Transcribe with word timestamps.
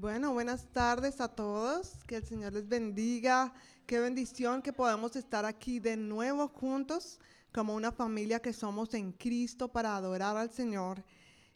Bueno, 0.00 0.32
buenas 0.32 0.64
tardes 0.72 1.20
a 1.20 1.26
todos. 1.26 2.04
Que 2.06 2.18
el 2.18 2.24
Señor 2.24 2.52
les 2.52 2.68
bendiga. 2.68 3.52
Qué 3.84 3.98
bendición 3.98 4.62
que 4.62 4.72
podamos 4.72 5.16
estar 5.16 5.44
aquí 5.44 5.80
de 5.80 5.96
nuevo 5.96 6.46
juntos 6.46 7.18
como 7.52 7.74
una 7.74 7.90
familia 7.90 8.38
que 8.38 8.52
somos 8.52 8.94
en 8.94 9.10
Cristo 9.10 9.72
para 9.72 9.96
adorar 9.96 10.36
al 10.36 10.52
Señor. 10.52 11.02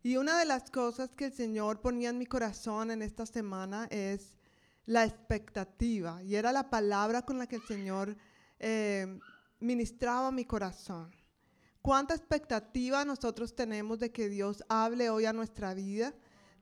Y 0.03 0.17
una 0.17 0.41
de 0.41 0.45
las 0.45 0.73
cosas 0.73 1.15
que 1.15 1.27
el 1.27 1.33
Señor 1.33 1.81
ponía 1.81 2.11
en 2.11 2.19
mi 2.19 2.27
corazón 2.27 2.91
en 2.91 3.03
esta 3.03 3.27
semana 3.27 3.87
es 3.93 4.37
la 4.87 5.05
expectativa. 5.05 6.21
Y 6.25 6.35
era 6.35 6.51
la 6.51 6.69
palabra 6.69 7.23
con 7.23 7.39
la 7.39 7.47
que 7.47 7.57
el 7.57 7.67
Señor 7.69 8.17
eh, 8.59 9.21
ministraba 9.61 10.33
mi 10.33 10.45
corazón. 10.47 11.15
¿Cuánta 11.81 12.13
expectativa 12.13 13.05
nosotros 13.05 13.55
tenemos 13.55 14.01
de 14.01 14.11
que 14.11 14.29
Dios 14.29 14.65
hable 14.69 15.11
hoy 15.11 15.27
a 15.27 15.33
nuestra 15.33 15.75
vida? 15.75 16.13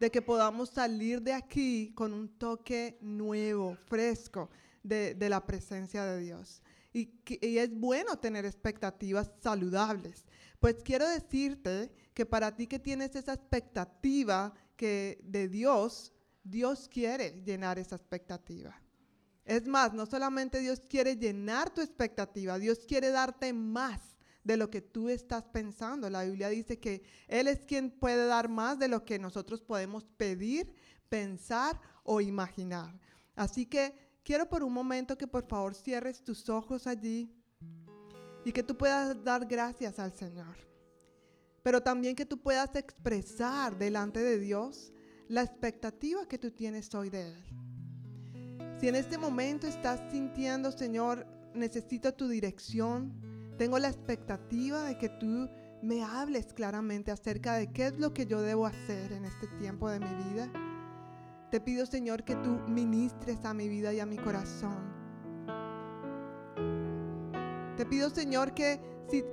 De 0.00 0.10
que 0.10 0.22
podamos 0.22 0.70
salir 0.70 1.22
de 1.22 1.32
aquí 1.32 1.92
con 1.94 2.12
un 2.12 2.28
toque 2.38 2.98
nuevo, 3.00 3.76
fresco 3.86 4.50
de, 4.82 5.14
la 5.28 5.44
presencia 5.46 6.04
de 6.04 6.18
Dios. 6.20 6.62
Y, 6.92 7.10
y 7.26 7.58
es 7.58 7.72
bueno 7.72 8.18
tener 8.18 8.44
expectativas 8.46 9.30
saludables. 9.40 10.24
Pues 10.58 10.76
quiero 10.82 11.08
decirte 11.08 11.92
que 12.14 12.26
para 12.26 12.56
ti 12.56 12.66
que 12.66 12.78
tienes 12.78 13.14
esa 13.14 13.34
expectativa 13.34 14.52
que 14.76 15.20
de 15.22 15.48
Dios, 15.48 16.12
Dios 16.42 16.88
quiere 16.88 17.42
llenar 17.44 17.78
esa 17.78 17.96
expectativa. 17.96 18.80
Es 19.44 19.66
más, 19.66 19.92
no 19.92 20.06
solamente 20.06 20.60
Dios 20.60 20.80
quiere 20.80 21.16
llenar 21.16 21.70
tu 21.70 21.80
expectativa, 21.80 22.58
Dios 22.58 22.80
quiere 22.86 23.10
darte 23.10 23.52
más 23.52 24.16
de 24.44 24.56
lo 24.56 24.70
que 24.70 24.80
tú 24.80 25.08
estás 25.08 25.44
pensando. 25.44 26.08
La 26.08 26.24
Biblia 26.24 26.48
dice 26.48 26.78
que 26.78 27.02
Él 27.28 27.48
es 27.48 27.64
quien 27.64 27.90
puede 27.90 28.26
dar 28.26 28.48
más 28.48 28.78
de 28.78 28.88
lo 28.88 29.04
que 29.04 29.18
nosotros 29.18 29.62
podemos 29.62 30.04
pedir, 30.16 30.74
pensar 31.08 31.80
o 32.04 32.20
imaginar. 32.20 32.98
Así 33.34 33.66
que 33.66 33.94
quiero 34.22 34.48
por 34.48 34.62
un 34.62 34.72
momento 34.72 35.16
que 35.16 35.26
por 35.26 35.46
favor 35.46 35.74
cierres 35.74 36.22
tus 36.22 36.48
ojos 36.48 36.86
allí 36.86 37.34
y 38.44 38.52
que 38.52 38.62
tú 38.62 38.76
puedas 38.76 39.22
dar 39.22 39.46
gracias 39.46 39.98
al 39.98 40.12
Señor. 40.12 40.56
Pero 41.62 41.82
también 41.82 42.16
que 42.16 42.24
tú 42.24 42.40
puedas 42.40 42.74
expresar 42.74 43.76
delante 43.76 44.20
de 44.20 44.38
Dios 44.38 44.92
la 45.28 45.42
expectativa 45.42 46.26
que 46.26 46.38
tú 46.38 46.50
tienes 46.50 46.94
hoy 46.94 47.10
de 47.10 47.28
Él. 47.28 47.44
Si 48.80 48.88
en 48.88 48.96
este 48.96 49.18
momento 49.18 49.66
estás 49.66 50.00
sintiendo, 50.10 50.72
Señor, 50.72 51.26
necesito 51.54 52.14
tu 52.14 52.28
dirección, 52.28 53.12
tengo 53.60 53.78
la 53.78 53.88
expectativa 53.88 54.84
de 54.84 54.96
que 54.96 55.10
tú 55.10 55.46
me 55.82 56.02
hables 56.02 56.54
claramente 56.54 57.10
acerca 57.10 57.56
de 57.56 57.70
qué 57.70 57.88
es 57.88 57.98
lo 57.98 58.14
que 58.14 58.24
yo 58.24 58.40
debo 58.40 58.64
hacer 58.64 59.12
en 59.12 59.26
este 59.26 59.48
tiempo 59.58 59.90
de 59.90 60.00
mi 60.00 60.32
vida. 60.32 60.50
Te 61.50 61.60
pido, 61.60 61.84
Señor, 61.84 62.24
que 62.24 62.36
tú 62.36 62.58
ministres 62.68 63.44
a 63.44 63.52
mi 63.52 63.68
vida 63.68 63.92
y 63.92 64.00
a 64.00 64.06
mi 64.06 64.16
corazón. 64.16 64.78
Te 67.76 67.84
pido, 67.84 68.08
Señor, 68.08 68.54
que, 68.54 68.80
si, 69.10 69.24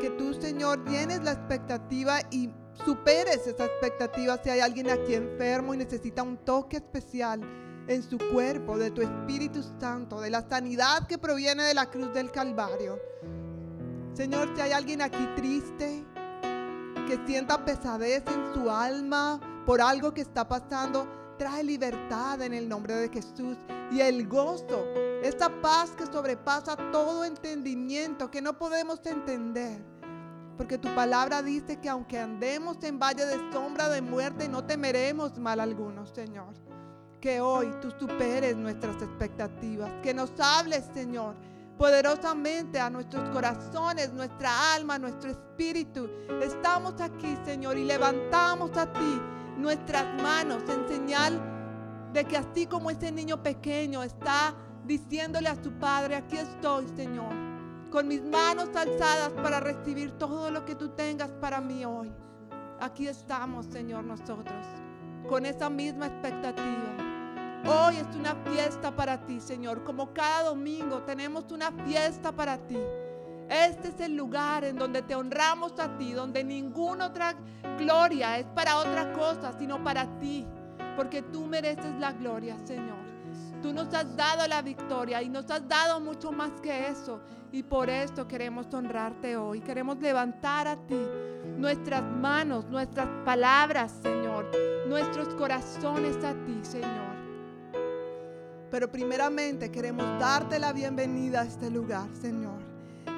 que 0.00 0.10
tú, 0.16 0.32
Señor, 0.32 0.88
llenes 0.88 1.24
la 1.24 1.32
expectativa 1.32 2.20
y 2.30 2.54
superes 2.84 3.48
esa 3.48 3.64
expectativa 3.64 4.38
si 4.44 4.50
hay 4.50 4.60
alguien 4.60 4.90
aquí 4.90 5.14
enfermo 5.14 5.74
y 5.74 5.78
necesita 5.78 6.22
un 6.22 6.36
toque 6.36 6.76
especial 6.76 7.40
en 7.88 8.00
su 8.00 8.16
cuerpo, 8.32 8.78
de 8.78 8.92
tu 8.92 9.02
Espíritu 9.02 9.60
Santo, 9.80 10.20
de 10.20 10.30
la 10.30 10.48
sanidad 10.48 11.08
que 11.08 11.18
proviene 11.18 11.64
de 11.64 11.74
la 11.74 11.90
cruz 11.90 12.14
del 12.14 12.30
Calvario. 12.30 12.96
Señor, 14.14 14.50
si 14.54 14.60
hay 14.60 14.72
alguien 14.72 15.00
aquí 15.00 15.26
triste, 15.36 16.04
que 17.06 17.18
sienta 17.26 17.64
pesadez 17.64 18.22
en 18.26 18.54
su 18.54 18.70
alma 18.70 19.40
por 19.64 19.80
algo 19.80 20.12
que 20.12 20.20
está 20.20 20.46
pasando, 20.46 21.06
trae 21.38 21.64
libertad 21.64 22.40
en 22.42 22.52
el 22.52 22.68
nombre 22.68 22.94
de 22.94 23.08
Jesús. 23.08 23.56
Y 23.90 24.00
el 24.00 24.28
gozo, 24.28 24.84
esta 25.22 25.48
paz 25.60 25.92
que 25.92 26.06
sobrepasa 26.06 26.76
todo 26.90 27.24
entendimiento, 27.24 28.30
que 28.30 28.42
no 28.42 28.58
podemos 28.58 29.00
entender. 29.06 29.82
Porque 30.58 30.76
tu 30.76 30.94
palabra 30.94 31.42
dice 31.42 31.80
que 31.80 31.88
aunque 31.88 32.18
andemos 32.18 32.82
en 32.84 32.98
valle 32.98 33.24
de 33.24 33.38
sombra 33.50 33.88
de 33.88 34.02
muerte, 34.02 34.48
no 34.48 34.64
temeremos 34.64 35.38
mal 35.38 35.58
alguno, 35.58 36.06
Señor. 36.06 36.52
Que 37.20 37.40
hoy 37.40 37.72
tú 37.80 37.90
superes 37.98 38.56
nuestras 38.56 39.00
expectativas, 39.02 39.90
que 40.02 40.12
nos 40.12 40.32
hables, 40.38 40.84
Señor, 40.92 41.34
poderosamente 41.82 42.78
a 42.78 42.88
nuestros 42.88 43.28
corazones, 43.30 44.12
nuestra 44.12 44.72
alma, 44.72 45.00
nuestro 45.00 45.32
espíritu. 45.32 46.08
Estamos 46.40 47.00
aquí, 47.00 47.36
Señor, 47.44 47.76
y 47.76 47.84
levantamos 47.84 48.70
a 48.76 48.92
ti 48.92 49.20
nuestras 49.58 50.04
manos 50.22 50.62
en 50.68 50.86
señal 50.86 51.40
de 52.12 52.24
que 52.24 52.36
así 52.36 52.66
como 52.66 52.88
ese 52.88 53.10
niño 53.10 53.42
pequeño 53.42 54.04
está 54.04 54.54
diciéndole 54.84 55.48
a 55.48 55.60
su 55.60 55.72
padre, 55.72 56.14
aquí 56.14 56.36
estoy, 56.36 56.86
Señor, 56.94 57.34
con 57.90 58.06
mis 58.06 58.22
manos 58.22 58.68
alzadas 58.76 59.32
para 59.42 59.58
recibir 59.58 60.12
todo 60.18 60.52
lo 60.52 60.64
que 60.64 60.76
tú 60.76 60.90
tengas 60.90 61.32
para 61.40 61.60
mí 61.60 61.84
hoy. 61.84 62.12
Aquí 62.78 63.08
estamos, 63.08 63.66
Señor, 63.66 64.04
nosotros, 64.04 64.64
con 65.28 65.46
esa 65.46 65.68
misma 65.68 66.06
expectativa. 66.06 67.11
Hoy 67.64 67.96
es 67.96 68.16
una 68.16 68.34
fiesta 68.34 68.94
para 68.94 69.24
ti, 69.24 69.40
Señor. 69.40 69.84
Como 69.84 70.12
cada 70.12 70.44
domingo 70.44 71.02
tenemos 71.02 71.50
una 71.52 71.70
fiesta 71.70 72.32
para 72.32 72.58
ti. 72.58 72.78
Este 73.48 73.88
es 73.88 74.00
el 74.00 74.16
lugar 74.16 74.64
en 74.64 74.76
donde 74.76 75.02
te 75.02 75.14
honramos 75.14 75.78
a 75.78 75.96
ti, 75.96 76.12
donde 76.12 76.42
ninguna 76.42 77.06
otra 77.06 77.34
gloria 77.78 78.38
es 78.38 78.46
para 78.46 78.78
otra 78.78 79.12
cosa, 79.12 79.52
sino 79.58 79.82
para 79.84 80.06
ti. 80.18 80.46
Porque 80.96 81.22
tú 81.22 81.46
mereces 81.46 81.94
la 82.00 82.12
gloria, 82.12 82.56
Señor. 82.64 83.02
Tú 83.62 83.72
nos 83.72 83.94
has 83.94 84.16
dado 84.16 84.46
la 84.48 84.60
victoria 84.60 85.22
y 85.22 85.28
nos 85.28 85.48
has 85.50 85.66
dado 85.68 86.00
mucho 86.00 86.32
más 86.32 86.50
que 86.60 86.88
eso. 86.88 87.20
Y 87.52 87.62
por 87.62 87.88
esto 87.88 88.26
queremos 88.26 88.72
honrarte 88.74 89.36
hoy. 89.36 89.60
Queremos 89.60 89.98
levantar 89.98 90.66
a 90.66 90.76
ti 90.76 90.98
nuestras 91.58 92.02
manos, 92.02 92.64
nuestras 92.66 93.06
palabras, 93.24 93.94
Señor. 94.02 94.50
Nuestros 94.88 95.28
corazones 95.34 96.16
a 96.24 96.32
ti, 96.44 96.58
Señor. 96.62 97.11
Pero 98.72 98.90
primeramente 98.90 99.70
queremos 99.70 100.18
darte 100.18 100.58
la 100.58 100.72
bienvenida 100.72 101.42
a 101.42 101.44
este 101.44 101.70
lugar, 101.70 102.08
Señor. 102.18 102.58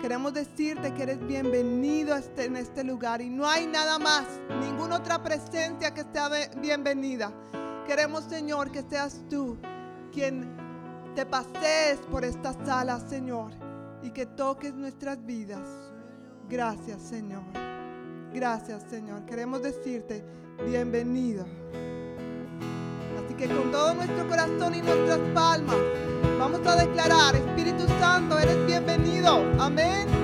Queremos 0.02 0.34
decirte 0.34 0.92
que 0.92 1.04
eres 1.04 1.24
bienvenido 1.24 2.16
este, 2.16 2.46
en 2.46 2.56
este 2.56 2.82
lugar 2.82 3.20
y 3.22 3.30
no 3.30 3.48
hay 3.48 3.68
nada 3.68 4.00
más, 4.00 4.24
ninguna 4.60 4.96
otra 4.96 5.22
presencia 5.22 5.94
que 5.94 6.02
sea 6.12 6.28
bienvenida. 6.60 7.32
Queremos, 7.86 8.24
Señor, 8.24 8.72
que 8.72 8.82
seas 8.82 9.22
tú 9.30 9.56
quien 10.12 10.56
te 11.14 11.24
pasees 11.24 12.00
por 12.10 12.24
esta 12.24 12.52
sala, 12.64 12.98
Señor, 12.98 13.52
y 14.02 14.10
que 14.10 14.26
toques 14.26 14.74
nuestras 14.74 15.24
vidas. 15.24 15.68
Gracias, 16.48 17.00
Señor. 17.00 17.44
Gracias, 18.32 18.82
Señor. 18.90 19.24
Queremos 19.24 19.62
decirte, 19.62 20.24
bienvenido 20.66 21.46
que 23.36 23.48
con 23.48 23.70
todo 23.72 23.94
nuestro 23.94 24.28
corazón 24.28 24.74
y 24.74 24.82
nuestras 24.82 25.18
palmas 25.34 25.76
vamos 26.38 26.66
a 26.66 26.76
declarar, 26.76 27.34
Espíritu 27.34 27.86
Santo, 27.98 28.38
eres 28.38 28.64
bienvenido. 28.66 29.42
Amén. 29.58 30.23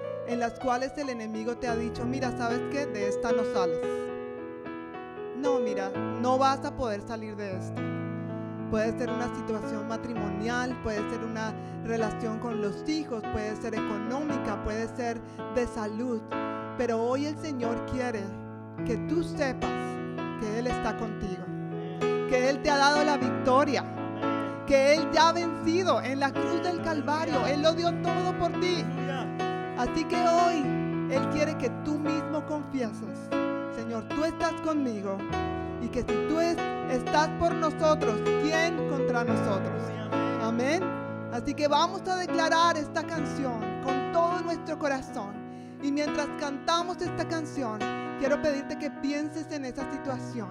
en 0.27 0.39
las 0.39 0.59
cuales 0.59 0.97
el 0.97 1.09
enemigo 1.09 1.57
te 1.57 1.67
ha 1.67 1.75
dicho, 1.75 2.05
mira, 2.05 2.35
¿sabes 2.37 2.61
qué? 2.71 2.85
De 2.85 3.07
esta 3.07 3.31
no 3.31 3.43
sales. 3.53 3.79
No, 5.37 5.59
mira, 5.59 5.89
no 5.89 6.37
vas 6.37 6.63
a 6.65 6.75
poder 6.75 7.01
salir 7.01 7.35
de 7.35 7.57
esto. 7.57 7.81
Puede 8.69 8.97
ser 8.97 9.09
una 9.09 9.33
situación 9.35 9.87
matrimonial, 9.87 10.79
puede 10.83 10.99
ser 11.09 11.25
una 11.25 11.53
relación 11.83 12.39
con 12.39 12.61
los 12.61 12.87
hijos, 12.87 13.21
puede 13.33 13.55
ser 13.55 13.73
económica, 13.73 14.63
puede 14.63 14.87
ser 14.95 15.19
de 15.55 15.67
salud. 15.67 16.21
Pero 16.77 17.01
hoy 17.01 17.25
el 17.25 17.37
Señor 17.37 17.85
quiere 17.87 18.21
que 18.85 18.97
tú 19.09 19.23
sepas 19.23 19.71
que 20.39 20.59
Él 20.59 20.67
está 20.67 20.95
contigo, 20.97 21.43
que 22.29 22.49
Él 22.49 22.61
te 22.61 22.69
ha 22.69 22.77
dado 22.77 23.03
la 23.03 23.17
victoria, 23.17 23.83
que 24.65 24.93
Él 24.93 25.09
ya 25.11 25.29
ha 25.29 25.33
vencido 25.33 26.01
en 26.01 26.19
la 26.19 26.31
cruz 26.31 26.63
del 26.63 26.81
Calvario, 26.81 27.45
Él 27.47 27.61
lo 27.61 27.73
dio 27.73 27.91
todo 28.01 28.37
por 28.39 28.51
ti. 28.61 28.85
Así 29.81 30.03
que 30.03 30.15
hoy 30.15 30.57
Él 31.11 31.27
quiere 31.31 31.57
que 31.57 31.71
tú 31.83 31.97
mismo 31.97 32.45
confieses, 32.45 33.17
Señor, 33.75 34.07
tú 34.09 34.23
estás 34.23 34.53
conmigo 34.61 35.17
y 35.81 35.87
que 35.87 36.01
si 36.01 36.27
tú 36.29 36.39
estás 36.39 37.29
por 37.39 37.55
nosotros, 37.55 38.21
¿quién 38.43 38.77
contra 38.89 39.23
nosotros? 39.23 39.81
Amén. 40.43 40.83
Así 41.33 41.55
que 41.55 41.67
vamos 41.67 42.07
a 42.07 42.17
declarar 42.17 42.77
esta 42.77 43.03
canción 43.07 43.59
con 43.83 44.11
todo 44.13 44.41
nuestro 44.41 44.77
corazón. 44.77 45.33
Y 45.81 45.91
mientras 45.91 46.27
cantamos 46.39 47.01
esta 47.01 47.27
canción, 47.27 47.79
quiero 48.19 48.39
pedirte 48.39 48.77
que 48.77 48.91
pienses 48.91 49.51
en 49.51 49.65
esa 49.65 49.91
situación 49.91 50.49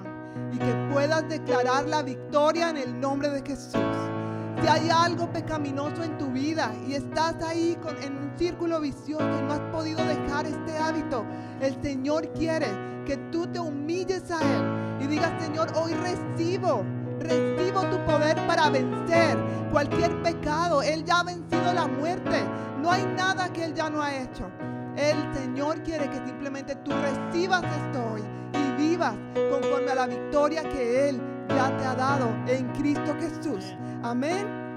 y 0.50 0.58
que 0.58 0.88
puedas 0.92 1.28
declarar 1.28 1.86
la 1.86 2.02
victoria 2.02 2.70
en 2.70 2.78
el 2.78 2.98
nombre 2.98 3.30
de 3.30 3.42
Jesús. 3.42 4.19
Si 4.60 4.66
hay 4.68 4.90
algo 4.90 5.32
pecaminoso 5.32 6.02
en 6.02 6.18
tu 6.18 6.26
vida 6.26 6.72
y 6.86 6.94
estás 6.94 7.42
ahí 7.42 7.78
en 8.02 8.16
un 8.16 8.30
círculo 8.36 8.80
vicioso 8.80 9.24
y 9.24 9.42
no 9.42 9.52
has 9.52 9.60
podido 9.72 10.04
dejar 10.04 10.46
este 10.46 10.76
hábito, 10.76 11.24
el 11.60 11.80
Señor 11.82 12.30
quiere 12.32 12.66
que 13.06 13.16
tú 13.32 13.46
te 13.46 13.58
humilles 13.58 14.30
a 14.30 14.40
Él 14.40 15.04
y 15.04 15.06
digas, 15.06 15.32
Señor, 15.42 15.68
hoy 15.74 15.94
recibo, 15.94 16.84
recibo 17.20 17.82
tu 17.86 17.98
poder 18.04 18.36
para 18.46 18.68
vencer 18.68 19.38
cualquier 19.70 20.22
pecado. 20.22 20.82
Él 20.82 21.04
ya 21.04 21.20
ha 21.20 21.24
vencido 21.24 21.72
la 21.72 21.86
muerte. 21.86 22.44
No 22.82 22.90
hay 22.90 23.04
nada 23.16 23.50
que 23.52 23.64
Él 23.64 23.74
ya 23.74 23.88
no 23.88 24.02
ha 24.02 24.14
hecho. 24.14 24.50
El 24.96 25.16
Señor 25.34 25.82
quiere 25.82 26.10
que 26.10 26.18
simplemente 26.26 26.74
tú 26.76 26.90
recibas 26.90 27.62
esto 27.62 28.12
hoy 28.12 28.22
y 28.52 28.82
vivas 28.82 29.14
conforme 29.50 29.92
a 29.92 29.94
la 29.94 30.06
victoria 30.06 30.62
que 30.62 31.08
Él 31.08 31.29
ya 31.56 31.76
te 31.76 31.84
ha 31.84 31.94
dado 31.94 32.28
en 32.46 32.68
Cristo 32.74 33.14
Jesús. 33.20 33.74
Amén. 34.02 34.69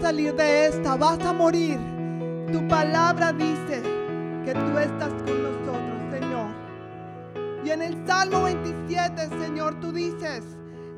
Salir 0.00 0.34
de 0.34 0.66
esta, 0.66 0.96
vas 0.96 1.18
a 1.20 1.32
morir. 1.32 1.78
Tu 2.52 2.68
palabra 2.68 3.32
dice 3.32 3.82
que 4.44 4.52
tú 4.52 4.78
estás 4.78 5.12
con 5.24 5.42
nosotros, 5.42 5.98
Señor. 6.10 6.50
Y 7.64 7.70
en 7.70 7.82
el 7.82 8.06
Salmo 8.06 8.42
27, 8.42 9.28
Señor, 9.40 9.80
tú 9.80 9.92
dices, 9.92 10.44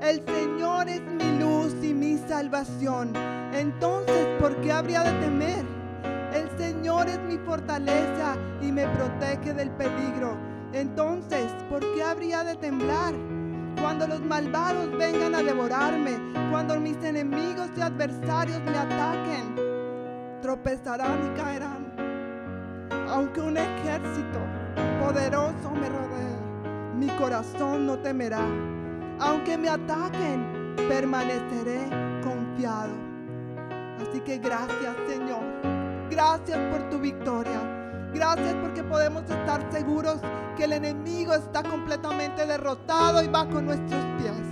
el 0.00 0.22
Señor 0.26 0.88
es 0.88 1.00
mi 1.02 1.38
luz 1.38 1.74
y 1.82 1.94
mi 1.94 2.18
salvación. 2.18 3.12
Entonces, 3.52 4.26
¿por 4.40 4.56
qué 4.60 4.72
habría 4.72 5.04
de 5.04 5.12
temer? 5.20 5.64
El 6.34 6.58
Señor 6.58 7.08
es 7.08 7.20
mi 7.20 7.38
fortaleza 7.38 8.36
y 8.60 8.72
me 8.72 8.86
protege 8.88 9.54
del 9.54 9.70
peligro. 9.70 10.36
Entonces, 10.72 11.52
¿por 11.70 11.80
qué 11.94 12.02
habría 12.02 12.42
de 12.42 12.56
temblar? 12.56 13.14
Cuando 13.80 14.06
los 14.06 14.20
malvados 14.20 14.90
vengan 14.98 15.34
a 15.34 15.42
devorarme, 15.42 16.05
adversarios 17.96 18.60
me 18.60 18.76
ataquen, 18.76 20.40
tropezarán 20.42 21.32
y 21.32 21.40
caerán. 21.40 21.86
Aunque 23.08 23.40
un 23.40 23.56
ejército 23.56 24.38
poderoso 25.00 25.70
me 25.70 25.88
rodee, 25.88 26.36
mi 26.94 27.08
corazón 27.16 27.86
no 27.86 27.98
temerá. 27.98 28.46
Aunque 29.18 29.56
me 29.56 29.70
ataquen, 29.70 30.76
permaneceré 30.88 31.88
confiado. 32.22 32.92
Así 34.02 34.20
que 34.20 34.38
gracias 34.38 34.94
Señor. 35.08 35.42
Gracias 36.10 36.58
por 36.70 36.90
tu 36.90 36.98
victoria. 36.98 37.60
Gracias 38.12 38.54
porque 38.60 38.82
podemos 38.82 39.22
estar 39.22 39.66
seguros 39.72 40.18
que 40.54 40.64
el 40.64 40.74
enemigo 40.74 41.32
está 41.32 41.62
completamente 41.62 42.44
derrotado 42.44 43.22
y 43.22 43.28
con 43.28 43.64
nuestros 43.64 44.04
pies. 44.18 44.46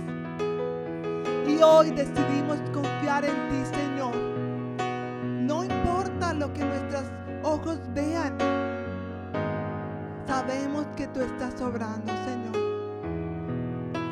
Y 1.47 1.61
hoy 1.61 1.91
decidimos 1.91 2.59
en 3.05 3.49
ti, 3.49 3.75
Señor. 3.75 4.15
No 5.21 5.63
importa 5.63 6.33
lo 6.33 6.51
que 6.53 6.65
nuestros 6.65 7.03
ojos 7.43 7.79
vean. 7.93 8.35
Sabemos 10.27 10.87
que 10.95 11.07
tú 11.07 11.21
estás 11.21 11.61
obrando, 11.61 12.11
Señor. 12.25 12.55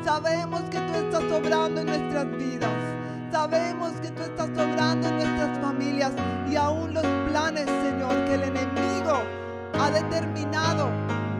Sabemos 0.04 0.62
que 0.70 0.78
tú 0.78 0.94
estás 0.94 1.24
obrando 1.32 1.80
en 1.80 1.86
nuestras 1.88 2.30
vidas. 2.38 2.70
Sabemos 3.32 3.92
que 4.00 4.10
tú 4.10 4.22
estás 4.22 4.50
obrando 4.50 5.08
en 5.08 5.16
nuestras 5.16 5.58
familias 5.58 6.12
y 6.48 6.54
aún 6.54 6.94
los 6.94 7.04
planes, 7.28 7.66
Señor, 7.66 8.14
que 8.26 8.34
el 8.34 8.42
enemigo 8.44 9.22
ha 9.80 9.90
determinado 9.90 10.88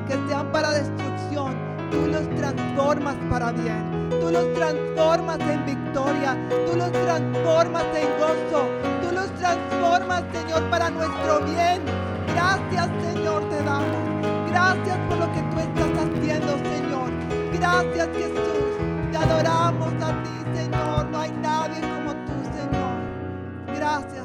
que 0.08 0.14
sean 0.28 0.50
para 0.50 0.72
destrucción. 0.72 1.54
Tú 1.92 2.08
los 2.08 2.28
transformas 2.30 3.14
para 3.30 3.52
bien. 3.52 4.03
Tú 4.20 4.31
los 4.31 4.55
transformas 4.55 5.38
en 5.40 5.64
victoria. 5.66 6.37
Tú 6.48 6.77
los 6.77 6.92
transformas 6.92 7.85
en 7.94 8.09
gozo. 8.18 8.68
Tú 9.03 9.14
los 9.14 9.31
transformas, 9.35 10.22
Señor, 10.33 10.62
para 10.70 10.90
nuestro 10.90 11.40
bien. 11.40 11.83
Gracias, 12.29 12.88
Señor, 13.03 13.48
te 13.48 13.62
damos. 13.62 14.14
Gracias 14.50 14.98
por 15.09 15.18
lo 15.18 15.33
que 15.33 15.40
tú 15.50 15.59
estás 15.61 16.05
haciendo, 16.05 16.53
Señor. 16.59 17.11
Gracias, 17.53 18.09
Jesús. 18.16 18.64
Te 19.12 19.16
adoramos 19.16 19.92
a 20.03 20.11
ti, 20.22 20.59
Señor. 20.59 21.07
No 21.07 21.18
hay 21.18 21.33
nadie 21.42 21.81
como 21.81 22.12
tú, 22.27 22.35
Señor. 22.57 23.77
Gracias, 23.77 24.23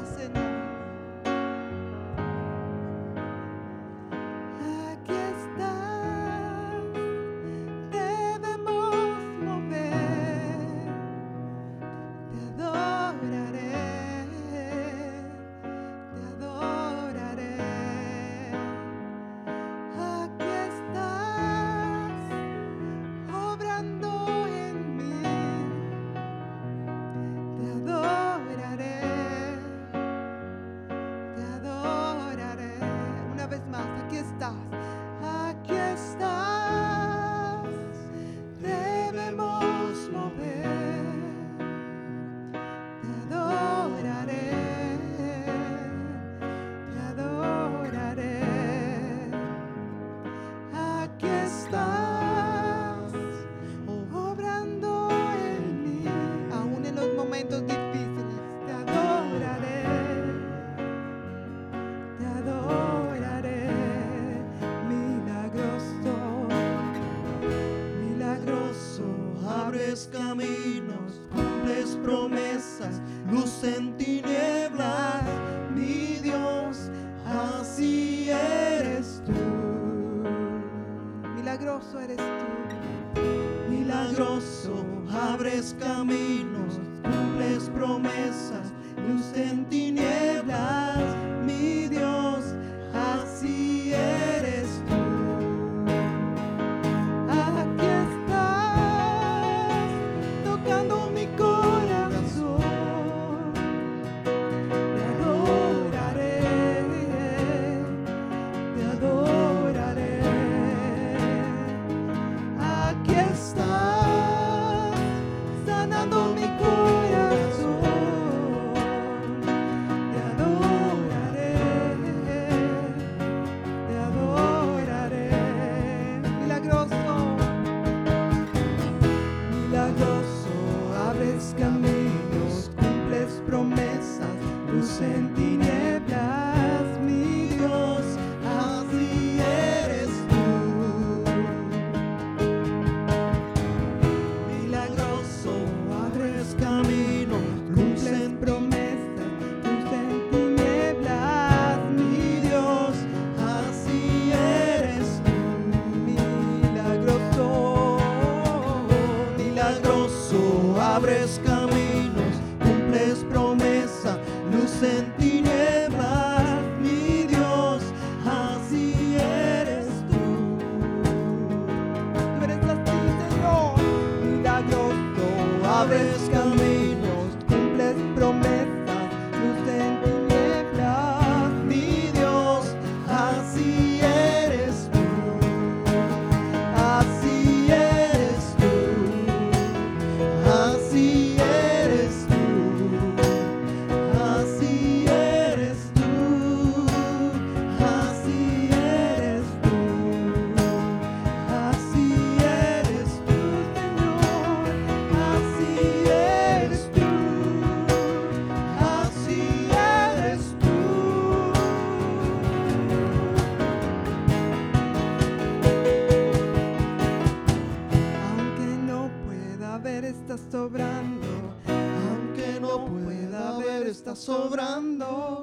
sobrando. 224.20 225.42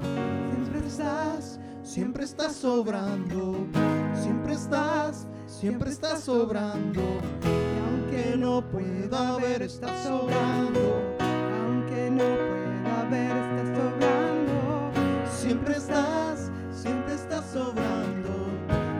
Siempre 0.54 0.88
estás, 0.88 1.60
Siempre 1.84 2.24
estás 2.26 2.56
sobrando. 2.56 3.56
Siempre 4.22 4.54
estás, 4.54 5.28
siempre 5.48 5.90
estás 5.90 6.22
sobrando. 6.22 7.02
y 7.02 7.80
Aunque 7.88 8.38
no 8.38 8.62
pueda 8.70 9.38
ver, 9.38 9.63
estás 9.63 10.04
sobrando. 10.04 11.02
Aunque 11.20 12.12
no 12.12 12.24
pueda 12.24 13.04
ver, 13.10 13.38
estás 13.38 13.78
sobrando. 13.78 14.92
Siempre 15.40 15.78
estás, 15.78 16.52
siempre 16.72 17.16
estás 17.16 17.46
sobrando. 17.52 18.30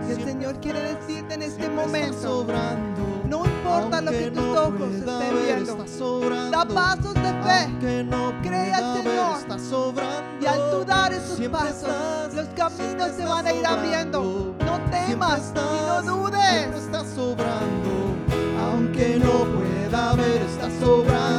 Y 0.08 0.12
el 0.13 0.24
Señor 0.24 0.60
quiere 0.60 0.96
decirte 0.96 1.36
en 1.36 1.42
este 1.44 1.70
momento, 1.70 2.18
sobrando. 2.20 3.24
no 3.28 3.46
importa 3.46 4.02
lo 4.02 4.12
que 4.12 4.32
tus 4.32 4.58
ojos 4.58 4.92
estén 4.92 5.36
viendo, 5.46 6.52
da 6.52 6.66
pasos 6.66 7.13
de 7.13 7.34
fe. 7.44 7.78
Cree 8.42 8.74
al 8.74 8.98
Señor. 8.98 9.17
Estás 9.48 9.62
sobrando. 9.62 10.28
Y 10.42 10.46
al 10.46 10.70
tú 10.72 10.86
dar 10.86 11.14
esos 11.14 11.38
Siempre 11.38 11.60
pasos, 11.60 11.84
estás, 11.84 12.34
los 12.34 12.48
caminos 12.50 13.12
se 13.12 13.24
estás 13.24 13.30
van 13.30 13.48
a 13.48 13.54
ir 13.54 13.66
abriendo. 13.66 14.22
sobrando. 14.22 14.66
No 14.66 14.92
temas 14.92 15.08
Siempre 15.08 15.62
y 15.62 15.86
no 15.86 16.00
estás, 16.00 16.06
dudes. 16.06 16.52
Siempre 16.60 16.80
estás 16.80 17.08
sobrando, 17.16 18.16
aunque 18.72 19.20
no 19.20 19.32
pueda 19.56 20.14
ver, 20.16 20.42
estás 20.42 20.74
sobrando. 20.80 21.37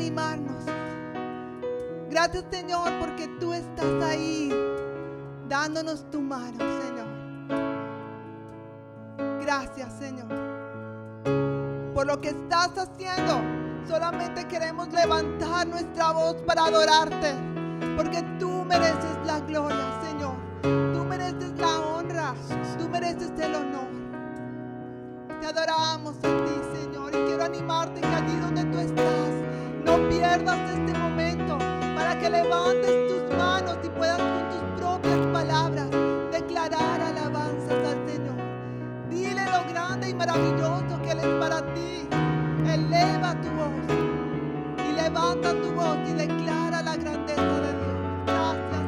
Animarnos. 0.00 0.64
Gracias, 2.08 2.44
Señor, 2.50 2.90
porque 2.98 3.28
tú 3.38 3.52
estás 3.52 4.02
ahí 4.02 4.50
dándonos 5.48 6.10
tu 6.10 6.22
mano, 6.22 6.58
Señor. 6.58 7.06
Gracias, 9.42 9.92
Señor. 9.98 10.26
Por 11.94 12.06
lo 12.06 12.20
que 12.20 12.30
estás 12.30 12.70
haciendo, 12.78 13.42
solamente 13.86 14.48
queremos 14.48 14.88
levantar 14.88 15.66
nuestra 15.66 16.12
voz 16.12 16.36
para 16.46 16.64
adorarte, 16.64 17.34
porque 17.96 18.22
tú 18.38 18.64
mereces 18.64 19.18
la 19.26 19.40
gloria, 19.40 20.00
Señor. 20.02 20.34
Tú 20.62 21.04
mereces 21.04 21.52
la 21.58 21.78
honra, 21.78 22.34
tú 22.78 22.88
mereces 22.88 23.32
el 23.38 23.54
honor. 23.54 23.90
Te 25.40 25.46
adoramos 25.46 26.16
a 26.16 26.44
ti, 26.44 26.80
Señor, 26.80 27.14
y 27.14 27.18
quiero 27.26 27.44
animarte 27.44 28.00
que 28.00 28.06
allí 28.06 28.36
donde 28.40 28.64
tú 28.64 28.78
estás, 28.78 29.49
no 29.90 30.08
pierdas 30.08 30.58
este 30.70 30.96
momento 30.96 31.58
para 31.96 32.16
que 32.16 32.30
levantes 32.30 32.92
tus 33.08 33.36
manos 33.36 33.76
y 33.82 33.88
puedas 33.88 34.18
con 34.18 34.48
tus 34.50 34.80
propias 34.80 35.26
palabras 35.32 35.90
declarar 36.30 37.00
alabanzas 37.00 37.84
al 37.90 37.98
Señor. 38.08 38.36
Dile 39.10 39.44
lo 39.46 39.64
grande 39.72 40.10
y 40.10 40.14
maravilloso 40.14 41.02
que 41.02 41.10
Él 41.10 41.18
es 41.18 41.34
para 41.40 41.60
ti. 41.74 42.06
Eleva 42.72 43.34
tu 43.40 43.48
voz 43.58 44.86
y 44.88 44.92
levanta 44.92 45.52
tu 45.60 45.72
voz 45.72 45.98
y 46.08 46.12
declara 46.12 46.82
la 46.82 46.96
grandeza 46.96 47.60
de 47.66 47.72
Dios. 47.80 47.98
Gracias, 48.26 48.82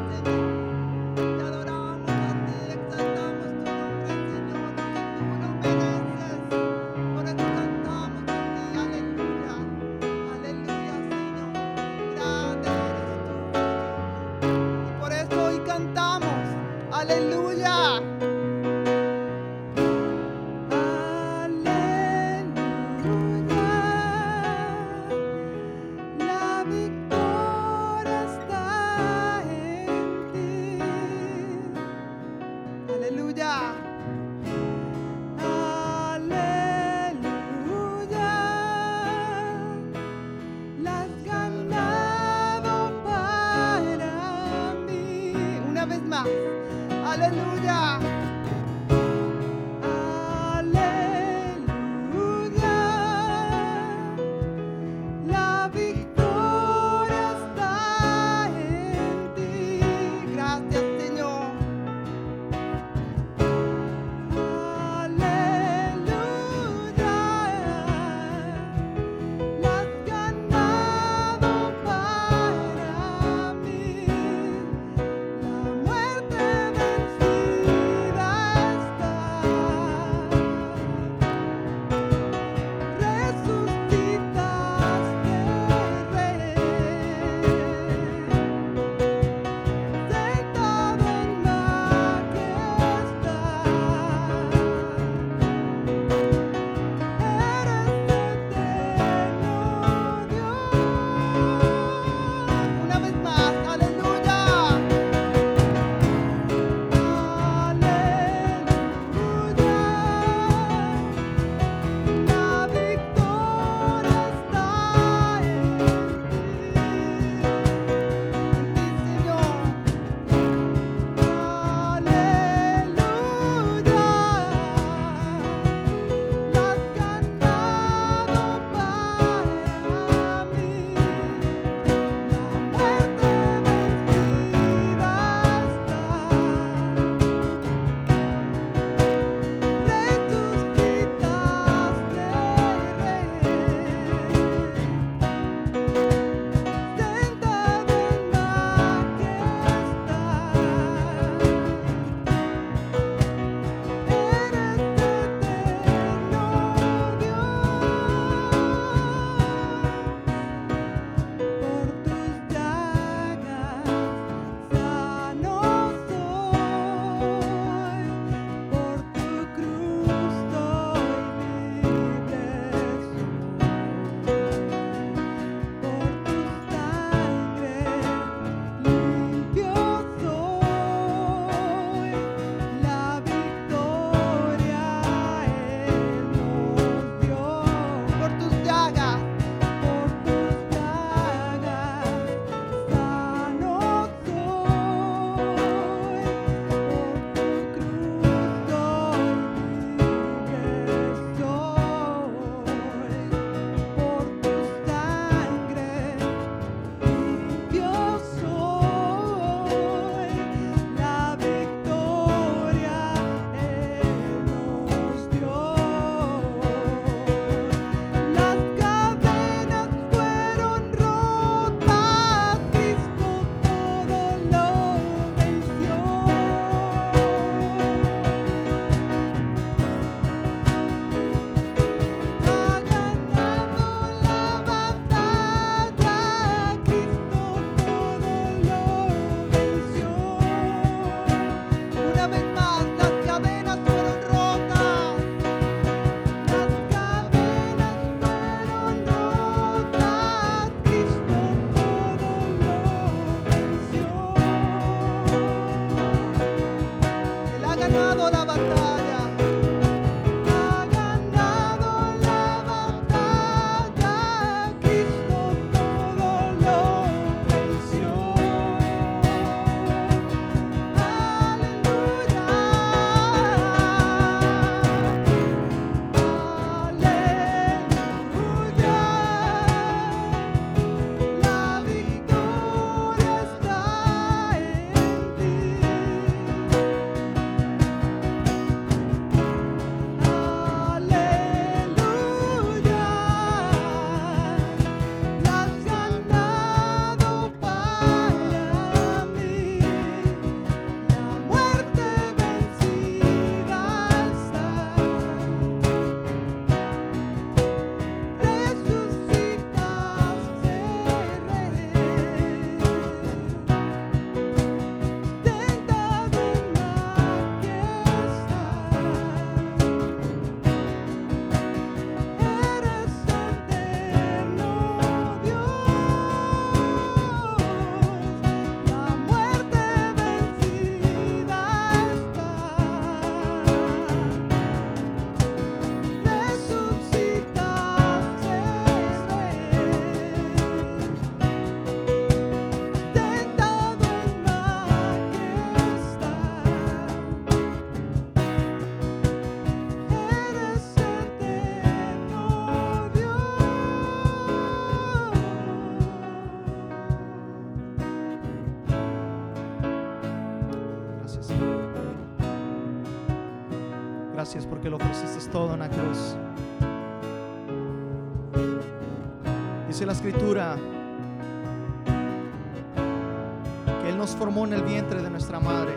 formó 374.43 374.65
en 374.65 374.73
el 374.73 374.83
vientre 374.83 375.23
de 375.23 375.31
nuestra 375.31 375.61
madre. 375.61 375.93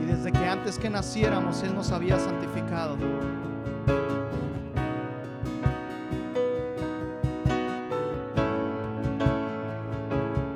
Y 0.00 0.04
desde 0.04 0.30
que 0.30 0.46
antes 0.46 0.78
que 0.78 0.88
naciéramos 0.88 1.64
Él 1.64 1.74
nos 1.74 1.90
había 1.90 2.16
santificado. 2.20 2.96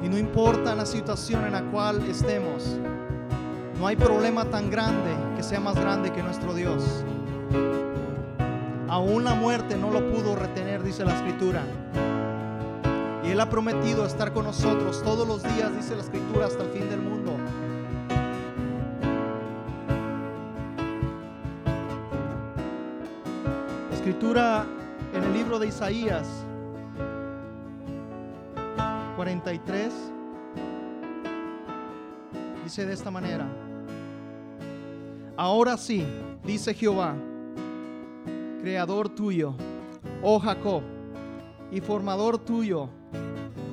Y 0.05 0.09
no 0.09 0.17
importa 0.17 0.73
la 0.77 0.87
situación 0.87 1.47
en 1.47 1.53
la 1.55 1.63
cual 1.63 2.01
estemos, 2.09 2.79
no 3.81 3.89
hay 3.89 3.97
problema 3.97 4.45
tan 4.45 4.71
grande 4.71 5.11
que 5.37 5.43
sea 5.43 5.59
más 5.59 5.75
grande 5.75 6.13
que 6.13 6.23
nuestro 6.23 6.55
Dios. 6.55 7.05
Aún 8.89 9.25
la 9.25 9.35
muerte 9.35 9.77
no 9.77 9.91
lo 9.91 10.13
pudo 10.13 10.37
retener, 10.37 10.85
dice 10.85 11.05
la 11.05 11.17
escritura. 11.17 11.65
Él 13.33 13.41
ha 13.41 13.49
prometido 13.49 14.05
estar 14.05 14.35
con 14.35 14.45
nosotros 14.45 15.03
todos 15.03 15.27
los 15.27 15.43
días, 15.43 15.75
dice 15.75 15.97
la 15.97 16.03
escritura, 16.03 16.45
hasta 16.45 16.65
el 16.65 16.69
fin 16.69 16.87
del 16.91 17.01
mundo. 17.01 17.33
Escritura 23.91 24.67
en 25.15 25.25
el 25.25 25.33
libro 25.33 25.59
de 25.59 25.69
Isaías 25.69 26.29
43 29.17 29.95
dice 32.65 32.85
de 32.85 32.93
esta 32.93 33.11
manera. 33.11 33.47
Ahora 35.39 35.79
sí, 35.79 36.07
dice 36.45 36.75
Jehová, 36.75 37.15
creador 38.61 39.09
tuyo, 39.09 39.55
oh 40.23 40.39
Jacob, 40.39 40.83
y 41.71 41.81
formador 41.81 42.37
tuyo, 42.37 42.91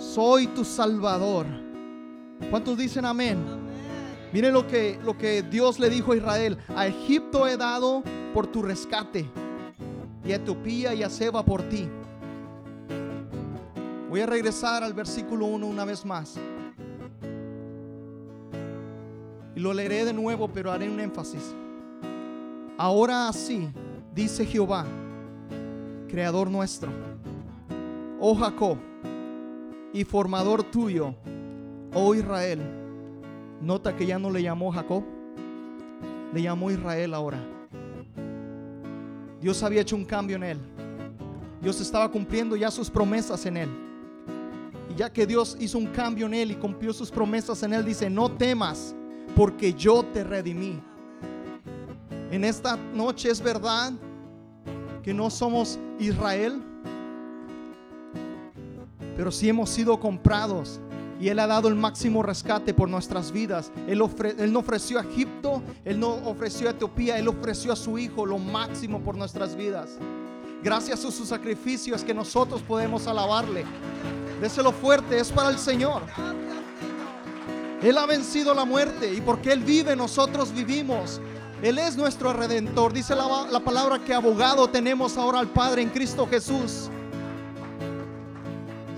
soy 0.00 0.46
tu 0.48 0.64
Salvador. 0.64 1.46
¿Cuántos 2.50 2.78
dicen 2.78 3.04
amén? 3.04 3.38
Miren 4.32 4.54
lo 4.54 4.66
que, 4.66 4.98
lo 5.04 5.16
que 5.18 5.42
Dios 5.42 5.78
le 5.78 5.90
dijo 5.90 6.12
a 6.12 6.16
Israel. 6.16 6.58
A 6.74 6.86
Egipto 6.86 7.46
he 7.46 7.56
dado 7.56 8.02
por 8.32 8.46
tu 8.46 8.62
rescate. 8.62 9.28
Y 10.24 10.32
a 10.32 10.36
Etiopía 10.36 10.94
y 10.94 11.02
a 11.02 11.10
Seba 11.10 11.44
por 11.44 11.62
ti. 11.64 11.88
Voy 14.08 14.20
a 14.20 14.26
regresar 14.26 14.82
al 14.82 14.94
versículo 14.94 15.46
1 15.46 15.66
una 15.66 15.84
vez 15.84 16.04
más. 16.04 16.36
Y 19.54 19.60
lo 19.60 19.74
leeré 19.74 20.04
de 20.04 20.12
nuevo, 20.12 20.48
pero 20.48 20.72
haré 20.72 20.88
un 20.88 21.00
énfasis. 21.00 21.54
Ahora 22.78 23.28
así, 23.28 23.68
dice 24.14 24.46
Jehová, 24.46 24.86
creador 26.08 26.50
nuestro, 26.50 26.90
oh 28.18 28.34
Jacob, 28.34 28.78
y 29.92 30.04
formador 30.04 30.62
tuyo, 30.62 31.14
oh 31.94 32.14
Israel. 32.14 32.60
Nota 33.60 33.94
que 33.94 34.06
ya 34.06 34.18
no 34.18 34.30
le 34.30 34.42
llamó 34.42 34.72
Jacob, 34.72 35.04
le 36.32 36.42
llamó 36.42 36.70
Israel 36.70 37.14
ahora. 37.14 37.38
Dios 39.40 39.62
había 39.62 39.82
hecho 39.82 39.96
un 39.96 40.04
cambio 40.04 40.36
en 40.36 40.44
él. 40.44 40.58
Dios 41.60 41.80
estaba 41.80 42.10
cumpliendo 42.10 42.56
ya 42.56 42.70
sus 42.70 42.90
promesas 42.90 43.44
en 43.46 43.56
él. 43.56 43.68
Y 44.90 44.94
ya 44.96 45.12
que 45.12 45.26
Dios 45.26 45.56
hizo 45.60 45.78
un 45.78 45.86
cambio 45.86 46.26
en 46.26 46.34
él 46.34 46.50
y 46.52 46.54
cumplió 46.54 46.92
sus 46.92 47.10
promesas 47.10 47.62
en 47.62 47.72
él, 47.72 47.84
dice, 47.84 48.08
no 48.08 48.30
temas, 48.30 48.94
porque 49.36 49.72
yo 49.72 50.02
te 50.04 50.24
redimí. 50.24 50.80
En 52.30 52.44
esta 52.44 52.76
noche 52.76 53.30
es 53.30 53.40
verdad 53.42 53.92
que 55.02 55.12
no 55.12 55.30
somos 55.30 55.78
Israel, 55.98 56.62
pero 59.16 59.30
sí 59.30 59.48
hemos 59.48 59.70
sido 59.70 59.98
comprados 60.00 60.80
y 61.20 61.28
Él 61.28 61.38
ha 61.38 61.46
dado 61.46 61.68
el 61.68 61.74
máximo 61.74 62.22
rescate 62.22 62.72
por 62.72 62.88
nuestras 62.88 63.30
vidas. 63.30 63.70
Él, 63.86 64.00
ofre- 64.00 64.34
él 64.38 64.52
no 64.52 64.60
ofreció 64.60 64.98
a 64.98 65.02
Egipto, 65.02 65.62
Él 65.84 66.00
no 66.00 66.14
ofreció 66.24 66.68
a 66.68 66.70
Etiopía, 66.70 67.18
Él 67.18 67.28
ofreció 67.28 67.72
a 67.72 67.76
su 67.76 67.98
Hijo 67.98 68.24
lo 68.24 68.38
máximo 68.38 69.00
por 69.00 69.16
nuestras 69.16 69.54
vidas. 69.54 69.90
Gracias 70.62 71.04
a 71.04 71.10
su 71.10 71.26
sacrificio 71.26 71.94
es 71.94 72.04
que 72.04 72.14
nosotros 72.14 72.62
podemos 72.62 73.06
alabarle. 73.06 73.64
Déselo 74.40 74.72
fuerte, 74.72 75.18
es 75.18 75.30
para 75.30 75.50
el 75.50 75.58
Señor. 75.58 76.02
Él 77.82 77.96
ha 77.96 78.06
vencido 78.06 78.52
la 78.54 78.64
muerte 78.64 79.12
y 79.12 79.20
porque 79.20 79.52
Él 79.52 79.60
vive, 79.60 79.96
nosotros 79.96 80.52
vivimos. 80.52 81.20
Él 81.62 81.78
es 81.78 81.96
nuestro 81.96 82.32
redentor. 82.32 82.92
Dice 82.92 83.14
la, 83.14 83.46
la 83.50 83.60
palabra 83.60 83.98
que 83.98 84.14
abogado 84.14 84.68
tenemos 84.68 85.16
ahora 85.18 85.38
al 85.38 85.48
Padre 85.48 85.82
en 85.82 85.90
Cristo 85.90 86.26
Jesús. 86.30 86.90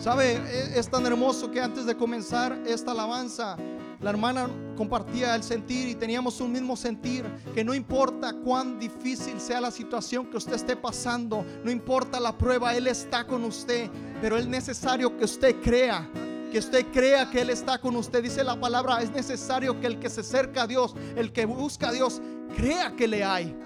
¿Sabe? 0.02 0.32
E- 0.32 0.78
Es 0.80 0.88
tan 0.90 1.06
hermoso 1.06 1.48
que 1.52 1.60
antes 1.60 1.86
de 1.86 1.96
comenzar 1.96 2.58
esta 2.66 2.90
alabanza, 2.90 3.56
la 4.00 4.10
hermana 4.10 4.48
compartía 4.76 5.36
el 5.36 5.44
sentir 5.44 5.86
y 5.86 5.94
teníamos 5.94 6.40
un 6.40 6.50
mismo 6.50 6.76
sentir, 6.76 7.24
que 7.54 7.62
no 7.62 7.72
importa 7.72 8.32
cuán 8.32 8.80
difícil 8.80 9.40
sea 9.40 9.60
la 9.60 9.70
situación 9.70 10.26
que 10.28 10.38
usted 10.38 10.54
esté 10.54 10.74
pasando, 10.74 11.46
no 11.62 11.70
importa 11.70 12.18
la 12.18 12.36
prueba, 12.36 12.74
Él 12.74 12.88
está 12.88 13.24
con 13.24 13.44
usted, 13.44 13.88
pero 14.20 14.36
es 14.36 14.46
necesario 14.48 15.16
que 15.16 15.24
usted 15.24 15.54
crea. 15.62 16.10
Que 16.50 16.58
usted 16.58 16.84
crea 16.92 17.30
que 17.30 17.40
Él 17.40 17.50
está 17.50 17.78
con 17.78 17.94
usted. 17.96 18.22
Dice 18.24 18.42
la 18.44 18.60
palabra, 18.60 19.00
es 19.00 19.10
necesario 19.12 19.80
que 19.80 19.86
el 19.86 19.98
que 20.00 20.10
se 20.10 20.20
acerca 20.20 20.64
a 20.64 20.66
Dios, 20.66 20.94
el 21.16 21.32
que 21.32 21.46
busca 21.46 21.88
a 21.90 21.92
Dios, 21.92 22.20
crea 22.56 22.94
que 22.96 23.06
le 23.08 23.22
hay. 23.24 23.56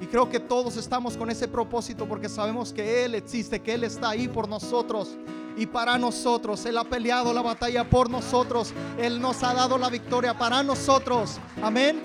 Y 0.00 0.06
creo 0.06 0.30
que 0.30 0.40
todos 0.40 0.76
estamos 0.76 1.16
con 1.16 1.28
ese 1.30 1.46
propósito 1.46 2.06
porque 2.06 2.28
sabemos 2.28 2.72
que 2.72 3.04
Él 3.04 3.14
existe, 3.14 3.60
que 3.60 3.74
Él 3.74 3.84
está 3.84 4.10
ahí 4.10 4.28
por 4.28 4.48
nosotros 4.48 5.10
y 5.56 5.66
para 5.66 5.98
nosotros. 5.98 6.64
Él 6.64 6.78
ha 6.78 6.84
peleado 6.84 7.34
la 7.34 7.42
batalla 7.42 7.88
por 7.88 8.08
nosotros. 8.08 8.72
Él 8.98 9.20
nos 9.20 9.42
ha 9.42 9.52
dado 9.52 9.76
la 9.76 9.90
victoria 9.90 10.36
para 10.36 10.62
nosotros. 10.62 11.38
Amén. 11.62 12.00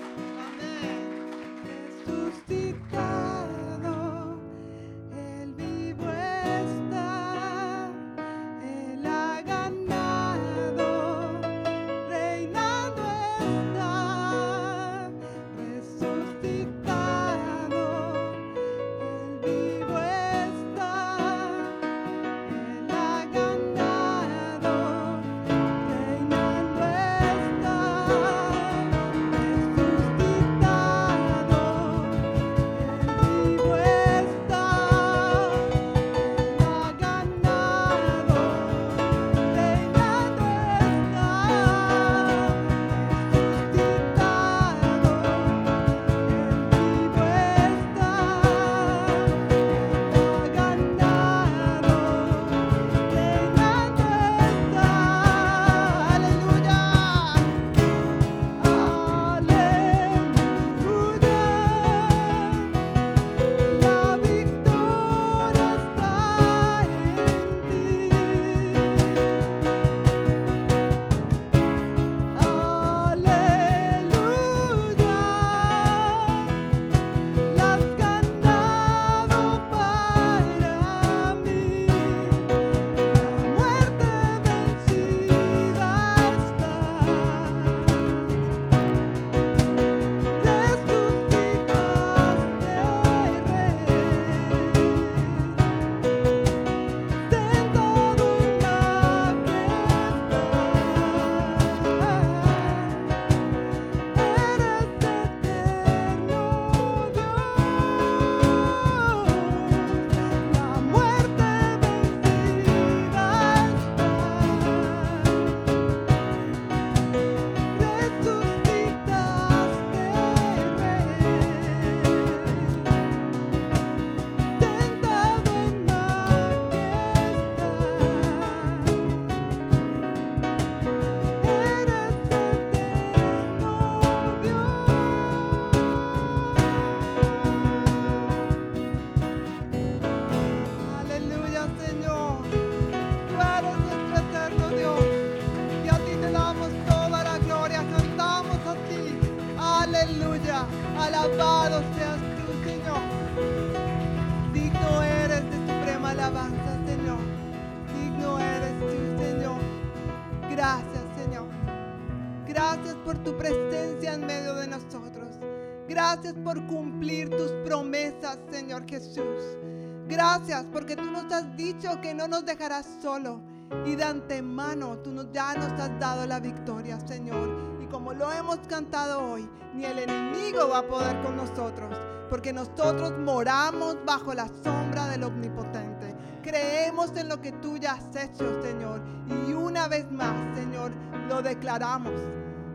Nos 171.26 171.32
has 171.32 171.56
dicho 171.56 172.00
que 172.00 172.14
no 172.14 172.28
nos 172.28 172.44
dejarás 172.44 172.86
solo. 173.02 173.40
Y 173.84 173.96
de 173.96 174.04
antemano 174.04 174.98
tú 174.98 175.10
nos, 175.10 175.32
ya 175.32 175.54
nos 175.54 175.72
has 175.80 175.98
dado 175.98 176.24
la 176.26 176.38
victoria, 176.38 177.00
Señor. 177.00 177.48
Y 177.82 177.86
como 177.86 178.12
lo 178.12 178.30
hemos 178.32 178.58
cantado 178.68 179.32
hoy, 179.32 179.48
ni 179.74 179.84
el 179.84 179.98
enemigo 179.98 180.68
va 180.68 180.78
a 180.78 180.86
poder 180.86 181.20
con 181.22 181.36
nosotros. 181.36 181.98
Porque 182.30 182.52
nosotros 182.52 183.12
moramos 183.18 183.96
bajo 184.04 184.34
la 184.34 184.48
sombra 184.62 185.08
del 185.08 185.24
Omnipotente. 185.24 186.14
Creemos 186.42 187.16
en 187.16 187.28
lo 187.28 187.40
que 187.40 187.50
tú 187.52 187.76
ya 187.76 187.94
has 187.94 188.14
hecho, 188.14 188.62
Señor. 188.62 189.02
Y 189.48 189.52
una 189.52 189.88
vez 189.88 190.10
más, 190.12 190.34
Señor, 190.56 190.92
lo 191.28 191.42
declaramos. 191.42 192.20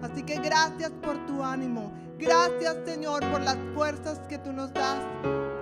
Así 0.01 0.23
que 0.23 0.35
gracias 0.39 0.91
por 1.01 1.25
tu 1.25 1.41
ánimo. 1.41 1.93
Gracias, 2.19 2.75
Señor, 2.85 3.21
por 3.31 3.41
las 3.41 3.57
fuerzas 3.73 4.19
que 4.27 4.37
tú 4.37 4.51
nos 4.51 4.73
das. 4.73 4.99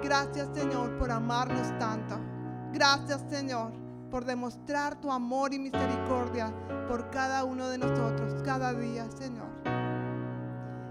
Gracias, 0.01 0.47
Señor, 0.55 0.97
por 0.97 1.11
amarnos 1.11 1.67
tanto. 1.77 2.28
Gracias, 2.73 3.21
Señor, 3.29 3.71
por 4.11 4.25
demostrar 4.25 4.99
tu 4.99 5.11
amor 5.11 5.53
y 5.53 5.59
misericordia 5.59 6.53
por 6.87 7.09
cada 7.09 7.43
uno 7.43 7.67
de 7.69 7.77
nosotros, 7.77 8.41
cada 8.43 8.73
día, 8.73 9.07
Señor. 9.17 9.47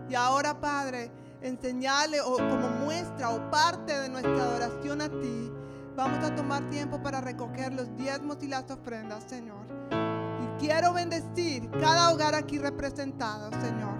Y 0.09 0.15
ahora, 0.15 0.61
Padre, 0.61 1.11
enseñale 1.43 2.21
o 2.21 2.37
como 2.37 2.69
muestra 2.85 3.31
o 3.31 3.51
parte 3.51 3.99
de 3.99 4.09
nuestra 4.09 4.43
adoración 4.43 5.01
a 5.01 5.09
ti, 5.09 5.53
vamos 5.97 6.25
a 6.25 6.35
tomar 6.35 6.69
tiempo 6.71 7.03
para 7.03 7.21
recoger 7.21 7.73
los 7.73 7.95
diezmos 7.97 8.39
y 8.43 8.49
las 8.49 8.71
ofrendas, 8.71 9.25
Señor. 9.25 9.67
Y 9.91 10.61
quiero 10.61 10.93
bendecir 10.93 11.71
cada 11.73 12.11
hogar 12.13 12.35
aquí 12.35 12.59
representado, 12.59 13.51
Señor. 13.61 13.99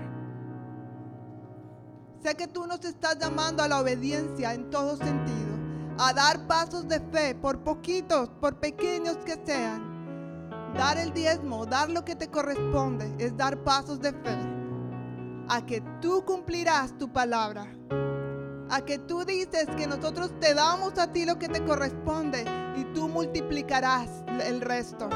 Sé 2.23 2.35
que 2.35 2.49
tú 2.49 2.67
nos 2.67 2.85
estás 2.85 3.19
llamando 3.19 3.63
a 3.63 3.69
la 3.69 3.81
obediencia 3.81 4.55
en 4.55 4.71
todo 4.71 4.97
sentido, 4.97 5.58
a 5.99 6.13
dar 6.13 6.47
pasos 6.47 6.87
de 6.89 7.01
fe, 7.01 7.35
por 7.35 7.59
poquitos, 7.65 8.29
por 8.41 8.57
pequeños 8.61 9.17
que 9.19 9.39
sean. 9.45 9.87
Dar 10.75 10.97
el 10.97 11.13
diezmo, 11.13 11.67
dar 11.67 11.91
lo 11.91 12.05
que 12.05 12.15
te 12.15 12.29
corresponde, 12.29 13.13
es 13.19 13.37
dar 13.37 13.63
pasos 13.65 14.01
de 14.01 14.13
fe. 14.13 14.39
A 15.49 15.65
que 15.67 15.83
tú 16.01 16.25
cumplirás 16.25 16.97
tu 16.99 17.13
palabra. 17.13 17.67
A 18.71 18.81
que 18.83 18.99
tú 18.99 19.25
dices 19.25 19.67
que 19.77 19.87
nosotros 19.87 20.31
te 20.41 20.55
damos 20.55 20.99
a 20.99 21.11
ti 21.13 21.25
lo 21.25 21.39
que 21.39 21.49
te 21.49 21.65
corresponde 21.65 22.45
y 22.77 22.85
tú 22.95 23.09
multiplicarás 23.09 24.09
el 24.47 24.61
resto 24.61 25.09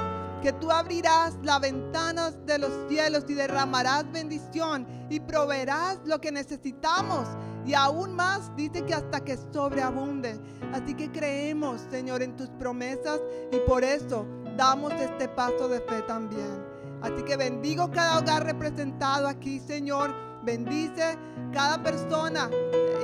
que 0.42 0.52
tú 0.52 0.72
abrirás 0.72 1.34
las 1.44 1.60
ventanas 1.60 2.34
de 2.44 2.58
los 2.58 2.72
cielos 2.88 3.24
y 3.28 3.34
derramarás 3.34 4.10
bendición 4.10 4.88
y 5.08 5.20
proveerás 5.20 6.00
lo 6.04 6.20
que 6.20 6.32
necesitamos. 6.32 7.28
Y 7.64 7.74
aún 7.74 8.14
más 8.14 8.54
dice 8.56 8.84
que 8.84 8.94
hasta 8.94 9.22
que 9.24 9.36
sobreabunde. 9.52 10.38
Así 10.72 10.94
que 10.94 11.10
creemos, 11.10 11.80
Señor, 11.90 12.22
en 12.22 12.36
tus 12.36 12.48
promesas 12.50 13.20
y 13.52 13.56
por 13.68 13.84
eso 13.84 14.26
damos 14.56 14.92
este 14.94 15.28
paso 15.28 15.68
de 15.68 15.80
fe 15.80 16.02
también. 16.02 16.72
Así 17.02 17.22
que 17.24 17.36
bendigo 17.36 17.90
cada 17.90 18.18
hogar 18.18 18.44
representado 18.44 19.26
aquí, 19.26 19.58
Señor. 19.58 20.14
Bendice 20.44 21.16
cada 21.52 21.80
persona 21.82 22.50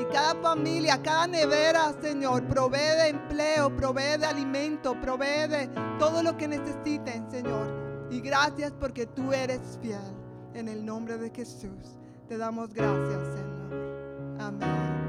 y 0.01 0.05
cada 0.13 0.35
familia, 0.43 1.01
cada 1.03 1.27
nevera, 1.27 1.93
Señor. 2.01 2.45
Provee 2.47 2.79
de 2.79 3.09
empleo, 3.09 3.75
provee 3.77 4.19
de 4.19 4.27
alimento, 4.27 5.01
provee 5.01 5.49
de 5.49 5.69
todo 5.99 6.23
lo 6.23 6.37
que 6.37 6.49
necesiten, 6.49 7.31
Señor. 7.31 8.07
Y 8.11 8.21
gracias 8.21 8.73
porque 8.79 9.07
tú 9.07 9.33
eres 9.33 9.79
fiel. 9.83 10.01
En 10.55 10.69
el 10.69 10.85
nombre 10.85 11.19
de 11.19 11.31
Jesús 11.31 11.97
te 12.29 12.37
damos 12.37 12.73
gracias, 12.73 13.23
Señor. 13.35 13.58
Amén. 14.39 15.08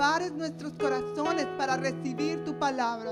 Prepares 0.00 0.32
nuestros 0.32 0.72
corazones 0.80 1.44
para 1.58 1.76
recibir 1.76 2.42
tu 2.42 2.58
palabra. 2.58 3.10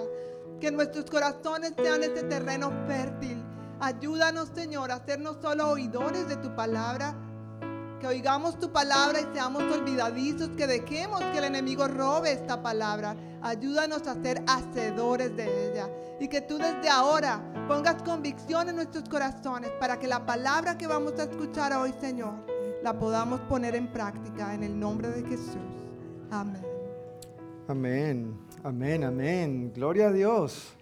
Que 0.59 0.71
nuestros 0.71 1.05
corazones 1.05 1.75
sean 1.77 2.03
ese 2.03 2.23
terreno 2.23 2.73
fértil. 2.87 3.45
Ayúdanos, 3.79 4.49
Señor, 4.55 4.91
a 4.91 5.05
ser 5.05 5.23
solo 5.43 5.69
oidores 5.69 6.27
de 6.29 6.37
tu 6.37 6.57
palabra, 6.57 7.15
que 8.01 8.07
oigamos 8.07 8.59
tu 8.59 8.73
palabra 8.73 9.21
y 9.21 9.27
seamos 9.35 9.65
olvidadizos, 9.65 10.49
que 10.57 10.67
dejemos 10.67 11.21
que 11.25 11.37
el 11.37 11.45
enemigo 11.45 11.87
robe 11.89 12.33
esta 12.33 12.63
palabra. 12.63 13.15
Ayúdanos 13.43 14.07
a 14.07 14.15
ser 14.23 14.43
hacedores 14.47 15.37
de 15.37 15.69
ella. 15.69 15.91
Y 16.19 16.29
que 16.29 16.41
tú 16.41 16.57
desde 16.57 16.89
ahora 16.89 17.43
pongas 17.69 18.03
convicción 18.03 18.71
en 18.71 18.77
nuestros 18.77 19.07
corazones 19.11 19.71
para 19.79 19.99
que 19.99 20.09
la 20.09 20.25
palabra 20.25 20.79
que 20.79 20.87
vamos 20.87 21.13
a 21.19 21.25
escuchar 21.25 21.75
hoy, 21.75 21.93
Señor, 22.01 22.33
la 22.83 22.99
podamos 22.99 23.41
poner 23.41 23.75
en 23.75 23.93
práctica 23.93 24.55
en 24.55 24.63
el 24.63 24.81
nombre 24.81 25.11
de 25.11 25.29
Jesús. 25.29 25.59
Amén. 26.31 26.78
Amén, 27.71 28.35
amén, 28.65 29.05
amén. 29.05 29.71
Gloria 29.75 30.09
a 30.09 30.11
Dios. 30.11 30.73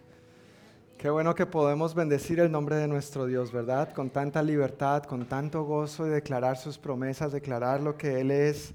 Qué 0.96 1.10
bueno 1.10 1.34
que 1.34 1.44
podemos 1.44 1.96
bendecir 1.96 2.38
el 2.38 2.48
nombre 2.48 2.76
de 2.76 2.86
nuestro 2.86 3.26
Dios, 3.26 3.50
¿verdad? 3.50 3.92
Con 3.92 4.08
tanta 4.08 4.40
libertad, 4.40 5.02
con 5.02 5.26
tanto 5.26 5.64
gozo 5.64 6.06
y 6.06 6.10
declarar 6.10 6.56
sus 6.56 6.78
promesas, 6.78 7.32
declarar 7.32 7.80
lo 7.82 7.96
que 7.96 8.20
Él 8.20 8.30
es. 8.30 8.72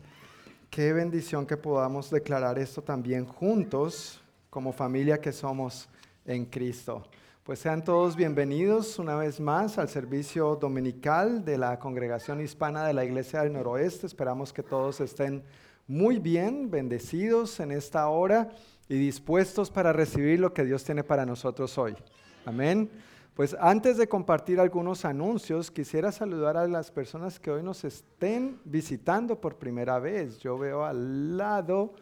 Qué 0.70 0.92
bendición 0.92 1.46
que 1.46 1.56
podamos 1.56 2.10
declarar 2.10 2.60
esto 2.60 2.82
también 2.82 3.26
juntos, 3.26 4.22
como 4.50 4.74
familia 4.74 5.22
que 5.22 5.32
somos 5.32 5.88
en 6.26 6.44
Cristo. 6.44 7.08
Pues 7.44 7.60
sean 7.60 7.82
todos 7.82 8.18
bienvenidos 8.18 9.00
una 9.00 9.16
vez 9.16 9.40
más 9.40 9.78
al 9.78 9.88
servicio 9.88 10.58
dominical 10.58 11.46
de 11.46 11.58
la 11.58 11.80
Congregación 11.80 12.42
Hispana 12.42 12.86
de 12.86 12.92
la 12.92 13.06
Iglesia 13.06 13.44
del 13.44 13.54
Noroeste. 13.54 14.06
Esperamos 14.06 14.52
que 14.52 14.64
todos 14.64 15.00
estén 15.00 15.46
muy 15.92 16.20
bien, 16.20 16.72
bendecidos 16.72 17.60
en 17.60 17.74
esta 17.74 18.08
hora 18.08 18.50
y 18.88 18.98
dispuestos 18.98 19.70
para 19.70 19.92
recibir 19.92 20.40
lo 20.40 20.54
que 20.54 20.64
Dios 20.64 20.86
tiene 20.86 21.04
para 21.04 21.26
nosotros 21.26 21.78
hoy. 21.78 21.98
Amén. 22.46 22.90
Pues 23.34 23.58
antes 23.60 23.98
de 23.98 24.08
compartir 24.08 24.62
algunos 24.62 25.04
anuncios, 25.04 25.70
quisiera 25.70 26.14
saludar 26.14 26.56
a 26.56 26.66
las 26.66 26.92
personas 26.92 27.42
que 27.42 27.52
hoy 27.52 27.62
nos 27.62 27.84
estén 27.84 28.62
visitando 28.64 29.42
por 29.42 29.58
primera 29.58 30.00
vez. 30.00 30.40
Yo 30.40 30.58
veo 30.58 30.86
al 30.86 31.36
lado 31.36 31.94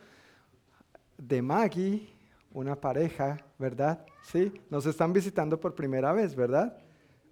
de 1.18 1.42
Maggie 1.42 2.14
una 2.54 2.76
pareja, 2.76 3.44
¿verdad? 3.58 4.06
Sí, 4.22 4.54
nos 4.70 4.86
están 4.86 5.14
visitando 5.14 5.60
por 5.60 5.74
primera 5.74 6.14
vez, 6.14 6.36
¿verdad? 6.36 6.78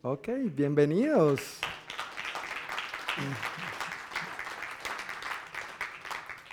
Ok, 0.02 0.30
bienvenidos. 0.56 1.60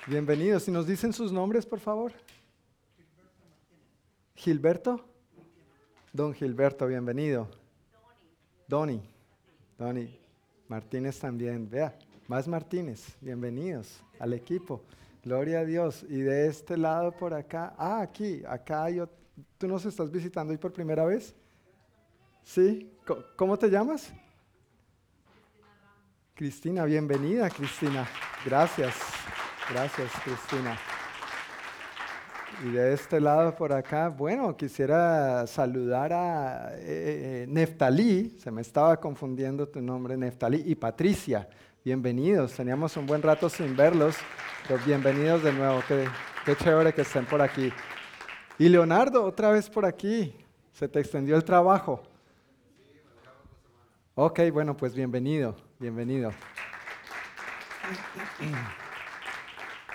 Bienvenidos. 0.07 0.65
Si 0.65 0.71
nos 0.71 0.87
dicen 0.87 1.15
sus 1.15 1.33
nombres, 1.33 1.65
por 1.65 1.81
favor. 1.81 2.13
Gilberto. 4.35 5.03
Don 6.13 6.35
Gilberto, 6.35 6.87
bienvenido. 6.87 7.49
Doni. 8.69 9.01
Doni. 9.79 10.21
Martínez 10.69 11.19
también. 11.19 11.71
Vea, 11.71 11.97
más 12.29 12.47
Martínez. 12.47 13.17
Bienvenidos 13.19 14.03
al 14.19 14.35
equipo. 14.35 14.83
Gloria 15.23 15.61
a 15.61 15.65
Dios. 15.65 16.03
Y 16.03 16.19
de 16.19 16.49
este 16.49 16.77
lado 16.77 17.11
por 17.11 17.33
acá, 17.33 17.75
ah, 17.79 18.03
aquí, 18.03 18.43
acá 18.47 18.91
yo, 18.91 19.09
¿tú 19.57 19.67
nos 19.67 19.87
estás 19.87 20.11
visitando 20.11 20.53
hoy 20.53 20.59
por 20.59 20.71
primera 20.71 21.07
vez? 21.07 21.35
¿Sí? 22.43 22.93
¿Cómo 23.37 23.59
te 23.59 23.71
llamas? 23.71 24.13
Cristina, 26.35 26.85
bienvenida 26.85 27.49
Cristina. 27.49 28.07
Gracias, 28.45 28.97
gracias 29.71 30.11
Cristina. 30.23 30.79
Y 32.63 32.71
de 32.71 32.93
este 32.93 33.21
lado 33.21 33.55
por 33.57 33.73
acá, 33.73 34.09
bueno, 34.09 34.57
quisiera 34.57 35.47
saludar 35.47 36.13
a 36.13 36.73
eh, 36.75 36.83
eh, 37.43 37.47
Neftalí, 37.49 38.37
se 38.39 38.51
me 38.51 38.61
estaba 38.61 38.97
confundiendo 39.01 39.69
tu 39.69 39.81
nombre, 39.81 40.17
Neftalí, 40.17 40.63
y 40.65 40.75
Patricia. 40.77 41.49
Bienvenidos, 41.85 42.55
teníamos 42.55 42.97
un 42.97 43.07
buen 43.07 43.23
rato 43.23 43.49
sin 43.49 43.77
verlos, 43.77 44.17
pero 44.69 44.81
bienvenidos 44.85 45.43
de 45.43 45.53
nuevo, 45.53 45.83
qué, 45.89 46.07
qué 46.45 46.57
chévere 46.57 46.95
que 46.95 47.03
estén 47.03 47.27
por 47.27 47.43
aquí. 47.43 47.73
Y 48.57 48.69
Leonardo, 48.69 49.25
otra 49.25 49.51
vez 49.51 49.69
por 49.69 49.85
aquí, 49.85 50.35
se 50.73 50.87
te 50.87 51.01
extendió 51.01 51.35
el 51.35 51.43
trabajo. 51.43 52.03
Ok, 54.15 54.41
bueno, 54.53 54.77
pues 54.77 54.95
bienvenido, 54.95 55.57
bienvenido. 55.81 56.31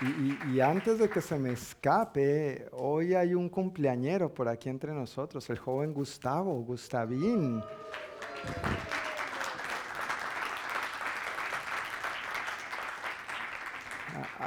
Y, 0.02 0.60
antes 0.60 0.98
de 0.98 1.10
que 1.10 1.20
se 1.20 1.38
me 1.38 1.52
escape, 1.52 2.70
hoy 2.72 3.14
hay 3.14 3.34
un 3.34 3.50
cumpleañero 3.50 4.32
por 4.32 4.48
aquí 4.48 4.70
entre 4.70 4.94
nosotros, 4.94 5.48
el 5.50 5.58
joven 5.58 5.92
Gustavo, 5.92 6.54
Gustavín. 6.62 7.62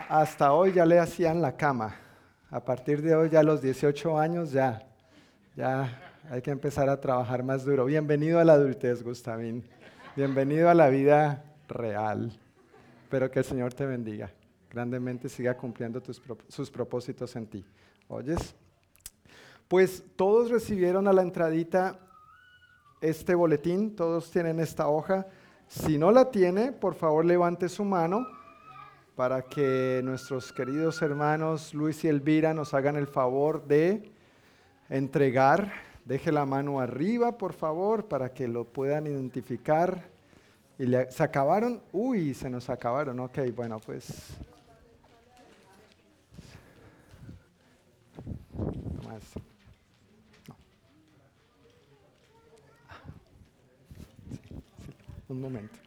hasta 0.09 0.53
hoy 0.53 0.73
ya 0.73 0.85
le 0.85 0.99
hacían 0.99 1.41
la 1.41 1.55
cama. 1.55 1.95
A 2.49 2.59
partir 2.59 3.01
de 3.01 3.15
hoy, 3.15 3.29
ya 3.29 3.39
a 3.39 3.43
los 3.43 3.61
18 3.61 4.19
años, 4.19 4.51
ya, 4.51 4.83
ya 5.55 5.99
hay 6.29 6.41
que 6.41 6.51
empezar 6.51 6.89
a 6.89 6.99
trabajar 6.99 7.43
más 7.43 7.63
duro. 7.63 7.85
Bienvenido 7.85 8.39
a 8.39 8.43
la 8.43 8.53
adultez, 8.53 9.03
Gustavín. 9.03 9.63
Bienvenido 10.15 10.69
a 10.69 10.73
la 10.73 10.89
vida 10.89 11.43
real. 11.67 12.31
Espero 13.03 13.29
que 13.31 13.39
el 13.39 13.45
Señor 13.45 13.73
te 13.73 13.85
bendiga 13.85 14.31
grandemente, 14.73 15.29
siga 15.29 15.55
cumpliendo 15.55 16.01
sus 16.49 16.71
propósitos 16.71 17.35
en 17.35 17.47
ti. 17.47 17.65
¿Oyes? 18.07 18.55
Pues 19.67 20.03
todos 20.15 20.49
recibieron 20.49 21.07
a 21.07 21.13
la 21.13 21.21
entradita 21.21 21.99
este 22.99 23.35
boletín, 23.35 23.95
todos 23.95 24.31
tienen 24.31 24.59
esta 24.59 24.87
hoja. 24.87 25.27
Si 25.67 25.97
no 25.97 26.11
la 26.11 26.31
tiene, 26.31 26.71
por 26.71 26.95
favor 26.95 27.23
levante 27.23 27.69
su 27.69 27.85
mano 27.85 28.25
para 29.15 29.43
que 29.43 30.01
nuestros 30.03 30.51
queridos 30.51 31.01
hermanos 31.01 31.73
Luis 31.73 32.03
y 32.03 32.07
Elvira 32.07 32.53
nos 32.53 32.73
hagan 32.73 32.95
el 32.95 33.07
favor 33.07 33.65
de 33.67 34.11
entregar. 34.89 35.71
Deje 36.05 36.31
la 36.31 36.45
mano 36.45 36.79
arriba, 36.79 37.37
por 37.37 37.53
favor, 37.53 38.07
para 38.07 38.33
que 38.33 38.47
lo 38.47 38.65
puedan 38.65 39.07
identificar. 39.07 40.09
Y 40.77 40.85
¿Se 41.09 41.23
acabaron? 41.23 41.81
Uy, 41.91 42.33
se 42.33 42.49
nos 42.49 42.69
acabaron. 42.69 43.19
Ok, 43.19 43.39
bueno, 43.55 43.79
pues... 43.79 44.37
Un 55.33 55.41
momento. 55.41 55.79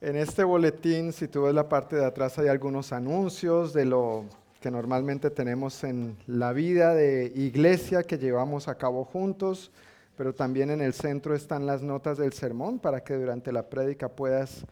En 0.00 0.16
este 0.16 0.44
boletín, 0.44 1.12
si 1.12 1.28
tú 1.28 1.42
ves 1.42 1.54
la 1.54 1.68
parte 1.68 1.96
de 1.96 2.06
atrás, 2.06 2.38
hay 2.38 2.48
algunos 2.48 2.90
anuncios 2.90 3.74
de 3.74 3.84
lo 3.84 4.24
que 4.62 4.70
normalmente 4.70 5.28
tenemos 5.28 5.84
en 5.84 6.16
la 6.26 6.54
vida 6.54 6.94
de 6.94 7.30
iglesia 7.36 8.02
que 8.02 8.16
llevamos 8.16 8.66
a 8.66 8.78
cabo 8.78 9.04
juntos, 9.04 9.72
pero 10.16 10.34
también 10.34 10.70
en 10.70 10.80
el 10.80 10.94
centro 10.94 11.34
están 11.34 11.66
las 11.66 11.82
notas 11.82 12.16
del 12.16 12.32
sermón 12.32 12.78
para 12.78 13.04
que 13.04 13.12
durante 13.12 13.52
la 13.52 13.68
prédica 13.68 14.08
puedas 14.08 14.64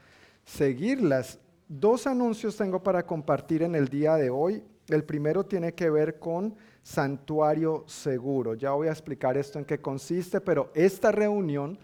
seguirlas. 0.46 1.38
Dos 1.68 2.06
anuncios 2.06 2.56
tengo 2.56 2.82
para 2.82 3.04
compartir 3.04 3.62
en 3.62 3.74
el 3.74 3.88
día 3.88 4.14
de 4.14 4.30
hoy. 4.30 4.62
El 4.88 5.04
primero 5.04 5.44
tiene 5.44 5.74
que 5.74 5.90
ver 5.90 6.18
con 6.18 6.54
santuario 6.86 7.82
seguro. 7.88 8.54
Ya 8.54 8.70
voy 8.70 8.86
a 8.86 8.92
explicar 8.92 9.36
esto 9.36 9.58
en 9.58 9.64
qué 9.64 9.80
consiste, 9.80 10.40
pero 10.40 10.70
esta 10.72 11.10
reunión 11.10 11.76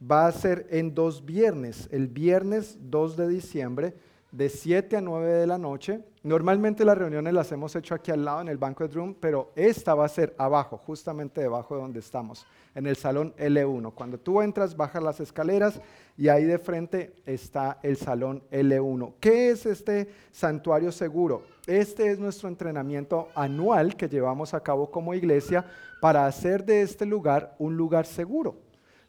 va 0.00 0.28
a 0.28 0.32
ser 0.32 0.68
en 0.70 0.94
dos 0.94 1.24
viernes, 1.24 1.88
el 1.90 2.06
viernes 2.06 2.78
2 2.80 3.16
de 3.16 3.28
diciembre 3.28 3.94
de 4.30 4.48
7 4.48 4.96
a 4.96 5.00
9 5.00 5.32
de 5.32 5.46
la 5.48 5.58
noche. 5.58 6.04
Normalmente 6.24 6.86
las 6.86 6.96
reuniones 6.96 7.34
las 7.34 7.52
hemos 7.52 7.76
hecho 7.76 7.94
aquí 7.94 8.10
al 8.10 8.24
lado 8.24 8.40
en 8.40 8.48
el 8.48 8.56
banquet 8.56 8.90
room, 8.94 9.14
pero 9.20 9.52
esta 9.54 9.94
va 9.94 10.06
a 10.06 10.08
ser 10.08 10.34
abajo, 10.38 10.78
justamente 10.78 11.42
debajo 11.42 11.74
de 11.74 11.82
donde 11.82 11.98
estamos, 11.98 12.46
en 12.74 12.86
el 12.86 12.96
salón 12.96 13.34
L1. 13.36 13.92
Cuando 13.92 14.18
tú 14.18 14.40
entras, 14.40 14.74
bajas 14.74 15.02
las 15.02 15.20
escaleras 15.20 15.78
y 16.16 16.28
ahí 16.28 16.44
de 16.44 16.58
frente 16.58 17.12
está 17.26 17.78
el 17.82 17.98
salón 17.98 18.42
L1. 18.50 19.16
¿Qué 19.20 19.50
es 19.50 19.66
este 19.66 20.08
santuario 20.32 20.92
seguro? 20.92 21.42
Este 21.66 22.10
es 22.10 22.18
nuestro 22.18 22.48
entrenamiento 22.48 23.28
anual 23.34 23.94
que 23.94 24.08
llevamos 24.08 24.54
a 24.54 24.62
cabo 24.62 24.90
como 24.90 25.12
iglesia 25.12 25.66
para 26.00 26.24
hacer 26.24 26.64
de 26.64 26.80
este 26.80 27.04
lugar 27.04 27.54
un 27.58 27.76
lugar 27.76 28.06
seguro. 28.06 28.56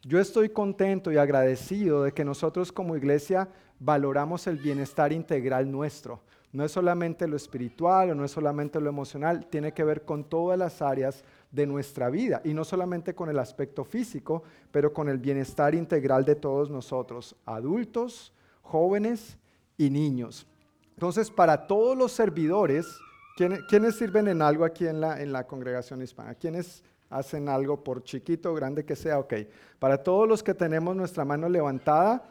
Yo 0.02 0.20
estoy 0.20 0.50
contento 0.50 1.14
y 1.14 1.18
agradecido 1.18 2.04
de 2.04 2.12
que 2.12 2.26
nosotros 2.26 2.74
como 2.74 2.98
iglesia 2.98 3.48
valoramos 3.80 4.48
el 4.48 4.58
bienestar 4.58 5.14
integral 5.14 5.72
nuestro. 5.72 6.20
No 6.56 6.64
es 6.64 6.72
solamente 6.72 7.28
lo 7.28 7.36
espiritual 7.36 8.12
o 8.12 8.16
no 8.16 8.24
es 8.24 8.32
solamente 8.32 8.80
lo 8.80 8.90
emocional, 8.90 9.46
tiene 9.48 9.74
que 9.74 9.84
ver 9.84 10.04
con 10.04 10.24
todas 10.24 10.58
las 10.58 10.82
áreas 10.82 11.24
de 11.52 11.68
nuestra 11.68 12.10
vida 12.10 12.42
y 12.44 12.54
no 12.54 12.64
solamente 12.64 13.14
con 13.14 13.30
el 13.30 13.40
aspecto 13.40 13.84
físico, 13.84 14.44
pero 14.72 14.94
con 14.94 15.10
el 15.10 15.18
bienestar 15.18 15.76
integral 15.76 16.24
de 16.24 16.36
todos 16.36 16.70
nosotros, 16.70 17.36
adultos, 17.46 18.34
jóvenes 18.62 19.38
y 19.78 19.90
niños. 19.90 20.48
Entonces, 20.94 21.30
para 21.30 21.68
todos 21.68 21.98
los 21.98 22.14
servidores, 22.14 22.88
¿quiénes, 23.36 23.96
sirven 23.96 24.30
en 24.30 24.42
algo 24.42 24.64
aquí 24.64 24.88
en 24.88 25.02
la, 25.02 25.22
en 25.22 25.34
la 25.34 25.46
congregación 25.46 26.02
hispana? 26.02 26.36
¿Quiénes 26.36 26.84
hacen 27.10 27.50
algo 27.50 27.84
por 27.84 28.04
chiquito 28.04 28.52
o 28.52 28.56
grande 28.56 28.86
que 28.86 28.96
sea, 28.96 29.20
ok. 29.20 29.34
Para 29.80 30.02
todos 30.02 30.28
los 30.28 30.42
que 30.42 30.54
tenemos 30.54 30.96
nuestra 30.96 31.26
mano 31.26 31.48
levantada, 31.48 32.30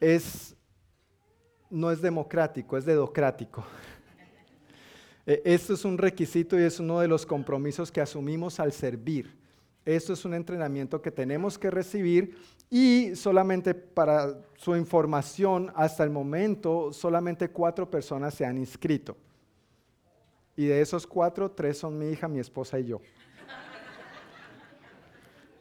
es, 0.00 0.54
no 1.70 1.90
es 1.90 2.00
democrático, 2.00 2.76
es 2.76 2.84
dedocrático. 2.84 3.64
E, 5.26 5.42
esto 5.44 5.74
es 5.74 5.84
un 5.84 5.98
requisito 5.98 6.58
y 6.58 6.62
es 6.62 6.80
uno 6.80 7.00
de 7.00 7.06
los 7.06 7.26
compromisos 7.26 7.92
que 7.92 8.00
asumimos 8.00 8.58
al 8.60 8.72
servir. 8.72 9.36
Esto 9.84 10.14
es 10.14 10.24
un 10.24 10.32
entrenamiento 10.32 11.02
que 11.02 11.10
tenemos 11.10 11.58
que 11.58 11.70
recibir 11.70 12.34
y 12.70 13.14
solamente 13.14 13.74
para 13.74 14.38
su 14.56 14.74
información, 14.74 15.70
hasta 15.74 16.02
el 16.02 16.08
momento, 16.08 16.94
solamente 16.94 17.50
cuatro 17.50 17.90
personas 17.90 18.32
se 18.32 18.46
han 18.46 18.56
inscrito. 18.56 19.18
Y 20.56 20.66
de 20.66 20.80
esos 20.80 21.06
cuatro, 21.06 21.50
tres 21.50 21.78
son 21.78 21.98
mi 21.98 22.10
hija, 22.10 22.26
mi 22.26 22.40
esposa 22.40 22.78
y 22.78 22.86
yo. 22.86 23.00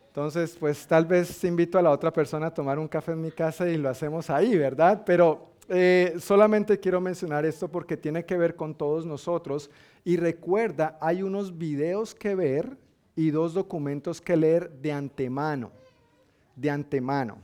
Entonces, 0.07 0.57
pues 0.59 0.87
tal 0.87 1.05
vez 1.05 1.43
invito 1.43 1.77
a 1.77 1.81
la 1.81 1.91
otra 1.91 2.11
persona 2.11 2.47
a 2.47 2.53
tomar 2.53 2.79
un 2.79 2.87
café 2.87 3.11
en 3.11 3.21
mi 3.21 3.31
casa 3.31 3.69
y 3.69 3.77
lo 3.77 3.87
hacemos 3.87 4.29
ahí, 4.29 4.57
¿verdad? 4.57 5.03
Pero 5.05 5.51
eh, 5.69 6.15
solamente 6.19 6.79
quiero 6.79 7.01
mencionar 7.01 7.45
esto 7.45 7.67
porque 7.67 7.97
tiene 7.97 8.25
que 8.25 8.37
ver 8.37 8.55
con 8.55 8.75
todos 8.75 9.05
nosotros. 9.05 9.69
Y 10.03 10.17
recuerda, 10.17 10.97
hay 11.01 11.23
unos 11.23 11.57
videos 11.57 12.15
que 12.15 12.35
ver 12.35 12.77
y 13.15 13.31
dos 13.31 13.53
documentos 13.53 14.21
que 14.21 14.37
leer 14.37 14.71
de 14.71 14.91
antemano. 14.91 15.71
De 16.55 16.69
antemano. 16.69 17.39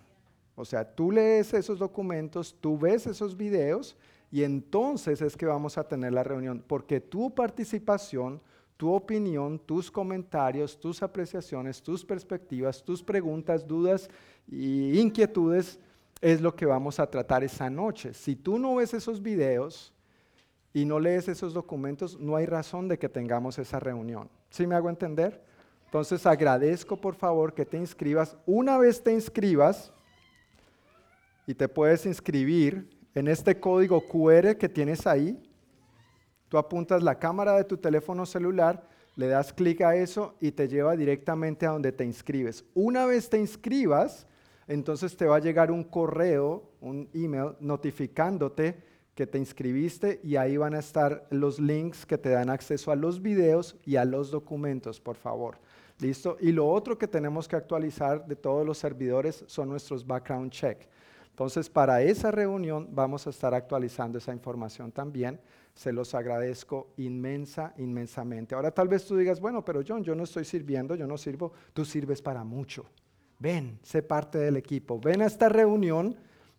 O 0.55 0.63
sea, 0.63 0.85
tú 0.85 1.11
lees 1.11 1.53
esos 1.53 1.79
documentos, 1.79 2.55
tú 2.59 2.77
ves 2.77 3.07
esos 3.07 3.35
videos 3.35 3.97
y 4.31 4.43
entonces 4.43 5.21
es 5.21 5.35
que 5.35 5.45
vamos 5.45 5.77
a 5.77 5.87
tener 5.87 6.13
la 6.13 6.23
reunión, 6.23 6.63
porque 6.65 6.99
tu 6.99 7.33
participación, 7.33 8.41
tu 8.77 8.91
opinión, 8.91 9.59
tus 9.59 9.89
comentarios, 9.91 10.79
tus 10.79 11.01
apreciaciones, 11.03 11.81
tus 11.81 12.03
perspectivas, 12.05 12.83
tus 12.83 13.03
preguntas, 13.03 13.67
dudas 13.67 14.09
y 14.47 14.99
inquietudes 14.99 15.79
es 16.23 16.39
lo 16.39 16.55
que 16.55 16.65
vamos 16.65 17.01
a 17.01 17.11
tratar 17.11 17.43
esa 17.43 17.69
noche. 17.69 18.13
Si 18.13 18.33
tú 18.33 18.57
no 18.57 18.75
ves 18.75 18.93
esos 18.93 19.21
videos 19.21 19.93
y 20.73 20.85
no 20.85 20.97
lees 20.97 21.27
esos 21.27 21.53
documentos, 21.53 22.17
no 22.17 22.37
hay 22.37 22.45
razón 22.45 22.87
de 22.87 22.97
que 22.97 23.09
tengamos 23.09 23.59
esa 23.59 23.77
reunión. 23.77 24.29
¿Sí 24.49 24.65
me 24.65 24.75
hago 24.75 24.89
entender? 24.89 25.43
Entonces 25.83 26.25
agradezco 26.25 26.95
por 26.95 27.15
favor 27.15 27.53
que 27.53 27.65
te 27.65 27.75
inscribas. 27.75 28.37
Una 28.45 28.77
vez 28.77 29.03
te 29.03 29.11
inscribas 29.11 29.91
y 31.45 31.53
te 31.55 31.67
puedes 31.67 32.05
inscribir 32.05 32.89
en 33.13 33.27
este 33.27 33.59
código 33.59 34.01
QR 34.07 34.55
que 34.57 34.69
tienes 34.69 35.05
ahí, 35.05 35.37
tú 36.47 36.57
apuntas 36.57 37.03
la 37.03 37.19
cámara 37.19 37.57
de 37.57 37.65
tu 37.65 37.75
teléfono 37.75 38.25
celular, 38.25 38.87
le 39.17 39.27
das 39.27 39.51
clic 39.51 39.81
a 39.81 39.97
eso 39.97 40.35
y 40.39 40.53
te 40.53 40.69
lleva 40.69 40.95
directamente 40.95 41.65
a 41.65 41.71
donde 41.71 41.91
te 41.91 42.05
inscribes. 42.05 42.63
Una 42.73 43.05
vez 43.05 43.29
te 43.29 43.37
inscribas, 43.37 44.25
entonces 44.67 45.15
te 45.17 45.25
va 45.25 45.37
a 45.37 45.39
llegar 45.39 45.71
un 45.71 45.83
correo, 45.83 46.71
un 46.81 47.09
email 47.13 47.55
notificándote 47.59 48.75
que 49.15 49.27
te 49.27 49.37
inscribiste 49.37 50.19
y 50.23 50.37
ahí 50.37 50.57
van 50.57 50.73
a 50.73 50.79
estar 50.79 51.27
los 51.29 51.59
links 51.59 52.05
que 52.05 52.17
te 52.17 52.29
dan 52.29 52.49
acceso 52.49 52.91
a 52.91 52.95
los 52.95 53.21
videos 53.21 53.75
y 53.85 53.95
a 53.97 54.05
los 54.05 54.31
documentos, 54.31 54.99
por 54.99 55.15
favor. 55.15 55.57
¿Listo? 55.99 56.37
Y 56.39 56.51
lo 56.51 56.67
otro 56.67 56.97
que 56.97 57.07
tenemos 57.07 57.47
que 57.47 57.55
actualizar 57.55 58.25
de 58.25 58.35
todos 58.35 58.65
los 58.65 58.77
servidores 58.79 59.43
son 59.47 59.69
nuestros 59.69 60.05
background 60.05 60.51
check. 60.51 60.87
Entonces, 61.29 61.69
para 61.69 62.01
esa 62.01 62.31
reunión 62.31 62.89
vamos 62.91 63.25
a 63.25 63.29
estar 63.29 63.53
actualizando 63.53 64.17
esa 64.17 64.33
información 64.33 64.91
también. 64.91 65.39
Se 65.73 65.91
los 65.91 66.13
agradezco 66.13 66.89
inmensa, 66.97 67.73
inmensamente. 67.77 68.53
Ahora 68.53 68.71
tal 68.71 68.87
vez 68.87 69.05
tú 69.05 69.15
digas, 69.15 69.39
bueno, 69.39 69.63
pero 69.63 69.81
John, 69.87 70.03
yo 70.03 70.13
no 70.15 70.23
estoy 70.23 70.45
sirviendo, 70.45 70.95
yo 70.95 71.07
no 71.07 71.17
sirvo, 71.17 71.53
tú 71.73 71.85
sirves 71.85 72.21
para 72.21 72.43
mucho. 72.43 72.85
Ven, 73.39 73.79
sé 73.83 74.01
parte 74.01 74.37
del 74.37 74.57
equipo. 74.57 74.99
Ven 74.99 75.21
a 75.21 75.25
esta 75.25 75.49
reunión 75.49 76.15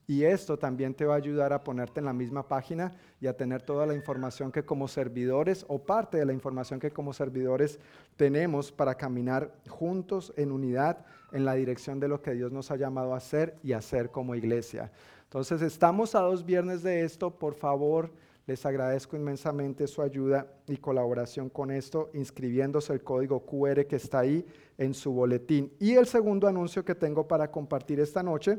y 0.07 0.25
esto 0.25 0.59
también 0.59 0.95
te 0.95 1.07
va 1.07 1.15
a 1.15 1.19
ayudar 1.19 1.53
a 1.53 1.65
ponerte 1.65 2.01
en 2.01 2.07
la 2.07 2.13
misma 2.13 2.47
página 2.47 2.93
y 3.21 3.27
a 3.27 3.37
tener 3.37 3.63
toda 3.63 3.87
la 3.87 3.95
información 3.95 4.53
que 4.53 4.65
como 4.65 4.87
servidores 4.87 5.65
o 5.69 5.79
parte 5.79 6.19
de 6.19 6.27
la 6.27 6.35
información 6.35 6.79
que 6.79 6.91
como 6.91 7.15
servidores 7.15 7.79
tenemos 8.17 8.71
para 8.71 8.97
caminar 8.97 9.55
juntos 9.69 10.33
en 10.37 10.53
unidad 10.53 11.07
en 11.33 11.45
la 11.45 11.55
dirección 11.55 12.01
de 12.01 12.09
lo 12.09 12.21
que 12.21 12.35
Dios 12.35 12.53
nos 12.53 12.71
ha 12.71 12.77
llamado 12.77 13.15
a 13.15 13.17
hacer 13.17 13.57
y 13.63 13.73
hacer 13.73 14.11
como 14.11 14.35
iglesia. 14.35 14.93
Entonces 15.25 15.63
estamos 15.63 16.15
a 16.15 16.21
dos 16.21 16.45
viernes 16.45 16.83
de 16.83 17.05
esto, 17.05 17.31
por 17.31 17.55
favor 17.55 18.11
les 18.47 18.65
agradezco 18.67 19.17
inmensamente 19.17 19.87
su 19.87 20.03
ayuda 20.03 20.47
y 20.67 20.77
colaboración 20.77 21.49
con 21.49 21.71
esto, 21.71 22.11
inscribiéndose 22.13 22.93
el 22.93 23.03
código 23.03 23.45
QR 23.47 23.87
que 23.87 23.97
está 23.97 24.21
ahí 24.21 24.45
en 24.77 24.93
su 24.93 25.13
boletín. 25.13 25.73
Y 25.79 25.95
el 25.95 26.07
segundo 26.07 26.47
anuncio 26.47 26.85
que 26.85 26.95
tengo 26.95 27.27
para 27.27 27.51
compartir 27.51 28.01
esta 28.01 28.23
noche 28.23 28.59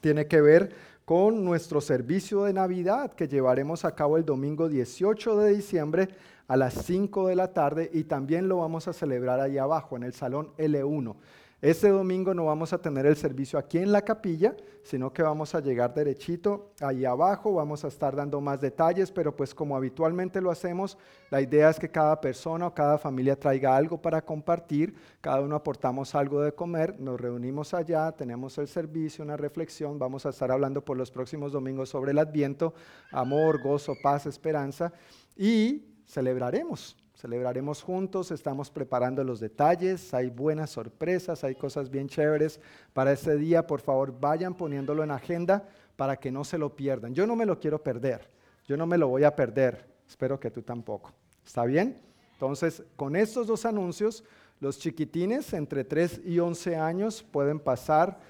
tiene 0.00 0.26
que 0.26 0.40
ver 0.40 0.72
con 1.04 1.44
nuestro 1.44 1.80
servicio 1.80 2.44
de 2.44 2.52
Navidad 2.52 3.12
que 3.14 3.26
llevaremos 3.26 3.84
a 3.84 3.94
cabo 3.94 4.18
el 4.18 4.24
domingo 4.24 4.68
18 4.68 5.38
de 5.38 5.54
diciembre 5.54 6.08
a 6.46 6.56
las 6.56 6.74
5 6.84 7.28
de 7.28 7.34
la 7.34 7.52
tarde 7.52 7.90
y 7.92 8.04
también 8.04 8.48
lo 8.48 8.58
vamos 8.58 8.88
a 8.88 8.92
celebrar 8.92 9.40
ahí 9.40 9.58
abajo 9.58 9.96
en 9.96 10.04
el 10.04 10.12
salón 10.12 10.52
L1. 10.56 11.16
Este 11.60 11.88
domingo 11.88 12.34
no 12.34 12.44
vamos 12.44 12.72
a 12.72 12.78
tener 12.78 13.04
el 13.04 13.16
servicio 13.16 13.58
aquí 13.58 13.78
en 13.78 13.90
la 13.90 14.02
capilla, 14.02 14.56
sino 14.84 15.12
que 15.12 15.24
vamos 15.24 15.56
a 15.56 15.60
llegar 15.60 15.92
derechito 15.92 16.70
ahí 16.80 17.04
abajo, 17.04 17.54
vamos 17.54 17.84
a 17.84 17.88
estar 17.88 18.14
dando 18.14 18.40
más 18.40 18.60
detalles, 18.60 19.10
pero 19.10 19.34
pues 19.34 19.56
como 19.56 19.76
habitualmente 19.76 20.40
lo 20.40 20.52
hacemos, 20.52 20.96
la 21.30 21.40
idea 21.40 21.68
es 21.68 21.80
que 21.80 21.90
cada 21.90 22.20
persona 22.20 22.68
o 22.68 22.74
cada 22.74 22.96
familia 22.96 23.34
traiga 23.34 23.76
algo 23.76 24.00
para 24.00 24.24
compartir, 24.24 24.94
cada 25.20 25.40
uno 25.40 25.56
aportamos 25.56 26.14
algo 26.14 26.42
de 26.42 26.52
comer, 26.52 27.00
nos 27.00 27.20
reunimos 27.20 27.74
allá, 27.74 28.12
tenemos 28.12 28.56
el 28.58 28.68
servicio, 28.68 29.24
una 29.24 29.36
reflexión, 29.36 29.98
vamos 29.98 30.26
a 30.26 30.28
estar 30.28 30.52
hablando 30.52 30.84
por 30.84 30.96
los 30.96 31.10
próximos 31.10 31.50
domingos 31.50 31.88
sobre 31.88 32.12
el 32.12 32.18
adviento, 32.18 32.72
amor, 33.10 33.60
gozo, 33.60 33.96
paz, 34.00 34.26
esperanza 34.26 34.92
y 35.36 35.82
celebraremos 36.06 36.96
Celebraremos 37.18 37.82
juntos, 37.82 38.30
estamos 38.30 38.70
preparando 38.70 39.24
los 39.24 39.40
detalles, 39.40 40.14
hay 40.14 40.30
buenas 40.30 40.70
sorpresas, 40.70 41.42
hay 41.42 41.56
cosas 41.56 41.90
bien 41.90 42.08
chéveres 42.08 42.60
para 42.92 43.10
ese 43.10 43.36
día. 43.36 43.66
Por 43.66 43.80
favor, 43.80 44.14
vayan 44.20 44.54
poniéndolo 44.54 45.02
en 45.02 45.10
agenda 45.10 45.68
para 45.96 46.16
que 46.16 46.30
no 46.30 46.44
se 46.44 46.58
lo 46.58 46.76
pierdan. 46.76 47.14
Yo 47.14 47.26
no 47.26 47.34
me 47.34 47.44
lo 47.44 47.58
quiero 47.58 47.82
perder, 47.82 48.30
yo 48.68 48.76
no 48.76 48.86
me 48.86 48.96
lo 48.96 49.08
voy 49.08 49.24
a 49.24 49.34
perder, 49.34 49.84
espero 50.08 50.38
que 50.38 50.52
tú 50.52 50.62
tampoco. 50.62 51.12
¿Está 51.44 51.64
bien? 51.64 52.00
Entonces, 52.34 52.84
con 52.94 53.16
estos 53.16 53.48
dos 53.48 53.66
anuncios, 53.66 54.22
los 54.60 54.78
chiquitines 54.78 55.52
entre 55.54 55.82
3 55.82 56.20
y 56.24 56.38
11 56.38 56.76
años 56.76 57.26
pueden 57.32 57.58
pasar 57.58 58.20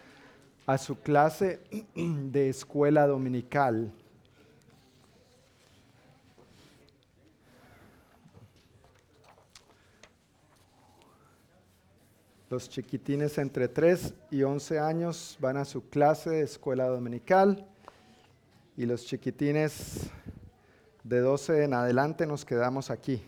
a 0.66 0.78
su 0.78 0.99
clase 0.99 1.61
de 1.95 2.49
escuela 2.49 3.07
dominical. 3.07 3.93
Los 12.51 12.70
chiquitines 12.70 13.36
entre 13.36 13.68
3 13.68 14.14
y 14.30 14.42
11 14.42 14.78
años 14.78 15.36
van 15.38 15.59
a 15.59 15.66
su 15.66 15.90
clase 15.90 16.30
de 16.30 16.42
escuela 16.42 16.86
dominical 16.86 17.66
y 18.74 18.86
los 18.86 19.05
chiquitines 19.05 20.09
de 21.05 21.20
12 21.20 21.64
en 21.64 21.74
adelante 21.74 22.26
nos 22.26 22.46
quedamos 22.46 22.90
aquí. 22.90 23.22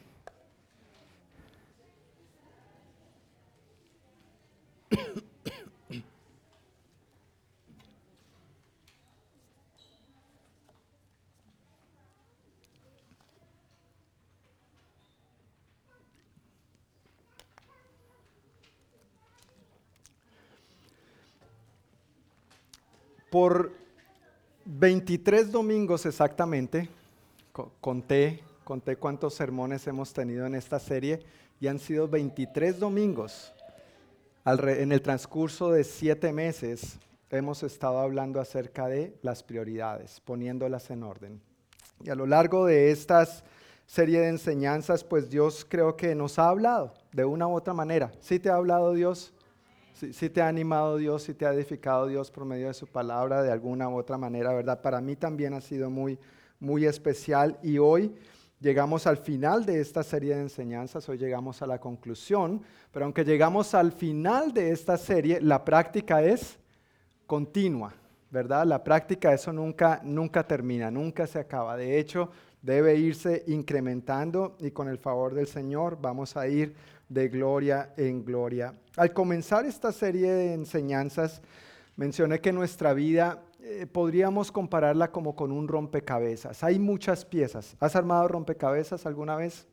Por 23.30 23.72
23 24.64 25.50
domingos 25.50 26.04
exactamente, 26.04 26.88
conté, 27.80 28.42
conté 28.64 28.96
cuántos 28.96 29.34
sermones 29.34 29.86
hemos 29.86 30.12
tenido 30.12 30.46
en 30.46 30.54
esta 30.54 30.78
serie 30.78 31.20
y 31.60 31.68
han 31.68 31.78
sido 31.78 32.08
23 32.08 32.78
domingos. 32.78 33.52
En 34.44 34.92
el 34.92 35.02
transcurso 35.02 35.70
de 35.70 35.84
siete 35.84 36.32
meses 36.32 36.98
hemos 37.30 37.62
estado 37.62 38.00
hablando 38.00 38.40
acerca 38.40 38.88
de 38.88 39.16
las 39.22 39.42
prioridades, 39.42 40.20
poniéndolas 40.20 40.90
en 40.90 41.02
orden. 41.02 41.40
Y 42.02 42.10
a 42.10 42.14
lo 42.14 42.26
largo 42.26 42.66
de 42.66 42.90
estas 42.90 43.44
serie 43.90 44.20
de 44.20 44.28
enseñanzas, 44.28 45.02
pues 45.02 45.30
Dios 45.30 45.66
creo 45.68 45.96
que 45.96 46.14
nos 46.14 46.38
ha 46.38 46.48
hablado 46.48 46.94
de 47.10 47.24
una 47.24 47.48
u 47.48 47.56
otra 47.56 47.74
manera. 47.74 48.12
¿Sí 48.20 48.38
te 48.38 48.48
ha 48.48 48.54
hablado 48.54 48.92
Dios? 48.92 49.32
Si, 49.94 50.30
te 50.30 50.42
ha 50.42 50.48
animado 50.48 50.96
Dios, 50.96 51.22
si 51.24 51.34
te 51.34 51.46
ha 51.46 51.52
edificado 51.52 52.06
Dios 52.06 52.30
por 52.30 52.44
medio 52.44 52.68
de 52.68 52.74
su 52.74 52.86
palabra 52.86 53.42
de 53.42 53.50
alguna 53.50 53.88
u 53.88 53.96
otra 53.96 54.16
manera, 54.16 54.52
¿verdad? 54.52 54.80
Para 54.80 55.00
mí 55.00 55.16
también 55.16 55.54
ha 55.54 55.60
sido 55.60 55.90
muy, 55.90 56.18
muy 56.58 56.86
especial 56.86 57.58
y 57.62 57.78
hoy 57.78 58.14
llegamos 58.60 59.06
al 59.06 59.16
final 59.16 59.64
de 59.64 59.80
esta 59.80 60.02
serie 60.02 60.34
de 60.34 60.42
enseñanzas, 60.42 61.08
hoy 61.08 61.18
llegamos 61.18 61.62
a 61.62 61.66
la 61.66 61.78
conclusión, 61.78 62.62
pero 62.92 63.04
aunque 63.04 63.24
llegamos 63.24 63.74
al 63.74 63.92
final 63.92 64.52
de 64.52 64.70
esta 64.70 64.96
serie, 64.96 65.40
la 65.40 65.64
práctica 65.64 66.22
es 66.22 66.58
continua, 67.26 67.94
¿verdad? 68.30 68.66
La 68.66 68.82
práctica, 68.84 69.32
eso 69.32 69.52
nunca, 69.52 70.00
nunca 70.04 70.46
termina, 70.46 70.90
nunca 70.90 71.26
se 71.26 71.38
acaba. 71.38 71.76
De 71.76 71.98
hecho, 71.98 72.30
debe 72.62 72.96
irse 72.96 73.44
incrementando 73.46 74.56
y 74.60 74.70
con 74.70 74.88
el 74.88 74.98
favor 74.98 75.34
del 75.34 75.46
Señor 75.46 75.98
vamos 76.00 76.36
a 76.36 76.46
ir 76.48 76.74
de 77.10 77.28
gloria 77.28 77.92
en 77.96 78.24
gloria. 78.24 78.72
Al 78.96 79.12
comenzar 79.12 79.66
esta 79.66 79.92
serie 79.92 80.32
de 80.32 80.54
enseñanzas, 80.54 81.42
mencioné 81.96 82.40
que 82.40 82.52
nuestra 82.52 82.94
vida 82.94 83.42
eh, 83.60 83.86
podríamos 83.86 84.50
compararla 84.50 85.10
como 85.10 85.34
con 85.34 85.52
un 85.52 85.68
rompecabezas. 85.68 86.64
Hay 86.64 86.78
muchas 86.78 87.24
piezas. 87.24 87.76
¿Has 87.80 87.96
armado 87.96 88.28
rompecabezas 88.28 89.04
alguna 89.06 89.36
vez 89.36 89.66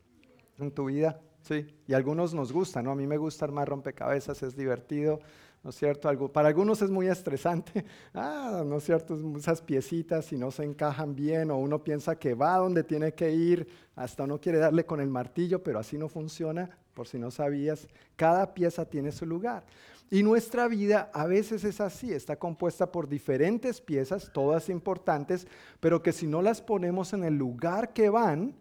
en 0.58 0.72
tu 0.72 0.86
vida? 0.86 1.20
Sí. 1.40 1.66
Y 1.86 1.94
algunos 1.94 2.34
nos 2.34 2.52
gustan, 2.52 2.84
¿no? 2.84 2.90
A 2.90 2.96
mí 2.96 3.06
me 3.06 3.16
gusta 3.16 3.44
armar 3.44 3.68
rompecabezas, 3.68 4.42
es 4.42 4.56
divertido. 4.56 5.20
¿no 5.62 5.70
es 5.70 5.76
cierto? 5.76 6.32
para 6.32 6.48
algunos 6.48 6.82
es 6.82 6.90
muy 6.90 7.08
estresante, 7.08 7.84
ah, 8.14 8.62
¿no 8.64 8.76
es 8.76 8.84
cierto? 8.84 9.18
Esas 9.36 9.60
piecitas 9.60 10.26
si 10.26 10.38
no 10.38 10.50
se 10.50 10.64
encajan 10.64 11.14
bien 11.14 11.50
o 11.50 11.56
uno 11.56 11.82
piensa 11.82 12.16
que 12.16 12.34
va 12.34 12.58
donde 12.58 12.84
tiene 12.84 13.12
que 13.12 13.32
ir, 13.32 13.68
hasta 13.96 14.24
uno 14.24 14.40
quiere 14.40 14.58
darle 14.58 14.86
con 14.86 15.00
el 15.00 15.08
martillo, 15.08 15.62
pero 15.62 15.78
así 15.78 15.98
no 15.98 16.08
funciona, 16.08 16.70
por 16.98 17.06
si 17.06 17.16
no 17.16 17.30
sabías, 17.30 17.86
cada 18.16 18.54
pieza 18.54 18.84
tiene 18.84 19.12
su 19.12 19.24
lugar. 19.24 19.64
Y 20.10 20.24
nuestra 20.24 20.66
vida 20.66 21.12
a 21.14 21.26
veces 21.26 21.62
es 21.62 21.80
así, 21.80 22.12
está 22.12 22.34
compuesta 22.34 22.90
por 22.90 23.08
diferentes 23.08 23.80
piezas, 23.80 24.32
todas 24.34 24.68
importantes, 24.68 25.46
pero 25.78 26.02
que 26.02 26.10
si 26.10 26.26
no 26.26 26.42
las 26.42 26.60
ponemos 26.60 27.12
en 27.12 27.22
el 27.22 27.38
lugar 27.38 27.92
que 27.92 28.10
van, 28.10 28.56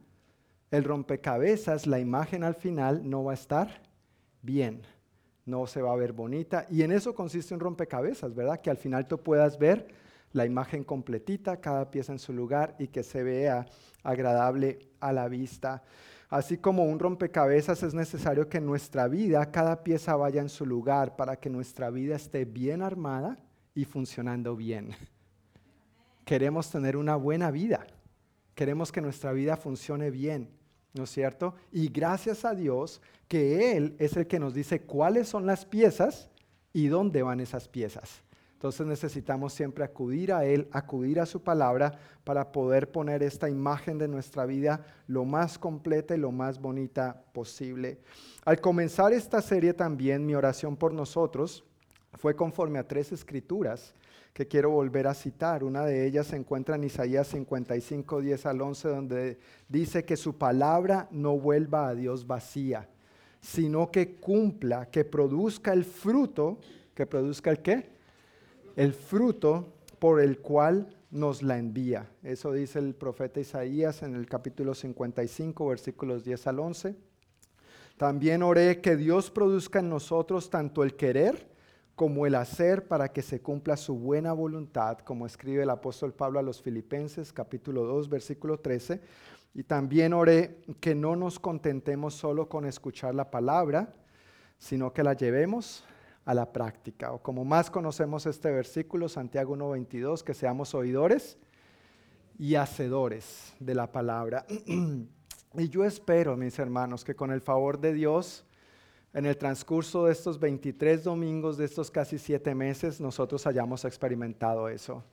el 0.70 0.84
rompecabezas, 0.84 1.88
la 1.88 1.98
imagen 1.98 2.44
al 2.44 2.54
final 2.54 3.10
no 3.10 3.24
va 3.24 3.32
a 3.32 3.34
estar 3.34 3.82
bien, 4.44 4.84
no 5.44 5.66
se 5.66 5.82
va 5.82 5.94
a 5.94 5.96
ver 5.96 6.14
bonita. 6.14 6.68
Y 6.70 6.84
en 6.84 6.92
eso 6.92 7.16
consiste 7.16 7.56
un 7.56 7.60
rompecabezas, 7.60 8.36
¿verdad? 8.36 8.62
Que 8.62 8.70
al 8.70 8.78
final 8.78 9.08
tú 9.08 9.18
puedas 9.18 9.58
ver 9.58 9.88
la 10.32 10.46
imagen 10.46 10.84
completita, 10.84 11.60
cada 11.60 11.90
pieza 11.90 12.12
en 12.12 12.20
su 12.20 12.34
lugar 12.34 12.76
y 12.78 12.90
que 12.90 13.02
se 13.02 13.24
vea 13.24 13.66
agradable 14.04 14.78
a 15.00 15.12
la 15.12 15.28
vista. 15.28 15.82
Así 16.30 16.58
como 16.58 16.84
un 16.84 17.00
rompecabezas 17.00 17.84
es 17.84 17.94
necesario 17.94 18.50
que 18.50 18.58
en 18.58 18.66
nuestra 18.66 19.08
vida 19.08 19.50
cada 19.50 19.84
pieza 19.84 20.16
vaya 20.16 20.42
en 20.42 20.50
su 20.50 20.66
lugar 20.66 21.16
para 21.16 21.38
que 21.38 21.50
nuestra 21.50 21.90
vida 21.90 22.16
esté 22.18 22.44
bien 22.44 22.82
armada 22.82 23.38
y 23.74 23.86
funcionando 23.86 24.56
bien. 24.56 24.92
Queremos 26.26 26.70
tener 26.70 26.98
una 26.98 27.16
buena 27.16 27.50
vida. 27.52 27.88
Queremos 28.56 28.92
que 28.92 29.02
nuestra 29.02 29.32
vida 29.32 29.56
funcione 29.56 30.12
bien, 30.12 30.50
¿no 30.94 31.04
es 31.04 31.12
cierto? 31.12 31.56
Y 31.72 31.88
gracias 31.88 32.44
a 32.44 32.54
Dios 32.54 33.02
que 33.30 33.78
Él 33.78 33.96
es 34.00 34.18
el 34.18 34.28
que 34.28 34.40
nos 34.40 34.54
dice 34.54 34.82
cuáles 34.82 35.30
son 35.30 35.46
las 35.46 35.66
piezas 35.66 36.30
y 36.74 36.88
dónde 36.88 37.24
van 37.24 37.40
esas 37.40 37.70
piezas. 37.70 38.24
Entonces 38.58 38.88
necesitamos 38.88 39.54
siempre 39.54 39.84
acudir 39.84 40.34
a 40.34 40.44
Él, 40.44 40.68
acudir 40.72 41.20
a 41.20 41.28
su 41.28 41.44
palabra 41.44 42.00
para 42.24 42.52
poder 42.52 42.92
poner 42.92 43.22
esta 43.22 43.48
imagen 43.52 44.00
de 44.00 44.08
nuestra 44.08 44.48
vida 44.48 44.84
lo 45.06 45.26
más 45.26 45.60
completa 45.60 46.16
y 46.16 46.18
lo 46.18 46.32
más 46.32 46.60
bonita 46.60 47.22
posible. 47.34 48.00
Al 48.46 48.60
comenzar 48.60 49.14
esta 49.14 49.44
serie 49.44 49.76
también 49.76 50.26
mi 50.26 50.34
oración 50.34 50.76
por 50.76 50.92
nosotros 50.92 51.64
fue 52.16 52.36
conforme 52.36 52.80
a 52.80 52.88
tres 52.88 53.12
escrituras 53.12 53.94
que 54.34 54.48
quiero 54.48 54.72
volver 54.72 55.06
a 55.06 55.14
citar. 55.14 55.64
Una 55.64 55.86
de 55.86 56.08
ellas 56.08 56.26
se 56.26 56.36
encuentra 56.36 56.78
en 56.78 56.84
Isaías 56.84 57.28
55, 57.28 58.22
10 58.22 58.46
al 58.48 58.60
11, 58.60 58.88
donde 58.88 59.40
dice 59.70 60.04
que 60.04 60.18
su 60.18 60.36
palabra 60.36 61.08
no 61.12 61.38
vuelva 61.38 61.90
a 61.90 61.94
Dios 61.94 62.26
vacía, 62.26 62.90
sino 63.40 63.92
que 63.92 64.16
cumpla, 64.16 64.90
que 64.90 65.06
produzca 65.06 65.74
el 65.74 65.86
fruto, 65.86 66.58
que 66.96 67.06
produzca 67.06 67.52
el 67.52 67.60
qué? 67.60 67.97
El 68.78 68.94
fruto 68.94 69.74
por 69.98 70.22
el 70.22 70.38
cual 70.38 70.96
nos 71.10 71.42
la 71.42 71.58
envía. 71.58 72.12
Eso 72.22 72.54
dice 72.54 72.78
el 72.78 72.94
profeta 72.94 73.40
Isaías 73.40 74.04
en 74.04 74.16
el 74.16 74.28
capítulo 74.28 74.76
55, 74.76 75.68
versículos 75.68 76.24
10 76.24 76.48
al 76.48 76.60
11. 76.60 76.96
También 77.98 78.44
oré 78.44 78.80
que 78.80 78.96
Dios 78.96 79.32
produzca 79.32 79.80
en 79.80 79.90
nosotros 79.90 80.52
tanto 80.52 80.84
el 80.84 80.96
querer 80.96 81.48
como 81.96 82.28
el 82.28 82.36
hacer 82.36 82.88
para 82.88 83.12
que 83.12 83.24
se 83.24 83.42
cumpla 83.42 83.76
su 83.76 83.98
buena 83.98 84.32
voluntad, 84.34 85.00
como 85.00 85.26
escribe 85.26 85.64
el 85.64 85.72
apóstol 85.72 86.14
Pablo 86.14 86.38
a 86.38 86.44
los 86.44 86.62
Filipenses, 86.62 87.34
capítulo 87.34 87.84
2, 87.84 88.08
versículo 88.08 88.60
13. 88.60 89.02
Y 89.56 89.64
también 89.64 90.14
oré 90.14 90.60
que 90.80 90.94
no 90.94 91.16
nos 91.16 91.40
contentemos 91.40 92.14
solo 92.14 92.48
con 92.48 92.66
escuchar 92.66 93.16
la 93.16 93.32
palabra, 93.32 93.96
sino 94.60 94.94
que 94.94 95.02
la 95.02 95.14
llevemos 95.14 95.84
a 96.28 96.34
la 96.34 96.52
práctica. 96.52 97.14
O 97.14 97.24
como 97.24 97.46
más 97.46 97.72
conocemos 97.72 98.26
este 98.26 98.52
versículo, 98.52 99.08
Santiago 99.08 99.56
1.22, 99.56 100.24
que 100.24 100.34
seamos 100.34 100.76
oidores 100.76 101.38
y 102.38 102.56
hacedores 102.56 103.54
de 103.62 103.74
la 103.74 103.90
palabra. 103.90 104.46
y 105.54 105.70
yo 105.70 105.86
espero, 105.86 106.36
mis 106.36 106.60
hermanos, 106.60 107.06
que 107.06 107.16
con 107.16 107.32
el 107.32 107.40
favor 107.40 107.80
de 107.80 107.94
Dios, 107.94 108.46
en 109.14 109.26
el 109.26 109.38
transcurso 109.38 110.06
de 110.06 110.12
estos 110.12 110.38
23 110.38 111.06
domingos, 111.06 111.58
de 111.58 111.64
estos 111.64 111.90
casi 111.90 112.18
siete 112.18 112.54
meses, 112.54 113.00
nosotros 113.00 113.48
hayamos 113.48 113.86
experimentado 113.86 114.68
eso. 114.68 115.06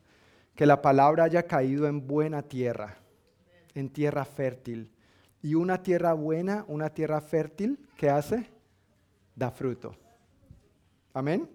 Que 0.56 0.66
la 0.66 0.82
palabra 0.82 1.24
haya 1.24 1.44
caído 1.44 1.86
en 1.86 2.08
buena 2.08 2.42
tierra, 2.42 2.98
en 3.72 3.88
tierra 3.88 4.24
fértil. 4.24 4.90
Y 5.42 5.54
una 5.54 5.80
tierra 5.80 6.12
buena, 6.12 6.64
una 6.66 6.90
tierra 6.90 7.20
fértil, 7.20 7.78
¿qué 7.96 8.10
hace? 8.10 8.50
Da 9.36 9.52
fruto. 9.52 9.94
Amén. 11.14 11.48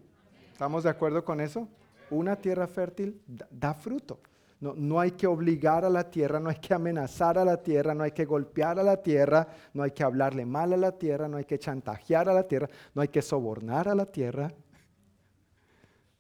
¿Estamos 0.54 0.86
de 0.86 0.90
acuerdo 0.90 1.24
con 1.24 1.42
eso? 1.42 1.68
Una 2.10 2.38
tierra 2.38 2.66
fértil 2.66 3.22
da, 3.28 3.74
fruto. 3.74 4.22
No, 4.62 4.74
no, 4.74 5.00
hay 5.00 5.12
que 5.12 5.28
obligar 5.28 5.84
a 5.86 5.90
la 5.90 6.10
tierra, 6.10 6.40
no 6.40 6.50
hay 6.50 6.56
que 6.56 6.74
amenazar 6.74 7.38
a 7.38 7.46
la 7.46 7.58
tierra, 7.58 7.94
no 7.94 8.04
hay 8.04 8.12
que 8.12 8.26
golpear 8.26 8.80
a 8.80 8.84
la 8.84 8.98
tierra, 8.98 9.48
no 9.74 9.84
hay 9.84 9.92
que 9.92 10.04
hablarle 10.04 10.46
mal 10.46 10.74
a 10.74 10.78
la 10.78 10.98
tierra, 10.98 11.28
no 11.28 11.38
hay 11.38 11.46
que 11.46 11.60
chantajear 11.60 12.28
a 12.30 12.34
la 12.34 12.44
tierra, 12.44 12.70
no 12.94 13.02
hay 13.02 13.10
que 13.10 13.22
sobornar 13.22 13.88
a 13.88 13.96
la 13.96 14.06
tierra. 14.06 14.52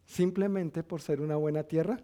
Simplemente 0.05 0.83
por 0.83 1.01
ser 1.01 1.21
una 1.21 1.35
buena 1.35 1.63
tierra, 1.63 1.97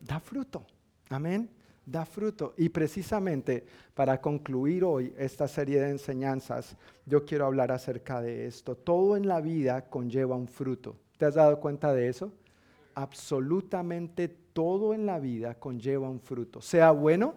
da 0.00 0.20
fruto. 0.20 0.64
Amén 1.08 1.57
da 1.90 2.04
fruto. 2.04 2.54
Y 2.56 2.68
precisamente 2.68 3.64
para 3.94 4.20
concluir 4.20 4.84
hoy 4.84 5.14
esta 5.16 5.48
serie 5.48 5.80
de 5.80 5.90
enseñanzas, 5.90 6.76
yo 7.06 7.24
quiero 7.24 7.46
hablar 7.46 7.72
acerca 7.72 8.20
de 8.20 8.46
esto. 8.46 8.76
Todo 8.76 9.16
en 9.16 9.26
la 9.26 9.40
vida 9.40 9.88
conlleva 9.88 10.36
un 10.36 10.48
fruto. 10.48 10.96
¿Te 11.16 11.24
has 11.24 11.34
dado 11.34 11.58
cuenta 11.60 11.92
de 11.92 12.08
eso? 12.08 12.32
Absolutamente 12.94 14.28
todo 14.28 14.92
en 14.92 15.06
la 15.06 15.18
vida 15.18 15.54
conlleva 15.54 16.08
un 16.08 16.20
fruto, 16.20 16.60
sea 16.60 16.90
bueno 16.90 17.34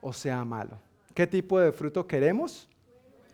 o 0.00 0.12
sea 0.12 0.44
malo. 0.44 0.78
¿Qué 1.14 1.26
tipo 1.26 1.58
de 1.58 1.72
fruto 1.72 2.06
queremos? 2.06 2.68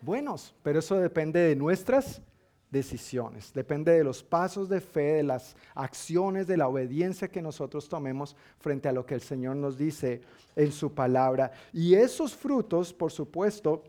Buenos, 0.00 0.54
pero 0.62 0.78
eso 0.78 0.96
depende 0.96 1.40
de 1.40 1.56
nuestras 1.56 2.22
decisiones, 2.70 3.52
depende 3.52 3.92
de 3.92 4.04
los 4.04 4.22
pasos 4.22 4.68
de 4.68 4.80
fe, 4.80 5.14
de 5.14 5.22
las 5.22 5.56
acciones, 5.74 6.46
de 6.46 6.56
la 6.56 6.68
obediencia 6.68 7.28
que 7.28 7.42
nosotros 7.42 7.88
tomemos 7.88 8.36
frente 8.58 8.88
a 8.88 8.92
lo 8.92 9.04
que 9.04 9.14
el 9.14 9.20
Señor 9.20 9.56
nos 9.56 9.76
dice 9.76 10.20
en 10.56 10.72
su 10.72 10.94
palabra. 10.94 11.50
Y 11.72 11.94
esos 11.94 12.34
frutos, 12.34 12.92
por 12.92 13.10
supuesto, 13.10 13.82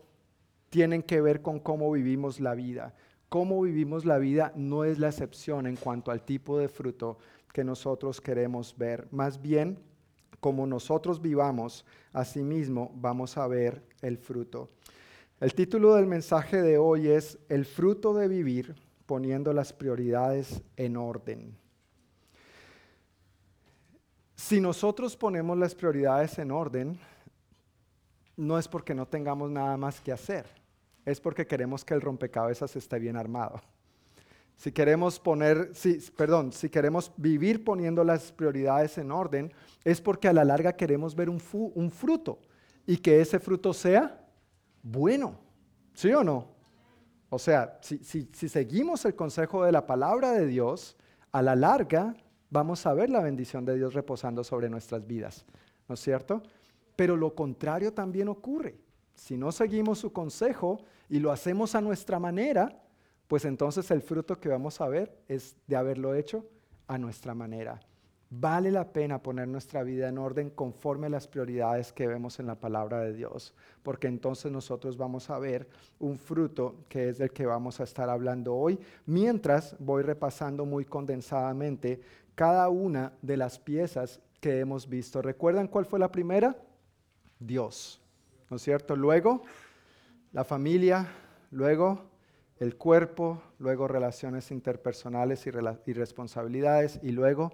tienen 0.70 1.02
que 1.02 1.20
ver 1.20 1.42
con 1.42 1.60
cómo 1.60 1.92
vivimos 1.92 2.40
la 2.40 2.54
vida. 2.54 2.94
Cómo 3.28 3.62
vivimos 3.62 4.04
la 4.04 4.18
vida 4.18 4.52
no 4.56 4.84
es 4.84 4.98
la 4.98 5.08
excepción 5.08 5.66
en 5.66 5.76
cuanto 5.76 6.10
al 6.10 6.22
tipo 6.22 6.58
de 6.58 6.68
fruto 6.68 7.18
que 7.52 7.64
nosotros 7.64 8.20
queremos 8.20 8.76
ver. 8.76 9.06
Más 9.10 9.40
bien, 9.40 9.78
como 10.40 10.66
nosotros 10.66 11.22
vivamos, 11.22 11.84
asimismo 12.12 12.90
vamos 12.96 13.36
a 13.38 13.46
ver 13.46 13.82
el 14.02 14.18
fruto. 14.18 14.70
El 15.42 15.54
título 15.54 15.96
del 15.96 16.06
mensaje 16.06 16.62
de 16.62 16.78
hoy 16.78 17.08
es 17.08 17.36
El 17.48 17.64
fruto 17.64 18.14
de 18.14 18.28
vivir 18.28 18.76
poniendo 19.06 19.52
las 19.52 19.72
prioridades 19.72 20.62
en 20.76 20.96
orden. 20.96 21.58
Si 24.36 24.60
nosotros 24.60 25.16
ponemos 25.16 25.58
las 25.58 25.74
prioridades 25.74 26.38
en 26.38 26.52
orden, 26.52 26.96
no 28.36 28.56
es 28.56 28.68
porque 28.68 28.94
no 28.94 29.08
tengamos 29.08 29.50
nada 29.50 29.76
más 29.76 30.00
que 30.00 30.12
hacer, 30.12 30.46
es 31.04 31.20
porque 31.20 31.44
queremos 31.44 31.84
que 31.84 31.94
el 31.94 32.02
rompecabezas 32.02 32.76
esté 32.76 33.00
bien 33.00 33.16
armado. 33.16 33.60
Si 34.56 34.70
queremos 34.70 35.18
poner, 35.18 35.72
perdón, 36.16 36.52
si 36.52 36.70
queremos 36.70 37.10
vivir 37.16 37.64
poniendo 37.64 38.04
las 38.04 38.30
prioridades 38.30 38.96
en 38.96 39.10
orden, 39.10 39.52
es 39.82 40.00
porque 40.00 40.28
a 40.28 40.32
la 40.32 40.44
larga 40.44 40.76
queremos 40.76 41.16
ver 41.16 41.28
un 41.28 41.40
fruto 41.90 42.38
y 42.86 42.98
que 42.98 43.20
ese 43.20 43.40
fruto 43.40 43.72
sea 43.72 44.21
bueno. 44.82 45.38
¿Sí 45.94 46.12
o 46.12 46.24
no? 46.24 46.48
O 47.28 47.38
sea, 47.38 47.78
si, 47.80 48.02
seguimos 48.32 49.04
el 49.04 49.14
consejo 49.14 49.64
de 49.64 49.72
la 49.72 49.86
palabra 49.86 50.32
de 50.32 50.46
Dios, 50.46 50.96
a 51.32 51.40
la 51.40 51.56
larga 51.56 52.14
vamos 52.50 52.84
a 52.84 52.92
ver 52.92 53.08
la 53.08 53.22
bendición 53.22 53.64
de 53.64 53.74
Dios 53.76 53.94
reposando 53.94 54.44
sobre 54.44 54.68
nuestras 54.68 55.06
vidas. 55.06 55.46
¿No 55.88 55.94
es 55.94 56.00
cierto? 56.00 56.42
Pero 56.94 57.16
lo 57.16 57.34
contrario 57.34 57.94
también 57.94 58.28
ocurre. 58.28 58.78
Si 59.14 59.36
no 59.36 59.52
seguimos 59.52 59.98
su 59.98 60.12
consejo 60.12 60.84
y 61.08 61.20
lo 61.20 61.32
hacemos 61.32 61.74
a 61.74 61.80
nuestra 61.80 62.18
manera, 62.18 62.82
pues 63.28 63.44
entonces 63.46 63.90
el 63.90 64.02
fruto 64.02 64.38
que 64.38 64.50
vamos 64.50 64.80
a 64.80 64.88
ver 64.88 65.16
es 65.28 65.56
de 65.66 65.76
haberlo 65.76 66.14
hecho 66.14 66.44
a 66.86 66.98
nuestra 66.98 67.34
manera. 67.34 67.80
Vale 68.34 68.70
la 68.70 68.90
pena 68.90 69.22
poner 69.22 69.46
nuestra 69.46 69.82
vida 69.82 70.08
en 70.08 70.16
orden 70.16 70.48
conforme 70.48 71.06
a 71.06 71.10
las 71.10 71.28
prioridades 71.28 71.92
que 71.92 72.06
vemos 72.06 72.40
en 72.40 72.46
la 72.46 72.54
palabra 72.54 73.00
de 73.00 73.12
Dios, 73.12 73.52
porque 73.82 74.06
entonces 74.06 74.50
nosotros 74.50 74.96
vamos 74.96 75.28
a 75.28 75.38
ver 75.38 75.68
un 75.98 76.16
fruto 76.16 76.76
que 76.88 77.10
es 77.10 77.18
del 77.18 77.30
que 77.30 77.44
vamos 77.44 77.78
a 77.78 77.84
estar 77.84 78.08
hablando 78.08 78.54
hoy, 78.54 78.80
mientras 79.04 79.76
voy 79.78 80.02
repasando 80.02 80.64
muy 80.64 80.86
condensadamente 80.86 82.00
cada 82.34 82.70
una 82.70 83.12
de 83.20 83.36
las 83.36 83.58
piezas 83.58 84.18
que 84.40 84.60
hemos 84.60 84.88
visto. 84.88 85.20
¿Recuerdan 85.20 85.68
cuál 85.68 85.84
fue 85.84 85.98
la 85.98 86.10
primera? 86.10 86.56
Dios, 87.38 88.00
¿no 88.48 88.56
es 88.56 88.62
cierto? 88.62 88.96
Luego, 88.96 89.42
la 90.32 90.44
familia, 90.44 91.06
luego 91.50 92.12
el 92.62 92.76
cuerpo, 92.76 93.42
luego 93.58 93.88
relaciones 93.88 94.52
interpersonales 94.52 95.46
y, 95.46 95.50
y 95.50 95.92
responsabilidades, 95.92 96.98
y 97.02 97.10
luego 97.10 97.52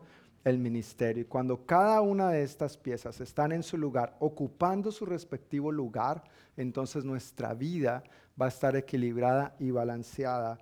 el 0.49 0.59
ministerio. 0.59 1.23
Y 1.23 1.27
cuando 1.27 1.65
cada 1.65 2.01
una 2.01 2.31
de 2.31 2.43
estas 2.43 2.77
piezas 2.77 3.21
están 3.21 3.53
en 3.53 3.63
su 3.63 3.77
lugar, 3.77 4.17
ocupando 4.21 4.91
su 4.91 5.07
respectivo 5.07 5.71
lugar, 5.71 6.25
entonces 6.57 7.05
nuestra 7.05 7.55
vida 7.55 8.03
va 8.41 8.47
a 8.47 8.51
estar 8.51 8.77
equilibrada 8.77 9.55
y 9.59 9.71
balanceada. 9.71 10.59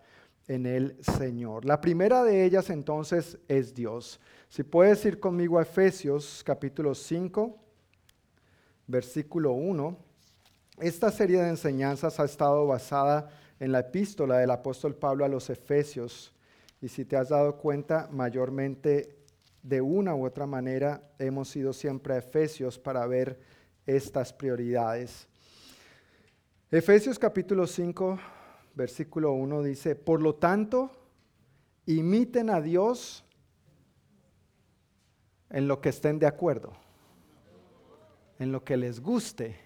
en 0.48 0.64
el 0.64 0.96
Señor. 1.02 1.64
La 1.64 1.80
primera 1.80 2.22
de 2.22 2.44
ellas 2.44 2.70
entonces 2.70 3.36
es 3.48 3.74
Dios. 3.74 4.20
Si 4.48 4.62
puedes 4.62 5.04
ir 5.04 5.18
conmigo 5.18 5.58
a 5.58 5.62
Efesios 5.62 6.42
capítulo 6.44 6.94
5, 6.94 7.58
versículo 8.86 9.52
1. 9.52 9.98
Esta 10.78 11.10
serie 11.10 11.42
de 11.42 11.48
enseñanzas 11.48 12.20
ha 12.20 12.24
estado 12.24 12.66
basada 12.66 13.28
en 13.58 13.72
la 13.72 13.80
epístola 13.80 14.38
del 14.38 14.50
apóstol 14.50 14.94
Pablo 14.94 15.24
a 15.24 15.28
los 15.28 15.50
Efesios. 15.50 16.32
Y 16.80 16.88
si 16.88 17.04
te 17.04 17.16
has 17.16 17.30
dado 17.30 17.56
cuenta, 17.56 18.08
mayormente 18.12 19.16
de 19.62 19.80
una 19.80 20.14
u 20.14 20.26
otra 20.26 20.46
manera 20.46 21.02
hemos 21.18 21.54
ido 21.56 21.72
siempre 21.72 22.14
a 22.14 22.18
Efesios 22.18 22.78
para 22.78 23.06
ver 23.06 23.40
estas 23.86 24.32
prioridades. 24.32 25.28
Efesios 26.70 27.18
capítulo 27.18 27.66
5, 27.66 28.18
versículo 28.74 29.32
1 29.32 29.62
dice, 29.62 29.94
por 29.94 30.20
lo 30.20 30.34
tanto, 30.34 30.90
imiten 31.86 32.50
a 32.50 32.60
Dios 32.60 33.24
en 35.50 35.68
lo 35.68 35.80
que 35.80 35.90
estén 35.90 36.18
de 36.18 36.26
acuerdo, 36.26 36.72
en 38.38 38.52
lo 38.52 38.64
que 38.64 38.76
les 38.76 39.00
guste, 39.00 39.56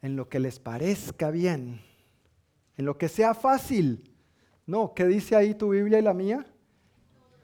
en 0.00 0.16
lo 0.16 0.28
que 0.28 0.40
les 0.40 0.58
parezca 0.58 1.30
bien, 1.30 1.80
en 2.76 2.84
lo 2.84 2.98
que 2.98 3.08
sea 3.08 3.34
fácil. 3.34 4.10
No, 4.66 4.94
¿qué 4.94 5.06
dice 5.06 5.36
ahí 5.36 5.54
tu 5.54 5.70
Biblia 5.70 5.98
y 5.98 6.02
la 6.02 6.14
mía? 6.14 6.46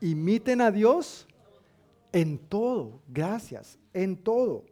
Imiten 0.01 0.61
a 0.61 0.70
Dios 0.70 1.28
en 2.13 2.39
todo, 2.39 3.01
gracias, 3.09 3.79
en 3.93 4.17
todo 4.17 4.65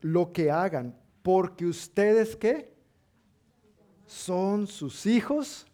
lo 0.00 0.32
que 0.32 0.50
hagan, 0.50 0.96
porque 1.22 1.66
ustedes 1.66 2.36
qué? 2.36 2.72
Son 4.06 4.66
sus 4.66 5.06
hijos 5.06 5.66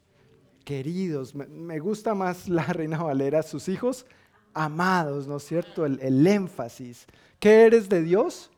queridos. 0.64 1.34
Me, 1.34 1.78
gusta 1.78 2.14
más 2.14 2.49
la 2.49 2.64
Reina 2.64 3.03
Valera, 3.03 3.42
sus 3.42 3.68
hijos 3.68 4.07
amados, 4.53 5.26
¿no 5.26 5.36
es 5.36 5.45
cierto? 5.45 5.84
El, 5.84 6.01
el 6.01 6.26
énfasis. 6.26 7.07
¿Qué 7.38 7.64
eres 7.64 7.88
de 7.88 8.03
Dios? 8.03 8.51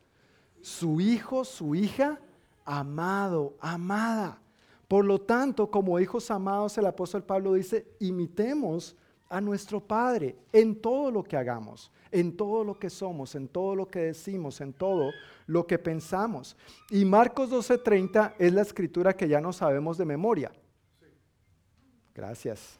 Su 0.61 1.01
hijo, 1.01 1.43
su 1.45 1.75
hija, 1.75 2.19
amado, 2.65 3.55
amada. 3.59 4.39
Por 4.87 5.05
lo 5.05 5.19
tanto, 5.19 5.69
como 5.69 5.99
hijos 5.99 6.31
amados, 6.31 6.77
el 6.77 6.85
apóstol 6.85 7.23
Pablo 7.23 7.53
dice, 7.53 7.85
imitemos 7.99 8.95
a 9.29 9.41
nuestro 9.41 9.81
Padre 9.81 10.37
en 10.53 10.79
todo 10.79 11.11
lo 11.11 11.23
que 11.23 11.35
hagamos, 11.35 11.91
en 12.11 12.35
todo 12.35 12.63
lo 12.63 12.77
que 12.77 12.89
somos, 12.89 13.35
en 13.35 13.47
todo 13.47 13.75
lo 13.75 13.87
que 13.87 13.99
decimos, 13.99 14.61
en 14.61 14.73
todo 14.73 15.11
lo 15.45 15.65
que 15.65 15.77
pensamos. 15.79 16.55
Y 16.89 17.05
Marcos 17.05 17.49
12:30 17.49 18.35
es 18.37 18.53
la 18.53 18.61
escritura 18.61 19.15
que 19.15 19.27
ya 19.27 19.41
no 19.41 19.53
sabemos 19.53 19.97
de 19.97 20.05
memoria. 20.05 20.51
Gracias. 22.13 22.79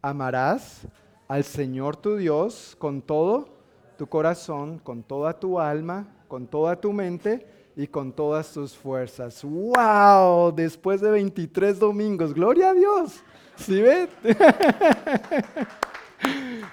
Amarás 0.00 0.86
al 1.28 1.44
Señor 1.44 1.96
tu 1.96 2.16
Dios 2.16 2.76
con 2.78 3.00
todo 3.00 3.48
tu 3.96 4.08
corazón, 4.08 4.78
con 4.78 5.02
toda 5.02 5.38
tu 5.38 5.60
alma, 5.60 6.08
con 6.26 6.46
toda 6.46 6.74
tu 6.74 6.92
mente 6.92 7.46
y 7.76 7.86
con 7.86 8.12
todas 8.12 8.52
tus 8.52 8.76
fuerzas. 8.76 9.44
¡Wow! 9.44 10.52
Después 10.52 11.00
de 11.00 11.10
23 11.10 11.78
domingos, 11.78 12.34
gloria 12.34 12.70
a 12.70 12.74
Dios. 12.74 13.22
¿Sí 13.56 13.80
ves? 13.80 14.08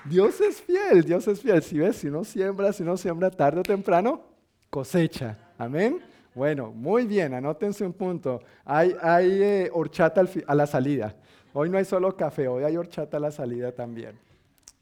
Dios 0.06 0.40
es 0.42 0.62
fiel, 0.62 1.04
Dios 1.04 1.28
es 1.28 1.42
fiel. 1.42 1.62
Si 1.62 1.78
ves, 1.78 1.98
si 1.98 2.10
no 2.10 2.24
siembra, 2.24 2.74
si 2.74 2.84
no 2.84 2.98
siembra 2.98 3.30
tarde 3.30 3.60
o 3.60 3.64
temprano, 3.64 4.22
cosecha. 4.70 5.38
Amén. 5.58 6.00
Bueno, 6.36 6.72
muy 6.72 7.06
bien, 7.06 7.34
anótense 7.34 7.86
un 7.86 7.94
punto. 7.94 8.42
Hay, 8.64 8.96
hay 9.02 9.44
eh, 9.44 9.70
horchata 9.74 10.24
a 10.48 10.56
la 10.56 10.68
salida. 10.68 11.16
Hoy 11.54 11.70
no 11.70 11.78
hay 11.78 11.86
solo 11.86 12.16
café, 12.16 12.48
hoy 12.48 12.64
hay 12.64 12.78
horchata 12.78 13.18
a 13.18 13.20
la 13.20 13.32
salida 13.32 13.72
también. 13.72 14.18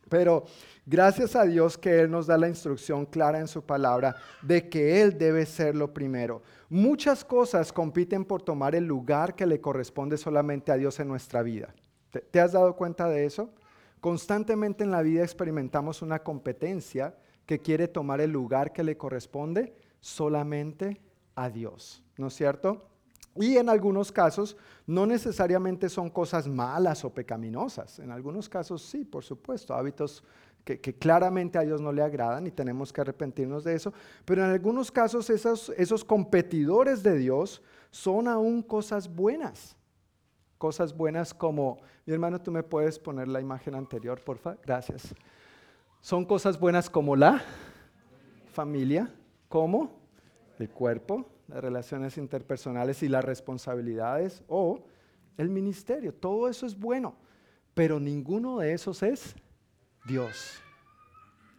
Pero 0.10 0.46
gracias 0.86 1.36
a 1.36 1.44
Dios 1.44 1.78
que 1.78 2.02
Él 2.02 2.12
nos 2.12 2.28
da 2.28 2.38
la 2.38 2.48
instrucción 2.48 3.06
clara 3.06 3.40
en 3.40 3.48
su 3.48 3.62
palabra 3.64 4.16
de 4.42 4.70
que 4.70 5.02
Él 5.02 5.18
debe 5.18 5.46
ser 5.46 5.76
lo 5.76 5.94
primero. 5.94 6.42
Muchas 6.70 7.24
cosas 7.24 7.72
compiten 7.72 8.26
por 8.26 8.42
tomar 8.42 8.76
el 8.76 8.86
lugar 8.86 9.36
que 9.36 9.46
le 9.46 9.62
corresponde 9.62 10.18
solamente 10.18 10.72
a 10.72 10.78
Dios 10.78 11.00
en 11.00 11.08
nuestra 11.08 11.42
vida. 11.42 11.74
¿Te, 12.32 12.40
has 12.40 12.54
dado 12.54 12.76
cuenta 12.76 13.08
de 13.10 13.26
eso? 13.26 13.50
Constantemente 14.00 14.84
en 14.84 14.92
la 14.92 15.02
vida 15.02 15.24
experimentamos 15.24 16.02
una 16.02 16.20
competencia 16.20 17.16
que 17.46 17.60
quiere 17.60 17.88
tomar 17.88 18.22
el 18.22 18.32
lugar 18.32 18.74
que 18.74 18.84
le 18.84 18.98
corresponde 18.98 19.74
solamente 20.00 21.02
a 21.36 21.50
Dios, 21.50 22.04
¿no 22.18 22.28
es 22.28 22.34
cierto? 22.34 22.90
Y 23.36 23.58
en 23.58 23.70
algunos 23.70 24.12
casos 24.12 24.58
no 24.86 25.06
necesariamente 25.06 25.90
son 25.90 26.10
cosas 26.10 26.48
malas 26.48 27.06
o 27.06 27.14
pecaminosas. 27.14 28.00
En 28.00 28.12
algunos 28.12 28.50
casos 28.50 28.82
sí, 28.82 29.06
por 29.06 29.24
supuesto, 29.24 29.74
hábitos 29.74 30.24
que, 30.64 30.80
claramente 30.96 31.58
a 31.58 31.62
Dios 31.62 31.80
no 31.80 31.94
le 31.94 32.02
agradan 32.02 32.46
y 32.46 32.52
tenemos 32.52 32.92
que 32.92 33.00
arrepentirnos 33.02 33.64
de 33.64 33.76
eso. 33.76 33.94
Pero 34.26 34.44
en 34.44 34.52
algunos 34.52 34.92
casos 34.92 35.30
esos, 35.30 35.72
esos 35.78 36.04
competidores 36.04 37.04
de 37.04 37.18
Dios 37.18 37.62
son 37.90 38.28
aún 38.28 38.62
cosas 38.62 39.08
buenas. 39.08 39.77
Cosas 40.58 40.96
buenas 40.96 41.34
como, 41.34 41.80
mi 42.06 42.14
hermano, 42.14 42.42
tú 42.42 42.52
me 42.52 42.64
puedes 42.64 42.98
poner 42.98 43.28
la 43.28 43.40
imagen 43.40 43.76
anterior, 43.76 44.24
por 44.24 44.38
favor. 44.38 44.60
Gracias. 44.66 45.14
Son 46.02 46.26
cosas 46.26 46.60
buenas 46.60 46.90
como 46.90 47.16
la 47.16 47.42
familia, 48.54 49.14
como 49.50 50.00
el 50.58 50.70
cuerpo, 50.70 51.30
las 51.48 51.62
relaciones 51.62 52.18
interpersonales 52.18 53.04
y 53.04 53.10
las 53.10 53.24
responsabilidades 53.24 54.44
o 54.48 54.84
el 55.38 55.50
ministerio. 55.50 56.14
Todo 56.14 56.50
eso 56.50 56.66
es 56.66 56.78
bueno, 56.78 57.16
pero 57.74 58.00
ninguno 58.00 58.60
de 58.60 58.74
esos 58.74 59.04
es 59.04 59.36
Dios. 60.06 60.60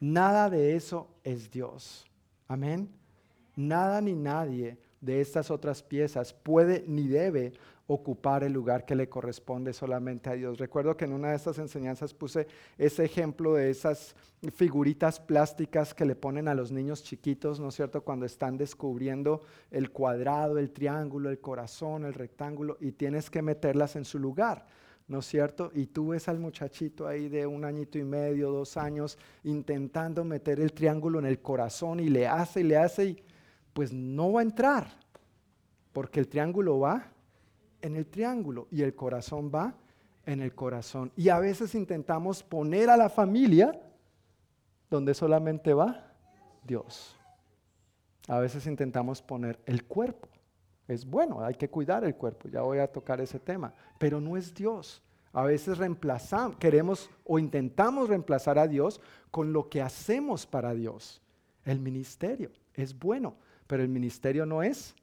Nada 0.01 0.51
de 0.51 0.77
eso 0.77 1.09
es 1.23 1.51
Dios. 1.51 2.07
Amén. 2.47 2.89
Nada 3.55 4.01
ni 4.01 4.15
nadie 4.15 4.79
de 5.01 5.21
estas 5.21 5.51
otras 5.51 5.83
piezas 5.83 6.33
puede 6.33 6.85
ni 6.87 7.07
debe 7.07 7.53
ocupar 7.89 8.45
el 8.45 8.53
lugar 8.53 8.85
que 8.85 8.95
le 8.95 9.09
corresponde 9.09 9.73
solamente 9.73 10.29
a 10.29 10.35
Dios. 10.35 10.59
Recuerdo 10.59 10.95
que 10.95 11.07
en 11.07 11.15
una 11.15 11.31
de 11.31 11.37
estas 11.37 11.59
enseñanzas 11.59 12.13
puse 12.13 12.47
ese 12.77 13.03
ejemplo 13.03 13.55
de 13.55 13.71
esas 13.71 14.15
figuritas 14.55 15.19
plásticas 15.19 15.95
que 15.95 16.05
le 16.05 16.15
ponen 16.15 16.49
a 16.49 16.55
los 16.55 16.71
niños 16.71 17.03
chiquitos, 17.03 17.59
¿no 17.59 17.69
es 17.69 17.75
cierto? 17.77 18.03
Cuando 18.03 18.27
están 18.27 18.59
descubriendo 18.59 19.41
el 19.71 19.91
cuadrado, 19.91 20.59
el 20.59 20.71
triángulo, 20.71 21.31
el 21.31 21.41
corazón, 21.41 22.05
el 22.05 22.13
rectángulo, 22.13 22.77
y 22.79 22.93
tienes 22.93 23.31
que 23.31 23.41
meterlas 23.41 23.97
en 23.97 24.05
su 24.05 24.19
lugar. 24.19 24.67
¿no 25.09 25.21
es 25.21 25.27
cierto? 25.27 25.71
Y 25.75 25.87
tú 25.87 26.09
ves 26.09 26.29
al 26.29 26.39
muchachito 26.39 27.07
ahí 27.07 27.31
de 27.31 27.47
un 27.47 27.65
añito 27.65 27.97
y 27.97 28.05
medio, 28.05 28.51
dos 28.51 28.77
años, 28.77 29.17
intentando 29.45 30.23
meter 30.23 30.61
el 30.61 30.75
triángulo 30.75 31.19
en 31.19 31.25
el 31.25 31.41
corazón 31.41 32.01
y 32.01 32.11
le 32.11 32.29
hace 32.29 32.61
y 32.61 32.65
le 32.65 32.77
hace 32.77 33.05
y 33.07 33.23
pues 33.73 33.91
no 33.91 34.33
va 34.33 34.41
a 34.41 34.43
entrar, 34.43 34.91
porque 35.95 36.21
el 36.21 36.29
triángulo 36.29 36.81
va 36.81 37.11
en 37.83 37.97
el 37.97 38.07
triángulo 38.07 38.69
y 38.71 38.83
el 38.83 38.95
corazón 38.95 39.51
va 39.55 39.75
en 40.27 40.41
el 40.41 40.55
corazón. 40.55 41.11
Y 41.17 41.31
a 41.31 41.39
veces 41.39 41.75
intentamos 41.75 42.43
poner 42.43 42.91
a 42.91 42.97
la 42.97 43.09
familia 43.09 43.81
donde 44.91 45.15
solamente 45.15 45.73
va 45.73 46.13
Dios. 46.65 47.17
A 48.27 48.39
veces 48.39 48.67
intentamos 48.67 49.23
poner 49.23 49.59
el 49.65 49.85
cuerpo. 49.85 50.29
Es 50.87 51.05
bueno, 51.05 51.45
hay 51.45 51.55
que 51.55 51.71
cuidar 51.71 52.05
el 52.05 52.15
cuerpo, 52.15 52.49
ya 52.49 52.63
voy 52.63 52.79
a 52.79 52.91
tocar 52.91 53.21
ese 53.21 53.39
tema, 53.39 53.75
pero 53.99 54.21
no 54.21 54.37
es 54.37 54.55
Dios. 54.55 55.03
A 55.33 55.45
veces 55.45 55.79
reemplazamos, 55.79 56.57
queremos 56.57 57.11
o 57.25 57.39
intentamos 57.39 58.09
reemplazar 58.09 58.59
a 58.59 58.67
Dios 58.67 59.01
con 59.31 59.53
lo 59.53 59.69
que 59.69 59.83
hacemos 59.83 60.47
para 60.47 60.75
Dios. 60.75 61.23
El 61.65 61.81
ministerio 61.81 62.51
es 62.75 62.99
bueno, 62.99 63.37
pero 63.67 63.83
el 63.83 63.89
ministerio 63.89 64.45
no 64.45 64.63
es 64.63 64.95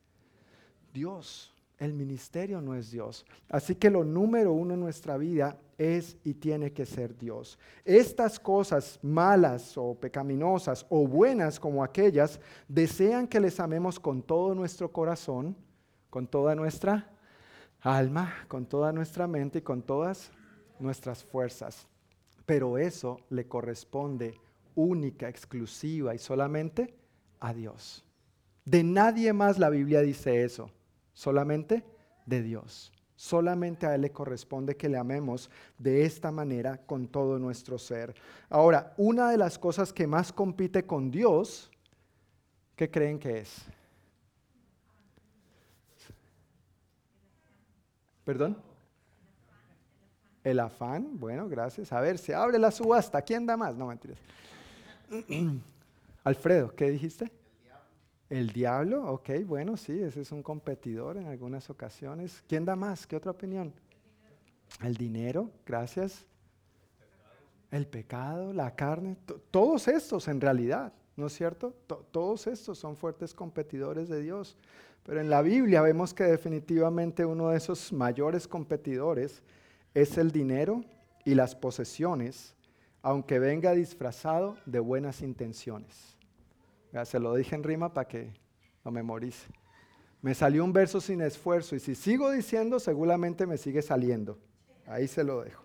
Dios. 0.94 1.55
El 1.78 1.94
ministerio 1.94 2.62
no 2.62 2.74
es 2.74 2.92
Dios. 2.92 3.26
Así 3.50 3.76
que 3.76 3.90
lo 3.90 4.04
número 4.04 4.54
uno 4.54 4.74
en 4.76 4.80
nuestra 4.80 5.18
vida 5.18 5.58
es 5.78 6.18
y 6.24 6.36
tiene 6.36 6.72
que 6.72 6.86
ser 6.86 7.18
Dios. 7.18 7.60
Estas 7.84 8.40
cosas 8.40 8.98
malas 9.02 9.78
o 9.78 9.94
pecaminosas 9.94 10.86
o 10.90 11.06
buenas 11.06 11.60
como 11.60 11.84
aquellas 11.84 12.40
desean 12.68 13.28
que 13.28 13.42
les 13.42 13.60
amemos 13.60 14.00
con 14.00 14.22
todo 14.22 14.56
nuestro 14.56 14.90
corazón, 14.92 15.56
con 16.10 16.28
toda 16.28 16.56
nuestra 16.56 17.12
alma, 17.82 18.34
con 18.48 18.66
toda 18.66 18.94
nuestra 18.94 19.28
mente 19.28 19.60
y 19.60 19.64
con 19.64 19.82
todas 19.82 20.32
nuestras 20.80 21.26
fuerzas. 21.26 21.88
Pero 22.46 22.78
eso 22.78 23.20
le 23.30 23.48
corresponde 23.48 24.40
única, 24.76 25.28
exclusiva 25.28 26.16
y 26.16 26.20
solamente 26.20 26.94
a 27.42 27.54
Dios. 27.54 28.06
De 28.64 28.82
nadie 28.82 29.34
más 29.34 29.60
la 29.60 29.70
Biblia 29.70 30.02
dice 30.02 30.44
eso 30.44 30.72
solamente 31.16 31.84
de 32.28 32.44
Dios. 32.44 32.92
Solamente 33.16 33.88
a 33.88 33.96
Él 33.96 34.02
le 34.02 34.12
corresponde 34.12 34.76
que 34.76 34.90
le 34.90 34.98
amemos 34.98 35.50
de 35.80 36.06
esta 36.06 36.32
manera 36.32 36.78
con 36.78 37.08
todo 37.08 37.40
nuestro 37.40 37.80
ser. 37.80 38.14
Ahora, 38.50 38.94
una 38.98 39.32
de 39.32 39.38
las 39.38 39.58
cosas 39.58 39.94
que 39.94 40.06
más 40.06 40.34
compite 40.34 40.86
con 40.86 41.10
Dios, 41.10 41.72
¿qué 42.76 42.92
creen 42.92 43.18
que 43.18 43.40
es? 43.40 43.66
¿Perdón? 48.26 48.58
El 50.44 50.60
afán, 50.60 51.08
bueno, 51.14 51.48
gracias. 51.48 51.94
A 51.94 52.02
ver, 52.02 52.18
se 52.18 52.36
abre 52.36 52.60
la 52.60 52.70
subasta. 52.70 53.22
¿Quién 53.22 53.46
da 53.46 53.56
más? 53.56 53.76
No, 53.76 53.88
mentiras. 53.88 54.18
Alfredo, 56.24 56.76
¿qué 56.76 56.90
dijiste? 56.90 57.32
El 58.30 58.50
diablo, 58.50 59.06
ok, 59.12 59.30
bueno, 59.46 59.78
sí, 59.78 60.00
ese 60.02 60.22
es 60.22 60.32
un 60.32 60.42
competidor 60.42 61.18
en 61.18 61.28
algunas 61.28 61.70
ocasiones. 61.70 62.44
¿Quién 62.48 62.66
da 62.66 62.76
más? 62.76 63.06
¿Qué 63.06 63.16
otra 63.16 63.32
opinión? 63.32 63.72
El 64.82 64.96
dinero, 64.96 65.52
gracias. 65.66 66.26
El 67.70 67.86
pecado, 67.86 68.52
la 68.52 68.76
carne, 68.76 69.16
todos 69.52 69.88
estos 69.88 70.28
en 70.28 70.42
realidad, 70.42 70.94
¿no 71.16 71.28
es 71.28 71.34
cierto? 71.34 71.74
todos 72.12 72.48
estos 72.48 72.80
son 72.80 72.96
fuertes 72.96 73.34
competidores 73.34 74.10
de 74.10 74.22
Dios. 74.22 74.58
Pero 75.04 75.22
en 75.22 75.30
la 75.30 75.44
Biblia 75.44 75.82
vemos 75.82 76.14
que 76.14 76.24
definitivamente 76.24 77.26
uno 77.26 77.50
de 77.50 77.58
esos 77.58 77.94
mayores 77.94 78.48
competidores 78.48 79.44
es 79.94 80.18
el 80.18 80.32
dinero 80.32 80.84
y 81.24 81.36
las 81.36 81.56
posesiones, 81.56 82.56
aunque 83.04 83.38
venga 83.38 83.74
disfrazado 83.74 84.58
de 84.66 84.80
buenas 84.80 85.22
intenciones. 85.22 86.15
Se 87.04 87.20
lo 87.20 87.36
dije 87.36 87.56
en 87.56 87.64
rima 87.64 87.94
para 87.94 88.08
que 88.08 88.32
lo 88.86 88.92
memorice. 88.92 89.48
Me 90.22 90.34
salió 90.34 90.64
un 90.64 90.72
verso 90.72 91.02
sin 91.02 91.22
esfuerzo 91.22 91.76
y 91.76 91.80
si 91.80 91.96
sigo 91.96 92.32
diciendo, 92.32 92.80
seguramente 92.80 93.46
me 93.46 93.58
sigue 93.58 93.82
saliendo. 93.82 94.40
Ahí 94.88 95.08
se 95.08 95.24
lo 95.24 95.42
dejo. 95.44 95.64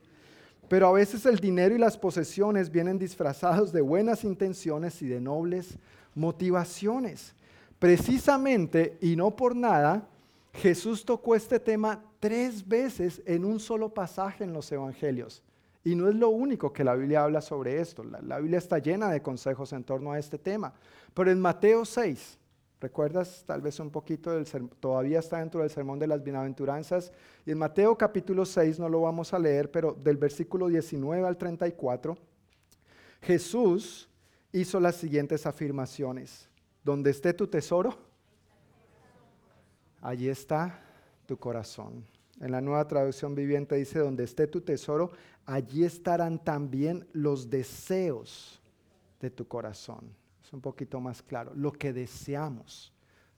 Pero 0.69 0.89
a 0.89 0.93
veces 0.93 1.27
el 1.27 1.39
dinero 1.39 1.75
y 1.75 1.79
las 1.79 1.99
posesiones 1.99 2.71
vienen 2.71 2.99
disfrazados 2.99 3.73
de 3.73 3.81
buenas 3.81 4.25
intenciones 4.25 5.03
y 5.03 5.07
de 5.07 5.21
nobles 5.21 5.79
motivaciones. 6.15 7.35
Precisamente, 7.79 8.99
y 9.01 9.17
no 9.17 9.35
por 9.35 9.57
nada, 9.57 10.09
Jesús 10.55 11.05
tocó 11.05 11.35
este 11.35 11.59
tema 11.59 12.05
tres 12.19 12.67
veces 12.67 13.23
en 13.25 13.45
un 13.45 13.61
solo 13.61 13.93
pasaje 13.95 14.45
en 14.45 14.53
los 14.53 14.71
evangelios. 14.71 15.43
Y 15.83 15.95
no 15.95 16.09
es 16.09 16.15
lo 16.15 16.29
único 16.29 16.73
que 16.73 16.85
la 16.85 16.95
Biblia 16.95 17.25
habla 17.25 17.41
sobre 17.41 17.81
esto. 17.81 18.05
La, 18.05 18.39
Biblia 18.39 18.59
está 18.59 18.79
llena 18.79 19.11
de 19.11 19.23
consejos 19.23 19.73
en 19.73 19.83
torno 19.83 20.13
a 20.13 20.19
este 20.19 20.39
tema. 20.39 20.75
Pero 21.15 21.31
en 21.31 21.41
Mateo 21.41 21.85
6, 21.87 22.39
¿recuerdas 22.81 23.45
tal 23.47 23.63
vez 23.63 23.81
un 23.81 23.91
poquito 23.91 24.31
del 24.31 24.47
todavía 24.79 25.21
está 25.21 25.39
dentro 25.39 25.61
del 25.61 25.71
sermón 25.71 25.99
de 25.99 26.07
las 26.07 26.23
bienaventuranzas? 26.23 27.13
Y 27.47 27.53
en 27.53 27.59
Mateo 27.59 27.97
capítulo 27.97 28.45
6 28.45 28.79
no 28.79 28.91
lo 28.91 29.01
vamos 29.01 29.33
a 29.33 29.39
leer, 29.39 29.71
pero 29.71 29.95
del 29.95 30.19
versículo 30.19 30.69
19 30.69 31.27
al 31.27 31.39
34, 31.39 32.17
Jesús 33.23 34.09
hizo 34.53 34.81
las 34.81 34.97
siguientes 34.97 35.47
afirmaciones. 35.47 36.49
Donde 36.85 37.11
esté 37.11 37.33
tu 37.33 37.47
tesoro, 37.47 37.97
allí 40.03 40.29
está 40.29 40.83
tu 41.27 41.39
corazón. 41.39 42.05
En 42.41 42.53
la 42.53 42.63
nueva 42.63 42.89
traducción 42.89 43.35
viviente 43.35 43.75
dice, 43.77 43.99
donde 43.99 44.25
esté 44.25 44.47
tu 44.47 44.63
tesoro, 44.63 45.11
allí 45.51 45.83
estarán 45.83 46.39
también 46.39 47.09
los 47.13 47.51
deseos 47.51 48.63
de 49.21 49.31
tu 49.31 49.49
corazón. 49.49 50.15
Es 50.41 50.53
un 50.53 50.61
poquito 50.61 51.01
más 51.01 51.23
claro, 51.23 51.53
lo 51.57 51.73
que 51.73 51.93
deseamos, 51.93 52.93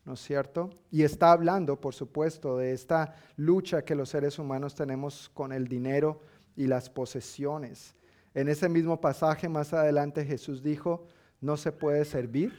¿no 0.05 0.13
es 0.13 0.21
cierto? 0.21 0.69
Y 0.91 1.05
está 1.05 1.33
hablando, 1.33 1.81
por 1.81 1.95
supuesto, 1.95 2.59
de 2.59 2.73
esta 2.73 3.15
lucha 3.37 3.83
que 3.83 3.95
los 3.95 4.11
seres 4.11 4.39
humanos 4.39 4.75
tenemos 4.75 5.31
con 5.33 5.53
el 5.53 5.67
dinero 5.67 6.21
y 6.55 6.67
las 6.67 6.91
posesiones. 6.91 7.95
En 8.35 8.49
ese 8.49 8.69
mismo 8.69 9.01
pasaje 9.01 9.49
más 9.49 9.73
adelante 9.73 10.27
Jesús 10.27 10.63
dijo, 10.63 11.07
no 11.41 11.57
se 11.57 11.73
puede 11.73 12.05
servir 12.05 12.53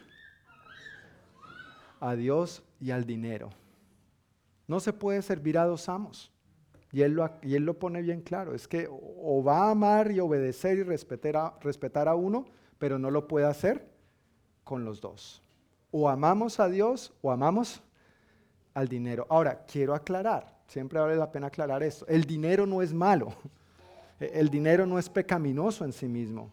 a 2.00 2.16
Dios 2.16 2.64
y 2.82 2.90
al 2.90 3.06
dinero. 3.06 3.52
No 4.68 4.80
se 4.80 4.94
puede 4.94 5.22
servir 5.22 5.60
a 5.60 5.66
dos 5.66 5.88
amos. 5.90 6.33
Y 6.94 7.02
él, 7.02 7.14
lo, 7.14 7.28
y 7.42 7.56
él 7.56 7.66
lo 7.66 7.80
pone 7.80 8.04
bien 8.04 8.22
claro. 8.22 8.54
Es 8.54 8.68
que 8.68 8.88
o 8.90 9.44
va 9.44 9.66
a 9.66 9.72
amar 9.72 10.12
y 10.12 10.20
obedecer 10.20 10.78
y 10.78 10.84
respetar 10.84 11.36
a, 11.36 11.58
respetar 11.60 12.08
a 12.08 12.14
uno, 12.14 12.46
pero 12.78 13.00
no 13.00 13.10
lo 13.10 13.28
puede 13.28 13.48
hacer 13.48 13.90
con 14.64 14.86
los 14.86 15.02
dos. 15.02 15.42
O 15.90 16.08
amamos 16.08 16.60
a 16.60 16.70
Dios 16.70 17.12
o 17.24 17.32
amamos 17.32 17.82
al 18.76 18.88
dinero. 18.88 19.26
Ahora, 19.28 19.66
quiero 19.66 19.96
aclarar, 19.96 20.56
siempre 20.68 21.00
vale 21.00 21.16
la 21.16 21.32
pena 21.32 21.48
aclarar 21.48 21.82
esto. 21.82 22.06
El 22.08 22.26
dinero 22.26 22.68
no 22.68 22.84
es 22.84 22.94
malo. 22.94 23.34
El 24.20 24.50
dinero 24.50 24.86
no 24.86 25.00
es 25.00 25.10
pecaminoso 25.10 25.84
en 25.86 25.94
sí 25.94 26.08
mismo. 26.08 26.52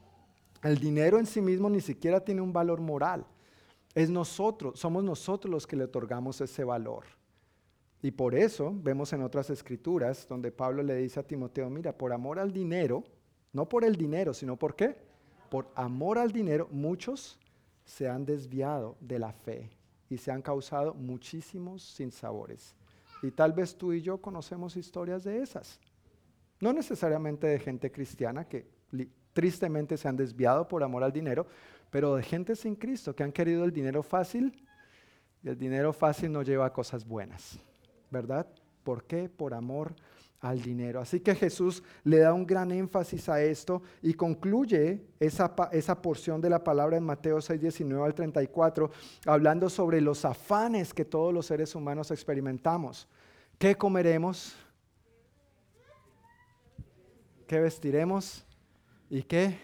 El 0.63 0.79
dinero 0.79 1.19
en 1.19 1.27
sí 1.27 1.43
mismo 1.43 1.69
ni 1.69 1.83
siquiera 1.83 2.19
tiene 2.19 2.41
un 2.41 2.53
valor 2.53 2.81
moral. 2.81 3.27
Es 3.95 4.09
nosotros, 4.09 4.81
somos 4.81 5.05
nosotros 5.05 5.53
los 5.53 5.67
que 5.67 5.77
le 5.77 5.85
otorgamos 5.85 6.41
ese 6.41 6.65
valor. 6.65 7.05
Y 8.03 8.11
por 8.13 8.35
eso 8.35 8.73
vemos 8.75 9.13
en 9.13 9.23
otras 9.23 9.51
escrituras 9.51 10.27
donde 10.29 10.53
Pablo 10.53 10.83
le 10.83 10.97
dice 10.97 11.21
a 11.21 11.27
Timoteo, 11.27 11.69
mira, 11.69 11.97
por 11.97 12.13
amor 12.13 12.39
al 12.39 12.53
dinero, 12.53 13.05
no 13.53 13.69
por 13.69 13.85
el 13.85 13.97
dinero, 13.97 14.33
sino 14.33 14.57
por 14.57 14.75
qué? 14.75 14.97
Por 15.51 15.71
amor 15.75 16.19
al 16.19 16.33
dinero, 16.33 16.69
muchos 16.71 17.39
se 17.85 18.09
han 18.09 18.25
desviado 18.25 18.97
de 19.01 19.19
la 19.19 19.33
fe 19.33 19.71
y 20.09 20.17
se 20.17 20.31
han 20.31 20.43
causado 20.43 20.95
muchísimos 20.95 21.83
sinsabores. 21.83 22.75
Y 23.23 23.31
tal 23.31 23.53
vez 23.53 23.77
tú 23.77 23.93
y 23.93 24.01
yo 24.01 24.19
conocemos 24.19 24.77
historias 24.77 25.25
de 25.25 25.43
esas. 25.43 25.79
No 26.61 26.73
necesariamente 26.73 27.47
de 27.47 27.59
gente 27.59 27.91
cristiana 27.93 28.47
que 28.47 28.67
tristemente 29.33 29.97
se 29.97 30.09
han 30.09 30.17
desviado 30.17 30.67
por 30.69 30.83
amor 30.83 31.05
al 31.05 31.13
dinero, 31.13 31.47
pero 31.91 32.17
de 32.17 32.23
gente 32.23 32.57
sin 32.57 32.77
Cristo 32.77 33.15
que 33.15 33.23
han 33.23 33.33
querido 33.33 33.65
el 33.65 33.73
dinero 33.73 34.03
fácil 34.03 34.67
y 35.43 35.49
el 35.49 35.59
dinero 35.59 35.93
fácil 35.93 36.33
no 36.33 36.43
lleva 36.43 36.67
a 36.67 36.73
cosas 36.73 37.07
buenas, 37.07 37.59
¿verdad? 38.11 38.47
¿Por 38.83 39.05
qué? 39.05 39.29
Por 39.29 39.55
amor 39.55 39.95
al 40.41 40.63
dinero. 40.63 41.01
Así 41.01 41.21
que 41.21 41.35
Jesús 41.35 41.83
le 42.03 42.19
da 42.19 42.33
un 42.33 42.47
gran 42.47 42.73
énfasis 42.73 43.29
a 43.29 43.43
esto 43.43 43.83
y 44.03 44.15
concluye 44.15 45.05
esa, 45.19 45.55
esa 45.73 46.01
porción 46.01 46.41
de 46.41 46.51
la 46.51 46.65
palabra 46.65 46.97
en 46.97 47.05
Mateo 47.05 47.41
6, 47.41 47.61
19 47.61 48.05
al 48.05 48.15
34, 48.15 48.91
hablando 49.27 49.69
sobre 49.69 50.01
los 50.01 50.25
afanes 50.25 50.95
que 50.95 51.05
todos 51.05 51.33
los 51.33 51.47
seres 51.47 51.75
humanos 51.75 52.11
experimentamos. 52.11 53.07
¿Qué 53.59 53.75
comeremos? 53.75 54.55
¿Qué 57.47 57.61
vestiremos? 57.61 58.45
¿Y 59.11 59.23
qué 59.23 59.59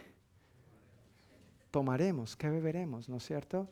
tomaremos? 1.71 2.37
¿Qué 2.37 2.51
beberemos? 2.51 3.09
¿No 3.09 3.17
es 3.17 3.25
cierto? 3.25 3.69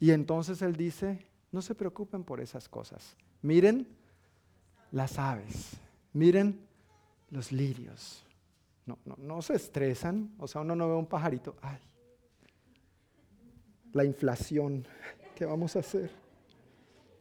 Y 0.00 0.10
entonces 0.10 0.62
él 0.62 0.74
dice, 0.74 1.26
no 1.52 1.62
se 1.62 1.74
preocupen 1.74 2.24
por 2.24 2.40
esas 2.40 2.68
cosas. 2.68 3.16
Miren 3.42 3.86
las 4.90 5.18
aves, 5.18 5.76
miren 6.12 6.60
los 7.30 7.52
lirios. 7.52 8.24
No, 8.86 8.98
no, 9.04 9.16
no 9.18 9.42
se 9.42 9.54
estresan, 9.54 10.32
o 10.38 10.48
sea, 10.48 10.62
uno 10.62 10.74
no 10.74 10.88
ve 10.88 10.94
un 10.94 11.06
pajarito, 11.06 11.56
ay, 11.60 11.78
la 13.92 14.04
inflación, 14.04 14.86
¿qué 15.34 15.44
vamos 15.44 15.76
a 15.76 15.80
hacer? 15.80 16.10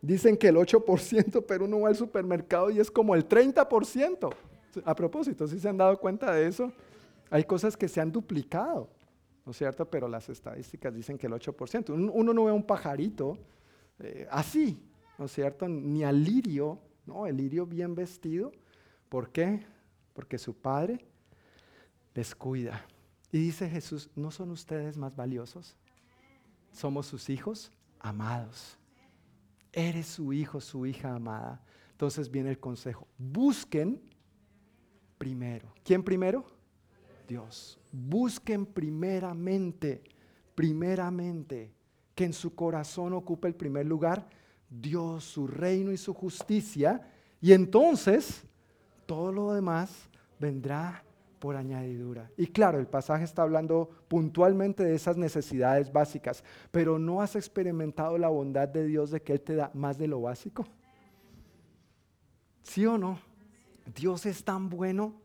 Dicen 0.01 0.37
que 0.37 0.47
el 0.47 0.55
8%, 0.55 1.43
pero 1.45 1.65
uno 1.65 1.81
va 1.81 1.89
al 1.89 1.95
supermercado 1.95 2.69
y 2.69 2.79
es 2.79 2.89
como 2.89 3.15
el 3.15 3.27
30%. 3.27 4.33
A 4.85 4.95
propósito, 4.95 5.47
si 5.47 5.59
se 5.59 5.67
han 5.67 5.77
dado 5.77 5.97
cuenta 5.99 6.31
de 6.33 6.47
eso? 6.47 6.71
Hay 7.29 7.43
cosas 7.43 7.75
que 7.75 7.87
se 7.87 7.99
han 7.99 8.11
duplicado, 8.11 8.89
¿no 9.43 9.51
es 9.51 9.57
cierto? 9.57 9.89
Pero 9.89 10.07
las 10.07 10.29
estadísticas 10.29 10.93
dicen 10.93 11.17
que 11.17 11.27
el 11.27 11.33
8%. 11.33 11.89
Uno 12.13 12.33
no 12.33 12.45
ve 12.45 12.51
un 12.51 12.63
pajarito 12.63 13.37
eh, 13.99 14.27
así, 14.29 14.79
¿no 15.17 15.25
es 15.25 15.31
cierto? 15.31 15.67
Ni 15.67 16.03
al 16.03 16.23
lirio, 16.23 16.79
¿no? 17.05 17.27
El 17.27 17.37
lirio 17.37 17.65
bien 17.65 17.95
vestido. 17.95 18.51
¿Por 19.09 19.31
qué? 19.31 19.65
Porque 20.13 20.37
su 20.37 20.55
padre 20.55 21.05
les 22.13 22.35
cuida. 22.35 22.85
Y 23.31 23.39
dice 23.39 23.69
Jesús, 23.69 24.09
¿no 24.15 24.31
son 24.31 24.51
ustedes 24.51 24.97
más 24.97 25.15
valiosos? 25.15 25.75
Somos 26.71 27.07
sus 27.07 27.29
hijos 27.29 27.71
amados. 27.99 28.77
Eres 29.71 30.07
su 30.07 30.33
hijo, 30.33 30.61
su 30.61 30.85
hija 30.85 31.13
amada. 31.13 31.61
Entonces 31.91 32.29
viene 32.29 32.49
el 32.49 32.59
consejo, 32.59 33.07
busquen 33.17 34.01
primero. 35.17 35.73
¿Quién 35.83 36.03
primero? 36.03 36.45
Dios. 37.27 37.79
Busquen 37.91 38.65
primeramente, 38.65 40.03
primeramente, 40.55 41.73
que 42.15 42.25
en 42.25 42.33
su 42.33 42.55
corazón 42.55 43.13
ocupe 43.13 43.47
el 43.47 43.55
primer 43.55 43.85
lugar 43.85 44.29
Dios, 44.69 45.23
su 45.23 45.47
reino 45.47 45.91
y 45.91 45.97
su 45.97 46.13
justicia, 46.13 47.01
y 47.41 47.53
entonces 47.53 48.43
todo 49.05 49.31
lo 49.31 49.53
demás 49.53 50.09
vendrá 50.39 51.03
por 51.39 51.55
añadidura. 51.55 52.29
Y 52.37 52.47
claro, 52.47 52.79
el 52.79 52.87
pasaje 52.87 53.23
está 53.23 53.43
hablando 53.43 53.89
puntualmente 54.07 54.83
de 54.83 54.95
esas 54.95 55.17
necesidades 55.17 55.91
básicas, 55.91 56.43
pero 56.71 56.99
¿no 56.99 57.21
has 57.21 57.35
experimentado 57.35 58.17
la 58.17 58.29
bondad 58.29 58.67
de 58.67 58.85
Dios 58.85 59.11
de 59.11 59.21
que 59.21 59.33
Él 59.33 59.41
te 59.41 59.55
da 59.55 59.71
más 59.73 59.97
de 59.97 60.07
lo 60.07 60.21
básico? 60.21 60.67
¿Sí 62.63 62.85
o 62.85 62.97
no? 62.97 63.19
Dios 63.95 64.25
es 64.25 64.43
tan 64.43 64.69
bueno 64.69 65.21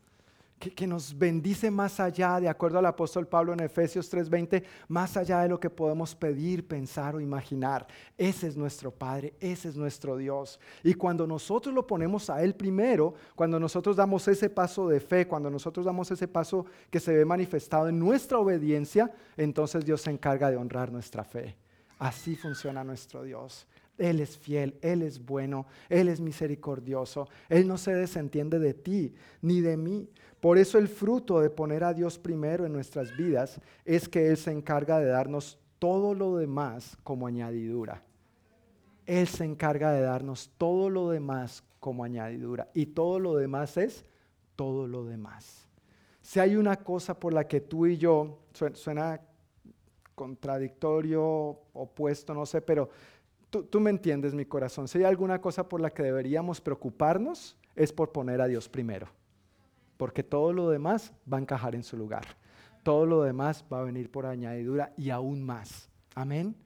que, 0.70 0.86
nos 0.86 1.16
bendice 1.16 1.70
más 1.70 1.98
allá, 1.98 2.38
de 2.38 2.48
acuerdo 2.48 2.78
al 2.78 2.86
apóstol 2.86 3.26
Pablo 3.26 3.52
en 3.52 3.60
Efesios 3.60 4.08
3:20, 4.08 4.62
más 4.88 5.16
allá 5.16 5.40
de 5.40 5.48
lo 5.48 5.58
que 5.58 5.70
podemos 5.70 6.14
pedir, 6.14 6.66
pensar 6.66 7.16
o 7.16 7.20
imaginar. 7.20 7.86
Ese 8.16 8.46
es 8.46 8.56
nuestro 8.56 8.90
Padre, 8.90 9.34
ese 9.40 9.68
es 9.68 9.76
nuestro 9.76 10.16
Dios. 10.16 10.60
Y 10.82 10.94
cuando 10.94 11.26
nosotros 11.26 11.74
lo 11.74 11.86
ponemos 11.86 12.30
a 12.30 12.42
Él 12.42 12.54
primero, 12.54 13.14
cuando 13.34 13.58
nosotros 13.58 13.96
damos 13.96 14.26
ese 14.28 14.48
paso 14.48 14.88
de 14.88 15.00
fe, 15.00 15.26
cuando 15.26 15.50
nosotros 15.50 15.84
damos 15.84 16.10
ese 16.10 16.28
paso 16.28 16.66
que 16.90 17.00
se 17.00 17.12
ve 17.12 17.24
manifestado 17.24 17.88
en 17.88 17.98
nuestra 17.98 18.38
obediencia, 18.38 19.12
entonces 19.36 19.84
Dios 19.84 20.02
se 20.02 20.10
encarga 20.10 20.50
de 20.50 20.56
honrar 20.56 20.92
nuestra 20.92 21.24
fe. 21.24 21.56
Así 21.98 22.36
funciona 22.36 22.84
nuestro 22.84 23.22
Dios. 23.22 23.66
Él 24.02 24.18
es 24.18 24.36
fiel, 24.36 24.76
Él 24.82 25.02
es 25.02 25.24
bueno, 25.24 25.66
Él 25.88 26.08
es 26.08 26.20
misericordioso. 26.20 27.28
Él 27.48 27.68
no 27.68 27.78
se 27.78 27.94
desentiende 27.94 28.58
de 28.58 28.74
ti 28.74 29.14
ni 29.42 29.60
de 29.60 29.76
mí. 29.76 30.08
Por 30.40 30.58
eso 30.58 30.76
el 30.78 30.88
fruto 30.88 31.40
de 31.40 31.50
poner 31.50 31.84
a 31.84 31.94
Dios 31.94 32.18
primero 32.18 32.66
en 32.66 32.72
nuestras 32.72 33.16
vidas 33.16 33.60
es 33.84 34.08
que 34.08 34.26
Él 34.28 34.36
se 34.36 34.50
encarga 34.50 34.98
de 34.98 35.06
darnos 35.06 35.56
todo 35.78 36.14
lo 36.14 36.36
demás 36.36 36.98
como 37.04 37.28
añadidura. 37.28 38.02
Él 39.06 39.28
se 39.28 39.44
encarga 39.44 39.92
de 39.92 40.02
darnos 40.02 40.50
todo 40.58 40.90
lo 40.90 41.10
demás 41.10 41.62
como 41.78 42.02
añadidura. 42.02 42.70
Y 42.74 42.86
todo 42.86 43.20
lo 43.20 43.36
demás 43.36 43.76
es 43.76 44.04
todo 44.56 44.88
lo 44.88 45.04
demás. 45.04 45.68
Si 46.22 46.40
hay 46.40 46.56
una 46.56 46.76
cosa 46.76 47.18
por 47.18 47.32
la 47.32 47.46
que 47.46 47.60
tú 47.60 47.86
y 47.86 47.98
yo, 47.98 48.40
suena 48.74 49.20
contradictorio, 50.14 51.58
opuesto, 51.72 52.34
no 52.34 52.46
sé, 52.46 52.60
pero 52.60 52.90
tú, 53.60 53.80
me 53.80 53.90
entiendes 53.90 54.34
mi 54.34 54.44
corazón. 54.44 54.88
Si 54.88 54.98
hay 54.98 55.04
alguna 55.04 55.40
cosa 55.40 55.68
por 55.68 55.80
la 55.80 55.90
que 55.90 56.02
deberíamos 56.02 56.60
preocuparnos, 56.60 57.56
es 57.76 57.92
por 57.92 58.12
poner 58.12 58.40
a 58.40 58.46
Dios 58.46 58.68
primero 58.68 59.08
porque 60.02 60.24
todo 60.24 60.52
lo 60.52 60.68
demás 60.68 61.12
va 61.32 61.36
a 61.36 61.40
encajar 61.40 61.76
en 61.76 61.84
su 61.84 61.96
lugar. 61.96 62.24
Todo 62.82 63.06
lo 63.06 63.22
demás 63.22 63.64
va 63.72 63.78
a 63.78 63.84
venir 63.84 64.10
por 64.10 64.26
añadidura 64.26 64.92
y 64.96 65.10
aún 65.10 65.44
más. 65.44 65.88
Amén. 66.16 66.56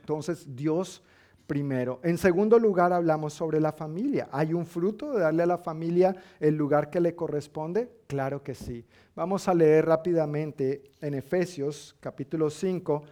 Entonces, 0.00 0.44
Dios 0.54 1.02
primero. 1.46 1.98
En 2.02 2.18
segundo 2.18 2.58
lugar, 2.58 2.92
hablamos 2.92 3.32
sobre 3.32 3.58
la 3.58 3.72
familia. 3.72 4.28
¿Hay 4.30 4.52
un 4.52 4.66
fruto 4.66 5.14
de 5.14 5.20
darle 5.20 5.44
a 5.44 5.46
la 5.46 5.56
familia 5.56 6.14
el 6.40 6.56
lugar 6.56 6.90
que 6.90 7.00
le 7.00 7.14
corresponde? 7.14 7.90
Claro 8.06 8.42
que 8.42 8.54
sí. 8.54 8.84
Vamos 9.14 9.48
a 9.48 9.54
leer 9.54 9.86
rápidamente 9.86 10.82
en 11.00 11.14
Efesios 11.14 11.96
capítulo 12.00 12.50
5, 12.50 13.02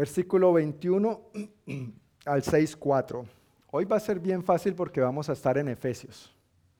versículo 0.00 0.54
21 0.54 1.20
al 2.24 2.42
6.4. 2.42 3.26
Hoy 3.70 3.84
va 3.84 3.96
a 3.96 4.00
ser 4.00 4.18
bien 4.18 4.42
fácil 4.42 4.74
porque 4.74 4.98
vamos 4.98 5.28
a 5.28 5.34
estar 5.34 5.58
en 5.58 5.68
Efesios. 5.68 6.34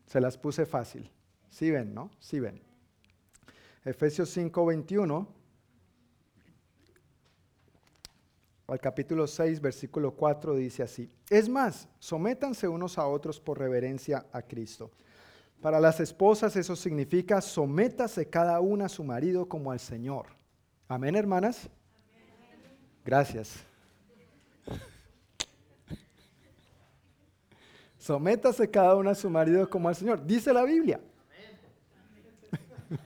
Se 0.07 0.23
las 0.23 0.39
puse 0.39 0.65
fácil. 0.65 1.11
Sí 1.51 1.71
ven, 1.71 1.93
¿no? 1.93 2.11
Sí 2.19 2.41
ven. 2.41 2.63
Efesios 3.85 4.31
5, 4.31 4.65
21 4.65 5.29
al 8.69 8.81
capítulo 8.81 9.27
6, 9.27 9.61
versículo 9.61 10.13
4 10.13 10.55
dice 10.55 10.83
así. 10.83 11.11
Es 11.29 11.47
más, 11.47 11.89
sométanse 11.99 12.69
unos 12.69 12.97
a 12.97 13.07
otros 13.07 13.39
por 13.39 13.59
reverencia 13.59 14.25
a 14.33 14.41
Cristo. 14.41 14.91
Para 15.61 15.79
las 15.79 16.01
esposas 16.01 16.57
eso 16.57 16.75
significa 16.75 17.43
sométase 17.43 18.31
cada 18.31 18.59
una 18.61 18.87
a 18.87 18.89
su 18.89 19.05
marido 19.05 19.47
como 19.47 19.73
al 19.73 19.81
Señor. 19.81 20.25
Amén, 20.89 21.17
hermanas. 21.17 21.69
Gracias. 23.05 23.65
Sométase 27.99 28.69
cada 28.69 28.97
una 28.97 29.11
a 29.11 29.15
su 29.15 29.29
marido 29.29 29.69
como 29.69 29.89
al 29.89 29.95
Señor. 29.95 30.25
Dice 30.25 30.53
la 30.53 30.65
Biblia. 30.65 31.01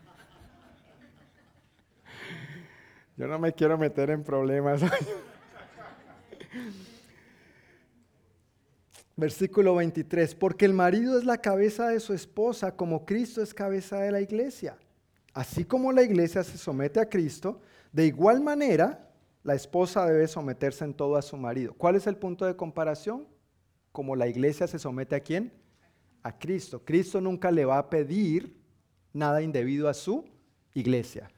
Yo 3.16 3.26
no 3.26 3.38
me 3.38 3.52
quiero 3.52 3.76
meter 3.76 4.10
en 4.10 4.22
problemas. 4.22 4.82
Versículo 9.16 9.76
23, 9.76 10.34
porque 10.34 10.64
el 10.64 10.72
marido 10.72 11.16
es 11.18 11.24
la 11.24 11.38
cabeza 11.38 11.88
de 11.88 12.00
su 12.00 12.14
esposa 12.14 12.74
como 12.74 13.04
Cristo 13.04 13.42
es 13.42 13.54
cabeza 13.54 14.00
de 14.00 14.10
la 14.10 14.20
iglesia. 14.20 14.76
Así 15.32 15.64
como 15.64 15.92
la 15.92 16.02
iglesia 16.02 16.42
se 16.42 16.58
somete 16.58 16.98
a 17.00 17.08
Cristo, 17.08 17.60
de 17.92 18.06
igual 18.06 18.40
manera 18.40 19.08
la 19.44 19.54
esposa 19.54 20.06
debe 20.06 20.26
someterse 20.26 20.84
en 20.84 20.94
todo 20.94 21.16
a 21.16 21.22
su 21.22 21.36
marido. 21.36 21.74
¿Cuál 21.74 21.96
es 21.96 22.06
el 22.06 22.16
punto 22.16 22.46
de 22.46 22.56
comparación? 22.56 23.28
Como 23.92 24.16
la 24.16 24.26
iglesia 24.26 24.66
se 24.66 24.78
somete 24.78 25.14
a 25.14 25.20
quién? 25.20 25.52
A 26.22 26.36
Cristo. 26.36 26.82
Cristo 26.82 27.20
nunca 27.20 27.50
le 27.50 27.66
va 27.66 27.76
a 27.76 27.90
pedir 27.90 28.56
nada 29.12 29.42
indebido 29.42 29.88
a 29.88 29.94
su 29.94 30.24
iglesia. 30.72 31.30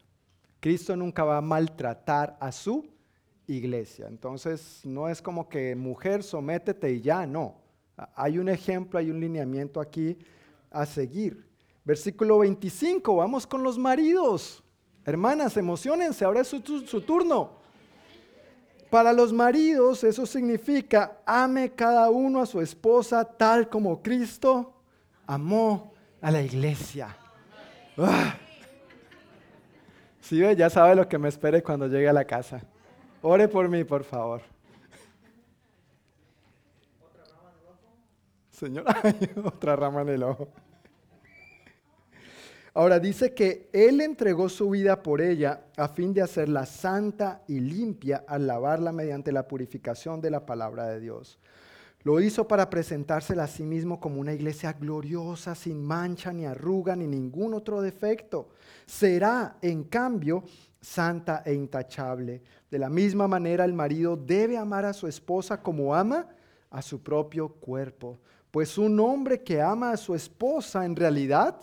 Cristo 0.61 0.97
nunca 0.97 1.25
va 1.25 1.39
a 1.39 1.43
maltratar 1.43 2.37
a 2.41 2.53
su 2.53 2.89
iglesia. 3.49 4.07
Entonces, 4.07 4.83
no 4.85 5.09
es 5.09 5.21
como 5.21 5.49
que 5.49 5.75
mujer, 5.75 6.23
sométete 6.23 6.93
y 6.93 7.01
ya, 7.01 7.27
no. 7.27 7.57
Hay 8.15 8.39
un 8.39 8.49
ejemplo, 8.49 9.01
hay 9.01 9.11
un 9.11 9.19
lineamiento 9.19 9.81
aquí 9.81 10.17
a 10.71 10.87
seguir. 10.87 11.45
Versículo 11.85 12.39
25, 12.39 13.17
vamos 13.17 13.49
con 13.49 13.65
los 13.65 13.77
maridos. 13.79 14.63
Hermanas, 15.05 15.57
emocionense, 15.57 16.25
ahora 16.25 16.43
es 16.43 16.49
su, 16.49 16.61
su 16.61 17.01
turno. 17.01 17.66
Para 18.91 19.13
los 19.13 19.33
maridos 19.33 20.05
eso 20.05 20.27
significa 20.27 21.19
ame 21.27 21.73
cada 21.73 22.09
uno 22.11 22.41
a 22.41 22.47
su 22.47 22.61
esposa 22.61 23.25
tal 23.25 23.69
como 23.69 24.03
Cristo 24.03 24.75
amó 25.27 25.93
a 26.21 26.31
la 26.31 26.43
iglesia. 26.43 27.17
¡Ah! 27.99 28.37
Sí, 30.21 30.41
ya 30.57 30.71
sabe 30.71 30.97
lo 30.97 31.09
que 31.09 31.19
me 31.19 31.29
espere 31.29 31.63
cuando 31.63 31.87
llegue 31.87 32.09
a 32.09 32.13
la 32.13 32.25
casa. 32.25 32.61
Ore 33.23 33.49
por 33.49 33.69
mí, 33.69 33.85
por 33.85 34.03
favor. 34.03 34.43
Señor, 38.51 38.85
otra 39.45 39.77
rama 39.77 40.03
en 40.03 40.09
el 40.09 40.23
ojo. 40.23 40.49
Ahora 42.77 43.01
dice 43.01 43.33
que 43.33 43.71
Él 43.73 44.03
entregó 44.03 44.51
su 44.51 44.69
vida 44.69 45.03
por 45.03 45.23
ella 45.23 45.63
a 45.79 45.89
fin 45.89 46.13
de 46.13 46.21
hacerla 46.21 46.67
santa 46.67 47.41
y 47.49 47.59
limpia 47.59 48.27
al 48.29 48.47
lavarla 48.47 48.93
mediante 48.93 49.33
la 49.33 49.49
purificación 49.49 50.21
de 50.21 50.31
la 50.31 50.45
palabra 50.45 50.87
de 50.89 51.01
Dios. 51.01 51.39
Lo 52.03 52.21
hizo 52.21 52.47
para 52.47 52.69
presentársela 52.69 53.45
a 53.45 53.49
sí 53.49 53.63
mismo 53.63 53.99
como 53.99 54.21
una 54.21 54.35
iglesia 54.35 54.75
gloriosa, 54.75 55.55
sin 55.55 55.83
mancha, 55.83 56.35
ni 56.35 56.45
arruga, 56.45 56.95
ni 56.95 57.07
ningún 57.07 57.55
otro 57.55 57.81
defecto. 57.81 58.51
Será, 58.85 59.57
en 59.63 59.85
cambio, 59.85 60.45
santa 60.79 61.43
e 61.47 61.55
intachable. 61.55 62.43
De 62.71 62.79
la 62.79 62.91
misma 62.91 63.27
manera, 63.27 63.65
el 63.65 63.73
marido 63.73 64.19
debe 64.19 64.59
amar 64.59 64.85
a 64.85 64.93
su 64.93 65.07
esposa 65.07 65.63
como 65.63 65.95
ama 65.95 66.29
a 66.69 66.83
su 66.83 67.03
propio 67.03 67.49
cuerpo. 67.49 68.19
Pues 68.51 68.77
un 68.77 69.01
hombre 69.01 69.43
que 69.43 69.63
ama 69.63 69.93
a 69.93 69.97
su 69.97 70.15
esposa 70.15 70.85
en 70.85 70.95
realidad 70.95 71.59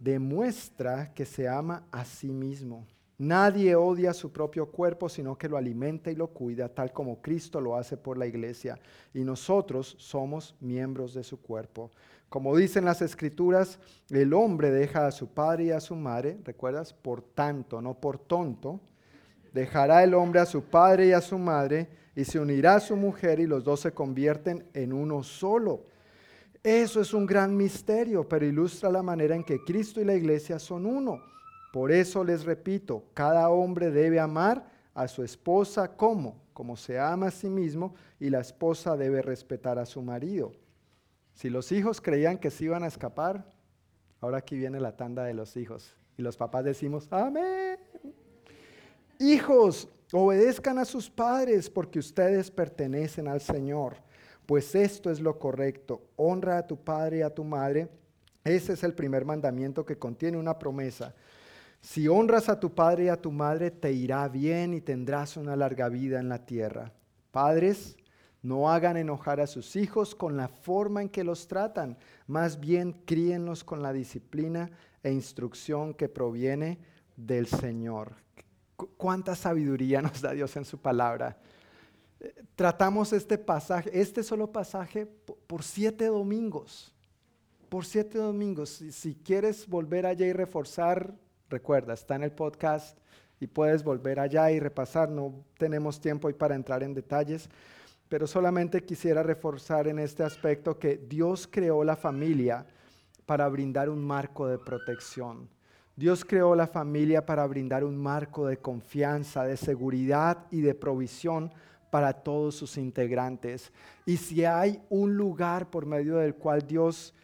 demuestra 0.00 1.12
que 1.14 1.24
se 1.24 1.46
ama 1.46 1.86
a 1.92 2.04
sí 2.04 2.32
mismo. 2.32 2.86
Nadie 3.18 3.76
odia 3.76 4.14
su 4.14 4.32
propio 4.32 4.70
cuerpo, 4.70 5.10
sino 5.10 5.36
que 5.36 5.46
lo 5.46 5.58
alimenta 5.58 6.10
y 6.10 6.14
lo 6.14 6.28
cuida, 6.28 6.70
tal 6.70 6.90
como 6.90 7.20
Cristo 7.20 7.60
lo 7.60 7.76
hace 7.76 7.98
por 7.98 8.16
la 8.16 8.26
iglesia. 8.26 8.80
Y 9.12 9.24
nosotros 9.24 9.94
somos 9.98 10.56
miembros 10.58 11.12
de 11.12 11.22
su 11.22 11.38
cuerpo. 11.38 11.90
Como 12.30 12.56
dicen 12.56 12.86
las 12.86 13.02
escrituras, 13.02 13.78
el 14.08 14.32
hombre 14.32 14.70
deja 14.70 15.06
a 15.06 15.10
su 15.10 15.28
padre 15.28 15.64
y 15.64 15.70
a 15.70 15.80
su 15.80 15.96
madre, 15.96 16.38
¿recuerdas? 16.44 16.94
Por 16.94 17.20
tanto, 17.20 17.82
no 17.82 17.92
por 17.92 18.18
tonto. 18.18 18.80
Dejará 19.52 20.02
el 20.02 20.14
hombre 20.14 20.40
a 20.40 20.46
su 20.46 20.62
padre 20.62 21.08
y 21.08 21.12
a 21.12 21.20
su 21.20 21.36
madre 21.36 21.90
y 22.16 22.24
se 22.24 22.38
unirá 22.38 22.76
a 22.76 22.80
su 22.80 22.96
mujer 22.96 23.38
y 23.40 23.46
los 23.46 23.64
dos 23.64 23.80
se 23.80 23.92
convierten 23.92 24.64
en 24.72 24.94
uno 24.94 25.22
solo. 25.22 25.84
Eso 26.62 27.00
es 27.00 27.14
un 27.14 27.24
gran 27.24 27.56
misterio, 27.56 28.28
pero 28.28 28.44
ilustra 28.44 28.90
la 28.90 29.02
manera 29.02 29.34
en 29.34 29.44
que 29.44 29.64
Cristo 29.64 30.00
y 30.00 30.04
la 30.04 30.14
iglesia 30.14 30.58
son 30.58 30.84
uno. 30.84 31.22
Por 31.72 31.90
eso 31.90 32.22
les 32.22 32.44
repito, 32.44 33.04
cada 33.14 33.48
hombre 33.48 33.90
debe 33.90 34.20
amar 34.20 34.70
a 34.92 35.08
su 35.08 35.22
esposa 35.22 35.96
como, 35.96 36.42
como 36.52 36.76
se 36.76 36.98
ama 36.98 37.28
a 37.28 37.30
sí 37.30 37.48
mismo, 37.48 37.94
y 38.18 38.28
la 38.28 38.40
esposa 38.40 38.96
debe 38.96 39.22
respetar 39.22 39.78
a 39.78 39.86
su 39.86 40.02
marido. 40.02 40.52
Si 41.32 41.48
los 41.48 41.72
hijos 41.72 42.00
creían 42.00 42.36
que 42.36 42.50
se 42.50 42.64
iban 42.64 42.82
a 42.82 42.88
escapar, 42.88 43.50
ahora 44.20 44.38
aquí 44.38 44.56
viene 44.56 44.80
la 44.80 44.96
tanda 44.96 45.24
de 45.24 45.32
los 45.32 45.56
hijos. 45.56 45.96
Y 46.18 46.22
los 46.22 46.36
papás 46.36 46.64
decimos, 46.64 47.08
amén. 47.10 47.78
Hijos, 49.18 49.88
obedezcan 50.12 50.78
a 50.78 50.84
sus 50.84 51.08
padres 51.08 51.70
porque 51.70 51.98
ustedes 51.98 52.50
pertenecen 52.50 53.28
al 53.28 53.40
Señor, 53.40 53.96
pues 54.50 54.74
esto 54.74 55.10
es 55.10 55.20
lo 55.20 55.38
correcto. 55.38 56.02
Honra 56.16 56.58
a 56.58 56.66
tu 56.66 56.82
padre 56.82 57.18
y 57.18 57.22
a 57.22 57.32
tu 57.32 57.44
madre. 57.44 57.88
Ese 58.42 58.72
es 58.72 58.82
el 58.82 58.94
primer 58.94 59.24
mandamiento 59.24 59.86
que 59.86 59.96
contiene 59.96 60.38
una 60.38 60.58
promesa 60.58 61.14
si 61.80 62.08
honras 62.08 62.48
a 62.48 62.60
tu 62.60 62.74
padre 62.74 63.04
y 63.04 63.08
a 63.08 63.20
tu 63.20 63.32
madre, 63.32 63.70
te 63.70 63.92
irá 63.92 64.28
bien 64.28 64.74
y 64.74 64.80
tendrás 64.80 65.36
una 65.36 65.56
larga 65.56 65.88
vida 65.88 66.20
en 66.20 66.28
la 66.28 66.44
tierra. 66.44 66.92
Padres, 67.30 67.96
No 68.42 68.70
hagan 68.70 68.96
enojar 68.96 69.38
a 69.38 69.46
sus 69.46 69.76
hijos 69.76 70.14
con 70.14 70.34
la 70.34 70.48
forma 70.48 71.02
en 71.02 71.10
que 71.10 71.24
los 71.24 71.46
tratan, 71.46 71.98
más 72.26 72.58
bien 72.58 72.94
críenlos 73.04 73.62
con 73.62 73.82
la 73.82 73.92
disciplina 73.92 74.70
e 75.02 75.12
instrucción 75.12 75.92
que 75.92 76.08
proviene 76.08 76.78
del 77.16 77.46
Señor. 77.46 78.14
¿Cuánta 78.96 79.36
sabiduría 79.36 80.00
nos 80.02 80.22
da 80.22 80.32
Dios 80.32 80.56
en 80.56 80.64
su 80.64 80.78
palabra? 80.78 81.36
Tratamos 82.54 83.12
este 83.12 83.38
pasaje, 83.38 83.90
este 83.98 84.22
solo 84.22 84.52
pasaje, 84.52 85.06
por 85.06 85.62
siete 85.62 86.06
domingos. 86.06 86.94
Por 87.68 87.84
siete 87.84 88.18
domingos. 88.18 88.70
Si, 88.70 88.92
si 88.92 89.14
quieres 89.14 89.66
volver 89.66 90.06
allá 90.06 90.26
y 90.26 90.32
reforzar, 90.32 91.14
recuerda, 91.48 91.94
está 91.94 92.16
en 92.16 92.24
el 92.24 92.32
podcast 92.32 92.98
y 93.38 93.46
puedes 93.46 93.82
volver 93.82 94.20
allá 94.20 94.50
y 94.50 94.60
repasar. 94.60 95.08
No 95.08 95.44
tenemos 95.56 96.00
tiempo 96.00 96.28
hoy 96.28 96.34
para 96.34 96.54
entrar 96.54 96.82
en 96.82 96.94
detalles 96.94 97.48
pero 98.10 98.26
solamente 98.26 98.82
quisiera 98.84 99.22
reforzar 99.22 99.86
en 99.86 100.00
este 100.00 100.24
aspecto 100.24 100.80
que 100.80 100.96
Dios 100.96 101.48
creó 101.48 101.84
la 101.84 101.94
familia 101.94 102.66
para 103.24 103.48
brindar 103.48 103.88
un 103.88 104.04
marco 104.04 104.48
de 104.48 104.58
protección. 104.58 105.48
Dios 105.94 106.24
creó 106.24 106.56
la 106.56 106.66
familia 106.66 107.24
para 107.24 107.46
brindar 107.46 107.84
un 107.84 107.96
marco 107.96 108.48
de 108.48 108.56
confianza, 108.56 109.44
de 109.44 109.56
seguridad 109.56 110.46
y 110.50 110.60
de 110.60 110.74
provisión 110.74 111.52
para 111.90 112.12
todos 112.12 112.54
sus 112.54 112.76
integrantes. 112.76 113.72
Y 114.06 114.16
si 114.16 114.44
hay 114.44 114.80
un 114.88 115.16
lugar 115.16 115.70
por 115.70 115.86
medio 115.86 116.16
del 116.16 116.34
cual 116.34 116.66
Dios 116.66 117.14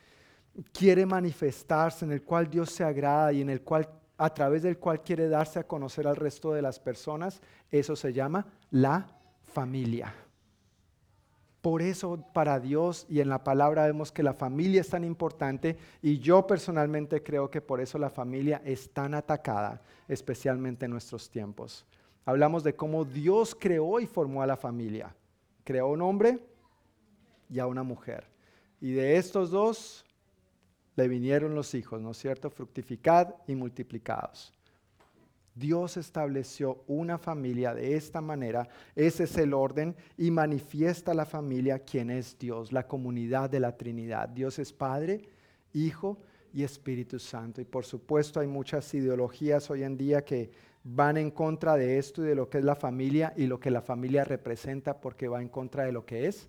quiere 0.72 1.06
manifestarse, 1.06 2.04
en 2.04 2.12
el 2.12 2.22
cual 2.22 2.48
Dios 2.48 2.70
se 2.70 2.84
agrada 2.84 3.32
y 3.32 3.40
en 3.40 3.50
el 3.50 3.62
cual 3.62 3.88
a 4.18 4.32
través 4.32 4.62
del 4.62 4.78
cual 4.78 5.02
quiere 5.02 5.28
darse 5.28 5.58
a 5.58 5.66
conocer 5.66 6.06
al 6.06 6.16
resto 6.16 6.52
de 6.52 6.62
las 6.62 6.80
personas, 6.80 7.40
eso 7.70 7.96
se 7.96 8.12
llama 8.12 8.46
la 8.70 9.06
familia. 9.42 10.14
Por 11.60 11.82
eso 11.82 12.24
para 12.32 12.60
Dios 12.60 13.06
y 13.08 13.20
en 13.20 13.28
la 13.28 13.42
palabra 13.42 13.86
vemos 13.86 14.12
que 14.12 14.22
la 14.22 14.32
familia 14.32 14.80
es 14.80 14.88
tan 14.88 15.04
importante 15.04 15.76
y 16.00 16.18
yo 16.18 16.46
personalmente 16.46 17.22
creo 17.22 17.50
que 17.50 17.60
por 17.60 17.80
eso 17.80 17.98
la 17.98 18.08
familia 18.08 18.62
es 18.64 18.90
tan 18.92 19.14
atacada, 19.14 19.82
especialmente 20.06 20.84
en 20.84 20.92
nuestros 20.92 21.28
tiempos. 21.28 21.84
Hablamos 22.26 22.64
de 22.64 22.74
cómo 22.74 23.04
Dios 23.04 23.54
creó 23.54 24.00
y 24.00 24.06
formó 24.06 24.42
a 24.42 24.46
la 24.46 24.56
familia. 24.56 25.14
Creó 25.62 25.88
un 25.88 26.02
hombre 26.02 26.40
y 27.48 27.60
a 27.60 27.68
una 27.68 27.84
mujer. 27.84 28.26
Y 28.80 28.92
de 28.92 29.16
estos 29.16 29.50
dos 29.50 30.04
le 30.96 31.06
vinieron 31.06 31.54
los 31.54 31.72
hijos, 31.74 32.00
¿no 32.00 32.10
es 32.10 32.18
cierto? 32.18 32.50
Fructificad 32.50 33.34
y 33.46 33.54
multiplicados. 33.54 34.52
Dios 35.54 35.96
estableció 35.96 36.82
una 36.88 37.16
familia 37.16 37.72
de 37.72 37.94
esta 37.96 38.20
manera, 38.20 38.68
ese 38.94 39.24
es 39.24 39.38
el 39.38 39.54
orden 39.54 39.96
y 40.18 40.30
manifiesta 40.30 41.14
la 41.14 41.24
familia 41.24 41.78
quien 41.78 42.10
es 42.10 42.36
Dios, 42.38 42.72
la 42.72 42.86
comunidad 42.86 43.48
de 43.48 43.60
la 43.60 43.76
Trinidad. 43.76 44.28
Dios 44.28 44.58
es 44.58 44.72
Padre, 44.72 45.22
Hijo 45.72 46.18
y 46.52 46.62
Espíritu 46.62 47.18
Santo. 47.18 47.60
Y 47.60 47.64
por 47.64 47.86
supuesto 47.86 48.40
hay 48.40 48.48
muchas 48.48 48.92
ideologías 48.92 49.70
hoy 49.70 49.84
en 49.84 49.96
día 49.96 50.24
que 50.24 50.50
van 50.88 51.16
en 51.16 51.32
contra 51.32 51.76
de 51.76 51.98
esto 51.98 52.22
y 52.22 52.28
de 52.28 52.36
lo 52.36 52.48
que 52.48 52.58
es 52.58 52.64
la 52.64 52.76
familia 52.76 53.32
y 53.36 53.46
lo 53.46 53.58
que 53.58 53.72
la 53.72 53.82
familia 53.82 54.22
representa 54.22 55.00
porque 55.00 55.26
va 55.26 55.42
en 55.42 55.48
contra 55.48 55.84
de 55.84 55.90
lo 55.90 56.06
que 56.06 56.28
es 56.28 56.48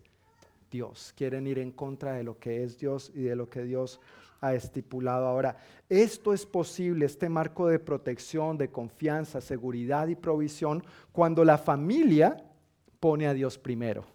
Dios. 0.70 1.12
Quieren 1.18 1.48
ir 1.48 1.58
en 1.58 1.72
contra 1.72 2.14
de 2.14 2.24
lo 2.24 2.38
que 2.38 2.64
es 2.64 2.78
Dios 2.78 3.12
y 3.16 3.24
de 3.24 3.36
lo 3.36 3.50
que 3.50 3.64
Dios 3.64 4.00
ha 4.40 4.54
estipulado. 4.54 5.26
Ahora, 5.26 5.58
esto 5.90 6.34
es 6.34 6.46
posible, 6.46 7.08
este 7.08 7.30
marco 7.30 7.68
de 7.68 7.80
protección, 7.80 8.60
de 8.60 8.70
confianza, 8.70 9.42
seguridad 9.42 10.08
y 10.08 10.16
provisión, 10.16 10.84
cuando 11.12 11.44
la 11.44 11.58
familia 11.58 12.38
pone 13.00 13.26
a 13.26 13.34
Dios 13.34 13.58
primero. 13.58 14.06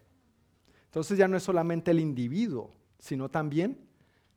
Entonces 0.85 1.19
ya 1.19 1.27
no 1.27 1.37
es 1.37 1.43
solamente 1.43 1.91
el 1.91 1.99
individuo, 1.99 2.71
sino 3.01 3.29
también 3.29 3.77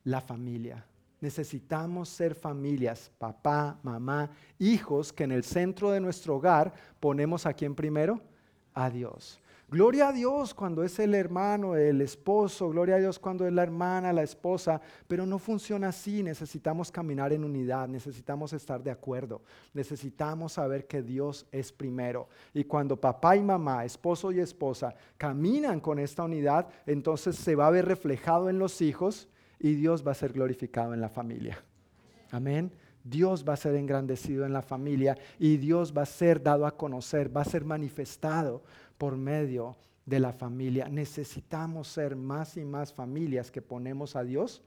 la 0.02 0.20
familia. 0.20 0.84
Necesitamos 1.26 2.08
ser 2.08 2.36
familias, 2.36 3.10
papá, 3.18 3.80
mamá, 3.82 4.30
hijos, 4.60 5.12
que 5.12 5.24
en 5.24 5.32
el 5.32 5.42
centro 5.42 5.90
de 5.90 5.98
nuestro 5.98 6.36
hogar 6.36 6.72
ponemos 7.00 7.46
a 7.46 7.52
quién 7.52 7.74
primero? 7.74 8.20
A 8.72 8.88
Dios. 8.90 9.40
Gloria 9.68 10.10
a 10.10 10.12
Dios 10.12 10.54
cuando 10.54 10.84
es 10.84 11.00
el 11.00 11.16
hermano, 11.16 11.74
el 11.74 12.00
esposo, 12.00 12.68
gloria 12.68 12.94
a 12.94 12.98
Dios 13.00 13.18
cuando 13.18 13.44
es 13.44 13.52
la 13.52 13.64
hermana, 13.64 14.12
la 14.12 14.22
esposa, 14.22 14.80
pero 15.08 15.26
no 15.26 15.40
funciona 15.40 15.88
así, 15.88 16.22
necesitamos 16.22 16.92
caminar 16.92 17.32
en 17.32 17.42
unidad, 17.42 17.88
necesitamos 17.88 18.52
estar 18.52 18.80
de 18.80 18.92
acuerdo, 18.92 19.42
necesitamos 19.74 20.52
saber 20.52 20.86
que 20.86 21.02
Dios 21.02 21.44
es 21.50 21.72
primero. 21.72 22.28
Y 22.54 22.62
cuando 22.62 23.00
papá 23.00 23.36
y 23.36 23.42
mamá, 23.42 23.84
esposo 23.84 24.30
y 24.30 24.38
esposa 24.38 24.94
caminan 25.16 25.80
con 25.80 25.98
esta 25.98 26.22
unidad, 26.22 26.68
entonces 26.86 27.34
se 27.34 27.56
va 27.56 27.66
a 27.66 27.70
ver 27.70 27.86
reflejado 27.86 28.48
en 28.48 28.60
los 28.60 28.80
hijos 28.80 29.28
y 29.58 29.74
Dios 29.74 30.06
va 30.06 30.12
a 30.12 30.14
ser 30.14 30.32
glorificado 30.32 30.94
en 30.94 31.00
la 31.00 31.08
familia. 31.08 31.62
Amén. 32.30 32.72
Dios 33.02 33.44
va 33.48 33.52
a 33.52 33.56
ser 33.56 33.76
engrandecido 33.76 34.44
en 34.44 34.52
la 34.52 34.62
familia 34.62 35.16
y 35.38 35.58
Dios 35.58 35.94
va 35.96 36.02
a 36.02 36.06
ser 36.06 36.42
dado 36.42 36.66
a 36.66 36.76
conocer, 36.76 37.34
va 37.34 37.42
a 37.42 37.44
ser 37.44 37.64
manifestado 37.64 38.64
por 38.98 39.16
medio 39.16 39.76
de 40.04 40.18
la 40.18 40.32
familia. 40.32 40.88
Necesitamos 40.88 41.86
ser 41.86 42.16
más 42.16 42.56
y 42.56 42.64
más 42.64 42.92
familias 42.92 43.50
que 43.50 43.62
ponemos 43.62 44.16
a 44.16 44.24
Dios 44.24 44.62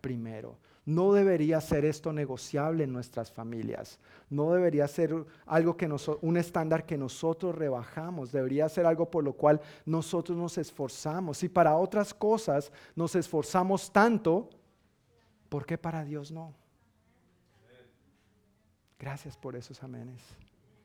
primero. 0.00 0.58
No 0.84 1.12
debería 1.12 1.60
ser 1.60 1.84
esto 1.84 2.12
negociable 2.12 2.84
en 2.84 2.92
nuestras 2.92 3.30
familias. 3.30 4.00
No 4.28 4.52
debería 4.52 4.88
ser 4.88 5.14
algo 5.46 5.76
que 5.76 5.88
un 6.22 6.36
estándar 6.36 6.84
que 6.84 6.98
nosotros 6.98 7.54
rebajamos. 7.54 8.32
Debería 8.32 8.68
ser 8.68 8.86
algo 8.86 9.08
por 9.08 9.22
lo 9.22 9.34
cual 9.34 9.60
nosotros 9.86 10.36
nos 10.36 10.58
esforzamos. 10.58 11.42
Y 11.44 11.48
para 11.48 11.76
otras 11.76 12.12
cosas 12.12 12.72
nos 12.96 13.14
esforzamos 13.14 13.92
tanto, 13.92 14.50
¿por 15.48 15.64
qué 15.64 15.78
para 15.78 16.04
Dios 16.04 16.32
no? 16.32 16.52
Gracias 18.98 19.36
por 19.36 19.54
esos 19.54 19.82
amenes. 19.82 20.20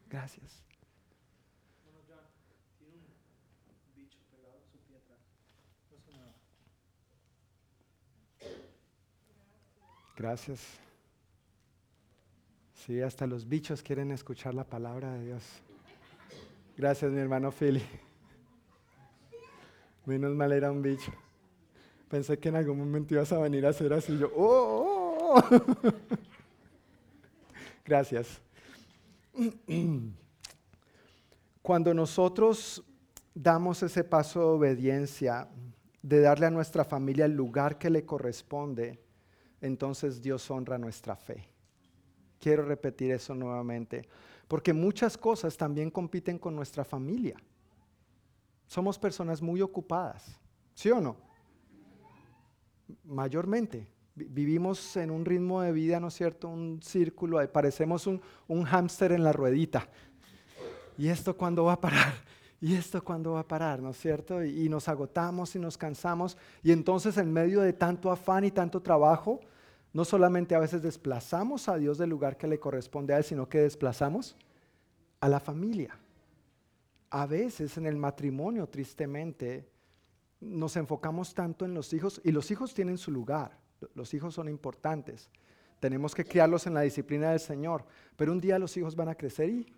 Gracias. 0.09 0.66
Gracias. 10.17 10.61
Sí, 12.73 12.99
hasta 13.01 13.27
los 13.27 13.47
bichos 13.47 13.83
quieren 13.83 14.09
escuchar 14.09 14.55
la 14.55 14.63
palabra 14.63 15.13
de 15.13 15.25
Dios. 15.25 15.43
Gracias, 16.75 17.11
mi 17.11 17.19
hermano 17.19 17.51
Philly. 17.51 17.83
Menos 20.05 20.33
mal 20.33 20.51
era 20.53 20.71
un 20.71 20.81
bicho. 20.81 21.11
Pensé 22.09 22.39
que 22.39 22.49
en 22.49 22.55
algún 22.55 22.79
momento 22.79 23.13
ibas 23.13 23.31
a 23.31 23.37
venir 23.37 23.63
a 23.67 23.69
hacer 23.69 23.93
así. 23.93 24.17
Yo, 24.17 24.31
oh, 24.35 25.17
oh, 25.19 25.35
oh". 25.39 25.53
Gracias. 27.85 28.41
Cuando 31.61 31.93
nosotros 31.93 32.83
damos 33.35 33.83
ese 33.83 34.03
paso 34.03 34.39
de 34.39 34.45
obediencia, 34.45 35.47
de 36.01 36.21
darle 36.21 36.47
a 36.47 36.51
nuestra 36.51 36.83
familia 36.83 37.25
el 37.25 37.33
lugar 37.33 37.77
que 37.77 37.91
le 37.91 38.03
corresponde, 38.03 38.99
entonces 39.61 40.21
Dios 40.21 40.49
honra 40.51 40.77
nuestra 40.77 41.15
fe. 41.15 41.47
Quiero 42.39 42.63
repetir 42.63 43.11
eso 43.11 43.33
nuevamente, 43.33 44.07
porque 44.47 44.73
muchas 44.73 45.17
cosas 45.17 45.57
también 45.57 45.89
compiten 45.89 46.37
con 46.37 46.55
nuestra 46.55 46.83
familia. 46.83 47.37
Somos 48.67 48.99
personas 48.99 49.41
muy 49.41 49.61
ocupadas, 49.61 50.39
¿sí 50.73 50.91
o 50.91 51.01
no? 51.01 51.15
Mayormente. 53.03 53.87
Vivimos 54.13 54.97
en 54.97 55.11
un 55.11 55.25
ritmo 55.25 55.61
de 55.61 55.71
vida, 55.71 55.99
¿no 55.99 56.07
es 56.07 56.15
cierto? 56.15 56.49
Un 56.49 56.81
círculo, 56.81 57.51
parecemos 57.51 58.07
un, 58.07 58.19
un 58.47 58.63
hámster 58.63 59.11
en 59.11 59.23
la 59.23 59.31
ruedita. 59.31 59.87
¿Y 60.97 61.09
esto 61.09 61.37
cuándo 61.37 61.65
va 61.65 61.73
a 61.73 61.81
parar? 61.81 62.13
¿Y 62.59 62.73
esto 62.75 63.03
cuándo 63.03 63.33
va 63.33 63.41
a 63.41 63.47
parar? 63.47 63.81
¿No 63.81 63.91
es 63.91 63.97
cierto? 63.97 64.43
Y, 64.43 64.67
nos 64.67 64.87
agotamos 64.87 65.55
y 65.55 65.59
nos 65.59 65.77
cansamos. 65.77 66.37
Y 66.63 66.71
entonces 66.71 67.17
en 67.17 67.31
medio 67.31 67.61
de 67.61 67.73
tanto 67.73 68.11
afán 68.11 68.43
y 68.45 68.51
tanto 68.51 68.81
trabajo, 68.81 69.39
no 69.93 70.03
solamente 70.03 70.55
a 70.55 70.59
veces 70.59 70.81
desplazamos 70.81 71.69
a 71.69 71.77
Dios 71.77 71.97
del 71.97 72.09
lugar 72.09 72.37
que 72.37 72.47
le 72.47 72.59
corresponde 72.59 73.13
a 73.13 73.17
Él, 73.17 73.23
sino 73.23 73.47
que 73.47 73.59
desplazamos 73.59 74.35
a 75.19 75.29
la 75.29 75.39
familia. 75.39 75.97
A 77.09 77.25
veces 77.25 77.77
en 77.77 77.85
el 77.85 77.95
matrimonio, 77.95 78.67
tristemente, 78.67 79.69
nos 80.39 80.75
enfocamos 80.77 81.33
tanto 81.33 81.63
en 81.63 81.73
los 81.73 81.93
hijos 81.93 82.21
y 82.23 82.31
los 82.31 82.51
hijos 82.51 82.73
tienen 82.73 82.97
su 82.97 83.11
lugar, 83.11 83.57
los 83.95 84.13
hijos 84.13 84.33
son 84.33 84.49
importantes. 84.49 85.29
Tenemos 85.79 86.15
que 86.15 86.25
criarlos 86.25 86.65
en 86.67 86.73
la 86.73 86.81
disciplina 86.81 87.29
del 87.29 87.39
Señor, 87.39 87.85
pero 88.15 88.31
un 88.31 88.41
día 88.41 88.59
los 88.59 88.75
hijos 88.77 88.95
van 88.95 89.09
a 89.09 89.15
crecer 89.15 89.49
y 89.49 89.73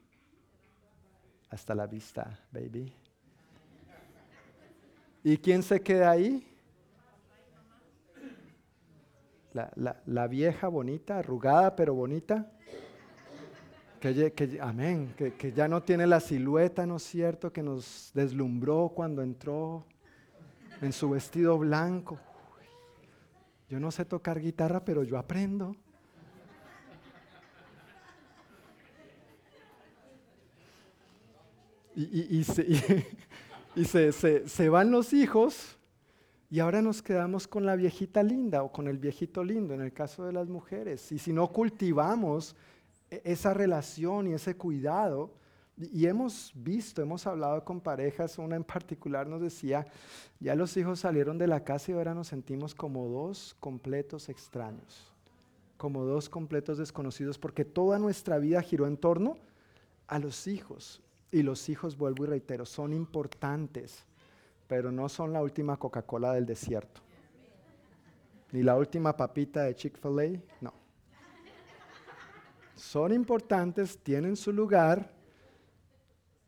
hasta 1.50 1.76
la 1.76 1.88
vista, 1.88 2.40
baby. 2.52 2.94
¿Y 5.24 5.38
quién 5.38 5.64
se 5.64 5.82
queda 5.82 6.12
ahí? 6.12 6.46
La, 9.54 10.28
vieja 10.28 10.68
bonita, 10.68 11.18
arrugada 11.18 11.76
pero 11.76 11.94
bonita. 11.94 12.52
Que, 14.00 14.60
amén, 14.62 15.14
que, 15.18 15.34
que, 15.34 15.52
ya 15.52 15.68
no 15.68 15.84
tiene 15.84 16.08
la 16.08 16.22
silueta, 16.22 16.86
¿no 16.86 16.98
es 16.98 17.04
cierto?, 17.04 17.52
que 17.52 17.62
nos 17.62 18.12
deslumbró 18.14 18.94
cuando 18.96 19.22
entró 19.22 19.86
en 20.82 20.94
su 20.94 21.10
vestido 21.10 21.58
blanco. 21.58 22.18
Yo 23.68 23.80
no 23.80 23.92
sé 23.92 24.06
tocar 24.06 24.40
guitarra, 24.40 24.86
pero 24.86 25.04
yo 25.04 25.18
aprendo. 25.18 25.76
Y, 31.96 32.44
se, 33.86 34.12
se 34.12 34.70
van 34.70 34.92
los 34.92 35.14
hijos 35.14 35.78
y 36.52 36.60
ahora 36.60 36.82
nos 36.82 37.04
quedamos 37.04 37.48
con 37.48 37.66
la 37.66 37.76
viejita 37.76 38.24
linda 38.24 38.64
o 38.64 38.72
con 38.72 38.88
el 38.88 38.98
viejito 38.98 39.44
lindo 39.44 39.76
en 39.76 39.82
el 39.82 39.94
caso 39.94 40.26
de 40.26 40.34
las 40.34 40.50
mujeres. 40.50 41.12
Y 41.12 41.20
si 41.20 41.32
no 41.32 41.48
cultivamos 41.48 42.56
e, 43.12 43.22
esa 43.24 43.54
relación 43.54 44.28
y 44.28 44.34
ese 44.34 44.56
cuidado, 44.56 45.32
y 45.78 46.08
hemos 46.08 46.52
visto, 46.56 47.02
hemos 47.02 47.26
hablado 47.26 47.64
con 47.64 47.80
parejas, 47.80 48.38
una 48.38 48.56
en 48.56 48.66
particular 48.66 49.28
nos 49.28 49.42
decía, 49.42 49.86
ya 50.40 50.56
los 50.56 50.76
hijos 50.76 51.00
salieron 51.00 51.38
de 51.38 51.48
la 51.48 51.64
casa 51.64 51.92
y 51.92 51.96
ahora 51.96 52.14
nos 52.14 52.28
sentimos 52.28 52.76
como 52.76 53.08
dos 53.08 53.56
completos 53.62 54.28
extraños, 54.28 55.14
como 55.78 56.04
dos 56.04 56.28
completos 56.28 56.80
desconocidos, 56.80 57.38
porque 57.38 57.64
toda 57.64 57.98
nuestra 57.98 58.40
vida 58.40 58.62
giró 58.62 58.88
en 58.88 58.98
torno 58.98 59.38
a 60.08 60.20
los 60.20 60.48
hijos. 60.48 61.02
Y 61.32 61.44
los 61.44 61.70
hijos, 61.70 61.98
vuelvo 61.98 62.24
y 62.26 62.28
reitero, 62.28 62.66
son 62.66 62.94
importantes, 62.94 64.04
pero 64.68 64.92
no 64.92 65.10
son 65.10 65.34
la 65.34 65.42
última 65.42 65.78
Coca-Cola 65.78 66.34
del 66.34 66.46
desierto, 66.46 67.02
ni 68.52 68.64
la 68.64 68.76
última 68.76 69.16
papita 69.16 69.64
de 69.64 69.76
Chick-fil-A, 69.76 70.40
no. 70.62 70.74
Son 72.76 73.14
importantes, 73.14 74.00
tienen 74.00 74.36
su 74.36 74.54
lugar, 74.54 75.12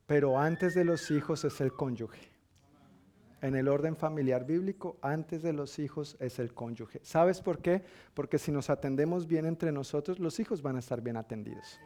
pero 0.08 0.40
antes 0.40 0.74
de 0.74 0.86
los 0.86 1.12
hijos 1.12 1.44
es 1.46 1.62
el 1.62 1.74
cónyuge. 1.74 2.32
En 3.42 3.56
el 3.56 3.68
orden 3.68 3.96
familiar 3.96 4.46
bíblico, 4.46 4.98
antes 5.02 5.42
de 5.42 5.52
los 5.52 5.80
hijos 5.80 6.16
es 6.20 6.38
el 6.38 6.54
cónyuge. 6.54 7.00
¿Sabes 7.04 7.42
por 7.42 7.60
qué? 7.60 7.84
Porque 8.14 8.38
si 8.38 8.52
nos 8.52 8.70
atendemos 8.70 9.26
bien 9.26 9.46
entre 9.46 9.72
nosotros, 9.72 10.20
los 10.20 10.40
hijos 10.40 10.62
van 10.62 10.76
a 10.76 10.80
estar 10.80 11.02
bien 11.02 11.18
atendidos. 11.18 11.80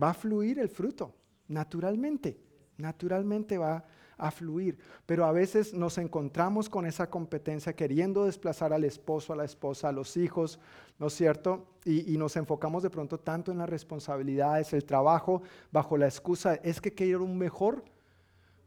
Va 0.00 0.10
a 0.10 0.14
fluir 0.14 0.58
el 0.58 0.68
fruto, 0.68 1.14
naturalmente. 1.50 2.38
Naturalmente 2.78 3.58
va 3.58 3.84
a 4.16 4.30
fluir. 4.30 4.78
Pero 5.06 5.24
a 5.24 5.32
veces 5.32 5.74
nos 5.74 5.98
encontramos 5.98 6.68
con 6.68 6.86
esa 6.86 7.10
competencia 7.10 7.74
queriendo 7.74 8.24
desplazar 8.24 8.72
al 8.72 8.84
esposo, 8.84 9.32
a 9.32 9.36
la 9.36 9.44
esposa, 9.44 9.88
a 9.88 9.92
los 9.92 10.16
hijos, 10.16 10.60
¿no 10.98 11.08
es 11.08 11.14
cierto? 11.14 11.66
Y, 11.84 12.16
nos 12.16 12.36
enfocamos 12.36 12.82
de 12.82 12.90
pronto 12.90 13.18
tanto 13.18 13.50
en 13.50 13.58
las 13.58 13.68
responsabilidades, 13.68 14.72
el 14.72 14.84
trabajo, 14.84 15.42
bajo 15.72 15.96
la 15.96 16.06
excusa, 16.06 16.54
es 16.56 16.80
que 16.80 16.92
quiero 16.92 17.24
un 17.24 17.36
mejor 17.36 17.84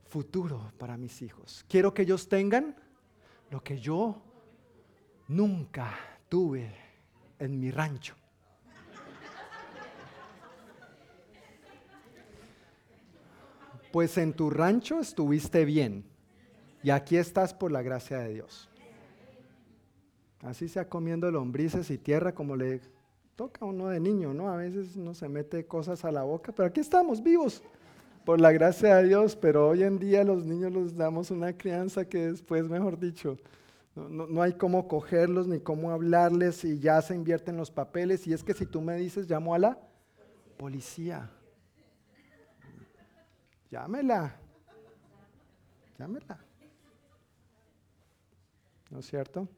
futuro 0.08 0.72
para 0.78 0.98
mis 0.98 1.22
hijos. 1.22 1.64
Quiero 1.68 1.94
que 1.94 2.02
ellos 2.02 2.28
tengan 2.28 2.76
lo 3.52 3.64
que 3.64 3.80
yo 3.80 4.22
nunca 5.28 5.94
tuve 6.28 6.74
en 7.40 7.60
mi 7.60 7.72
rancho. 7.72 8.16
Pues 13.94 14.18
en 14.18 14.34
tu 14.34 14.50
rancho 14.50 15.00
estuviste 15.00 15.66
bien 15.66 16.04
y 16.82 16.90
aquí 16.90 17.16
estás 17.16 17.54
por 17.54 17.72
la 17.72 17.84
gracia 17.84 18.18
de 18.22 18.34
Dios. 18.34 18.68
Así 20.42 20.68
sea 20.68 20.90
comiendo 20.90 21.30
lombrices 21.30 21.92
y 21.92 22.00
tierra 22.00 22.34
como 22.34 22.56
le 22.56 22.82
toca 23.36 23.64
a 23.64 23.68
uno 23.68 23.90
de 23.90 24.00
niño, 24.00 24.34
¿no? 24.34 24.50
A 24.50 24.56
veces 24.56 24.98
no 24.98 25.14
se 25.14 25.30
mete 25.30 25.68
cosas 25.68 26.04
a 26.06 26.12
la 26.12 26.24
boca, 26.24 26.52
pero 26.52 26.70
aquí 26.70 26.80
estamos 26.80 27.22
vivos 27.22 27.62
por 28.26 28.42
la 28.42 28.52
gracia 28.52 28.96
de 28.96 29.10
Dios, 29.10 29.36
pero 29.36 29.70
hoy 29.70 29.84
en 29.84 30.00
día 30.00 30.24
los 30.24 30.44
niños 30.44 30.72
les 30.72 30.96
damos 30.96 31.30
una 31.30 31.56
crianza 31.56 32.04
que 32.04 32.32
después, 32.32 32.68
mejor 32.68 32.98
dicho, 32.98 33.38
no, 33.96 34.26
no, 34.26 34.42
hay 34.42 34.54
cómo 34.54 34.88
cogerlos 34.88 35.48
ni 35.48 35.60
cómo 35.60 35.92
hablarles 35.92 36.66
y 36.66 36.80
ya 36.80 37.00
se 37.04 37.14
invierten 37.14 37.58
los 37.58 37.70
papeles. 37.70 38.26
Y 38.26 38.34
es 38.34 38.44
que 38.44 38.56
si 38.56 38.66
tú 38.66 38.82
me 38.82 38.96
dices, 38.96 39.30
llamo 39.30 39.54
a 39.54 39.60
la 39.60 39.78
policía. 40.58 41.30
Llámela. 43.74 44.36
Llámela. 45.98 46.38
¿No 48.92 49.00
es 49.00 49.08
cierto? 49.08 49.50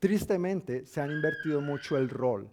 Tristemente 0.00 0.84
se 0.86 1.00
ha 1.00 1.06
invertido 1.06 1.60
mucho 1.60 1.96
el 1.96 2.08
rol 2.08 2.50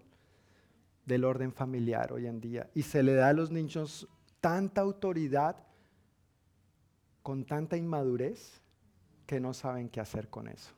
del 1.03 1.25
orden 1.25 1.53
familiar 1.53 2.13
hoy 2.13 2.27
en 2.27 2.39
día 2.39 2.69
y 2.75 2.83
se 2.83 3.01
le 3.01 3.15
da 3.15 3.29
a 3.29 3.33
los 3.33 3.49
niños 3.49 4.07
tanta 4.41 4.81
autoridad 4.81 5.55
con 7.23 7.45
tanta 7.45 7.77
inmadurez 7.77 8.61
que 9.25 9.39
no 9.39 9.55
saben 9.55 9.89
qué 9.89 10.01
hacer 10.01 10.29
con 10.29 10.47
eso. 10.47 10.71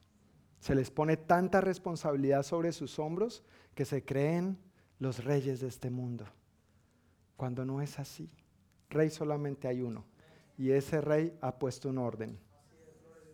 Se 0.62 0.74
les 0.74 0.90
pone 0.90 1.18
tanta 1.18 1.60
responsabilidad 1.60 2.44
sobre 2.44 2.72
sus 2.72 2.98
hombros 2.98 3.44
que 3.76 3.84
se 3.84 4.06
creen 4.06 4.58
los 5.00 5.26
reyes 5.26 5.60
de 5.60 5.68
este 5.68 5.90
mundo, 5.90 6.24
cuando 7.36 7.66
no 7.66 7.82
es 7.82 8.00
así. 8.00 8.32
Rey 8.90 9.10
solamente 9.10 9.68
hay 9.68 9.82
uno, 9.82 10.06
y 10.58 10.72
ese 10.72 11.02
rey 11.02 11.38
ha 11.42 11.58
puesto 11.58 11.90
un 11.90 11.98
orden. 11.98 12.38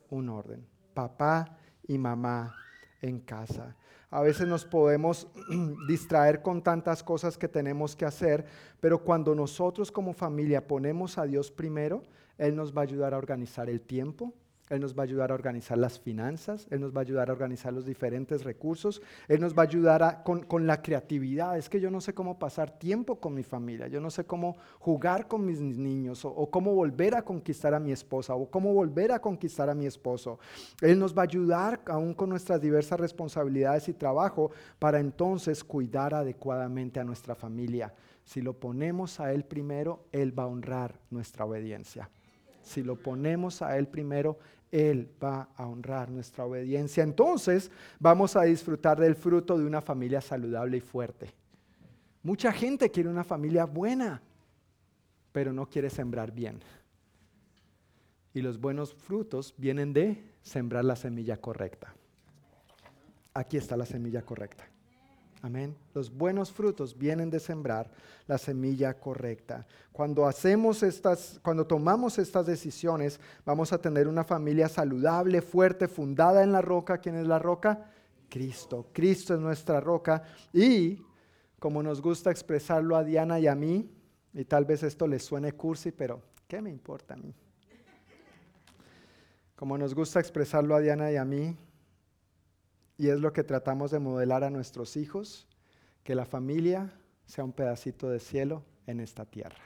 Un 0.10 0.30
orden. 0.30 0.66
Papá 0.94 1.58
y 1.88 1.98
mamá 1.98 2.56
en 3.02 3.20
casa. 3.20 3.76
A 4.12 4.22
veces 4.22 4.48
nos 4.48 4.66
podemos 4.66 5.28
distraer 5.88 6.42
con 6.42 6.64
tantas 6.64 7.04
cosas 7.04 7.38
que 7.38 7.48
tenemos 7.48 7.96
que 7.96 8.06
hacer, 8.06 8.46
pero 8.80 9.04
cuando 9.04 9.36
nosotros 9.36 9.92
como 9.92 10.14
familia 10.14 10.68
ponemos 10.68 11.18
a 11.18 11.26
Dios 11.26 11.52
primero, 11.52 12.04
Él 12.38 12.56
nos 12.56 12.76
va 12.76 12.82
a 12.82 12.84
ayudar 12.84 13.14
a 13.14 13.18
organizar 13.18 13.70
el 13.70 13.82
tiempo, 13.82 14.34
él 14.70 14.82
nos 14.82 14.96
va 14.96 15.02
a 15.02 15.06
ayudar 15.06 15.32
a 15.32 15.34
organizar 15.34 15.80
las 15.80 16.00
finanzas, 16.00 16.68
Él 16.70 16.80
nos 16.80 16.94
va 16.94 17.00
a 17.00 17.02
ayudar 17.02 17.30
a 17.30 17.34
organizar 17.34 17.74
los 17.74 17.86
diferentes 17.86 18.44
recursos, 18.44 19.02
Él 19.28 19.42
nos 19.42 19.58
va 19.58 19.64
a 19.64 19.66
ayudar 19.66 20.24
con, 20.24 20.68
la 20.68 20.82
creatividad. 20.82 21.58
Es 21.58 21.70
que 21.70 21.80
yo 21.80 21.90
no 21.90 22.02
sé 22.02 22.14
cómo 22.14 22.38
pasar 22.38 22.78
tiempo 22.78 23.20
con 23.20 23.34
mi 23.34 23.42
familia, 23.42 23.88
yo 23.88 24.00
no 24.00 24.12
sé 24.12 24.26
cómo 24.26 24.58
jugar 24.80 25.28
con 25.28 25.44
mis 25.44 25.60
niños 25.60 26.24
o, 26.24 26.30
o 26.30 26.52
cómo 26.52 26.76
volver 26.76 27.16
a 27.16 27.24
conquistar 27.24 27.74
a 27.74 27.80
mi 27.80 27.92
esposa 27.92 28.36
o 28.36 28.50
cómo 28.50 28.72
volver 28.74 29.12
a 29.12 29.20
conquistar 29.20 29.70
a 29.70 29.76
mi 29.76 29.88
esposo. 29.88 30.38
Él 30.82 31.00
nos 31.00 31.18
va 31.18 31.24
a 31.24 31.26
ayudar 31.26 31.82
aún 31.88 32.14
con 32.14 32.30
nuestras 32.30 32.62
diversas 32.62 33.00
responsabilidades 33.00 33.90
y 33.90 33.94
trabajo 33.94 34.52
para 34.78 35.00
entonces 35.00 35.64
cuidar 35.64 36.14
adecuadamente 36.14 37.00
a 37.00 37.04
nuestra 37.04 37.34
familia. 37.34 37.92
Si 38.24 38.42
lo 38.42 38.54
ponemos 38.54 39.20
a 39.20 39.34
Él 39.34 39.46
primero, 39.46 40.06
Él 40.12 40.38
va 40.38 40.44
a 40.44 40.48
honrar 40.48 41.00
nuestra 41.10 41.46
obediencia. 41.46 42.10
Si 42.62 42.84
lo 42.84 42.96
ponemos 42.96 43.62
a 43.62 43.78
Él 43.78 43.88
primero, 43.88 44.38
él 44.72 45.10
va 45.22 45.50
a 45.56 45.66
honrar 45.66 46.10
nuestra 46.10 46.46
obediencia. 46.46 47.04
Entonces 47.04 47.72
vamos 48.00 48.36
a 48.36 48.44
disfrutar 48.44 49.00
del 49.00 49.16
fruto 49.16 49.58
de 49.58 49.66
una 49.66 49.82
familia 49.82 50.22
saludable 50.22 50.78
y 50.78 50.82
fuerte. 50.82 51.34
Mucha 52.22 52.52
gente 52.52 52.92
quiere 52.92 53.10
una 53.10 53.24
familia 53.24 53.66
buena, 53.66 54.22
pero 55.32 55.54
no 55.54 55.68
quiere 55.68 55.90
sembrar 55.90 56.32
bien. 56.32 56.60
Y 58.34 58.42
los 58.42 58.60
buenos 58.60 58.94
frutos 58.94 59.54
vienen 59.58 59.94
de 59.94 60.24
sembrar 60.42 60.86
la 60.86 60.96
semilla 60.96 61.38
correcta. 61.38 61.94
Aquí 63.34 63.58
está 63.58 63.76
la 63.76 63.86
semilla 63.86 64.22
correcta. 64.22 64.68
Amén. 65.42 65.76
Los 65.94 66.12
buenos 66.12 66.52
frutos 66.52 66.98
vienen 66.98 67.30
de 67.30 67.40
sembrar 67.40 67.90
la 68.28 68.38
semilla 68.38 68.94
correcta. 68.94 69.66
Cuando 69.94 70.26
hacemos 70.28 70.84
estas, 70.84 71.40
cuando 71.42 71.66
tomamos 71.66 72.20
estas 72.20 72.46
decisiones, 72.46 73.20
vamos 73.46 73.72
a 73.72 73.78
tener 73.78 74.08
una 74.08 74.26
familia 74.26 74.68
saludable, 74.68 75.42
fuerte, 75.42 75.88
fundada 75.88 76.44
en 76.44 76.52
la 76.52 76.62
roca. 76.62 76.98
¿Quién 76.98 77.16
es 77.16 77.26
la 77.26 77.40
roca? 77.40 77.90
Cristo. 78.30 78.88
Cristo 78.92 79.34
es 79.34 79.40
nuestra 79.40 79.80
roca. 79.80 80.24
Y 80.52 81.02
como 81.58 81.82
nos 81.82 82.02
gusta 82.02 82.32
expresarlo 82.32 82.98
a 82.98 83.04
Diana 83.04 83.40
y 83.40 83.48
a 83.48 83.56
mí, 83.56 83.90
y 84.34 84.46
tal 84.46 84.66
vez 84.66 84.84
esto 84.84 85.08
les 85.08 85.24
suene 85.24 85.54
cursi, 85.54 85.92
pero 85.92 86.22
¿qué 86.48 86.62
me 86.62 86.70
importa 86.70 87.14
a 87.14 87.18
mí? 87.18 87.34
Como 89.56 89.78
nos 89.78 89.96
gusta 89.96 90.20
expresarlo 90.20 90.76
a 90.76 90.80
Diana 90.80 91.12
y 91.12 91.16
a 91.16 91.26
mí, 91.26 91.56
y 93.00 93.08
es 93.08 93.22
lo 93.22 93.32
que 93.32 93.46
tratamos 93.46 93.92
de 93.92 94.00
modelar 94.00 94.44
a 94.44 94.50
nuestros 94.50 94.98
hijos, 94.98 95.48
que 96.04 96.16
la 96.16 96.26
familia 96.26 96.94
sea 97.26 97.46
un 97.46 97.54
pedacito 97.54 98.10
de 98.10 98.20
cielo 98.20 98.62
en 98.88 99.00
esta 99.00 99.26
tierra. 99.26 99.64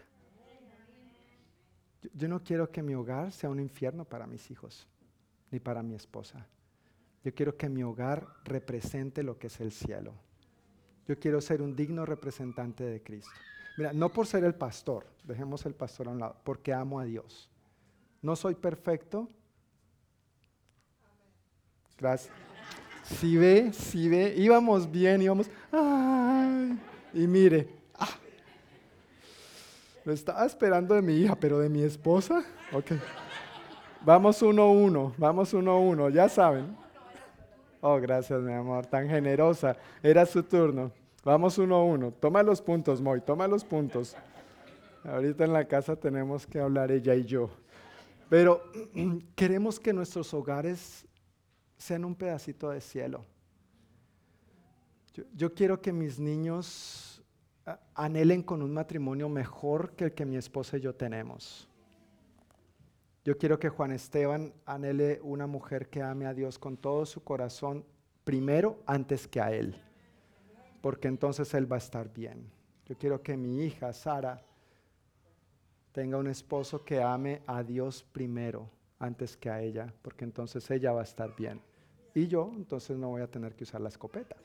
Yo 2.13 2.27
no 2.27 2.43
quiero 2.43 2.69
que 2.69 2.83
mi 2.83 2.93
hogar 2.93 3.31
sea 3.31 3.49
un 3.49 3.59
infierno 3.59 4.05
para 4.05 4.27
mis 4.27 4.51
hijos, 4.51 4.87
ni 5.49 5.59
para 5.59 5.81
mi 5.81 5.95
esposa. 5.95 6.45
Yo 7.23 7.33
quiero 7.33 7.57
que 7.57 7.69
mi 7.69 7.81
hogar 7.81 8.27
represente 8.43 9.23
lo 9.23 9.39
que 9.39 9.47
es 9.47 9.59
el 9.59 9.71
cielo. 9.71 10.13
Yo 11.07 11.17
quiero 11.17 11.41
ser 11.41 11.63
un 11.63 11.75
digno 11.75 12.05
representante 12.05 12.83
de 12.83 13.01
Cristo. 13.01 13.31
Mira, 13.77 13.93
no 13.93 14.09
por 14.09 14.27
ser 14.27 14.43
el 14.43 14.53
pastor, 14.53 15.07
dejemos 15.23 15.65
el 15.65 15.73
pastor 15.73 16.07
a 16.07 16.11
un 16.11 16.19
lado, 16.19 16.35
porque 16.43 16.71
amo 16.71 16.99
a 16.99 17.05
Dios. 17.05 17.49
No 18.21 18.35
soy 18.35 18.53
perfecto. 18.53 19.27
Gracias. 21.97 22.52
Si 23.03 23.37
ve, 23.37 23.71
si 23.73 24.09
ve, 24.09 24.33
íbamos 24.37 24.89
bien, 24.89 25.21
íbamos, 25.21 25.49
ay, 25.71 26.79
y 27.13 27.27
mire, 27.27 27.67
ah, 27.95 28.09
lo 30.05 30.13
estaba 30.13 30.45
esperando 30.45 30.95
de 30.95 31.01
mi 31.01 31.13
hija, 31.17 31.35
pero 31.35 31.59
de 31.59 31.69
mi 31.69 31.83
esposa, 31.83 32.43
ok. 32.71 32.93
Vamos 34.05 34.41
uno 34.41 34.63
a 34.63 34.71
uno, 34.71 35.13
vamos 35.17 35.53
uno 35.53 35.71
a 35.71 35.79
uno, 35.79 36.09
ya 36.09 36.27
saben. 36.27 36.75
Oh, 37.79 37.99
gracias, 37.99 38.41
mi 38.41 38.53
amor, 38.53 38.85
tan 38.85 39.09
generosa. 39.09 39.75
Era 40.01 40.25
su 40.25 40.41
turno. 40.41 40.91
Vamos 41.23 41.57
uno 41.57 41.75
a 41.75 41.83
uno. 41.83 42.11
Toma 42.11 42.41
los 42.41 42.61
puntos, 42.61 43.01
Moy, 43.01 43.19
toma 43.19 43.47
los 43.47 43.63
puntos. 43.65 44.15
Ahorita 45.03 45.43
en 45.43 45.51
la 45.51 45.65
casa 45.65 45.97
tenemos 45.97 46.47
que 46.47 46.59
hablar 46.59 46.91
ella 46.91 47.13
y 47.15 47.25
yo. 47.25 47.49
Pero 48.29 48.63
queremos 49.35 49.79
que 49.79 49.91
nuestros 49.91 50.33
hogares 50.33 51.05
sean 51.77 52.05
un 52.05 52.15
pedacito 52.15 52.69
de 52.69 52.81
cielo. 52.81 53.25
Yo, 55.13 55.23
yo 55.35 55.53
quiero 55.53 55.81
que 55.81 55.93
mis 55.93 56.19
niños 56.19 57.13
anhelen 57.95 58.43
con 58.43 58.61
un 58.61 58.73
matrimonio 58.73 59.29
mejor 59.29 59.95
que 59.95 60.05
el 60.05 60.13
que 60.13 60.25
mi 60.25 60.37
esposa 60.37 60.77
y 60.77 60.81
yo 60.81 60.95
tenemos. 60.95 61.67
Yo 63.23 63.37
quiero 63.37 63.57
que 63.57 63.69
Juan 63.69 63.91
Esteban 63.91 64.53
anhele 64.65 65.19
una 65.23 65.47
mujer 65.47 65.89
que 65.89 66.01
ame 66.01 66.25
a 66.25 66.33
Dios 66.33 66.59
con 66.59 66.75
todo 66.75 67.05
su 67.05 67.23
corazón 67.23 67.85
primero 68.25 68.81
antes 68.85 69.27
que 69.27 69.39
a 69.39 69.51
él, 69.51 69.81
porque 70.81 71.07
entonces 71.07 71.53
él 71.53 71.71
va 71.71 71.77
a 71.77 71.79
estar 71.79 72.11
bien. 72.13 72.49
Yo 72.85 72.97
quiero 72.97 73.21
que 73.21 73.37
mi 73.37 73.63
hija 73.63 73.93
Sara 73.93 74.41
tenga 75.93 76.17
un 76.17 76.27
esposo 76.27 76.83
que 76.83 77.01
ame 77.01 77.41
a 77.47 77.63
Dios 77.63 78.03
primero 78.03 78.69
antes 78.99 79.37
que 79.37 79.49
a 79.49 79.61
ella, 79.61 79.93
porque 80.01 80.23
entonces 80.25 80.69
ella 80.71 80.91
va 80.91 81.01
a 81.01 81.03
estar 81.03 81.35
bien. 81.35 81.61
Y 82.13 82.27
yo 82.27 82.51
entonces 82.55 82.97
no 82.97 83.09
voy 83.09 83.21
a 83.21 83.27
tener 83.27 83.55
que 83.55 83.63
usar 83.63 83.81
la 83.81 83.89
escopeta. 83.89 84.35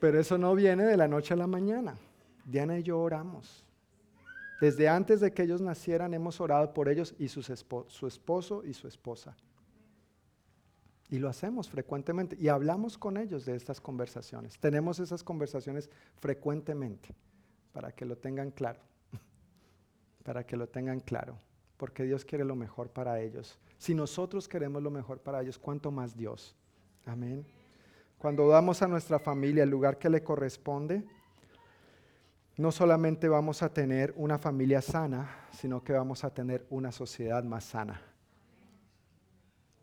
Pero 0.00 0.18
eso 0.18 0.38
no 0.38 0.54
viene 0.54 0.84
de 0.84 0.96
la 0.96 1.08
noche 1.08 1.34
a 1.34 1.36
la 1.36 1.46
mañana. 1.46 1.94
Diana 2.44 2.78
y 2.78 2.82
yo 2.82 2.98
oramos. 2.98 3.64
Desde 4.60 4.88
antes 4.88 5.20
de 5.20 5.32
que 5.32 5.42
ellos 5.42 5.60
nacieran 5.60 6.12
hemos 6.14 6.40
orado 6.40 6.72
por 6.74 6.88
ellos 6.88 7.14
y 7.18 7.28
su 7.28 7.40
esposo 7.40 8.64
y 8.64 8.74
su 8.74 8.88
esposa. 8.88 9.36
Y 11.10 11.18
lo 11.18 11.28
hacemos 11.28 11.68
frecuentemente 11.68 12.36
y 12.38 12.48
hablamos 12.48 12.96
con 12.96 13.16
ellos 13.16 13.44
de 13.44 13.56
estas 13.56 13.80
conversaciones. 13.80 14.58
Tenemos 14.58 15.00
esas 15.00 15.24
conversaciones 15.24 15.90
frecuentemente 16.20 17.14
para 17.72 17.92
que 17.92 18.04
lo 18.04 18.16
tengan 18.16 18.50
claro. 18.50 18.80
Para 20.22 20.44
que 20.44 20.56
lo 20.56 20.68
tengan 20.68 21.00
claro. 21.00 21.38
Porque 21.76 22.04
Dios 22.04 22.24
quiere 22.24 22.44
lo 22.44 22.56
mejor 22.56 22.90
para 22.90 23.20
ellos. 23.20 23.58
Si 23.78 23.94
nosotros 23.94 24.46
queremos 24.46 24.82
lo 24.82 24.90
mejor 24.90 25.20
para 25.20 25.40
ellos, 25.40 25.58
¿cuánto 25.58 25.90
más 25.90 26.16
Dios? 26.16 26.54
Amén. 27.06 27.46
Cuando 28.18 28.46
damos 28.48 28.82
a 28.82 28.88
nuestra 28.88 29.18
familia 29.18 29.62
el 29.62 29.70
lugar 29.70 29.98
que 29.98 30.10
le 30.10 30.22
corresponde, 30.22 31.02
no 32.58 32.70
solamente 32.70 33.26
vamos 33.28 33.62
a 33.62 33.72
tener 33.72 34.12
una 34.16 34.38
familia 34.38 34.82
sana, 34.82 35.46
sino 35.52 35.82
que 35.82 35.94
vamos 35.94 36.24
a 36.24 36.34
tener 36.34 36.66
una 36.68 36.92
sociedad 36.92 37.42
más 37.42 37.64
sana. 37.64 38.02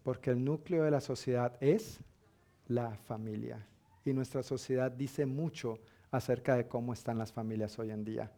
Porque 0.03 0.29
el 0.29 0.45
núcleo 0.45 0.83
de 0.83 0.91
la 0.91 1.01
sociedad 1.01 1.57
es 1.59 1.99
la 2.67 2.95
familia. 2.95 3.65
Y 4.05 4.13
nuestra 4.13 4.43
sociedad 4.43 4.91
dice 4.91 5.25
mucho 5.25 5.79
acerca 6.11 6.55
de 6.55 6.67
cómo 6.67 6.93
están 6.93 7.17
las 7.17 7.33
familias 7.33 7.79
hoy 7.79 7.89
en 7.89 8.05
día. 8.05 8.31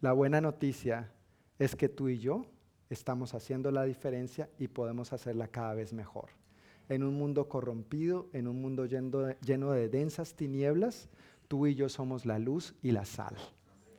La 0.00 0.12
buena 0.12 0.40
noticia 0.40 1.10
es 1.60 1.76
que 1.76 1.90
tú 1.90 2.08
y 2.08 2.18
yo 2.18 2.46
estamos 2.88 3.34
haciendo 3.34 3.70
la 3.70 3.84
diferencia 3.84 4.48
y 4.58 4.66
podemos 4.66 5.12
hacerla 5.12 5.46
cada 5.46 5.74
vez 5.74 5.92
mejor. 5.92 6.30
En 6.88 7.04
un 7.04 7.14
mundo 7.14 7.48
corrompido, 7.48 8.28
en 8.32 8.48
un 8.48 8.60
mundo 8.62 8.86
lleno 8.86 9.72
de, 9.72 9.88
densas 9.90 10.34
tinieblas, 10.34 11.10
tú 11.48 11.66
y 11.66 11.74
yo 11.74 11.90
somos 11.90 12.24
la 12.24 12.38
luz 12.38 12.74
y 12.82 12.92
la 12.92 13.04
sal. 13.04 13.36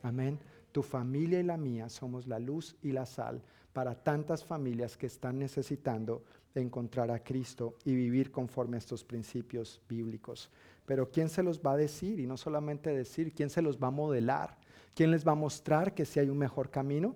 Amén. 0.02 0.40
Tu 0.72 0.82
familia 0.82 1.38
y 1.38 1.44
la 1.44 1.56
mía 1.56 1.88
somos 1.88 2.26
la 2.26 2.40
luz 2.40 2.76
y 2.82 2.90
la 2.90 3.06
sal 3.06 3.40
para 3.72 3.94
tantas 3.94 4.44
familias 4.44 4.96
que 4.96 5.06
están 5.06 5.38
necesitando 5.38 6.24
encontrar 6.56 7.12
a 7.12 7.22
Cristo 7.22 7.76
y 7.84 7.94
vivir 7.94 8.32
conforme 8.32 8.76
a 8.76 8.78
estos 8.78 9.04
principios 9.04 9.80
bíblicos. 9.88 10.50
Pero 10.84 11.08
¿quién 11.08 11.28
se 11.28 11.44
los 11.44 11.60
va 11.60 11.74
a 11.74 11.76
decir? 11.76 12.18
Y 12.18 12.26
no 12.26 12.36
solamente 12.36 12.90
decir, 12.90 13.32
¿quién 13.32 13.50
se 13.50 13.62
los 13.62 13.78
va 13.78 13.86
a 13.86 13.92
modelar? 13.92 14.58
¿Quién 14.94 15.12
les 15.12 15.26
va 15.26 15.32
a 15.32 15.36
mostrar 15.36 15.94
que 15.94 16.04
si 16.04 16.18
hay 16.18 16.28
un 16.28 16.38
mejor 16.38 16.68
camino? 16.68 17.14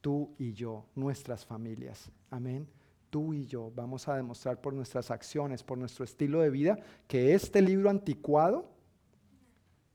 Tú 0.00 0.34
y 0.38 0.52
yo, 0.52 0.86
nuestras 0.94 1.44
familias. 1.44 2.10
Amén. 2.30 2.66
Tú 3.10 3.34
y 3.34 3.46
yo 3.46 3.72
vamos 3.74 4.06
a 4.08 4.16
demostrar 4.16 4.60
por 4.60 4.72
nuestras 4.72 5.10
acciones, 5.10 5.62
por 5.62 5.76
nuestro 5.76 6.04
estilo 6.04 6.40
de 6.40 6.50
vida, 6.50 6.78
que 7.08 7.34
este 7.34 7.60
libro 7.60 7.90
anticuado 7.90 8.68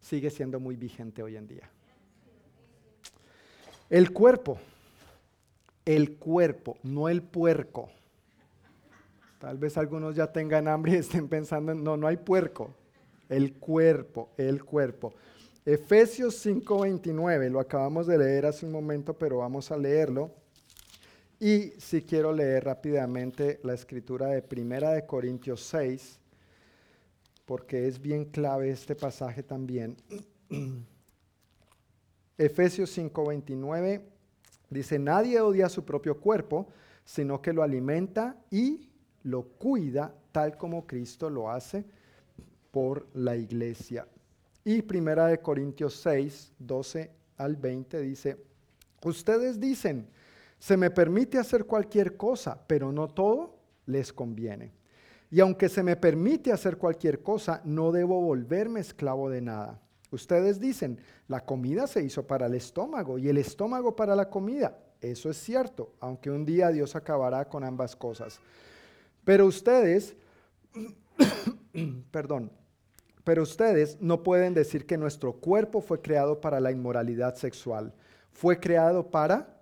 sigue 0.01 0.29
siendo 0.29 0.59
muy 0.59 0.75
vigente 0.75 1.23
hoy 1.23 1.37
en 1.37 1.47
día. 1.47 1.69
El 3.89 4.11
cuerpo, 4.11 4.57
el 5.85 6.17
cuerpo, 6.17 6.77
no 6.83 7.07
el 7.07 7.21
puerco. 7.21 7.89
Tal 9.39 9.57
vez 9.57 9.77
algunos 9.77 10.15
ya 10.15 10.31
tengan 10.31 10.67
hambre 10.67 10.93
y 10.93 10.95
estén 10.95 11.27
pensando, 11.27 11.71
en, 11.71 11.83
no, 11.83 11.95
no 11.97 12.07
hay 12.07 12.17
puerco. 12.17 12.73
El 13.29 13.53
cuerpo, 13.53 14.29
el 14.37 14.63
cuerpo. 14.63 15.13
Efesios 15.65 16.35
5:29, 16.45 17.49
lo 17.49 17.59
acabamos 17.59 18.05
de 18.05 18.19
leer 18.19 18.45
hace 18.45 18.67
un 18.67 18.71
momento, 18.71 19.17
pero 19.17 19.37
vamos 19.37 19.71
a 19.71 19.77
leerlo. 19.77 20.29
Y 21.39 21.71
si 21.79 22.03
quiero 22.03 22.31
leer 22.31 22.65
rápidamente 22.65 23.59
la 23.63 23.73
escritura 23.73 24.27
de 24.27 24.43
Primera 24.43 24.91
de 24.91 25.07
Corintios 25.07 25.61
6, 25.61 26.19
porque 27.45 27.87
es 27.87 27.99
bien 27.99 28.25
clave 28.25 28.69
este 28.69 28.95
pasaje 28.95 29.41
también. 29.41 29.97
Efesios 32.37 32.95
5:29 32.95 34.03
dice, 34.69 34.99
nadie 34.99 35.41
odia 35.41 35.67
su 35.67 35.83
propio 35.83 36.19
cuerpo, 36.19 36.67
sino 37.03 37.41
que 37.41 37.53
lo 37.53 37.63
alimenta 37.63 38.37
y 38.51 38.91
lo 39.23 39.41
cuida 39.43 40.13
tal 40.31 40.57
como 40.57 40.85
Cristo 40.85 41.27
lo 41.31 41.49
hace 41.49 41.85
por 42.69 43.07
la 43.15 43.35
iglesia. 43.35 44.07
Y 44.65 44.81
primera 44.81 45.27
de 45.27 45.39
Corintios 45.39 45.95
6, 46.01 46.55
12 46.59 47.11
al 47.37 47.55
20 47.55 48.01
dice, 48.01 48.37
ustedes 49.03 49.59
dicen, 49.59 50.09
se 50.59 50.75
me 50.75 50.89
permite 50.89 51.37
hacer 51.37 51.65
cualquier 51.65 52.17
cosa, 52.17 52.59
pero 52.67 52.91
no 52.91 53.07
todo 53.07 53.55
les 53.85 54.11
conviene. 54.11 54.73
Y 55.31 55.39
aunque 55.39 55.69
se 55.69 55.83
me 55.83 55.95
permite 55.95 56.51
hacer 56.51 56.77
cualquier 56.77 57.21
cosa, 57.21 57.61
no 57.63 57.93
debo 57.93 58.19
volverme 58.19 58.81
esclavo 58.81 59.29
de 59.29 59.41
nada 59.41 59.81
Ustedes 60.15 60.59
dicen, 60.61 60.99
la 61.27 61.43
comida 61.43 61.87
se 61.87 62.01
hizo 62.01 62.25
para 62.25 62.45
el 62.45 62.53
estómago 62.53 63.17
y 63.17 63.27
el 63.27 63.37
estómago 63.37 63.95
para 63.95 64.15
la 64.15 64.29
comida. 64.29 64.77
Eso 65.01 65.29
es 65.29 65.37
cierto, 65.37 65.93
aunque 65.99 66.31
un 66.31 66.45
día 66.45 66.69
Dios 66.69 66.95
acabará 66.95 67.49
con 67.49 67.65
ambas 67.65 67.95
cosas. 67.97 68.39
Pero 69.23 69.45
ustedes, 69.45 70.15
perdón, 72.11 72.49
pero 73.25 73.43
ustedes 73.43 73.97
no 73.99 74.23
pueden 74.23 74.53
decir 74.53 74.85
que 74.85 74.97
nuestro 74.97 75.33
cuerpo 75.33 75.81
fue 75.81 75.99
creado 75.99 76.39
para 76.39 76.61
la 76.61 76.71
inmoralidad 76.71 77.35
sexual. 77.35 77.93
Fue 78.31 78.59
creado 78.59 79.11
para 79.11 79.61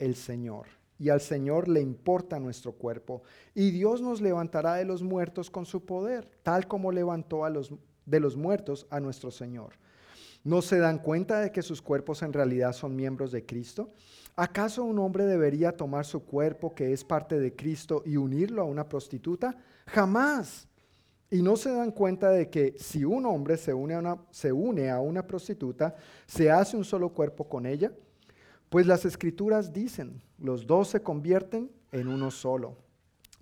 el 0.00 0.16
Señor. 0.16 0.66
Y 0.98 1.10
al 1.10 1.20
Señor 1.20 1.68
le 1.68 1.80
importa 1.80 2.40
nuestro 2.40 2.72
cuerpo. 2.72 3.22
Y 3.54 3.70
Dios 3.70 4.00
nos 4.00 4.20
levantará 4.20 4.74
de 4.74 4.86
los 4.86 5.02
muertos 5.02 5.50
con 5.50 5.66
su 5.66 5.84
poder, 5.84 6.28
tal 6.42 6.66
como 6.66 6.90
levantó 6.90 7.44
a 7.44 7.50
los 7.50 7.72
de 8.06 8.20
los 8.20 8.36
muertos 8.36 8.86
a 8.88 8.98
nuestro 9.00 9.30
Señor. 9.30 9.74
¿No 10.44 10.62
se 10.62 10.78
dan 10.78 10.98
cuenta 10.98 11.40
de 11.40 11.50
que 11.50 11.60
sus 11.60 11.82
cuerpos 11.82 12.22
en 12.22 12.32
realidad 12.32 12.72
son 12.72 12.96
miembros 12.96 13.32
de 13.32 13.44
Cristo? 13.44 13.92
¿Acaso 14.36 14.84
un 14.84 15.00
hombre 15.00 15.26
debería 15.26 15.76
tomar 15.76 16.06
su 16.06 16.24
cuerpo 16.24 16.74
que 16.74 16.92
es 16.92 17.04
parte 17.04 17.38
de 17.40 17.54
Cristo 17.54 18.02
y 18.06 18.16
unirlo 18.16 18.62
a 18.62 18.66
una 18.66 18.88
prostituta? 18.88 19.56
Jamás. 19.86 20.68
¿Y 21.30 21.42
no 21.42 21.56
se 21.56 21.72
dan 21.72 21.90
cuenta 21.90 22.30
de 22.30 22.48
que 22.48 22.74
si 22.78 23.04
un 23.04 23.26
hombre 23.26 23.56
se 23.56 23.74
une, 23.74 23.94
a 24.90 25.00
una, 25.00 25.26
prostituta, 25.26 25.96
se 26.26 26.50
hace 26.50 26.76
un 26.76 26.84
solo 26.84 27.10
cuerpo 27.10 27.48
con 27.48 27.66
ella? 27.66 27.92
Pues 28.68 28.86
las 28.86 29.04
escrituras 29.04 29.72
dicen, 29.72 30.22
los 30.38 30.66
dos 30.66 30.88
se 30.88 31.02
convierten 31.02 31.70
en 31.92 32.08
uno 32.08 32.30
solo. 32.30 32.76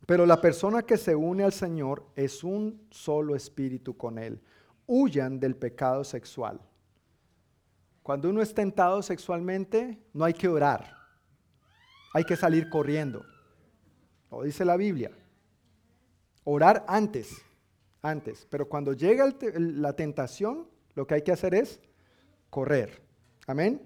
Pero 0.07 0.27
la 0.27 0.41
persona 0.41 0.83
que 0.83 0.97
se 0.97 1.15
une 1.15 1.45
al 1.45 1.53
Señor 1.53 2.07
es 2.15 2.45
un 2.45 2.87
solo 2.91 3.37
espíritu 3.37 3.97
con 3.97 4.19
Él 4.19 4.41
huyan 4.87 5.41
del 5.41 5.57
pecado 5.57 6.05
sexual. 6.05 6.61
Cuando 8.03 8.29
uno 8.29 8.43
es 8.43 8.53
tentado 8.53 9.03
sexualmente, 9.03 9.99
no 10.13 10.25
hay 10.25 10.35
que 10.35 10.49
orar, 10.49 10.95
hay 12.13 12.25
que 12.25 12.37
salir 12.37 12.69
corriendo. 12.69 13.25
Lo 14.31 14.43
dice 14.43 14.65
la 14.65 14.77
Biblia. 14.77 15.11
Orar 16.45 16.85
antes, 16.87 17.43
antes. 18.05 18.47
Pero 18.49 18.69
cuando 18.69 18.93
llega 18.93 19.35
la 19.57 19.95
tentación, 19.95 20.69
lo 20.95 21.07
que 21.07 21.15
hay 21.15 21.23
que 21.23 21.33
hacer 21.33 21.55
es 21.55 21.81
correr. 22.51 23.03
Amén. 23.47 23.81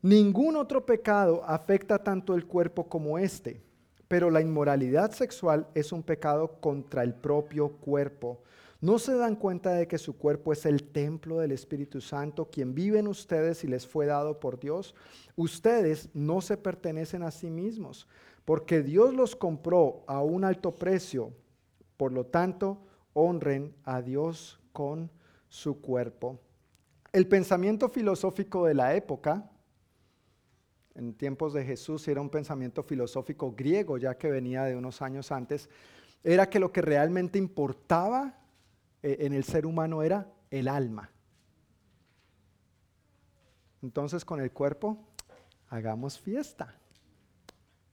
Ningún 0.00 0.56
otro 0.56 0.86
pecado 0.86 1.42
afecta 1.44 1.98
tanto 1.98 2.34
el 2.34 2.46
cuerpo 2.46 2.88
como 2.88 3.18
este, 3.18 3.60
pero 4.06 4.30
la 4.30 4.40
inmoralidad 4.40 5.10
sexual 5.10 5.66
es 5.74 5.92
un 5.92 6.04
pecado 6.04 6.60
contra 6.60 7.02
el 7.02 7.14
propio 7.14 7.70
cuerpo. 7.72 8.40
¿No 8.80 9.00
se 9.00 9.16
dan 9.16 9.34
cuenta 9.34 9.72
de 9.72 9.88
que 9.88 9.98
su 9.98 10.16
cuerpo 10.16 10.52
es 10.52 10.64
el 10.64 10.84
templo 10.84 11.40
del 11.40 11.50
Espíritu 11.50 12.00
Santo, 12.00 12.48
quien 12.48 12.76
vive 12.76 13.00
en 13.00 13.08
ustedes 13.08 13.64
y 13.64 13.66
les 13.66 13.88
fue 13.88 14.06
dado 14.06 14.38
por 14.38 14.60
Dios? 14.60 14.94
Ustedes 15.34 16.10
no 16.14 16.40
se 16.40 16.56
pertenecen 16.56 17.24
a 17.24 17.32
sí 17.32 17.50
mismos, 17.50 18.06
porque 18.44 18.82
Dios 18.82 19.12
los 19.14 19.34
compró 19.34 20.04
a 20.06 20.22
un 20.22 20.44
alto 20.44 20.76
precio. 20.76 21.32
Por 21.98 22.12
lo 22.12 22.24
tanto, 22.26 22.78
honren 23.12 23.74
a 23.84 24.00
Dios 24.00 24.58
con 24.72 25.10
su 25.48 25.82
cuerpo. 25.82 26.40
El 27.12 27.26
pensamiento 27.26 27.88
filosófico 27.88 28.66
de 28.66 28.74
la 28.74 28.94
época, 28.94 29.50
en 30.94 31.14
tiempos 31.14 31.52
de 31.52 31.64
Jesús, 31.64 32.06
era 32.06 32.20
un 32.20 32.30
pensamiento 32.30 32.84
filosófico 32.84 33.52
griego, 33.52 33.98
ya 33.98 34.16
que 34.16 34.30
venía 34.30 34.62
de 34.62 34.76
unos 34.76 35.02
años 35.02 35.32
antes, 35.32 35.68
era 36.22 36.48
que 36.48 36.60
lo 36.60 36.70
que 36.70 36.82
realmente 36.82 37.36
importaba 37.36 38.38
eh, 39.02 39.16
en 39.20 39.32
el 39.32 39.42
ser 39.42 39.66
humano 39.66 40.02
era 40.02 40.32
el 40.50 40.68
alma. 40.68 41.10
Entonces 43.82 44.24
con 44.24 44.40
el 44.40 44.52
cuerpo, 44.52 44.98
hagamos 45.68 46.20
fiesta. 46.20 46.76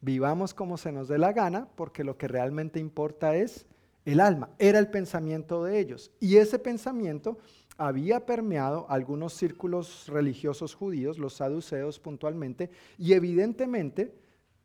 Vivamos 0.01 0.53
como 0.53 0.77
se 0.77 0.91
nos 0.91 1.07
dé 1.07 1.17
la 1.17 1.33
gana, 1.33 1.67
porque 1.75 2.03
lo 2.03 2.19
que 2.19 2.27
realmente 2.27 2.79
importa 2.79 3.35
es 3.35 3.65
el 4.05 4.19
alma. 4.19 4.51
Era 4.59 4.79
el 4.79 4.89
pensamiento 4.89 5.63
de 5.63 5.79
ellos. 5.79 6.11
Y 6.19 6.37
ese 6.37 6.59
pensamiento 6.59 7.37
había 7.77 8.25
permeado 8.25 8.85
algunos 8.89 9.33
círculos 9.33 10.07
religiosos 10.07 10.73
judíos, 10.75 11.17
los 11.17 11.33
saduceos 11.33 11.99
puntualmente, 11.99 12.69
y 12.97 13.13
evidentemente 13.13 14.15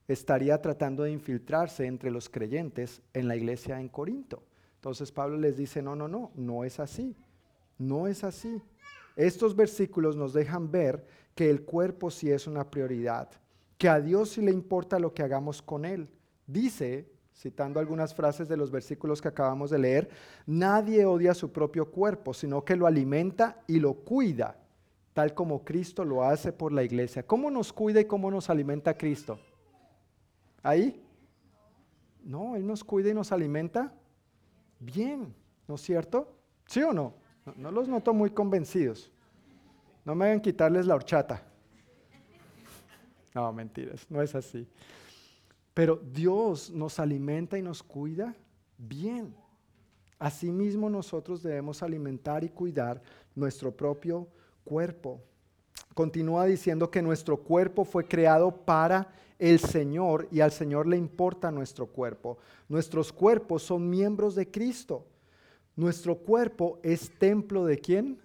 estaría 0.06 0.60
tratando 0.60 1.02
de 1.02 1.12
infiltrarse 1.12 1.86
entre 1.86 2.10
los 2.10 2.28
creyentes 2.28 3.02
en 3.14 3.28
la 3.28 3.36
iglesia 3.36 3.80
en 3.80 3.88
Corinto. 3.88 4.42
Entonces 4.76 5.12
Pablo 5.12 5.38
les 5.38 5.56
dice, 5.56 5.82
no, 5.82 5.96
no, 5.96 6.08
no, 6.08 6.30
no 6.34 6.64
es 6.64 6.80
así, 6.80 7.16
no 7.78 8.06
es 8.06 8.24
así. 8.24 8.62
Estos 9.16 9.54
versículos 9.54 10.16
nos 10.16 10.32
dejan 10.32 10.70
ver 10.70 11.04
que 11.34 11.50
el 11.50 11.62
cuerpo 11.62 12.10
sí 12.10 12.30
es 12.30 12.46
una 12.46 12.70
prioridad, 12.70 13.28
que 13.76 13.88
a 13.88 14.00
Dios 14.00 14.30
sí 14.30 14.42
le 14.42 14.52
importa 14.52 14.98
lo 14.98 15.12
que 15.14 15.22
hagamos 15.22 15.62
con 15.62 15.84
él. 15.84 16.08
Dice, 16.46 17.10
citando 17.40 17.80
algunas 17.80 18.14
frases 18.14 18.48
de 18.48 18.56
los 18.56 18.70
versículos 18.70 19.22
que 19.22 19.28
acabamos 19.28 19.70
de 19.70 19.78
leer, 19.78 20.10
nadie 20.46 21.06
odia 21.06 21.32
su 21.32 21.50
propio 21.50 21.90
cuerpo, 21.90 22.34
sino 22.34 22.62
que 22.62 22.76
lo 22.76 22.86
alimenta 22.86 23.62
y 23.66 23.80
lo 23.80 23.94
cuida, 23.94 24.58
tal 25.14 25.32
como 25.32 25.64
Cristo 25.64 26.04
lo 26.04 26.22
hace 26.22 26.52
por 26.52 26.70
la 26.70 26.82
iglesia. 26.82 27.22
¿Cómo 27.22 27.50
nos 27.50 27.72
cuida 27.72 27.98
y 27.98 28.04
cómo 28.04 28.30
nos 28.30 28.50
alimenta 28.50 28.94
Cristo? 28.94 29.38
¿Ahí? 30.62 31.02
No, 32.22 32.56
Él 32.56 32.66
nos 32.66 32.84
cuida 32.84 33.08
y 33.08 33.14
nos 33.14 33.32
alimenta 33.32 33.94
bien, 34.78 35.34
¿no 35.66 35.76
es 35.76 35.80
cierto? 35.80 36.36
¿Sí 36.66 36.82
o 36.82 36.92
no? 36.92 37.14
No, 37.56 37.70
los 37.70 37.88
noto 37.88 38.12
muy 38.12 38.28
convencidos. 38.30 39.10
No 40.04 40.14
me 40.14 40.26
hagan 40.26 40.42
quitarles 40.42 40.84
la 40.84 40.94
horchata. 40.94 41.42
No, 43.34 43.50
mentiras, 43.50 44.06
no 44.10 44.20
es 44.20 44.34
así. 44.34 44.68
Pero 45.74 45.96
Dios 45.96 46.70
nos 46.70 46.98
alimenta 46.98 47.58
y 47.58 47.62
nos 47.62 47.82
cuida 47.82 48.34
bien. 48.76 49.34
Asimismo 50.18 50.90
nosotros 50.90 51.42
debemos 51.42 51.82
alimentar 51.82 52.44
y 52.44 52.50
cuidar 52.50 53.00
nuestro 53.34 53.74
propio 53.74 54.28
cuerpo. 54.64 55.20
Continúa 55.94 56.44
diciendo 56.44 56.90
que 56.90 57.02
nuestro 57.02 57.38
cuerpo 57.38 57.84
fue 57.84 58.06
creado 58.06 58.50
para 58.50 59.12
el 59.38 59.58
Señor 59.58 60.28
y 60.30 60.40
al 60.40 60.52
Señor 60.52 60.86
le 60.86 60.96
importa 60.96 61.50
nuestro 61.50 61.86
cuerpo. 61.86 62.38
Nuestros 62.68 63.12
cuerpos 63.12 63.62
son 63.62 63.88
miembros 63.88 64.34
de 64.34 64.50
Cristo. 64.50 65.06
Nuestro 65.74 66.16
cuerpo 66.16 66.78
es 66.82 67.10
templo 67.18 67.64
de 67.64 67.78
quién? 67.78 68.20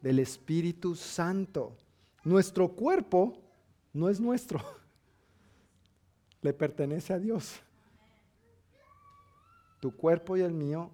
Del 0.00 0.18
Espíritu 0.18 0.94
Santo. 0.94 1.76
Nuestro 2.24 2.68
cuerpo 2.68 3.34
no 3.92 4.08
es 4.08 4.18
nuestro, 4.18 4.60
le 6.42 6.52
pertenece 6.52 7.12
a 7.12 7.18
Dios. 7.18 7.60
Tu 9.80 9.94
cuerpo 9.94 10.36
y 10.36 10.40
el 10.40 10.52
mío 10.52 10.90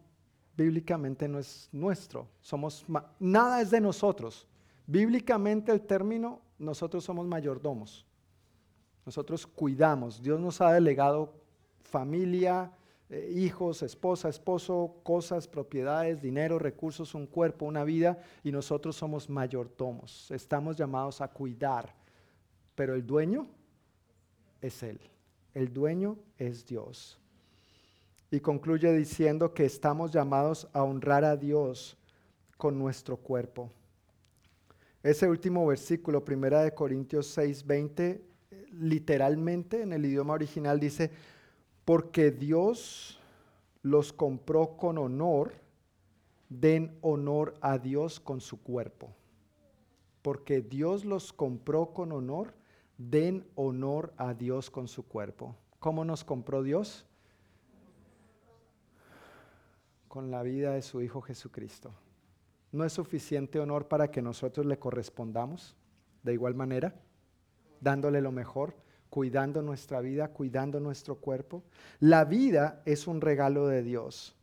bíblicamente 0.56 1.28
no 1.28 1.38
es 1.38 1.68
nuestro. 1.72 2.28
Somos 2.40 2.84
nada 3.18 3.60
es 3.60 3.70
de 3.70 3.80
nosotros. 3.80 4.46
Bíblicamente 4.86 5.72
el 5.72 5.82
término 5.82 6.40
nosotros 6.58 7.04
somos 7.04 7.26
mayordomos. 7.26 8.06
Nosotros 9.04 9.46
cuidamos. 9.46 10.22
Dios 10.22 10.40
nos 10.40 10.60
ha 10.60 10.72
delegado 10.72 11.34
familia, 11.82 12.72
eh, 13.08 13.32
hijos, 13.36 13.82
esposa, 13.82 14.28
esposo, 14.28 14.96
cosas, 15.04 15.46
propiedades, 15.46 16.20
dinero, 16.20 16.58
recursos, 16.58 17.14
un 17.14 17.26
cuerpo, 17.26 17.66
una 17.66 17.84
vida, 17.84 18.18
y 18.42 18.50
nosotros 18.50 18.96
somos 18.96 19.28
mayordomos. 19.28 20.30
Estamos 20.30 20.76
llamados 20.76 21.20
a 21.20 21.28
cuidar, 21.28 21.94
pero 22.74 22.94
el 22.94 23.06
dueño 23.06 23.46
es 24.60 24.82
Él. 24.82 24.98
El 25.56 25.72
dueño 25.72 26.18
es 26.36 26.66
Dios. 26.66 27.18
Y 28.30 28.40
concluye 28.40 28.92
diciendo 28.92 29.54
que 29.54 29.64
estamos 29.64 30.12
llamados 30.12 30.68
a 30.74 30.82
honrar 30.82 31.24
a 31.24 31.34
Dios 31.34 31.96
con 32.58 32.78
nuestro 32.78 33.16
cuerpo. 33.16 33.70
Ese 35.02 35.26
último 35.26 35.66
versículo, 35.66 36.22
primera 36.22 36.60
de 36.60 36.74
Corintios 36.74 37.28
6, 37.28 37.66
20, 37.66 38.22
literalmente 38.72 39.80
en 39.80 39.94
el 39.94 40.04
idioma 40.04 40.34
original 40.34 40.78
dice, 40.78 41.10
porque 41.86 42.30
Dios 42.30 43.18
los 43.80 44.12
compró 44.12 44.76
con 44.76 44.98
honor, 44.98 45.54
den 46.50 46.98
honor 47.00 47.54
a 47.62 47.78
Dios 47.78 48.20
con 48.20 48.42
su 48.42 48.62
cuerpo. 48.62 49.08
Porque 50.20 50.60
Dios 50.60 51.06
los 51.06 51.32
compró 51.32 51.94
con 51.94 52.12
honor, 52.12 52.52
den 52.98 53.46
honor 53.54 54.12
a 54.16 54.34
Dios 54.34 54.70
con 54.70 54.88
su 54.88 55.06
cuerpo. 55.06 55.56
¿Cómo 55.78 56.04
nos 56.04 56.24
compró 56.24 56.62
Dios? 56.62 57.06
Con 60.08 60.30
la 60.30 60.42
vida 60.42 60.72
de 60.72 60.82
su 60.82 61.02
Hijo 61.02 61.20
Jesucristo. 61.20 61.92
¿No 62.72 62.84
es 62.84 62.92
suficiente 62.92 63.60
honor 63.60 63.88
para 63.88 64.10
que 64.10 64.22
nosotros 64.22 64.66
le 64.66 64.78
correspondamos 64.78 65.76
de 66.22 66.32
igual 66.32 66.54
manera? 66.54 66.94
dándole 67.80 68.20
lo 68.20 68.32
mejor, 68.32 68.74
cuidando 69.10 69.62
nuestra 69.62 70.00
vida, 70.00 70.28
cuidando 70.28 70.80
nuestro 70.80 71.16
cuerpo. 71.16 71.62
La 72.00 72.24
vida 72.24 72.82
es 72.84 73.06
un 73.06 73.20
regalo 73.20 73.66
de 73.66 73.82
Dios. 73.82 74.36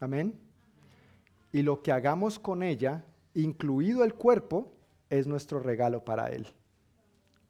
Amén. 0.00 0.38
Y 1.52 1.62
lo 1.62 1.82
que 1.82 1.92
hagamos 1.92 2.38
con 2.38 2.62
ella, 2.62 3.04
incluido 3.34 4.04
el 4.04 4.14
cuerpo, 4.14 4.72
es 5.08 5.26
nuestro 5.26 5.60
regalo 5.60 6.04
para 6.04 6.28
Él. 6.28 6.46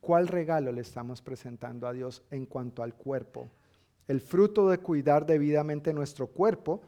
¿Cuál 0.06 0.28
regalo 0.28 0.70
le 0.70 0.82
estamos 0.82 1.20
presentando 1.20 1.88
a 1.88 1.92
Dios 1.92 2.22
en 2.30 2.46
cuanto 2.46 2.84
al 2.84 2.94
cuerpo? 2.94 3.50
El 4.06 4.20
fruto 4.20 4.68
de 4.68 4.78
cuidar 4.78 5.26
debidamente 5.26 5.92
nuestro 5.92 6.28
cuerpo 6.28 6.80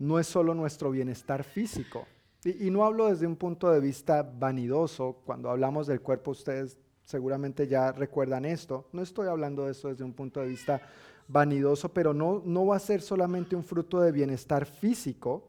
no 0.00 0.18
es 0.18 0.26
solo 0.26 0.54
nuestro 0.54 0.90
bienestar 0.90 1.44
físico. 1.44 2.04
Y, 2.42 2.72
no 2.72 2.84
hablo 2.84 3.06
desde 3.06 3.28
un 3.28 3.36
punto 3.36 3.70
de 3.70 3.78
vista 3.78 4.24
vanidoso. 4.24 5.20
Cuando 5.24 5.50
hablamos 5.50 5.86
del 5.86 6.00
cuerpo, 6.00 6.32
ustedes 6.32 6.76
seguramente 7.04 7.68
ya 7.68 7.92
recuerdan 7.92 8.44
esto. 8.44 8.88
No 8.90 9.02
estoy 9.02 9.28
hablando 9.28 9.66
de 9.66 9.70
esto 9.70 9.86
desde 9.86 10.02
un 10.02 10.12
punto 10.12 10.40
de 10.40 10.48
vista 10.48 10.82
vanidoso, 11.28 11.90
pero 11.90 12.12
no, 12.12 12.42
no 12.44 12.66
va 12.66 12.74
a 12.74 12.80
ser 12.80 13.02
solamente 13.02 13.54
un 13.54 13.62
fruto 13.62 14.00
de 14.00 14.10
bienestar 14.10 14.66
físico, 14.66 15.46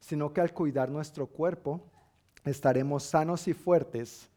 sino 0.00 0.34
que 0.34 0.42
al 0.42 0.52
cuidar 0.52 0.90
nuestro 0.90 1.28
cuerpo 1.28 1.80
estaremos 2.44 3.04
sanos 3.04 3.48
y 3.48 3.54
fuertes 3.54 4.28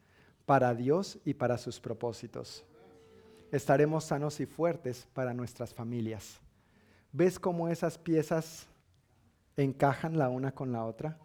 para 0.52 0.76
Dios 0.76 1.18
y 1.24 1.34
para 1.34 1.58
sus 1.58 1.80
propósitos. 1.80 2.66
Estaremos 3.54 4.04
sanos 4.04 4.42
y 4.42 4.46
fuertes 4.46 5.08
para 5.14 5.34
nuestras 5.34 5.74
familias. 5.74 6.42
¿Ves 7.14 7.40
cómo 7.40 7.70
esas 7.70 7.98
piezas 7.98 8.68
encajan 9.56 10.18
la 10.18 10.28
una 10.28 10.52
con 10.52 10.74
la 10.74 10.84
otra? 10.84 11.18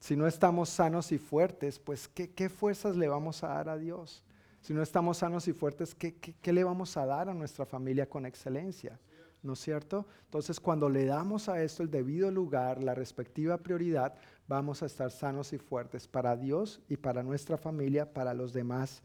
Si 0.00 0.16
no 0.16 0.26
estamos 0.26 0.70
sanos 0.70 1.12
y 1.12 1.18
fuertes, 1.18 1.78
pues 1.78 2.08
¿qué, 2.08 2.48
fuerzas 2.48 2.96
le 2.96 3.06
vamos 3.06 3.44
a 3.44 3.50
dar 3.50 3.68
a 3.68 3.78
Dios? 3.78 4.24
Si 4.60 4.74
no 4.74 4.82
estamos 4.82 5.18
sanos 5.18 5.46
y 5.46 5.52
fuertes, 5.52 5.94
¿qué, 5.94 6.16
¿qué, 6.16 6.52
le 6.52 6.64
vamos 6.64 6.96
a 6.96 7.06
dar 7.06 7.28
a 7.28 7.34
nuestra 7.34 7.64
familia 7.64 8.08
con 8.08 8.26
excelencia? 8.26 8.98
¿No 9.40 9.52
es 9.52 9.60
cierto? 9.60 10.04
Entonces, 10.24 10.58
cuando 10.58 10.88
le 10.88 11.04
damos 11.04 11.48
a 11.48 11.62
esto 11.62 11.84
el 11.84 11.92
debido 11.92 12.28
lugar, 12.32 12.82
la 12.82 12.96
respectiva 12.96 13.56
prioridad, 13.58 14.16
vamos 14.50 14.82
a 14.82 14.86
estar 14.86 15.12
sanos 15.12 15.52
y 15.52 15.58
fuertes 15.58 16.08
para 16.08 16.36
Dios 16.36 16.80
y 16.88 16.96
para 16.96 17.22
nuestra 17.22 17.56
familia, 17.56 18.12
para 18.12 18.34
los 18.34 18.52
demás 18.52 19.00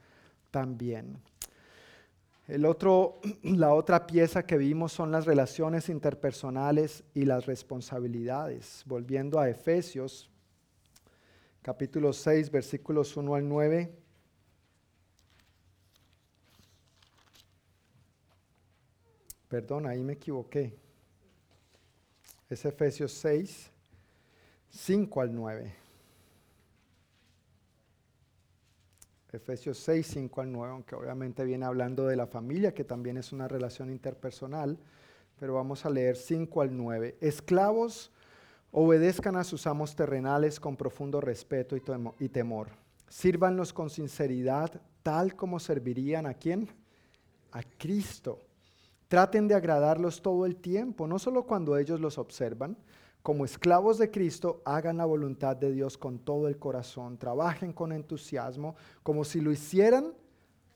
también. 0.49 1.21
El 2.47 2.65
otro, 2.65 3.19
la 3.43 3.71
otra 3.75 4.07
pieza 4.07 4.47
que 4.47 4.57
vimos 4.57 4.91
son 4.91 5.11
las 5.11 5.25
relaciones 5.25 5.87
interpersonales 5.87 7.03
y 7.13 7.25
las 7.25 7.45
responsabilidades. 7.45 8.81
Volviendo 8.87 9.39
a 9.39 9.47
Efesios, 9.47 10.31
capítulo 11.61 12.11
6, 12.11 12.49
versículos 12.49 13.15
1 13.15 13.35
al 13.35 13.47
9. 13.47 13.95
Perdón, 19.47 19.85
ahí 19.85 20.01
me 20.01 20.13
equivoqué. 20.13 20.75
Es 22.49 22.65
Efesios 22.65 23.11
6. 23.11 23.74
5 24.75 25.21
al 25.21 25.33
9. 25.33 25.73
Efesios 29.31 29.77
6, 29.79 30.05
5 30.05 30.41
al 30.41 30.51
9, 30.51 30.73
aunque 30.73 30.95
obviamente 30.95 31.45
viene 31.45 31.65
hablando 31.65 32.05
de 32.07 32.17
la 32.17 32.27
familia, 32.27 32.73
que 32.73 32.83
también 32.83 33.15
es 33.17 33.31
una 33.31 33.47
relación 33.47 33.89
interpersonal, 33.89 34.77
pero 35.39 35.53
vamos 35.53 35.85
a 35.85 35.89
leer 35.89 36.17
5 36.17 36.61
al 36.61 36.75
9. 36.75 37.17
Esclavos, 37.21 38.11
obedezcan 38.71 39.37
a 39.37 39.45
sus 39.45 39.65
amos 39.65 39.95
terrenales 39.95 40.59
con 40.59 40.75
profundo 40.75 41.21
respeto 41.21 41.77
y 42.19 42.29
temor. 42.29 42.67
Sírvanlos 43.07 43.71
con 43.71 43.89
sinceridad, 43.89 44.81
tal 45.03 45.37
como 45.37 45.59
servirían 45.59 46.25
a 46.25 46.33
quién? 46.33 46.69
A 47.51 47.63
Cristo. 47.63 48.41
Traten 49.07 49.47
de 49.47 49.55
agradarlos 49.55 50.21
todo 50.21 50.45
el 50.45 50.57
tiempo, 50.57 51.07
no 51.07 51.17
solo 51.17 51.43
cuando 51.43 51.77
ellos 51.77 52.01
los 52.01 52.17
observan, 52.17 52.77
como 53.25 53.43
esclavos 53.43 53.97
de 53.97 54.11
Cristo, 54.11 54.61
hagan 54.65 54.97
la 54.97 55.05
voluntad 55.05 55.57
de 55.57 55.71
Dios 55.71 55.97
con 55.97 56.19
todo 56.19 56.47
el 56.47 56.59
corazón, 56.59 57.17
trabajen 57.17 57.73
con 57.73 57.91
entusiasmo, 57.91 58.75
como 59.01 59.25
si 59.25 59.41
lo 59.41 59.51
hicieran 59.51 60.13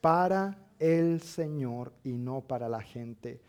para 0.02 0.58
el 0.80 1.22
Señor 1.22 1.94
y 2.04 2.14
no 2.14 2.42
para 2.42 2.68
la 2.68 2.82
gente. 2.82 3.40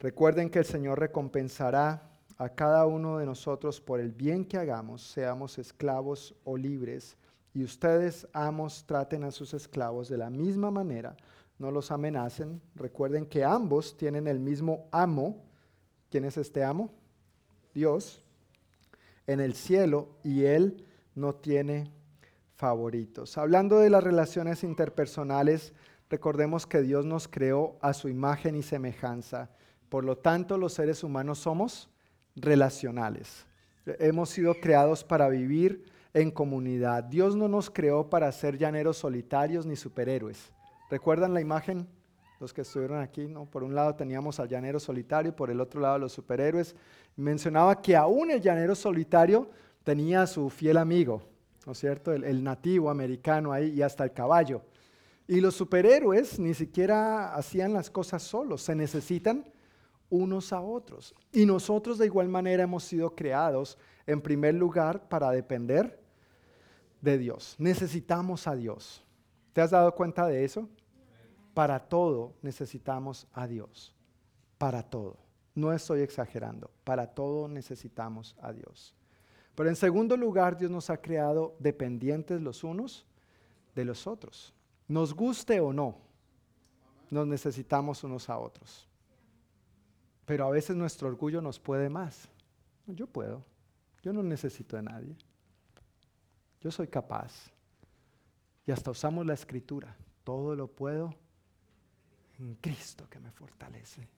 Recuerden 0.00 0.50
que 0.50 0.58
el 0.58 0.64
Señor 0.64 0.98
recompensará 0.98 2.10
a 2.36 2.48
cada 2.48 2.84
uno 2.84 3.18
de 3.18 3.26
nosotros 3.26 3.80
por 3.80 4.00
el 4.00 4.10
bien 4.10 4.44
que 4.44 4.58
hagamos, 4.58 5.02
seamos 5.02 5.56
esclavos 5.60 6.34
o 6.42 6.56
libres. 6.56 7.16
Y 7.54 7.62
ustedes, 7.62 8.26
amos, 8.32 8.84
traten 8.86 9.22
a 9.22 9.30
sus 9.30 9.54
esclavos 9.54 10.08
de 10.08 10.18
la 10.18 10.30
misma 10.30 10.72
manera, 10.72 11.16
no 11.60 11.70
los 11.70 11.92
amenacen. 11.92 12.60
Recuerden 12.74 13.24
que 13.24 13.44
ambos 13.44 13.96
tienen 13.96 14.26
el 14.26 14.40
mismo 14.40 14.88
amo. 14.90 15.44
¿Quién 16.10 16.24
es 16.24 16.36
este 16.36 16.64
amo? 16.64 16.90
Dios 17.74 18.22
en 19.26 19.40
el 19.40 19.54
cielo 19.54 20.08
y 20.24 20.44
Él 20.44 20.86
no 21.14 21.34
tiene 21.34 21.90
favoritos. 22.56 23.38
Hablando 23.38 23.78
de 23.78 23.90
las 23.90 24.04
relaciones 24.04 24.64
interpersonales, 24.64 25.72
recordemos 26.08 26.66
que 26.66 26.82
Dios 26.82 27.06
nos 27.06 27.28
creó 27.28 27.78
a 27.80 27.92
su 27.94 28.08
imagen 28.08 28.56
y 28.56 28.62
semejanza. 28.62 29.50
Por 29.88 30.04
lo 30.04 30.18
tanto, 30.18 30.58
los 30.58 30.74
seres 30.74 31.02
humanos 31.02 31.38
somos 31.38 31.88
relacionales. 32.36 33.46
Hemos 33.86 34.30
sido 34.30 34.54
creados 34.54 35.04
para 35.04 35.28
vivir 35.28 35.84
en 36.12 36.30
comunidad. 36.30 37.04
Dios 37.04 37.36
no 37.36 37.48
nos 37.48 37.70
creó 37.70 38.10
para 38.10 38.30
ser 38.32 38.58
llaneros 38.58 38.98
solitarios 38.98 39.66
ni 39.66 39.76
superhéroes. 39.76 40.52
¿Recuerdan 40.90 41.34
la 41.34 41.40
imagen? 41.40 41.88
Los 42.40 42.54
que 42.54 42.62
estuvieron 42.62 42.98
aquí, 43.00 43.28
¿no? 43.28 43.44
Por 43.44 43.62
un 43.62 43.74
lado 43.74 43.94
teníamos 43.94 44.40
al 44.40 44.48
llanero 44.48 44.80
solitario, 44.80 45.36
por 45.36 45.50
el 45.50 45.60
otro 45.60 45.78
lado 45.80 45.98
los 45.98 46.12
superhéroes 46.12 46.74
mencionaba 47.16 47.80
que 47.80 47.94
aún 47.94 48.30
el 48.30 48.40
llanero 48.40 48.74
solitario 48.74 49.50
tenía 49.84 50.22
a 50.22 50.26
su 50.26 50.48
fiel 50.48 50.78
amigo, 50.78 51.22
¿no 51.66 51.72
es 51.72 51.78
cierto? 51.78 52.12
El, 52.12 52.42
nativo 52.42 52.90
americano 52.90 53.52
ahí 53.52 53.70
y 53.70 53.82
hasta 53.82 54.04
el 54.04 54.12
caballo. 54.12 54.62
Y 55.28 55.40
los 55.40 55.54
superhéroes 55.54 56.38
ni 56.38 56.54
siquiera 56.54 57.34
hacían 57.34 57.72
las 57.72 57.90
cosas 57.90 58.22
solos, 58.22 58.62
se 58.62 58.74
necesitan 58.74 59.44
unos 60.08 60.52
a 60.52 60.60
otros. 60.60 61.14
Y 61.32 61.46
nosotros 61.46 61.98
de 61.98 62.06
igual 62.06 62.28
manera 62.28 62.64
hemos 62.64 62.84
sido 62.84 63.14
creados 63.14 63.78
en 64.06 64.20
primer 64.20 64.54
lugar 64.54 65.08
para 65.08 65.30
depender 65.30 66.00
de 67.00 67.18
Dios. 67.18 67.54
Necesitamos 67.58 68.46
a 68.46 68.56
Dios. 68.56 69.04
¿Te 69.52 69.60
has 69.60 69.70
dado 69.70 69.94
cuenta 69.94 70.26
de 70.26 70.44
eso? 70.44 70.68
Para 71.54 71.80
todo 71.88 72.34
necesitamos 72.42 73.26
a 73.32 73.46
Dios. 73.46 73.94
Para 74.58 74.82
todo. 74.82 75.16
No 75.54 75.72
estoy 75.72 76.00
exagerando, 76.00 76.70
para 76.84 77.08
todo 77.08 77.48
necesitamos 77.48 78.36
a 78.40 78.52
Dios. 78.52 78.94
Pero 79.54 79.68
en 79.68 79.76
segundo 79.76 80.16
lugar, 80.16 80.56
Dios 80.56 80.70
nos 80.70 80.90
ha 80.90 81.00
creado 81.00 81.56
dependientes 81.58 82.40
los 82.40 82.62
unos 82.62 83.04
de 83.74 83.84
los 83.84 84.06
otros. 84.06 84.54
Nos 84.86 85.12
guste 85.12 85.60
o 85.60 85.72
no, 85.72 85.98
nos 87.10 87.26
necesitamos 87.26 88.04
unos 88.04 88.30
a 88.30 88.38
otros. 88.38 88.88
Pero 90.24 90.46
a 90.46 90.50
veces 90.50 90.76
nuestro 90.76 91.08
orgullo 91.08 91.42
nos 91.42 91.58
puede 91.58 91.88
más. 91.88 92.28
Yo 92.86 93.06
puedo, 93.06 93.44
yo 94.02 94.12
no 94.12 94.22
necesito 94.22 94.76
de 94.76 94.82
nadie. 94.82 95.16
Yo 96.60 96.70
soy 96.70 96.86
capaz. 96.86 97.50
Y 98.66 98.70
hasta 98.70 98.90
usamos 98.90 99.26
la 99.26 99.34
escritura. 99.34 99.96
Todo 100.22 100.54
lo 100.54 100.68
puedo 100.68 101.14
en 102.40 102.54
Cristo 102.56 103.06
que 103.08 103.20
me 103.20 103.30
fortalece. 103.30 104.08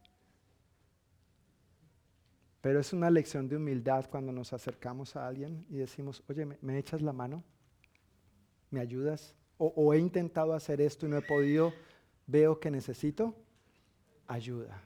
Pero 2.61 2.79
es 2.79 2.93
una 2.93 3.11
lección 3.11 3.49
de 3.49 3.57
humildad 3.57 4.07
cuando 4.09 4.33
nos 4.33 4.53
acercamos 4.53 5.17
a 5.17 5.27
alguien 5.27 5.67
y 5.69 5.79
decimos, 5.79 6.23
oye, 6.29 6.47
¿me, 6.61 6.79
echas 6.79 7.03
la 7.03 7.13
mano? 7.13 7.43
¿Me 8.71 8.81
ayudas? 8.81 9.35
O, 9.59 9.93
he 9.93 9.99
intentado 9.99 10.55
hacer 10.55 10.81
esto 10.81 11.07
y 11.07 11.09
no 11.09 11.17
he 11.17 11.23
podido, 11.23 11.73
veo 12.27 12.59
que 12.59 12.71
necesito 12.71 13.35
ayuda. 14.27 14.83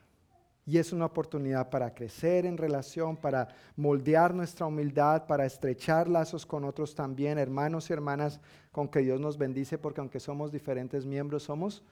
Y 0.65 0.79
es 0.79 0.91
una 0.91 1.05
oportunidad 1.05 1.69
para 1.69 1.93
crecer 1.93 2.45
en 2.45 2.57
relación, 2.57 3.15
para 3.15 3.47
moldear 3.75 4.33
nuestra 4.33 4.65
humildad, 4.65 5.25
para 5.25 5.45
estrechar 5.45 6.07
lazos 6.07 6.45
con 6.45 6.65
otros 6.65 6.93
también, 6.93 7.37
hermanos 7.37 7.89
y 7.89 7.93
hermanas, 7.93 8.41
con 8.71 8.87
que 8.87 8.99
Dios 8.99 9.19
nos 9.19 9.37
bendice, 9.37 9.77
porque 9.77 10.01
aunque 10.01 10.19
somos 10.19 10.51
diferentes 10.51 11.05
miembros, 11.05 11.43
somos 11.43 11.83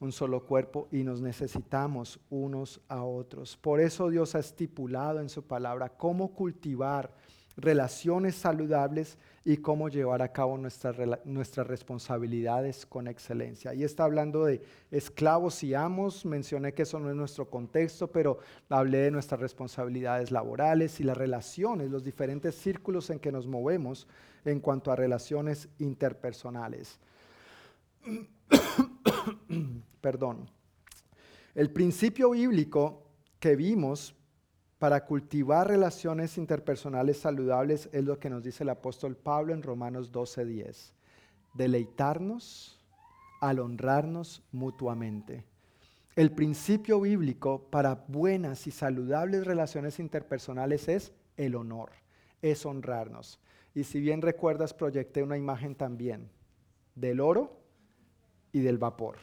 un 0.00 0.12
solo 0.12 0.44
cuerpo 0.44 0.88
y 0.92 1.02
nos 1.02 1.20
necesitamos 1.20 2.20
unos 2.30 2.80
a 2.88 3.02
otros. 3.02 3.56
Por 3.56 3.80
eso 3.80 4.08
Dios 4.08 4.34
ha 4.34 4.38
estipulado 4.38 5.20
en 5.20 5.28
su 5.28 5.42
palabra 5.42 5.88
cómo 5.90 6.32
cultivar 6.34 7.12
relaciones 7.58 8.36
saludables 8.36 9.18
y 9.44 9.56
cómo 9.56 9.88
llevar 9.88 10.22
a 10.22 10.32
cabo 10.32 10.56
nuestras, 10.56 10.96
nuestras 11.24 11.66
responsabilidades 11.66 12.86
con 12.86 13.08
excelencia. 13.08 13.74
Y 13.74 13.82
está 13.82 14.04
hablando 14.04 14.44
de 14.44 14.62
esclavos 14.92 15.64
y 15.64 15.74
amos, 15.74 16.24
mencioné 16.24 16.72
que 16.72 16.82
eso 16.82 17.00
no 17.00 17.10
es 17.10 17.16
nuestro 17.16 17.50
contexto, 17.50 18.12
pero 18.12 18.38
hablé 18.68 18.98
de 18.98 19.10
nuestras 19.10 19.40
responsabilidades 19.40 20.30
laborales 20.30 21.00
y 21.00 21.02
las 21.02 21.16
relaciones, 21.16 21.90
los 21.90 22.04
diferentes 22.04 22.54
círculos 22.54 23.10
en 23.10 23.18
que 23.18 23.32
nos 23.32 23.48
movemos 23.48 24.06
en 24.44 24.60
cuanto 24.60 24.92
a 24.92 24.96
relaciones 24.96 25.68
interpersonales. 25.80 27.00
Perdón. 30.08 30.48
El 31.54 31.70
principio 31.70 32.30
bíblico 32.30 33.02
que 33.38 33.56
vimos 33.56 34.16
para 34.78 35.04
cultivar 35.04 35.68
relaciones 35.68 36.38
interpersonales 36.38 37.18
saludables 37.18 37.90
es 37.92 38.04
lo 38.04 38.18
que 38.18 38.30
nos 38.30 38.42
dice 38.42 38.64
el 38.64 38.70
apóstol 38.70 39.18
Pablo 39.18 39.52
en 39.52 39.62
Romanos 39.62 40.10
12:10. 40.10 40.94
Deleitarnos 41.52 42.80
al 43.42 43.58
honrarnos 43.58 44.42
mutuamente. 44.50 45.44
El 46.16 46.30
principio 46.30 47.02
bíblico 47.02 47.68
para 47.70 48.06
buenas 48.08 48.66
y 48.66 48.70
saludables 48.70 49.46
relaciones 49.46 49.98
interpersonales 49.98 50.88
es 50.88 51.12
el 51.36 51.54
honor, 51.54 51.90
es 52.40 52.64
honrarnos. 52.64 53.40
Y 53.74 53.84
si 53.84 54.00
bien 54.00 54.22
recuerdas, 54.22 54.72
proyecté 54.72 55.22
una 55.22 55.36
imagen 55.36 55.74
también 55.74 56.30
del 56.94 57.20
oro 57.20 57.60
y 58.52 58.60
del 58.60 58.78
vapor, 58.78 59.18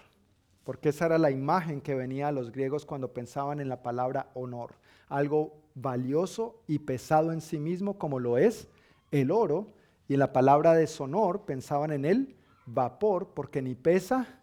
porque 0.66 0.90
esa 0.90 1.06
era 1.06 1.18
la 1.18 1.32
imagen 1.32 1.80
que 1.80 1.96
venía 1.96 2.28
a 2.28 2.32
los 2.34 2.52
griegos 2.52 2.86
cuando 2.86 3.14
pensaban 3.14 3.62
en 3.62 3.70
la 3.70 3.84
palabra 3.84 4.32
honor, 4.34 4.74
algo 5.08 5.54
valioso 5.76 6.62
y 6.68 6.80
pesado 6.80 7.32
en 7.32 7.40
sí 7.40 7.60
mismo 7.60 7.98
como 7.98 8.20
lo 8.20 8.38
es 8.38 8.68
el 9.12 9.32
oro, 9.32 9.68
y 10.08 10.16
en 10.16 10.20
la 10.20 10.34
palabra 10.34 10.74
deshonor 10.74 11.46
pensaban 11.46 11.92
en 11.92 12.06
el 12.06 12.36
vapor, 12.66 13.30
porque 13.34 13.62
ni 13.62 13.76
pesa 13.76 14.42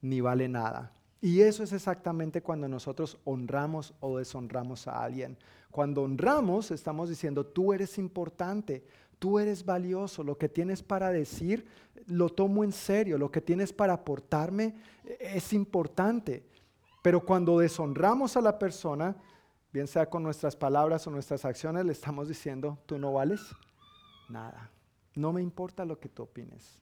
ni 0.00 0.20
vale 0.20 0.48
nada. 0.48 0.92
Y 1.20 1.40
eso 1.40 1.64
es 1.64 1.72
exactamente 1.72 2.42
cuando 2.42 2.68
nosotros 2.68 3.18
honramos 3.24 3.94
o 4.00 4.18
deshonramos 4.18 4.86
a 4.86 5.02
alguien. 5.02 5.36
Cuando 5.70 6.02
honramos, 6.02 6.70
estamos 6.70 7.08
diciendo, 7.08 7.44
tú 7.44 7.72
eres 7.72 7.98
importante, 7.98 8.84
Tú 9.18 9.38
eres 9.38 9.64
valioso, 9.64 10.22
lo 10.22 10.36
que 10.36 10.48
tienes 10.48 10.82
para 10.82 11.10
decir 11.10 11.66
lo 12.06 12.28
tomo 12.28 12.62
en 12.62 12.72
serio, 12.72 13.18
lo 13.18 13.30
que 13.30 13.40
tienes 13.40 13.72
para 13.72 13.94
aportarme 13.94 14.74
es 15.18 15.52
importante. 15.52 16.44
Pero 17.02 17.24
cuando 17.24 17.58
deshonramos 17.58 18.36
a 18.36 18.40
la 18.40 18.58
persona, 18.58 19.16
bien 19.72 19.86
sea 19.86 20.06
con 20.06 20.22
nuestras 20.22 20.56
palabras 20.56 21.06
o 21.06 21.10
nuestras 21.10 21.44
acciones, 21.44 21.84
le 21.84 21.92
estamos 21.92 22.28
diciendo, 22.28 22.78
tú 22.86 22.98
no 22.98 23.12
vales 23.12 23.40
nada. 24.28 24.70
No 25.14 25.32
me 25.32 25.42
importa 25.42 25.84
lo 25.84 25.98
que 25.98 26.08
tú 26.08 26.24
opines. 26.24 26.78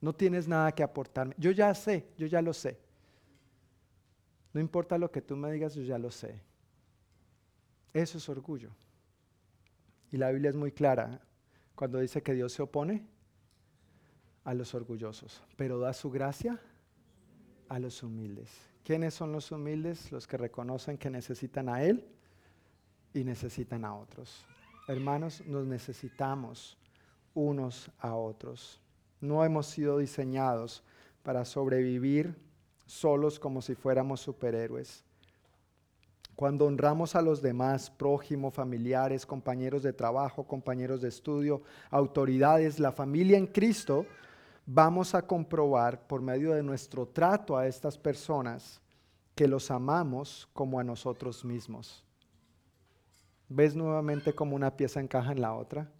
No 0.00 0.12
tienes 0.14 0.48
nada 0.48 0.72
que 0.72 0.82
aportarme. 0.82 1.34
Yo 1.38 1.50
ya 1.50 1.72
sé, 1.74 2.06
yo 2.18 2.26
ya 2.26 2.42
lo 2.42 2.52
sé. 2.52 2.78
No 4.52 4.60
importa 4.60 4.98
lo 4.98 5.10
que 5.10 5.22
tú 5.22 5.36
me 5.36 5.52
digas, 5.52 5.74
yo 5.74 5.82
ya 5.82 5.98
lo 5.98 6.10
sé. 6.10 6.40
Eso 7.92 8.18
es 8.18 8.28
orgullo. 8.28 8.70
Y 10.10 10.16
la 10.16 10.30
Biblia 10.30 10.50
es 10.50 10.56
muy 10.56 10.72
clara 10.72 11.20
cuando 11.76 12.00
dice 12.00 12.22
que 12.22 12.34
Dios 12.34 12.52
se 12.52 12.62
opone 12.62 13.06
a 14.44 14.54
los 14.54 14.74
orgullosos, 14.74 15.42
pero 15.56 15.78
da 15.78 15.92
su 15.92 16.10
gracia 16.10 16.60
a 17.68 17.78
los 17.78 18.02
humildes. 18.02 18.50
¿Quiénes 18.82 19.14
son 19.14 19.32
los 19.32 19.52
humildes? 19.52 20.10
Los 20.10 20.26
que 20.26 20.36
reconocen 20.36 20.96
que 20.96 21.10
necesitan 21.10 21.68
a 21.68 21.82
Él 21.82 22.08
y 23.12 23.24
necesitan 23.24 23.84
a 23.84 23.94
otros. 23.94 24.44
Hermanos, 24.88 25.44
nos 25.46 25.66
necesitamos 25.66 26.78
unos 27.34 27.90
a 27.98 28.14
otros. 28.14 28.80
No 29.20 29.44
hemos 29.44 29.66
sido 29.66 29.98
diseñados 29.98 30.82
para 31.22 31.44
sobrevivir 31.44 32.36
solos 32.86 33.38
como 33.38 33.60
si 33.60 33.74
fuéramos 33.74 34.20
superhéroes. 34.20 35.04
Cuando 36.36 36.66
honramos 36.66 37.16
a 37.16 37.22
los 37.22 37.40
demás, 37.40 37.88
prójimo, 37.88 38.50
familiares, 38.50 39.24
compañeros 39.24 39.82
de 39.82 39.94
trabajo, 39.94 40.44
compañeros 40.44 41.00
de 41.00 41.08
estudio, 41.08 41.62
autoridades, 41.90 42.78
la 42.78 42.92
familia 42.92 43.38
en 43.38 43.46
Cristo, 43.46 44.04
vamos 44.66 45.14
a 45.14 45.26
comprobar 45.26 46.06
por 46.06 46.20
medio 46.20 46.52
de 46.52 46.62
nuestro 46.62 47.06
trato 47.06 47.56
a 47.56 47.66
estas 47.66 47.96
personas 47.96 48.82
que 49.34 49.48
los 49.48 49.70
amamos 49.70 50.46
como 50.52 50.78
a 50.78 50.84
nosotros 50.84 51.42
mismos. 51.42 52.04
¿Ves 53.48 53.74
nuevamente 53.74 54.34
cómo 54.34 54.56
una 54.56 54.76
pieza 54.76 55.00
encaja 55.00 55.32
en 55.32 55.40
la 55.40 55.54
otra? 55.54 55.90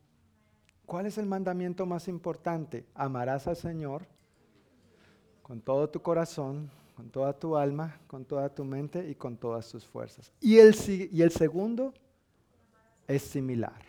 ¿Cuál 0.84 1.06
es 1.06 1.16
el 1.16 1.26
mandamiento 1.26 1.86
más 1.86 2.08
importante? 2.08 2.86
Amarás 2.94 3.46
al 3.46 3.56
Señor 3.56 4.06
con 5.42 5.60
todo 5.60 5.88
tu 5.88 6.02
corazón, 6.02 6.70
con 6.96 7.10
toda 7.10 7.38
tu 7.38 7.56
alma, 7.58 8.00
con 8.06 8.24
toda 8.24 8.48
tu 8.48 8.64
mente 8.64 9.06
y 9.06 9.14
con 9.14 9.36
todas 9.36 9.68
tus 9.68 9.84
fuerzas. 9.84 10.32
Y 10.40 10.56
el, 10.56 10.74
y 11.12 11.20
el 11.20 11.30
segundo 11.30 11.92
es 13.06 13.20
similar. 13.20 13.82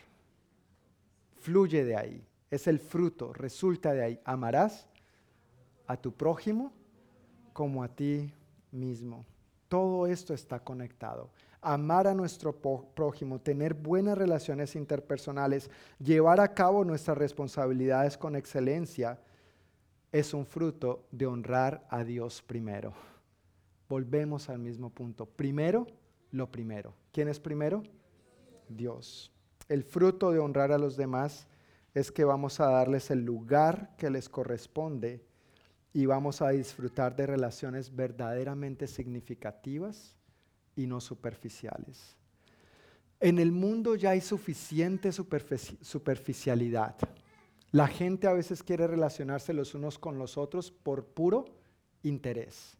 Fluye 1.40 1.84
de 1.84 1.96
ahí. 1.96 2.22
Es 2.50 2.66
el 2.66 2.78
fruto, 2.78 3.32
resulta 3.32 3.94
de 3.94 4.02
ahí. 4.02 4.20
Amarás 4.24 4.86
a 5.86 5.96
tu 5.96 6.12
prójimo 6.12 6.70
como 7.54 7.82
a 7.82 7.88
ti 7.88 8.30
mismo. 8.70 9.24
Todo 9.68 10.06
esto 10.06 10.34
está 10.34 10.60
conectado. 10.60 11.30
Amar 11.62 12.06
a 12.06 12.14
nuestro 12.14 12.54
prójimo, 12.94 13.40
tener 13.40 13.72
buenas 13.72 14.18
relaciones 14.18 14.76
interpersonales, 14.76 15.70
llevar 15.98 16.40
a 16.40 16.52
cabo 16.52 16.84
nuestras 16.84 17.16
responsabilidades 17.16 18.18
con 18.18 18.36
excelencia, 18.36 19.18
es 20.12 20.34
un 20.34 20.46
fruto 20.46 21.06
de 21.10 21.26
honrar 21.26 21.86
a 21.90 22.04
Dios 22.04 22.42
primero. 22.42 22.94
Volvemos 23.88 24.48
al 24.48 24.58
mismo 24.58 24.90
punto. 24.90 25.26
Primero, 25.26 25.86
lo 26.30 26.50
primero. 26.50 26.94
¿Quién 27.12 27.28
es 27.28 27.40
primero? 27.40 27.82
Dios. 28.68 29.32
El 29.68 29.82
fruto 29.82 30.30
de 30.30 30.38
honrar 30.38 30.72
a 30.72 30.78
los 30.78 30.96
demás 30.96 31.46
es 31.94 32.10
que 32.10 32.24
vamos 32.24 32.60
a 32.60 32.70
darles 32.70 33.10
el 33.10 33.24
lugar 33.24 33.94
que 33.96 34.10
les 34.10 34.28
corresponde 34.28 35.24
y 35.92 36.06
vamos 36.06 36.42
a 36.42 36.50
disfrutar 36.50 37.16
de 37.16 37.26
relaciones 37.26 37.94
verdaderamente 37.94 38.86
significativas 38.86 40.14
y 40.76 40.86
no 40.86 41.00
superficiales. 41.00 42.16
En 43.20 43.38
el 43.38 43.50
mundo 43.50 43.96
ya 43.96 44.10
hay 44.10 44.20
suficiente 44.20 45.10
superficialidad. 45.12 46.94
La 47.70 47.86
gente 47.86 48.26
a 48.26 48.32
veces 48.32 48.62
quiere 48.62 48.86
relacionarse 48.86 49.52
los 49.52 49.74
unos 49.74 49.98
con 49.98 50.18
los 50.18 50.38
otros 50.38 50.70
por 50.70 51.04
puro 51.04 51.44
interés. 52.02 52.78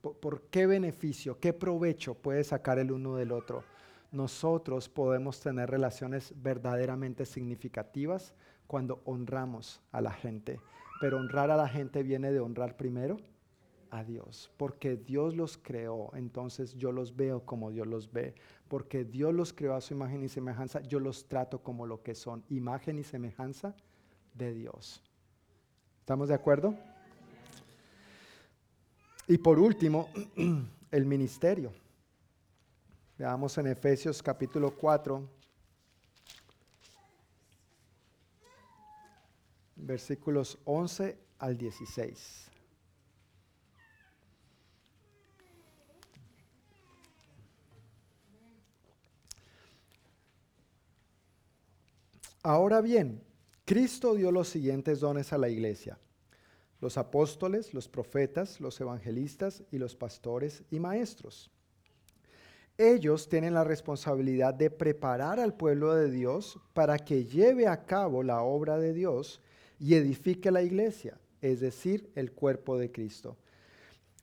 ¿Por, 0.00 0.44
qué 0.48 0.66
beneficio, 0.66 1.38
qué 1.38 1.52
provecho 1.52 2.14
puede 2.14 2.42
sacar 2.42 2.78
el 2.78 2.92
uno 2.92 3.14
del 3.16 3.30
otro? 3.30 3.62
Nosotros 4.10 4.88
podemos 4.88 5.38
tener 5.38 5.70
relaciones 5.70 6.32
verdaderamente 6.42 7.26
significativas 7.26 8.32
cuando 8.66 9.02
honramos 9.04 9.82
a 9.92 10.00
la 10.00 10.12
gente. 10.12 10.60
Pero 10.98 11.18
honrar 11.18 11.50
a 11.50 11.56
la 11.56 11.68
gente 11.68 12.02
viene 12.02 12.32
de 12.32 12.40
honrar 12.40 12.78
primero 12.78 13.18
a 13.90 14.02
Dios, 14.02 14.50
porque 14.56 14.96
Dios 14.96 15.36
los 15.36 15.58
creó, 15.58 16.10
entonces 16.14 16.74
yo 16.78 16.90
los 16.90 17.14
veo 17.14 17.44
como 17.44 17.70
Dios 17.70 17.86
los 17.86 18.10
ve, 18.10 18.34
porque 18.68 19.04
Dios 19.04 19.34
los 19.34 19.52
creó 19.52 19.74
a 19.74 19.82
su 19.82 19.92
imagen 19.92 20.24
y 20.24 20.30
semejanza, 20.30 20.80
yo 20.80 20.98
los 20.98 21.28
trato 21.28 21.62
como 21.62 21.86
lo 21.86 22.02
que 22.02 22.14
son, 22.14 22.42
imagen 22.48 22.98
y 22.98 23.02
semejanza 23.02 23.76
de 24.34 24.52
Dios. 24.54 25.02
¿Estamos 26.00 26.28
de 26.28 26.34
acuerdo? 26.34 26.74
Y 29.28 29.38
por 29.38 29.58
último, 29.58 30.08
el 30.90 31.06
ministerio. 31.06 31.72
Veamos 33.18 33.56
en 33.58 33.68
Efesios 33.68 34.22
capítulo 34.22 34.74
4, 34.74 35.28
versículos 39.76 40.58
11 40.64 41.18
al 41.38 41.56
16. 41.56 42.50
Ahora 52.42 52.80
bien, 52.80 53.22
Cristo 53.64 54.14
dio 54.14 54.32
los 54.32 54.48
siguientes 54.48 55.00
dones 55.00 55.32
a 55.32 55.38
la 55.38 55.48
iglesia. 55.48 55.98
Los 56.80 56.98
apóstoles, 56.98 57.72
los 57.74 57.88
profetas, 57.88 58.60
los 58.60 58.80
evangelistas 58.80 59.62
y 59.70 59.78
los 59.78 59.94
pastores 59.94 60.64
y 60.70 60.80
maestros. 60.80 61.48
Ellos 62.76 63.28
tienen 63.28 63.54
la 63.54 63.62
responsabilidad 63.62 64.52
de 64.52 64.68
preparar 64.68 65.38
al 65.38 65.54
pueblo 65.54 65.94
de 65.94 66.10
Dios 66.10 66.58
para 66.72 66.98
que 66.98 67.24
lleve 67.24 67.68
a 67.68 67.84
cabo 67.84 68.24
la 68.24 68.42
obra 68.42 68.78
de 68.78 68.92
Dios 68.92 69.40
y 69.78 69.94
edifique 69.94 70.50
la 70.50 70.62
iglesia, 70.62 71.20
es 71.40 71.60
decir, 71.60 72.10
el 72.16 72.32
cuerpo 72.32 72.76
de 72.78 72.90
Cristo. 72.90 73.36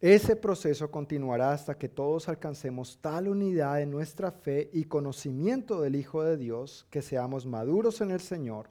Ese 0.01 0.35
proceso 0.35 0.91
continuará 0.91 1.53
hasta 1.53 1.77
que 1.77 1.87
todos 1.87 2.27
alcancemos 2.27 2.97
tal 3.01 3.29
unidad 3.29 3.81
en 3.81 3.91
nuestra 3.91 4.31
fe 4.31 4.69
y 4.73 4.85
conocimiento 4.85 5.81
del 5.81 5.95
Hijo 5.95 6.23
de 6.23 6.35
Dios 6.35 6.85
que 6.89 7.01
seamos 7.01 7.45
maduros 7.45 8.01
en 8.01 8.11
el 8.11 8.19
Señor 8.19 8.69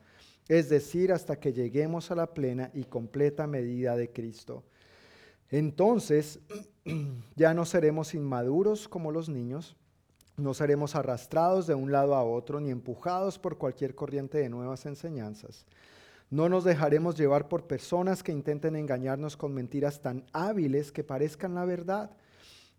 es 0.49 0.69
decir, 0.69 1.13
hasta 1.13 1.39
que 1.39 1.53
lleguemos 1.53 2.11
a 2.11 2.15
la 2.15 2.33
plena 2.33 2.71
y 2.73 2.85
completa 2.85 3.47
medida 3.47 3.97
de 3.97 4.11
Cristo. 4.11 4.65
Entonces, 5.51 6.41
ya 7.37 7.55
no 7.55 7.65
seremos 7.65 8.15
inmaduros 8.15 8.89
como 8.89 9.13
los 9.13 9.29
niños, 9.29 9.77
no 10.37 10.55
seremos 10.55 10.95
arrastrados 10.95 11.67
de 11.67 11.75
un 11.75 11.93
lado 11.93 12.15
a 12.15 12.23
otro 12.23 12.61
ni 12.61 12.71
empujados 12.71 13.39
por 13.39 13.59
cualquier 13.59 13.95
corriente 13.95 14.39
de 14.39 14.49
nuevas 14.49 14.87
enseñanzas. 14.87 15.67
No 16.31 16.49
nos 16.49 16.65
dejaremos 16.65 17.17
llevar 17.17 17.49
por 17.49 17.67
personas 17.67 18.23
que 18.23 18.33
intenten 18.33 18.77
engañarnos 18.77 19.37
con 19.37 19.55
mentiras 19.55 20.01
tan 20.01 20.25
hábiles 20.33 20.93
que 20.93 21.03
parezcan 21.03 21.55
la 21.55 21.65
verdad. 21.65 22.11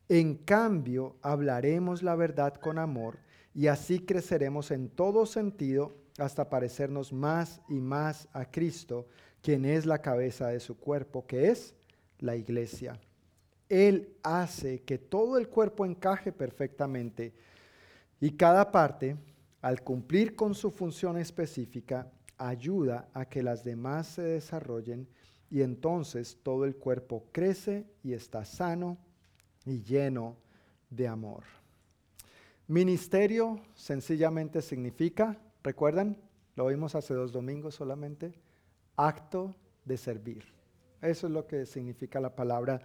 En 0.08 0.36
cambio, 0.36 1.18
hablaremos 1.22 2.02
la 2.02 2.16
verdad 2.16 2.54
con 2.56 2.78
amor 2.78 3.20
y 3.54 3.68
así 3.68 4.00
creceremos 4.00 4.72
en 4.72 4.88
todo 4.88 5.26
sentido 5.26 5.96
hasta 6.20 6.50
parecernos 6.50 7.14
más 7.14 7.62
y 7.70 7.80
más 7.80 8.28
a 8.34 8.46
Cristo, 8.46 9.08
quien 9.42 9.66
es 9.66 9.86
la 9.86 10.02
cabeza 10.02 10.48
de 10.48 10.60
su 10.60 10.78
cuerpo, 10.78 11.26
que 11.26 11.50
es 11.50 11.76
la 12.20 12.36
iglesia. 12.36 13.00
Él 13.68 14.18
hace 14.24 14.82
que 14.82 14.98
todo 14.98 15.38
el 15.38 15.48
cuerpo 15.48 15.86
encaje 15.86 16.32
perfectamente 16.32 17.34
y 18.20 18.32
cada 18.32 18.72
parte, 18.72 19.16
al 19.62 19.84
cumplir 19.84 20.36
con 20.36 20.56
su 20.56 20.72
función 20.72 21.18
específica, 21.18 22.12
ayuda 22.38 23.10
a 23.14 23.26
que 23.26 23.44
las 23.44 23.64
demás 23.64 24.08
se 24.08 24.24
desarrollen 24.24 25.08
y 25.52 25.62
entonces 25.62 26.38
todo 26.42 26.66
el 26.66 26.76
cuerpo 26.76 27.26
crece 27.32 27.86
y 28.04 28.14
está 28.14 28.46
sano 28.46 28.98
y 29.66 29.82
lleno 29.82 30.38
de 30.90 31.08
amor. 31.08 31.44
Ministerio 32.68 33.60
sencillamente 33.74 34.62
significa 34.62 35.38
¿Recuerdan? 35.64 36.18
Lo 36.56 36.68
vimos 36.68 36.96
hace 36.96 37.14
dos 37.14 37.32
domingos 37.32 37.76
solamente. 37.76 38.34
Acto 38.96 39.56
de 39.86 39.98
servir. 39.98 40.44
Eso 41.02 41.28
es 41.28 41.34
lo 41.34 41.48
que 41.48 41.66
significa 41.66 42.20
la 42.20 42.36
palabra 42.36 42.82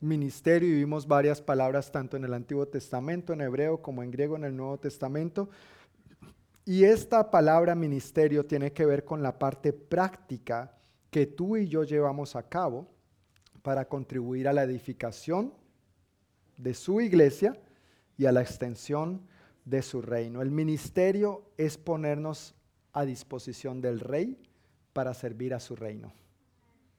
ministerio 0.00 0.68
y 0.68 0.74
vimos 0.74 1.06
varias 1.06 1.40
palabras 1.40 1.92
tanto 1.92 2.16
en 2.16 2.24
el 2.24 2.34
Antiguo 2.34 2.66
Testamento, 2.66 3.32
en 3.32 3.40
hebreo, 3.40 3.80
como 3.80 4.02
en 4.02 4.10
griego 4.10 4.36
en 4.36 4.44
el 4.44 4.56
Nuevo 4.56 4.78
Testamento. 4.78 5.48
Y 6.64 6.84
esta 6.84 7.30
palabra 7.30 7.74
ministerio 7.74 8.44
tiene 8.46 8.72
que 8.72 8.86
ver 8.86 9.04
con 9.04 9.22
la 9.22 9.38
parte 9.38 9.72
práctica 9.72 10.76
que 11.10 11.26
tú 11.26 11.56
y 11.56 11.68
yo 11.68 11.84
llevamos 11.84 12.36
a 12.36 12.48
cabo 12.48 12.88
para 13.62 13.84
contribuir 13.86 14.48
a 14.48 14.52
la 14.52 14.64
edificación 14.64 15.52
de 16.56 16.74
su 16.74 17.00
iglesia 17.00 17.60
y 18.16 18.26
a 18.26 18.32
la 18.32 18.42
extensión 18.42 19.22
de 19.64 19.82
su 19.82 20.02
reino. 20.02 20.42
El 20.42 20.50
ministerio 20.50 21.42
es 21.56 21.78
ponernos 21.78 22.54
a 22.92 23.04
disposición 23.04 23.80
del 23.80 24.00
rey 24.00 24.38
para 24.92 25.14
servir 25.14 25.54
a 25.54 25.60
su 25.60 25.76
reino. 25.76 26.12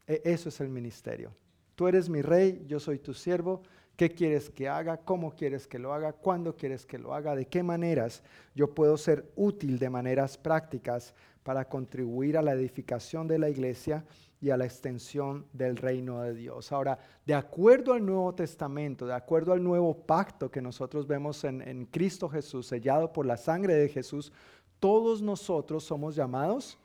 E, 0.08 0.22
eso 0.26 0.50
es 0.50 0.60
el 0.62 0.70
ministerio. 0.70 1.34
Tú 1.76 1.88
eres 1.88 2.10
mi 2.10 2.22
rey, 2.22 2.64
yo 2.68 2.80
soy 2.80 3.00
tu 3.00 3.14
siervo. 3.14 3.62
¿Qué 3.96 4.12
quieres 4.12 4.50
que 4.50 4.68
haga? 4.68 4.98
¿Cómo 4.98 5.36
quieres 5.36 5.68
que 5.68 5.78
lo 5.78 5.94
haga? 5.94 6.14
¿Cuándo 6.14 6.56
quieres 6.56 6.86
que 6.86 6.98
lo 6.98 7.14
haga? 7.14 7.36
¿De 7.36 7.46
qué 7.46 7.62
maneras 7.62 8.24
yo 8.56 8.74
puedo 8.74 8.98
ser 8.98 9.32
útil 9.36 9.78
de 9.78 9.90
maneras 9.90 10.38
prácticas 10.38 11.14
para 11.44 11.68
contribuir 11.68 12.38
a 12.38 12.42
la 12.42 12.54
edificación 12.54 13.28
de 13.28 13.38
la 13.38 13.50
iglesia 13.50 14.06
y 14.42 14.50
a 14.50 14.58
la 14.58 14.66
extensión 14.66 15.46
del 15.54 15.78
reino 15.78 16.22
de 16.22 16.34
Dios. 16.34 16.72
Ahora, 16.72 16.98
de 17.26 17.34
acuerdo 17.34 17.94
al 17.94 18.06
Nuevo 18.06 18.34
Testamento, 18.34 19.06
de 19.06 19.14
acuerdo 19.14 19.54
al 19.54 19.64
nuevo 19.64 19.94
pacto 19.94 20.50
que 20.50 20.62
nosotros 20.62 21.08
vemos 21.08 21.44
en, 21.44 21.86
Cristo 21.86 22.28
Jesús, 22.28 22.68
sellado 22.68 23.14
por 23.14 23.26
la 23.26 23.38
sangre 23.38 23.76
de 23.76 23.90
Jesús, 23.90 24.32
todos 24.80 25.22
nosotros 25.22 25.84
somos 25.84 26.16
llamados 26.16 26.78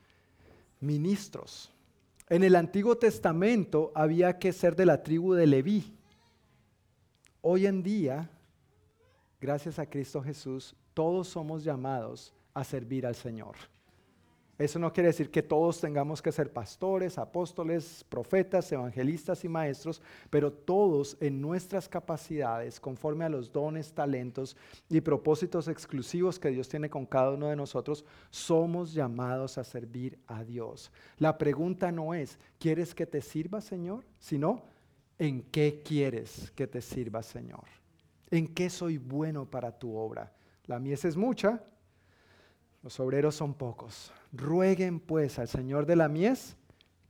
ministros. 0.80 1.72
En 2.28 2.44
el 2.44 2.54
Antiguo 2.54 2.96
Testamento 2.96 3.90
había 3.94 4.38
que 4.38 4.52
ser 4.52 4.76
de 4.76 4.86
la 4.86 5.02
tribu 5.02 5.34
de 5.34 5.46
Leví. 5.46 5.96
Hoy 7.40 7.66
en 7.66 7.82
día, 7.82 8.30
gracias 9.40 9.78
a 9.78 9.86
Cristo 9.86 10.22
Jesús, 10.22 10.76
todos 10.94 11.28
somos 11.28 11.64
llamados 11.64 12.32
a 12.54 12.64
servir 12.64 13.06
al 13.06 13.14
Señor. 13.14 13.56
Eso 14.58 14.80
no 14.80 14.92
quiere 14.92 15.10
decir 15.10 15.30
que 15.30 15.44
todos 15.44 15.80
tengamos 15.80 16.20
que 16.20 16.32
ser 16.32 16.52
pastores, 16.52 17.16
apóstoles, 17.16 18.04
profetas, 18.08 18.70
evangelistas 18.72 19.44
y 19.44 19.48
maestros, 19.48 20.02
pero 20.30 20.52
todos 20.52 21.16
en 21.20 21.40
nuestras 21.40 21.88
capacidades, 21.88 22.80
conforme 22.80 23.24
a 23.24 23.28
los 23.28 23.52
dones, 23.52 23.92
talentos 23.92 24.56
y 24.88 25.00
propósitos 25.00 25.68
exclusivos 25.68 26.40
que 26.40 26.50
Dios 26.50 26.68
tiene 26.68 26.90
con 26.90 27.06
cada 27.06 27.30
uno 27.30 27.46
de 27.46 27.54
nosotros, 27.54 28.04
somos 28.30 28.92
llamados 28.92 29.58
a 29.58 29.64
servir 29.64 30.18
a 30.26 30.42
Dios. 30.42 30.90
La 31.18 31.38
pregunta 31.38 31.92
no 31.92 32.12
es, 32.12 32.36
¿quieres 32.58 32.96
que 32.96 33.06
te 33.06 33.20
sirva, 33.22 33.60
Señor? 33.60 34.04
Sino, 34.18 34.62
¿en 35.20 35.42
qué 35.42 35.82
quieres 35.84 36.50
que 36.56 36.66
te 36.66 36.82
sirva, 36.82 37.22
Señor? 37.22 37.64
¿En 38.28 38.48
qué 38.48 38.70
soy 38.70 38.98
bueno 38.98 39.48
para 39.48 39.70
tu 39.70 39.96
obra? 39.96 40.32
La 40.66 40.80
mies 40.80 41.04
es 41.04 41.16
mucha, 41.16 41.62
los 42.82 42.98
obreros 43.00 43.34
son 43.34 43.54
pocos. 43.54 44.12
Rueguen 44.32 45.00
pues 45.00 45.38
al 45.38 45.48
Señor 45.48 45.86
de 45.86 45.96
la 45.96 46.08
mies 46.08 46.56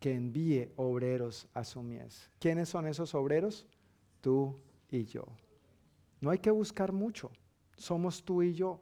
que 0.01 0.15
envíe 0.15 0.73
obreros 0.77 1.47
a 1.55 1.65
su 1.65 1.83
mies. 1.83 2.31
¿Quiénes 2.39 2.69
son 2.69 2.87
esos 2.87 3.15
obreros? 3.15 3.67
Tú 4.21 4.59
y 4.91 5.05
yo. 5.05 5.25
No 6.21 6.31
hay 6.31 6.39
que 6.39 6.51
buscar 6.51 6.93
mucho. 6.93 7.31
Somos 7.77 8.25
tú 8.25 8.43
y 8.43 8.55
yo 8.55 8.81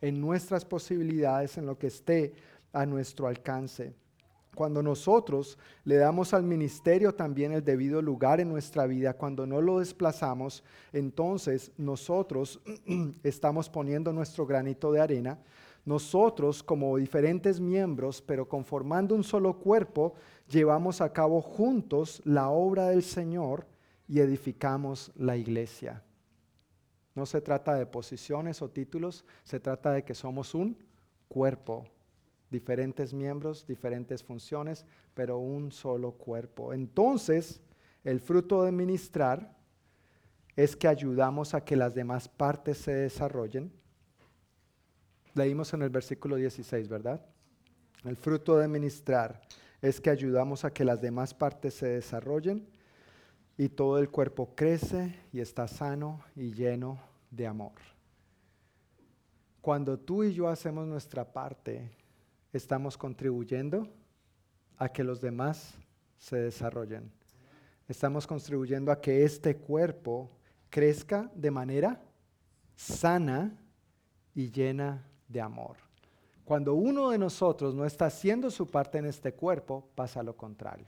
en 0.00 0.20
nuestras 0.20 0.64
posibilidades, 0.64 1.56
en 1.56 1.66
lo 1.66 1.78
que 1.78 1.86
esté 1.86 2.34
a 2.72 2.84
nuestro 2.84 3.26
alcance. 3.26 3.94
Cuando 4.54 4.82
nosotros 4.82 5.58
le 5.84 5.96
damos 5.96 6.32
al 6.32 6.44
ministerio 6.44 7.14
también 7.14 7.52
el 7.52 7.64
debido 7.64 8.00
lugar 8.00 8.40
en 8.40 8.48
nuestra 8.48 8.86
vida, 8.86 9.14
cuando 9.14 9.46
no 9.46 9.60
lo 9.60 9.80
desplazamos, 9.80 10.62
entonces 10.92 11.72
nosotros 11.76 12.60
estamos 13.24 13.68
poniendo 13.68 14.12
nuestro 14.12 14.46
granito 14.46 14.92
de 14.92 15.00
arena 15.00 15.38
nosotros 15.84 16.62
como 16.62 16.96
diferentes 16.96 17.60
miembros, 17.60 18.22
pero 18.22 18.48
conformando 18.48 19.14
un 19.14 19.24
solo 19.24 19.58
cuerpo, 19.58 20.14
llevamos 20.48 21.00
a 21.00 21.12
cabo 21.12 21.42
juntos 21.42 22.22
la 22.24 22.48
obra 22.48 22.88
del 22.88 23.02
Señor 23.02 23.66
y 24.08 24.20
edificamos 24.20 25.12
la 25.16 25.36
iglesia. 25.36 26.02
No 27.14 27.26
se 27.26 27.40
trata 27.40 27.74
de 27.74 27.86
posiciones 27.86 28.62
o 28.62 28.70
títulos, 28.70 29.24
se 29.44 29.60
trata 29.60 29.92
de 29.92 30.04
que 30.04 30.14
somos 30.14 30.54
un 30.54 30.76
cuerpo, 31.28 31.84
diferentes 32.50 33.12
miembros, 33.12 33.66
diferentes 33.66 34.22
funciones, 34.22 34.84
pero 35.12 35.38
un 35.38 35.70
solo 35.70 36.12
cuerpo. 36.12 36.72
Entonces, 36.72 37.60
el 38.02 38.20
fruto 38.20 38.64
de 38.64 38.72
ministrar 38.72 39.56
es 40.56 40.76
que 40.76 40.88
ayudamos 40.88 41.54
a 41.54 41.64
que 41.64 41.76
las 41.76 41.94
demás 41.94 42.28
partes 42.28 42.78
se 42.78 42.94
desarrollen 42.94 43.72
Leímos 45.34 45.74
en 45.74 45.82
el 45.82 45.90
versículo 45.90 46.36
16, 46.36 46.88
¿verdad? 46.88 47.20
El 48.04 48.16
fruto 48.16 48.56
de 48.56 48.68
ministrar 48.68 49.40
es 49.82 50.00
que 50.00 50.10
ayudamos 50.10 50.64
a 50.64 50.72
que 50.72 50.84
las 50.84 51.00
demás 51.00 51.34
partes 51.34 51.74
se 51.74 51.88
desarrollen 51.88 52.68
y 53.58 53.68
todo 53.68 53.98
el 53.98 54.10
cuerpo 54.10 54.54
crece 54.54 55.18
y 55.32 55.40
está 55.40 55.66
sano 55.66 56.22
y 56.36 56.52
lleno 56.52 57.00
de 57.30 57.48
amor. 57.48 57.72
Cuando 59.60 59.98
tú 59.98 60.22
y 60.22 60.34
yo 60.34 60.48
hacemos 60.48 60.86
nuestra 60.86 61.32
parte, 61.32 61.90
estamos 62.52 62.96
contribuyendo 62.96 63.88
a 64.76 64.88
que 64.88 65.02
los 65.02 65.20
demás 65.20 65.74
se 66.16 66.36
desarrollen. 66.36 67.10
Estamos 67.88 68.26
contribuyendo 68.26 68.92
a 68.92 69.00
que 69.00 69.24
este 69.24 69.56
cuerpo 69.56 70.30
crezca 70.70 71.30
de 71.34 71.50
manera 71.50 72.00
sana 72.76 73.52
y 74.34 74.50
llena 74.50 75.04
de 75.28 75.40
amor. 75.40 75.76
Cuando 76.44 76.74
uno 76.74 77.10
de 77.10 77.18
nosotros 77.18 77.74
no 77.74 77.84
está 77.84 78.06
haciendo 78.06 78.50
su 78.50 78.70
parte 78.70 78.98
en 78.98 79.06
este 79.06 79.32
cuerpo, 79.32 79.88
pasa 79.94 80.22
lo 80.22 80.36
contrario. 80.36 80.86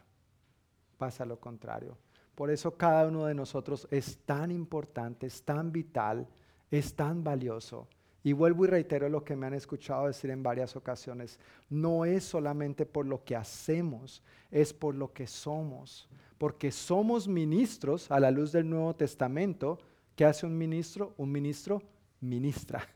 Pasa 0.98 1.24
lo 1.24 1.40
contrario. 1.40 1.96
Por 2.34 2.50
eso 2.50 2.76
cada 2.76 3.08
uno 3.08 3.24
de 3.24 3.34
nosotros 3.34 3.88
es 3.90 4.18
tan 4.18 4.50
importante, 4.50 5.26
es 5.26 5.42
tan 5.42 5.72
vital, 5.72 6.28
es 6.70 6.94
tan 6.94 7.24
valioso. 7.24 7.88
Y 8.22 8.32
vuelvo 8.32 8.64
y 8.64 8.68
reitero 8.68 9.08
lo 9.08 9.24
que 9.24 9.36
me 9.36 9.46
han 9.46 9.54
escuchado 9.54 10.08
decir 10.08 10.30
en 10.30 10.42
varias 10.42 10.76
ocasiones. 10.76 11.38
No 11.70 12.04
es 12.04 12.24
solamente 12.24 12.84
por 12.84 13.06
lo 13.06 13.24
que 13.24 13.36
hacemos, 13.36 14.22
es 14.50 14.74
por 14.74 14.94
lo 14.94 15.12
que 15.12 15.26
somos. 15.26 16.08
Porque 16.36 16.70
somos 16.72 17.28
ministros 17.28 18.10
a 18.10 18.20
la 18.20 18.30
luz 18.30 18.52
del 18.52 18.68
Nuevo 18.68 18.94
Testamento. 18.94 19.78
¿Qué 20.14 20.26
hace 20.26 20.44
un 20.44 20.58
ministro? 20.58 21.14
Un 21.16 21.32
ministro 21.32 21.82
ministra. 22.20 22.86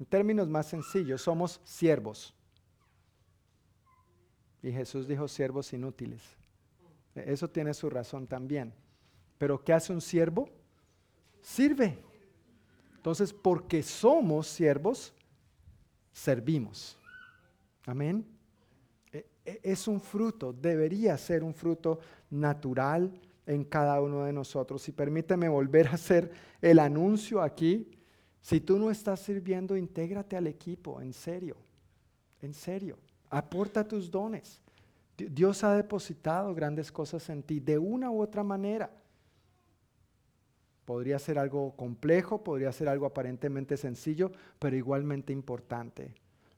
En 0.00 0.06
términos 0.06 0.48
más 0.48 0.66
sencillos, 0.66 1.20
somos 1.20 1.60
siervos. 1.62 2.34
Y 4.62 4.72
Jesús 4.72 5.06
dijo 5.06 5.28
siervos 5.28 5.70
inútiles. 5.74 6.22
Eso 7.14 7.48
tiene 7.50 7.74
su 7.74 7.90
razón 7.90 8.26
también. 8.26 8.72
Pero 9.36 9.62
¿qué 9.62 9.74
hace 9.74 9.92
un 9.92 10.00
siervo? 10.00 10.48
Sirve. 11.42 11.98
Entonces, 12.96 13.34
porque 13.34 13.82
somos 13.82 14.46
siervos, 14.46 15.12
servimos. 16.12 16.98
Amén. 17.84 18.26
E-, 19.12 19.26
e-, 19.44 19.60
es 19.62 19.86
un 19.86 20.00
fruto, 20.00 20.52
debería 20.54 21.16
ser 21.18 21.44
un 21.44 21.52
fruto 21.52 22.00
natural 22.30 23.12
en 23.44 23.64
cada 23.64 24.00
uno 24.00 24.24
de 24.24 24.32
nosotros. 24.32 24.88
Y 24.88 24.92
permíteme 24.92 25.46
volver 25.48 25.88
a 25.88 25.92
hacer 25.92 26.32
el 26.62 26.78
anuncio 26.78 27.42
aquí 27.42 27.99
si 28.40 28.60
tú 28.60 28.78
no 28.78 28.90
estás 28.90 29.20
sirviendo, 29.20 29.76
intégrate 29.76 30.36
al 30.36 30.46
equipo, 30.46 31.00
en 31.00 31.12
serio, 31.12 31.56
en 32.40 32.54
serio. 32.54 32.98
Aporta 33.28 33.86
tus 33.86 34.10
dones. 34.10 34.60
Dios 35.16 35.62
ha 35.64 35.74
depositado 35.74 36.54
grandes 36.54 36.90
cosas 36.90 37.28
en 37.28 37.42
ti 37.42 37.60
de 37.60 37.78
una 37.78 38.10
u 38.10 38.22
otra 38.22 38.42
manera. 38.42 38.90
Podría 40.84 41.18
ser 41.18 41.38
algo 41.38 41.76
complejo, 41.76 42.42
podría 42.42 42.72
ser 42.72 42.88
algo 42.88 43.06
aparentemente 43.06 43.76
sencillo, 43.76 44.32
pero 44.58 44.76
igualmente 44.76 45.32
importante. 45.32 46.14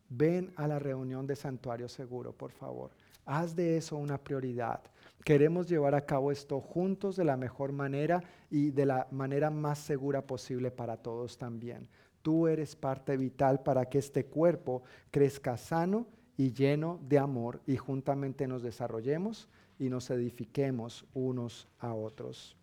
Ven 0.09 0.53
a 0.57 0.69
la 0.69 0.79
reunión 0.79 1.27
de 1.27 1.37
Santuario 1.37 1.89
Seguro, 1.89 2.33
por 2.33 2.53
favor. 2.53 2.93
Haz 3.25 3.55
de 3.55 3.77
eso 3.77 3.97
una 3.97 4.19
prioridad. 4.19 4.81
Queremos 5.24 5.69
llevar 5.69 5.94
a 5.94 6.05
cabo 6.05 6.32
esto 6.32 6.61
juntos 6.61 7.16
de 7.16 7.24
la 7.24 7.36
mejor 7.36 7.73
manera 7.73 8.23
y 8.51 8.70
de 8.70 8.86
la 8.86 9.07
manera 9.11 9.51
más 9.51 9.78
segura 9.78 10.27
posible 10.27 10.70
para 10.70 10.97
todos 10.97 11.39
también. 11.39 11.89
Tú 12.23 12.49
eres 12.49 12.74
parte 12.74 13.16
vital 13.16 13.62
para 13.62 13.86
que 13.86 13.99
este 13.99 14.27
cuerpo 14.27 14.82
crezca 15.11 15.57
sano 15.57 16.07
y 16.36 16.53
lleno 16.53 16.99
de 17.09 17.19
amor 17.19 17.61
y 17.66 17.77
juntamente 17.77 18.49
nos 18.49 18.62
desarrollemos 18.62 19.49
y 19.78 19.89
nos 19.89 20.11
edifiquemos 20.11 21.05
unos 21.15 21.69
a 21.78 21.94
otros. 21.94 22.57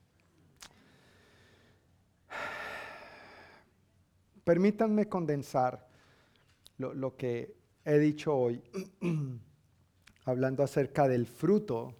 Permítanme 4.43 5.07
condensar 5.07 5.87
lo, 6.77 7.15
que 7.15 7.55
he 7.85 7.99
dicho 7.99 8.35
hoy. 8.35 8.61
hablando 10.25 10.63
acerca 10.63 11.07
del 11.07 11.25
fruto 11.25 11.95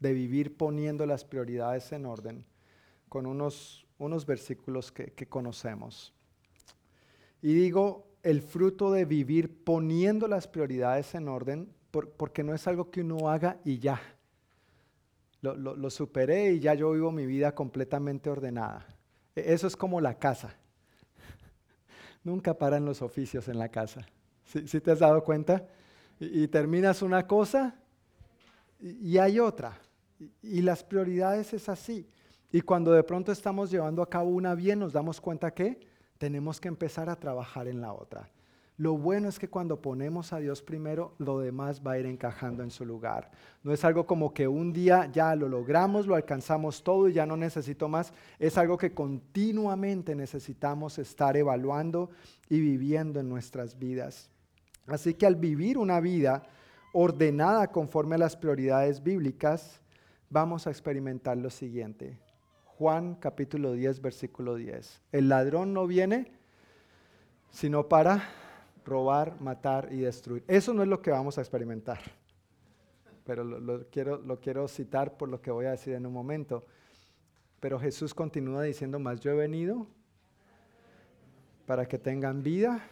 de 0.00 0.12
vivir 0.12 0.56
poniendo 0.56 1.06
las 1.06 1.24
prioridades 1.24 1.92
en 1.92 2.06
orden, 2.06 2.44
con 3.08 3.26
unos, 3.26 3.86
unos 3.98 4.26
versículos 4.26 4.92
que, 4.92 5.28
conocemos. 5.28 6.12
Y 7.42 7.54
digo 7.54 8.06
el 8.22 8.42
fruto 8.42 8.90
de 8.90 9.04
vivir 9.04 9.64
poniendo 9.64 10.28
las 10.28 10.48
prioridades 10.48 11.14
en 11.14 11.28
orden, 11.28 11.72
porque 11.90 12.42
no 12.42 12.54
es 12.54 12.66
algo 12.66 12.90
que 12.90 13.00
uno 13.00 13.30
haga 13.30 13.58
y 13.64 13.78
ya. 13.78 14.00
Lo, 15.40 15.90
superé 15.90 16.54
y 16.54 16.60
ya 16.60 16.74
yo 16.74 16.90
vivo 16.90 17.12
mi 17.12 17.24
vida 17.24 17.54
completamente 17.54 18.28
ordenada. 18.28 18.84
E, 19.34 19.52
eso 19.52 19.68
es 19.68 19.76
como 19.76 20.00
la 20.00 20.18
casa. 20.18 20.56
Nunca 22.24 22.58
paran 22.58 22.84
los 22.84 23.00
oficios 23.00 23.46
en 23.48 23.58
la 23.58 23.68
casa. 23.68 24.04
¿Sí, 24.44 24.80
te 24.80 24.90
has 24.90 24.98
dado 24.98 25.22
cuenta? 25.22 25.66
y, 26.18 26.48
terminas 26.48 27.02
una 27.02 27.26
cosa 27.26 27.74
y, 28.80 29.18
hay 29.18 29.38
otra. 29.38 29.78
Y, 30.42 30.62
las 30.62 30.82
prioridades 30.82 31.52
es 31.52 31.68
así. 31.68 32.08
Y 32.50 32.60
cuando 32.60 32.92
de 32.92 33.02
pronto 33.02 33.32
estamos 33.32 33.70
llevando 33.70 34.02
a 34.02 34.08
cabo 34.08 34.30
una 34.30 34.54
bien, 34.54 34.78
nos 34.78 34.92
damos 34.92 35.20
cuenta 35.20 35.52
que 35.52 35.80
tenemos 36.18 36.60
que 36.60 36.68
empezar 36.68 37.08
a 37.10 37.16
trabajar 37.16 37.68
en 37.68 37.80
la 37.80 37.92
otra. 37.92 38.30
Lo 38.78 38.98
bueno 38.98 39.28
es 39.28 39.38
que 39.38 39.48
cuando 39.48 39.80
ponemos 39.80 40.34
a 40.34 40.38
Dios 40.38 40.60
primero, 40.60 41.14
lo 41.18 41.38
demás 41.38 41.80
va 41.86 41.92
a 41.92 41.98
ir 41.98 42.04
encajando 42.04 42.62
en 42.62 42.70
su 42.70 42.84
lugar. 42.84 43.30
No 43.62 43.72
es 43.72 43.84
algo 43.86 44.06
como 44.06 44.34
que 44.34 44.46
un 44.46 44.72
día 44.72 45.10
ya 45.10 45.34
lo 45.34 45.48
logramos, 45.48 46.06
lo 46.06 46.14
alcanzamos 46.14 46.82
todo 46.82 47.08
y 47.08 47.14
ya 47.14 47.24
no 47.24 47.38
necesito 47.38 47.88
más. 47.88 48.12
Es 48.38 48.58
algo 48.58 48.76
que 48.76 48.92
continuamente 48.92 50.14
necesitamos 50.14 50.98
estar 50.98 51.38
evaluando 51.38 52.10
y 52.50 52.60
viviendo 52.60 53.18
en 53.18 53.30
nuestras 53.30 53.78
vidas. 53.78 54.30
Así 54.86 55.14
que 55.14 55.26
al 55.26 55.36
vivir 55.36 55.78
una 55.78 55.98
vida 56.00 56.42
ordenada 56.92 57.68
conforme 57.68 58.16
a 58.16 58.18
las 58.18 58.36
prioridades 58.36 59.02
bíblicas, 59.02 59.80
vamos 60.30 60.66
a 60.66 60.70
experimentar 60.70 61.36
lo 61.36 61.50
siguiente. 61.50 62.18
Juan 62.64 63.14
capítulo 63.14 63.72
10, 63.72 64.00
versículo 64.00 64.54
10. 64.54 65.02
El 65.12 65.28
ladrón 65.28 65.72
no 65.72 65.86
viene 65.86 66.32
sino 67.50 67.88
para 67.88 68.22
robar, 68.84 69.40
matar 69.40 69.88
y 69.90 69.98
destruir. 69.98 70.44
Eso 70.46 70.74
no 70.74 70.82
es 70.82 70.88
lo 70.88 71.00
que 71.00 71.10
vamos 71.10 71.38
a 71.38 71.40
experimentar, 71.40 72.00
pero 73.24 73.44
lo, 73.44 73.88
quiero, 73.88 74.22
quiero 74.40 74.68
citar 74.68 75.16
por 75.16 75.28
lo 75.28 75.40
que 75.40 75.50
voy 75.50 75.66
a 75.66 75.70
decir 75.70 75.94
en 75.94 76.06
un 76.06 76.12
momento. 76.12 76.66
Pero 77.60 77.80
Jesús 77.80 78.12
continúa 78.12 78.62
diciendo, 78.62 78.98
más 78.98 79.20
yo 79.20 79.30
he 79.30 79.34
venido 79.34 79.86
para 81.64 81.86
que 81.86 81.98
tengan 81.98 82.42
vida 82.42 82.86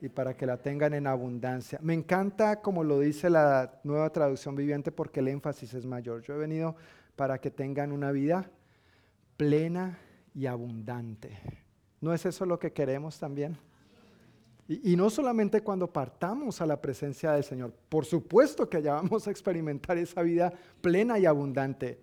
y 0.00 0.08
para 0.08 0.36
que 0.36 0.46
la 0.46 0.56
tengan 0.58 0.94
en 0.94 1.06
abundancia. 1.06 1.78
Me 1.82 1.94
encanta 1.94 2.60
como 2.60 2.84
lo 2.84 3.00
dice 3.00 3.30
la 3.30 3.80
nueva 3.84 4.10
traducción 4.10 4.54
viviente 4.54 4.92
porque 4.92 5.20
el 5.20 5.28
énfasis 5.28 5.74
es 5.74 5.86
mayor. 5.86 6.22
Yo 6.22 6.34
he 6.34 6.38
venido 6.38 6.76
para 7.16 7.40
que 7.40 7.50
tengan 7.50 7.92
una 7.92 8.12
vida 8.12 8.50
plena 9.36 9.98
y 10.34 10.46
abundante. 10.46 11.38
¿No 12.00 12.14
es 12.14 12.24
eso 12.26 12.46
lo 12.46 12.58
que 12.58 12.72
queremos 12.72 13.18
también? 13.18 13.58
Y, 14.68 14.96
no 14.96 15.08
solamente 15.08 15.62
cuando 15.62 15.90
partamos 15.90 16.60
a 16.60 16.66
la 16.66 16.78
presencia 16.78 17.32
del 17.32 17.42
Señor, 17.42 17.72
por 17.88 18.04
supuesto 18.04 18.68
que 18.68 18.76
allá 18.76 18.94
vamos 18.96 19.26
a 19.26 19.30
experimentar 19.30 19.96
esa 19.96 20.20
vida 20.20 20.52
plena 20.82 21.18
y 21.18 21.24
abundante, 21.24 21.98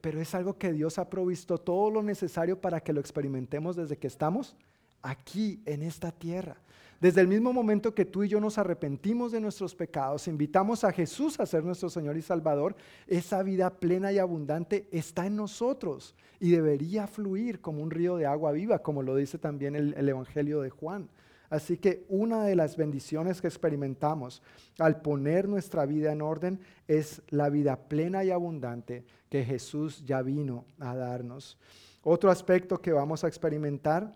pero 0.00 0.20
es 0.20 0.32
algo 0.36 0.56
que 0.56 0.72
Dios 0.72 0.98
ha 0.98 1.10
provisto 1.10 1.58
todo 1.58 1.90
lo 1.90 2.02
necesario 2.02 2.60
para 2.60 2.80
que 2.80 2.92
lo 2.92 3.00
experimentemos 3.00 3.74
desde 3.74 3.98
que 3.98 4.06
estamos 4.06 4.56
aquí 5.02 5.62
en 5.66 5.82
esta 5.82 6.12
tierra. 6.12 6.56
Desde 7.04 7.20
el 7.20 7.28
mismo 7.28 7.52
momento 7.52 7.94
que 7.94 8.06
tú 8.06 8.24
y 8.24 8.28
yo 8.28 8.40
nos 8.40 8.56
arrepentimos 8.56 9.30
de 9.30 9.38
nuestros 9.38 9.74
pecados, 9.74 10.26
invitamos 10.26 10.84
a 10.84 10.90
Jesús 10.90 11.38
a 11.38 11.44
ser 11.44 11.62
nuestro 11.62 11.90
Señor 11.90 12.16
y 12.16 12.22
Salvador, 12.22 12.76
esa 13.06 13.42
vida 13.42 13.78
plena 13.78 14.10
y 14.10 14.18
abundante 14.18 14.88
está 14.90 15.26
en 15.26 15.36
nosotros 15.36 16.14
y 16.40 16.52
debería 16.52 17.06
fluir 17.06 17.60
como 17.60 17.82
un 17.82 17.90
río 17.90 18.16
de 18.16 18.24
agua 18.24 18.52
viva, 18.52 18.78
como 18.78 19.02
lo 19.02 19.16
dice 19.16 19.36
también 19.36 19.76
el, 19.76 19.92
el 19.98 20.08
Evangelio 20.08 20.62
de 20.62 20.70
Juan. 20.70 21.10
Así 21.50 21.76
que 21.76 22.06
una 22.08 22.42
de 22.46 22.56
las 22.56 22.78
bendiciones 22.78 23.42
que 23.42 23.48
experimentamos 23.48 24.42
al 24.78 25.02
poner 25.02 25.46
nuestra 25.46 25.84
vida 25.84 26.10
en 26.10 26.22
orden 26.22 26.58
es 26.88 27.20
la 27.28 27.50
vida 27.50 27.86
plena 27.86 28.24
y 28.24 28.30
abundante 28.30 29.04
que 29.28 29.44
Jesús 29.44 30.02
ya 30.06 30.22
vino 30.22 30.64
a 30.78 30.96
darnos. 30.96 31.58
Otro 32.02 32.30
aspecto 32.30 32.80
que 32.80 32.92
vamos 32.92 33.24
a 33.24 33.28
experimentar 33.28 34.10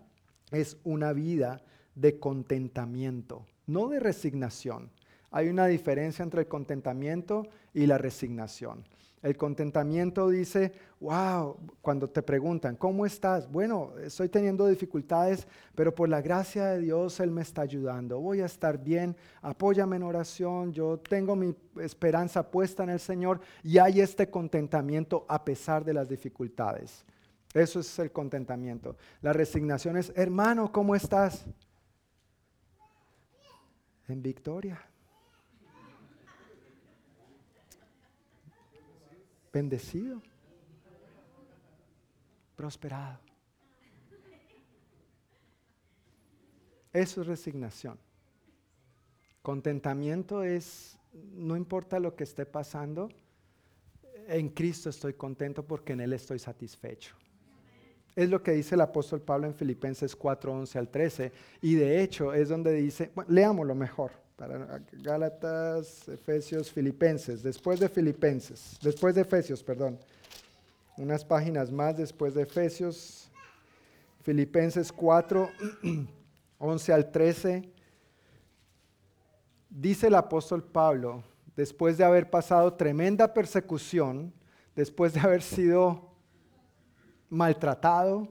es 0.52 0.78
una 0.85 1.12
vida 1.12 1.60
de 1.98 2.18
contentamiento, 2.18 3.44
no 3.66 3.88
de 3.88 4.00
resignación. 4.00 4.90
Hay 5.30 5.48
una 5.48 5.66
diferencia 5.66 6.22
entre 6.22 6.42
el 6.42 6.48
contentamiento 6.48 7.46
y 7.74 7.86
la 7.86 7.98
resignación. 7.98 8.84
El 9.20 9.36
contentamiento 9.36 10.28
dice, 10.28 10.72
wow, 11.00 11.56
cuando 11.82 12.08
te 12.08 12.22
preguntan, 12.22 12.76
¿cómo 12.76 13.04
estás? 13.04 13.50
Bueno, 13.50 13.92
estoy 14.00 14.28
teniendo 14.28 14.64
dificultades, 14.68 15.48
pero 15.74 15.92
por 15.92 16.08
la 16.08 16.22
gracia 16.22 16.66
de 16.66 16.80
Dios 16.80 17.18
Él 17.18 17.32
me 17.32 17.42
está 17.42 17.62
ayudando. 17.62 18.20
Voy 18.20 18.42
a 18.42 18.46
estar 18.46 18.78
bien, 18.78 19.16
apóyame 19.42 19.96
en 19.96 20.04
oración, 20.04 20.72
yo 20.72 20.98
tengo 20.98 21.34
mi 21.34 21.52
esperanza 21.80 22.48
puesta 22.48 22.84
en 22.84 22.90
el 22.90 23.00
Señor 23.00 23.40
y 23.64 23.78
hay 23.78 24.00
este 24.00 24.30
contentamiento 24.30 25.26
a 25.28 25.44
pesar 25.44 25.84
de 25.84 25.94
las 25.94 26.08
dificultades. 26.08 27.04
Eso 27.52 27.80
es 27.80 27.98
el 27.98 28.12
contentamiento. 28.12 28.96
La 29.20 29.32
resignación 29.32 29.96
es, 29.96 30.12
hermano, 30.14 30.70
¿cómo 30.70 30.94
estás? 30.94 31.44
En 34.09 34.22
victoria. 34.22 34.82
Bendecido. 39.52 40.22
Prosperado. 42.56 43.20
Eso 46.93 47.20
es 47.20 47.26
resignación. 47.26 47.98
Contentamiento 49.43 50.43
es, 50.43 50.98
no 51.12 51.56
importa 51.56 52.01
lo 52.01 52.16
que 52.16 52.24
esté 52.24 52.44
pasando, 52.44 53.09
en 54.26 54.48
Cristo 54.51 54.90
estoy 54.90 55.14
contento 55.14 55.62
porque 55.62 55.93
en 55.93 56.01
Él 56.01 56.12
estoy 56.12 56.39
satisfecho. 56.39 57.14
Es 58.18 58.28
lo 58.28 58.42
que 58.42 58.50
dice 58.50 58.74
el 58.74 58.80
apóstol 58.80 59.20
Pablo 59.20 59.46
en 59.46 59.54
Filipenses 59.54 60.16
4, 60.16 60.52
11 60.52 60.78
al 60.80 60.88
13. 60.88 61.32
Y 61.62 61.76
de 61.76 62.02
hecho 62.02 62.34
es 62.34 62.48
donde 62.48 62.72
dice, 62.72 63.12
bueno, 63.14 63.30
leámoslo 63.30 63.76
mejor. 63.76 64.10
Para 64.34 64.82
Gálatas, 64.90 66.08
Efesios, 66.08 66.68
Filipenses, 66.72 67.44
después 67.44 67.78
de 67.78 67.88
Filipenses, 67.88 68.76
después 68.82 69.14
de 69.14 69.20
Efesios, 69.20 69.62
perdón. 69.62 70.00
Unas 70.96 71.24
páginas 71.24 71.70
más 71.70 71.96
después 71.96 72.34
de 72.34 72.42
Efesios, 72.42 73.30
Filipenses 74.24 74.90
4, 74.90 75.48
11 76.58 76.92
al 76.92 77.12
13. 77.12 77.70
Dice 79.70 80.08
el 80.08 80.16
apóstol 80.16 80.64
Pablo, 80.64 81.22
después 81.54 81.96
de 81.96 82.02
haber 82.02 82.28
pasado 82.28 82.74
tremenda 82.74 83.32
persecución, 83.32 84.32
después 84.74 85.14
de 85.14 85.20
haber 85.20 85.42
sido 85.42 86.07
maltratado, 87.30 88.28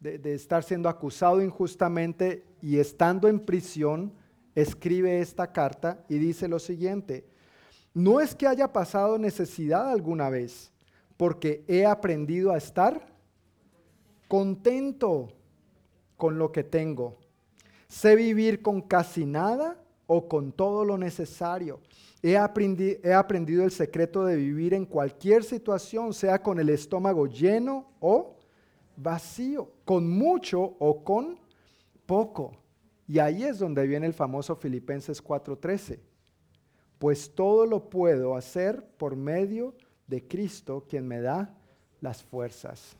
de, 0.00 0.34
estar 0.34 0.64
siendo 0.64 0.88
acusado 0.88 1.40
injustamente 1.40 2.44
y 2.60 2.78
estando 2.78 3.28
en 3.28 3.38
prisión, 3.38 4.12
escribe 4.54 5.20
esta 5.20 5.52
carta 5.52 6.04
y 6.08 6.18
dice 6.18 6.48
lo 6.48 6.58
siguiente, 6.58 7.24
no 7.94 8.20
es 8.20 8.34
que 8.34 8.46
haya 8.46 8.72
pasado 8.72 9.18
necesidad 9.18 9.90
alguna 9.90 10.28
vez, 10.28 10.72
porque 11.16 11.64
he 11.68 11.86
aprendido 11.86 12.52
a 12.52 12.58
estar 12.58 13.06
contento 14.28 15.28
con 16.16 16.38
lo 16.38 16.52
que 16.52 16.64
tengo. 16.64 17.18
Sé 17.88 18.16
vivir 18.16 18.62
con 18.62 18.80
casi 18.80 19.26
nada 19.26 19.81
o 20.14 20.28
con 20.28 20.52
todo 20.52 20.84
lo 20.84 20.98
necesario. 20.98 21.80
He, 22.22 22.36
aprendido 22.36 23.64
el 23.64 23.70
secreto 23.70 24.26
de 24.26 24.36
vivir 24.36 24.74
en 24.74 24.84
cualquier 24.84 25.42
situación, 25.42 26.12
sea 26.12 26.42
con 26.42 26.60
el 26.60 26.68
estómago 26.68 27.26
lleno 27.26 27.86
o 27.98 28.36
vacío, 28.94 29.72
con 29.86 30.10
mucho 30.10 30.60
o 30.60 31.02
con 31.02 31.40
poco. 32.04 32.52
Y 33.08 33.20
ahí 33.20 33.42
es 33.42 33.58
donde 33.58 33.86
viene 33.86 34.06
el 34.06 34.12
famoso 34.12 34.54
Filipenses 34.54 35.24
4:13. 35.24 35.98
Pues 36.98 37.34
todo 37.34 37.64
lo 37.64 37.88
puedo 37.88 38.36
hacer 38.36 38.84
por 38.98 39.16
medio 39.16 39.74
de 40.06 40.28
Cristo, 40.28 40.84
quien 40.86 41.08
me 41.08 41.22
da 41.22 41.58
las 42.02 42.22
fuerzas. 42.22 42.96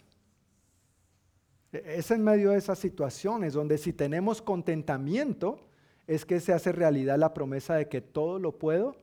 E, 1.73 1.99
es 1.99 2.11
en 2.11 2.25
medio 2.25 2.53
de 2.53 2.57
esas 2.57 2.79
situaciones 2.79 3.53
donde 3.53 3.77
si 3.77 3.93
tenemos 3.93 4.41
contentamiento, 4.41 5.69
es 6.07 6.25
que 6.25 6.41
se 6.41 6.53
hace 6.53 6.73
realidad 6.73 7.19
la 7.19 7.35
promesa 7.35 7.75
de 7.75 7.89
que 7.89 8.01
todo 8.01 8.39
lo 8.39 8.59
puedo 8.59 8.97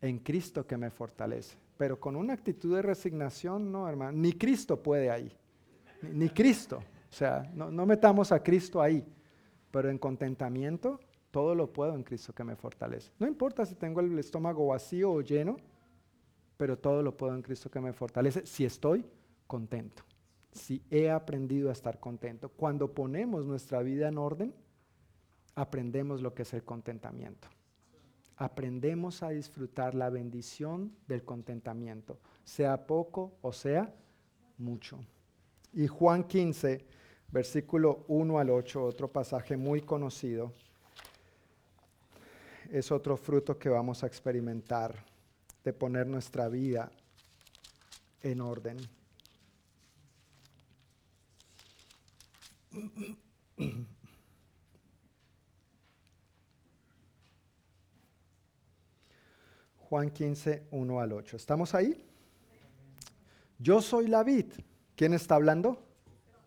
en 0.00 0.18
Cristo 0.18 0.66
que 0.66 0.76
me 0.76 0.90
fortalece. 0.90 1.56
Pero 1.76 1.98
con 1.98 2.16
una 2.16 2.32
actitud 2.32 2.74
de 2.74 2.82
resignación, 2.82 3.70
no, 3.70 3.88
hermano, 3.88 4.12
ni 4.12 4.32
Cristo 4.32 4.82
puede 4.82 5.10
ahí. 5.10 5.32
Ni, 6.02 6.28
Cristo. 6.28 6.78
O 6.78 7.12
sea, 7.12 7.50
no, 7.54 7.70
no 7.70 7.86
metamos 7.86 8.32
a 8.32 8.42
Cristo 8.42 8.80
ahí. 8.80 9.04
Pero 9.70 9.90
en 9.90 9.98
contentamiento, 9.98 11.00
todo 11.30 11.54
lo 11.54 11.72
puedo 11.72 11.94
en 11.94 12.02
Cristo 12.02 12.32
que 12.32 12.44
me 12.44 12.56
fortalece. 12.56 13.12
No 13.18 13.26
importa 13.26 13.66
si 13.66 13.74
tengo 13.74 14.00
el 14.00 14.18
estómago 14.18 14.68
vacío 14.68 15.12
o 15.12 15.20
lleno, 15.20 15.56
pero 16.56 16.78
todo 16.78 17.02
lo 17.02 17.16
puedo 17.16 17.34
en 17.34 17.42
Cristo 17.42 17.70
que 17.70 17.80
me 17.80 17.92
fortalece 17.92 18.46
si 18.46 18.64
estoy 18.64 19.04
contento. 19.46 20.02
Si 20.52 20.82
he 20.90 21.10
aprendido 21.10 21.68
a 21.68 21.72
estar 21.72 22.00
contento. 22.00 22.48
Cuando 22.48 22.92
ponemos 22.92 23.46
nuestra 23.46 23.82
vida 23.82 24.08
en 24.08 24.18
orden, 24.18 24.54
aprendemos 25.60 26.22
lo 26.22 26.34
que 26.34 26.42
es 26.42 26.54
el 26.54 26.64
contentamiento 26.64 27.48
aprendemos 28.38 29.22
a 29.24 29.30
disfrutar 29.30 29.94
la 29.94 30.10
bendición 30.10 30.96
del 31.08 31.24
contentamiento, 31.24 32.20
sea 32.44 32.86
poco 32.86 33.36
o 33.42 33.52
sea 33.52 33.92
mucho. 34.58 35.00
Y 35.72 35.88
Juan 35.88 36.22
15, 36.24 36.86
versículo 37.32 38.04
1 38.06 38.38
al 38.38 38.50
8, 38.50 38.84
otro 38.84 39.10
pasaje 39.10 39.56
muy 39.56 39.82
conocido, 39.82 40.54
es 42.70 42.92
otro 42.92 43.16
fruto 43.16 43.58
que 43.58 43.68
vamos 43.68 44.04
a 44.04 44.06
experimentar 44.06 44.94
de 45.64 45.72
poner 45.72 46.06
nuestra 46.06 46.48
vida 46.48 46.92
en 48.22 48.40
orden. 48.40 48.76
Juan 59.88 60.10
15, 60.10 60.64
1 60.70 61.00
al 61.00 61.12
8. 61.12 61.36
¿Estamos 61.36 61.74
ahí? 61.74 62.04
Yo 63.58 63.80
soy 63.80 64.06
la 64.06 64.22
vid. 64.22 64.44
¿Quién 64.94 65.14
está 65.14 65.36
hablando? 65.36 65.82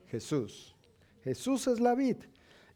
Jesús. 0.07 0.75
Jesús 1.23 1.65
es 1.65 1.79
la 1.79 1.95
vid. 1.95 2.17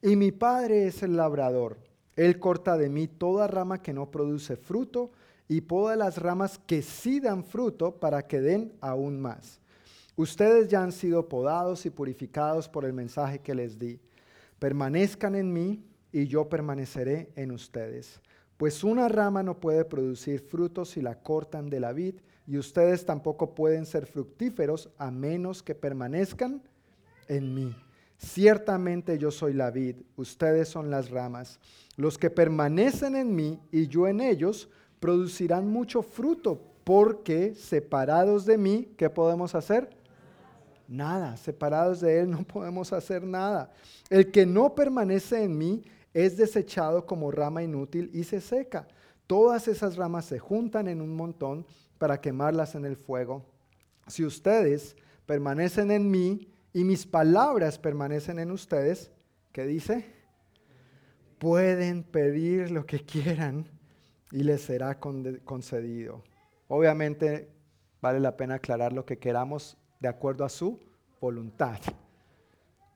Y 0.02 0.16
mi 0.16 0.32
Padre 0.32 0.88
es 0.88 1.04
el 1.04 1.18
labrador. 1.18 1.78
Él 2.16 2.40
corta 2.40 2.78
de 2.78 2.90
mí 2.90 3.08
toda 3.08 3.46
rama 3.46 3.84
que 3.84 3.94
no 3.94 4.10
produce 4.10 4.58
fruto 4.58 5.12
y 5.48 5.62
poda 5.62 5.96
las 5.96 6.18
ramas 6.18 6.60
que 6.66 6.82
sí 6.82 7.20
dan 7.20 7.44
fruto 7.44 8.00
para 8.00 8.26
que 8.28 8.42
den 8.42 8.74
aún 8.82 9.22
más. 9.22 9.60
Ustedes 10.16 10.70
ya 10.70 10.82
han 10.82 10.94
sido 10.94 11.30
podados 11.30 11.86
y 11.86 11.92
purificados 11.92 12.68
por 12.68 12.86
el 12.86 12.94
mensaje 12.94 13.38
que 13.38 13.54
les 13.54 13.78
di. 13.78 14.00
Permanezcan 14.58 15.36
en 15.36 15.54
mí 15.54 15.86
y 16.12 16.26
yo 16.26 16.50
permaneceré 16.50 17.30
en 17.36 17.52
ustedes. 17.52 18.20
Pues 18.57 18.84
una 18.84 19.10
rama 19.10 19.44
no 19.44 19.60
puede 19.60 19.84
producir 19.84 20.40
frutos 20.40 20.91
si 20.91 21.02
la 21.02 21.15
cortan 21.15 21.69
de 21.69 21.80
la 21.80 21.91
vid, 21.91 22.15
y 22.48 22.57
ustedes 22.57 23.06
tampoco 23.06 23.56
pueden 23.56 23.86
ser 23.86 24.06
fructíferos 24.06 24.90
a 24.98 25.11
menos 25.11 25.64
que 25.64 25.76
permanezcan 25.76 26.61
en 27.27 27.53
mí. 27.53 27.76
Ciertamente 28.18 29.18
yo 29.18 29.32
soy 29.32 29.53
la 29.53 29.72
vid, 29.72 29.98
ustedes 30.15 30.69
son 30.69 30.90
las 30.90 31.10
ramas. 31.10 31.60
Los 31.98 32.18
que 32.18 32.30
permanecen 32.30 33.15
en 33.15 33.36
mí 33.36 33.60
y 33.72 33.88
yo 33.88 34.07
en 34.07 34.22
ellos 34.22 34.69
producirán 34.99 35.68
mucho 35.68 36.02
fruto, 36.02 36.61
porque 36.84 37.56
separados 37.56 38.45
de 38.45 38.57
mí, 38.57 38.94
¿qué 38.95 39.10
podemos 39.10 39.56
hacer? 39.56 39.90
Nada, 40.88 41.36
separados 41.36 41.99
de 42.02 42.19
Él 42.19 42.30
no 42.30 42.44
podemos 42.48 42.94
hacer 42.94 43.23
nada. 43.23 43.72
El 44.10 44.32
que 44.32 44.45
no 44.45 44.76
permanece 44.76 45.44
en 45.44 45.57
mí 45.57 45.84
es 46.16 46.38
desechado 46.38 47.06
como 47.06 47.30
rama 47.30 47.62
inútil 47.62 48.10
y 48.14 48.24
se 48.24 48.40
seca. 48.40 48.88
Todas 49.28 49.68
esas 49.68 49.98
ramas 49.98 50.24
se 50.24 50.40
juntan 50.40 50.88
en 50.88 51.02
un 51.02 51.14
montón 51.14 51.66
para 51.98 52.22
quemarlas 52.22 52.74
en 52.76 52.86
el 52.86 52.96
fuego. 52.96 53.46
Si 54.08 54.24
ustedes 54.24 54.96
permanecen 55.26 55.92
en 55.92 56.10
mí 56.10 56.48
y 56.72 56.86
mis 56.86 57.06
palabras 57.06 57.78
permanecen 57.78 58.40
en 58.40 58.52
ustedes, 58.52 59.12
¿qué 59.52 59.66
dice? 59.66 60.06
Pueden 61.38 62.04
pedir 62.04 62.72
lo 62.72 62.86
que 62.86 63.02
quieran 63.02 63.68
y 64.32 64.44
les 64.44 64.62
será 64.62 64.98
concedido. 64.98 66.24
Obviamente 66.70 67.50
vale 68.02 68.22
la 68.22 68.38
pena 68.38 68.56
aclarar 68.56 68.94
lo 68.94 69.06
que 69.06 69.18
queramos 69.18 69.78
de 70.00 70.08
acuerdo 70.08 70.46
a 70.46 70.50
su 70.50 70.80
voluntad. 71.20 71.80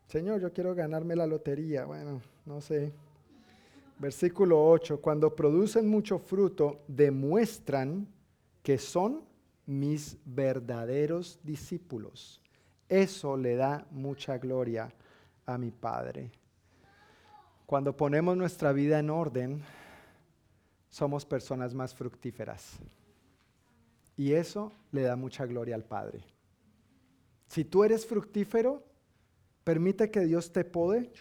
Señor, 0.07 0.39
yo 0.39 0.53
quiero 0.53 0.73
ganarme 0.73 1.17
la 1.17 1.27
lotería. 1.27 1.83
Bueno, 1.83 2.21
no 2.45 2.61
sé. 2.61 2.93
Versículo 3.99 4.65
8, 4.65 5.01
cuando 5.01 5.35
producen 5.35 5.87
mucho 5.87 6.17
fruto, 6.19 6.83
demuestran 6.87 8.07
que 8.63 8.77
son 8.77 9.25
mis 9.65 10.17
verdaderos 10.25 11.37
discípulos. 11.43 12.41
Eso 12.87 13.35
le 13.35 13.55
da 13.55 13.85
mucha 13.91 14.37
gloria 14.37 14.91
a 15.45 15.57
mi 15.57 15.69
Padre. 15.69 16.31
Cuando 17.65 17.95
ponemos 17.95 18.35
nuestra 18.35 18.71
vida 18.71 18.99
en 18.99 19.09
orden, 19.09 19.61
somos 20.89 21.25
personas 21.25 21.73
más 21.73 21.93
fructíferas. 21.93 22.79
Y 24.15 24.31
eso 24.33 24.71
le 24.91 25.01
da 25.01 25.15
mucha 25.15 25.45
gloria 25.45 25.75
al 25.75 25.83
Padre. 25.83 26.23
Si 27.47 27.65
tú 27.65 27.83
eres 27.83 28.05
fructífero, 28.05 28.83
permite 29.63 30.09
que 30.09 30.21
Dios 30.21 30.51
te 30.51 30.63
pode, 30.63 31.11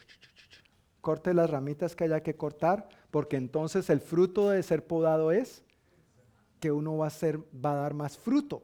corte 1.01 1.35
las 1.35 1.51
ramitas 1.51 1.95
que 1.95 2.05
haya 2.05 2.23
que 2.23 2.37
cortar, 2.37 2.89
porque 3.11 3.37
entonces 3.37 3.89
el 3.91 4.01
fruto 4.01 4.51
de 4.51 4.63
ser 4.63 4.87
podado 4.87 5.33
es 5.33 5.65
que 6.61 6.73
uno 6.73 6.97
va 6.97 7.07
a, 7.07 7.11
ser, 7.11 7.39
va 7.39 7.73
a 7.73 7.77
dar 7.77 7.95
más 7.95 8.19
fruto. 8.19 8.63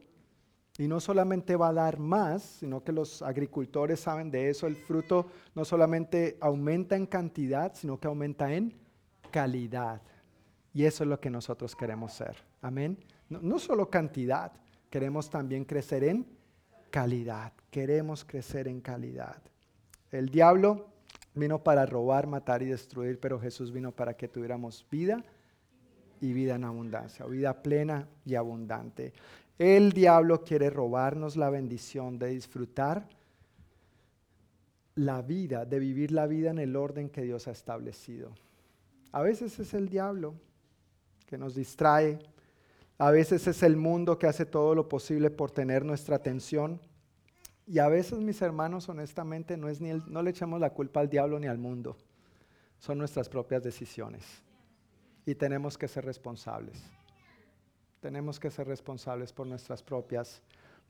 Y 0.77 0.87
no 0.87 0.99
solamente 0.99 1.55
va 1.55 1.69
a 1.69 1.73
dar 1.73 1.99
más, 1.99 2.43
sino 2.43 2.83
que 2.83 2.91
los 2.91 3.21
agricultores 3.21 4.01
saben 4.01 4.29
de 4.29 4.49
eso. 4.49 4.67
El 4.67 4.75
fruto 4.75 5.27
no 5.53 5.63
solamente 5.63 6.37
aumenta 6.41 6.97
en 6.97 7.05
cantidad, 7.05 7.73
sino 7.73 7.97
que 7.97 8.07
aumenta 8.07 8.51
en 8.53 8.73
calidad. 9.31 10.01
Y 10.73 10.83
eso 10.83 11.05
es 11.05 11.09
lo 11.09 11.19
que 11.19 11.29
nosotros 11.29 11.75
queremos 11.75 12.11
ser. 12.11 12.35
Amén. 12.61 12.97
No, 13.29 13.39
no 13.41 13.57
solo 13.57 13.89
cantidad, 13.89 14.51
queremos 14.89 15.29
también 15.29 15.63
crecer 15.63 16.03
en 16.03 16.27
calidad. 16.91 17.53
Queremos 17.71 18.25
crecer 18.25 18.67
en 18.67 18.81
calidad. 18.81 19.41
El 20.11 20.27
diablo 20.27 20.94
vino 21.35 21.63
para 21.63 21.85
robar, 21.85 22.27
matar 22.27 22.61
y 22.63 22.65
destruir, 22.65 23.19
pero 23.19 23.39
Jesús 23.39 23.71
vino 23.71 23.91
para 23.91 24.15
que 24.15 24.27
tuviéramos 24.27 24.85
vida 24.89 25.23
y 26.21 26.33
vida 26.33 26.55
en 26.55 26.63
abundancia, 26.63 27.25
vida 27.25 27.61
plena 27.61 28.07
y 28.25 28.35
abundante. 28.35 29.13
El 29.57 29.93
diablo 29.93 30.43
quiere 30.43 30.69
robarnos 30.69 31.35
la 31.35 31.49
bendición 31.49 32.17
de 32.17 32.29
disfrutar 32.29 33.07
la 34.95 35.21
vida, 35.21 35.65
de 35.65 35.79
vivir 35.79 36.11
la 36.11 36.25
vida 36.25 36.51
en 36.51 36.59
el 36.59 36.75
orden 36.75 37.09
que 37.09 37.21
Dios 37.21 37.47
ha 37.47 37.51
establecido. 37.51 38.31
A 39.11 39.21
veces 39.21 39.59
es 39.59 39.73
el 39.73 39.89
diablo 39.89 40.35
que 41.25 41.37
nos 41.37 41.55
distrae, 41.55 42.19
a 42.97 43.11
veces 43.11 43.45
es 43.47 43.61
el 43.63 43.75
mundo 43.75 44.17
que 44.17 44.27
hace 44.27 44.45
todo 44.45 44.73
lo 44.73 44.87
posible 44.87 45.29
por 45.29 45.51
tener 45.51 45.83
nuestra 45.83 46.15
atención. 46.15 46.79
Y 47.67 47.79
a 47.79 47.87
veces, 47.87 48.19
mis 48.19 48.41
hermanos, 48.41 48.89
honestamente, 48.89 49.57
no, 49.57 49.69
es 49.69 49.81
ni 49.81 49.91
no 50.07 50.21
le 50.21 50.29
echamos 50.29 50.59
la 50.59 50.69
culpa 50.69 50.99
al 50.99 51.09
diablo 51.09 51.39
ni 51.39 51.47
al 51.47 51.57
mundo. 51.57 51.97
Son 52.77 52.97
nuestras 52.97 53.27
propias 53.27 53.63
decisiones. 53.63 54.23
Y 55.25 55.33
tenemos 55.33 55.77
que 55.77 55.87
ser 55.87 56.05
responsables. 56.05 56.83
Tenemos 58.01 58.39
que 58.39 58.51
ser 58.51 58.67
responsables 58.67 59.33
por 59.33 59.47
nuestras 59.47 59.81
propias 59.81 60.43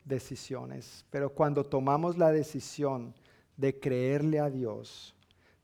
decisiones. 0.04 1.06
Pero 1.10 1.30
cuando 1.30 1.64
tomamos 1.64 2.18
la 2.18 2.32
decisión 2.32 3.14
de 3.56 3.80
creerle 3.80 4.40
a 4.40 4.50
Dios, 4.50 5.16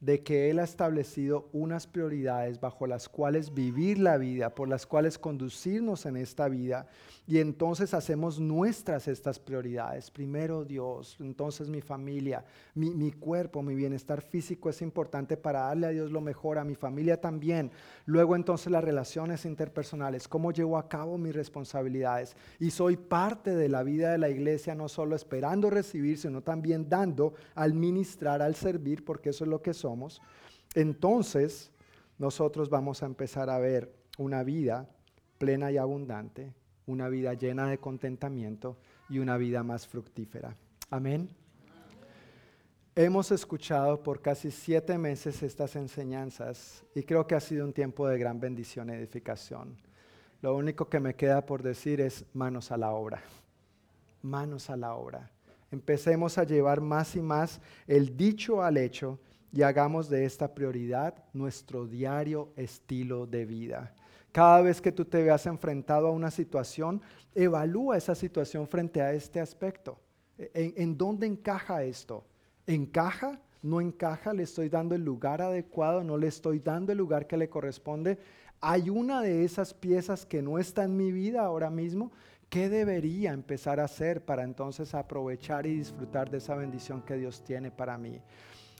de 0.01 0.23
que 0.23 0.49
Él 0.49 0.57
ha 0.57 0.63
establecido 0.63 1.47
unas 1.53 1.85
prioridades 1.85 2.59
bajo 2.59 2.87
las 2.87 3.07
cuales 3.07 3.53
vivir 3.53 3.99
la 3.99 4.17
vida, 4.17 4.49
por 4.49 4.67
las 4.67 4.87
cuales 4.87 5.19
conducirnos 5.19 6.07
en 6.07 6.17
esta 6.17 6.49
vida. 6.49 6.87
Y 7.27 7.37
entonces 7.37 7.93
hacemos 7.93 8.39
nuestras 8.39 9.07
estas 9.07 9.39
prioridades. 9.39 10.09
Primero 10.09 10.65
Dios, 10.65 11.17
entonces 11.19 11.69
mi 11.69 11.81
familia, 11.81 12.43
mi, 12.73 13.11
cuerpo, 13.11 13.61
mi 13.61 13.75
bienestar 13.75 14.21
físico 14.21 14.71
es 14.71 14.81
importante 14.81 15.37
para 15.37 15.61
darle 15.61 15.87
a 15.87 15.91
Dios 15.91 16.11
lo 16.11 16.19
mejor, 16.19 16.57
a 16.57 16.63
mi 16.63 16.73
familia 16.73 17.21
también. 17.21 17.71
Luego 18.05 18.35
entonces 18.35 18.71
las 18.71 18.83
relaciones 18.83 19.45
interpersonales, 19.45 20.27
cómo 20.27 20.51
llevo 20.51 20.79
a 20.79 20.89
cabo 20.89 21.19
mis 21.19 21.35
responsabilidades. 21.35 22.35
Y 22.59 22.71
soy 22.71 22.97
parte 22.97 23.55
de 23.55 23.69
la 23.69 23.83
vida 23.83 24.11
de 24.11 24.17
la 24.17 24.29
iglesia, 24.29 24.73
no 24.73 24.89
solo 24.89 25.15
esperando 25.15 25.69
recibir, 25.69 26.17
sino 26.17 26.41
también 26.41 26.89
dando 26.89 27.35
al 27.53 27.75
ministrar, 27.75 28.41
al 28.41 28.55
servir, 28.55 29.05
porque 29.05 29.29
eso 29.29 29.43
es 29.43 29.49
lo 29.49 29.61
que 29.61 29.75
entonces 30.75 31.71
nosotros 32.17 32.69
vamos 32.69 33.03
a 33.03 33.05
empezar 33.05 33.49
a 33.49 33.59
ver 33.59 33.93
una 34.17 34.43
vida 34.43 34.89
plena 35.37 35.71
y 35.71 35.77
abundante, 35.77 36.53
una 36.85 37.09
vida 37.09 37.33
llena 37.33 37.67
de 37.67 37.79
contentamiento 37.79 38.77
y 39.09 39.19
una 39.19 39.37
vida 39.37 39.63
más 39.63 39.87
fructífera. 39.87 40.55
Amén. 40.89 41.29
Hemos 42.95 43.31
escuchado 43.31 44.03
por 44.03 44.21
casi 44.21 44.51
siete 44.51 44.97
meses 44.97 45.41
estas 45.43 45.75
enseñanzas 45.75 46.83
y 46.93 47.03
creo 47.03 47.25
que 47.25 47.35
ha 47.35 47.39
sido 47.39 47.65
un 47.65 47.73
tiempo 47.73 48.07
de 48.07 48.19
gran 48.19 48.39
bendición 48.39 48.89
y 48.89 48.93
edificación. 48.93 49.77
Lo 50.41 50.55
único 50.55 50.89
que 50.89 50.99
me 50.99 51.15
queda 51.15 51.45
por 51.45 51.63
decir 51.63 52.01
es 52.01 52.25
manos 52.33 52.71
a 52.71 52.77
la 52.77 52.91
obra, 52.91 53.21
manos 54.21 54.69
a 54.69 54.75
la 54.75 54.93
obra. 54.95 55.31
Empecemos 55.71 56.37
a 56.37 56.43
llevar 56.43 56.81
más 56.81 57.15
y 57.15 57.21
más 57.21 57.61
el 57.87 58.17
dicho 58.17 58.61
al 58.61 58.77
hecho 58.77 59.19
y 59.51 59.63
hagamos 59.63 60.09
de 60.09 60.25
esta 60.25 60.53
prioridad 60.53 61.13
nuestro 61.33 61.85
diario 61.85 62.51
estilo 62.55 63.25
de 63.27 63.45
vida. 63.45 63.93
Cada 64.31 64.61
vez 64.61 64.81
que 64.81 64.91
tú 64.91 65.03
te 65.03 65.23
veas 65.23 65.45
enfrentado 65.45 66.07
a 66.07 66.11
una 66.11 66.31
situación, 66.31 67.01
evalúa 67.35 67.97
esa 67.97 68.15
situación 68.15 68.67
frente 68.67 69.01
a 69.01 69.11
este 69.11 69.41
aspecto. 69.41 69.99
¿En, 70.37 70.73
en 70.77 70.97
dónde 70.97 71.27
encaja 71.27 71.83
esto? 71.83 72.23
¿Encaja? 72.65 73.39
¿No 73.61 73.81
encaja? 73.81 74.33
¿Le 74.33 74.43
estoy 74.43 74.69
dando 74.69 74.95
el 74.95 75.03
lugar 75.03 75.41
adecuado? 75.41 76.03
¿No 76.03 76.17
le 76.17 76.27
estoy 76.27 76.59
dando 76.59 76.93
el 76.93 76.97
lugar 76.97 77.27
que 77.27 77.37
le 77.37 77.49
corresponde? 77.49 78.17
¿Hay 78.61 78.89
una 78.89 79.21
de 79.21 79.43
esas 79.43 79.73
piezas 79.73 80.25
que 80.25 80.41
no 80.41 80.59
está 80.59 80.83
en 80.83 80.95
mi 80.95 81.11
vida 81.11 81.41
ahora 81.41 81.69
mismo? 81.69 82.11
¿Qué 82.47 82.69
debería 82.69 83.31
empezar 83.31 83.79
a 83.79 83.85
hacer 83.85 84.23
para 84.23 84.43
entonces 84.43 84.93
aprovechar 84.93 85.65
y 85.65 85.75
disfrutar 85.75 86.29
de 86.29 86.37
esa 86.37 86.55
bendición 86.55 87.01
que 87.01 87.15
Dios 87.15 87.43
tiene 87.43 87.71
para 87.71 87.97
mí? 87.97 88.21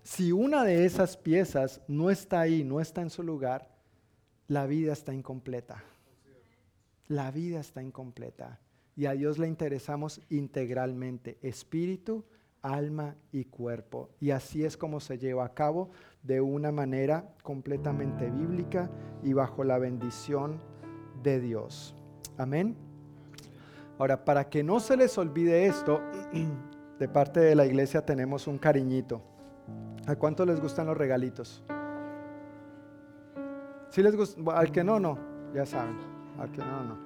Si 0.04 0.32
una 0.32 0.64
de 0.64 0.86
esas 0.86 1.16
piezas 1.16 1.82
no 1.88 2.10
está 2.10 2.42
ahí, 2.42 2.64
no 2.64 2.82
está 2.82 3.02
en 3.02 3.10
su 3.10 3.24
lugar, 3.24 3.70
la 4.48 4.66
vida 4.66 4.94
está 4.94 5.14
incompleta. 5.14 5.84
La 7.08 7.30
vida 7.32 7.60
está 7.60 7.84
incompleta. 7.84 8.60
Y 8.96 9.06
a 9.06 9.14
Dios 9.14 9.38
le 9.38 9.48
interesamos 9.48 10.22
integralmente, 10.30 11.38
espíritu, 11.42 12.26
alma 12.62 13.16
y 13.32 13.46
cuerpo. 13.46 14.10
Y 14.20 14.32
así 14.32 14.66
es 14.66 14.78
como 14.78 15.00
se 15.00 15.18
lleva 15.18 15.46
a 15.46 15.54
cabo 15.54 15.92
de 16.24 16.42
una 16.42 16.72
manera 16.72 17.34
completamente 17.44 18.30
bíblica 18.30 18.90
y 19.24 19.34
bajo 19.34 19.64
la 19.64 19.78
bendición 19.78 20.60
de 21.24 21.40
Dios. 21.40 21.96
Amén. 22.38 22.76
Ahora, 23.98 24.26
para 24.26 24.50
que 24.50 24.64
no 24.64 24.80
se 24.80 24.98
les 24.98 25.18
olvide 25.18 25.68
esto, 25.68 26.02
de 27.00 27.08
parte 27.08 27.40
de 27.40 27.56
la 27.56 27.66
iglesia 27.66 28.06
tenemos 28.06 28.48
un 28.48 28.58
cariñito. 28.58 29.31
¿A 30.12 30.16
cuánto 30.18 30.46
les 30.46 30.60
gustan 30.60 30.88
los 30.88 30.98
regalitos? 30.98 31.64
Si 33.92 34.04
les 34.04 34.14
gusta, 34.14 34.42
al 34.60 34.70
que 34.70 34.84
no, 34.84 35.00
no, 35.00 35.18
ya 35.54 35.66
saben. 35.66 35.96
Al 36.38 36.52
que 36.52 36.58
no, 36.58 36.84
no. 36.84 36.98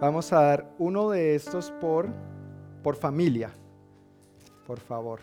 Vamos 0.00 0.32
a 0.32 0.42
dar 0.42 0.70
uno 0.78 1.10
de 1.10 1.34
estos 1.34 1.72
por, 1.72 2.06
por 2.84 2.94
familia, 2.94 3.50
por 4.64 4.78
favor. 4.78 5.18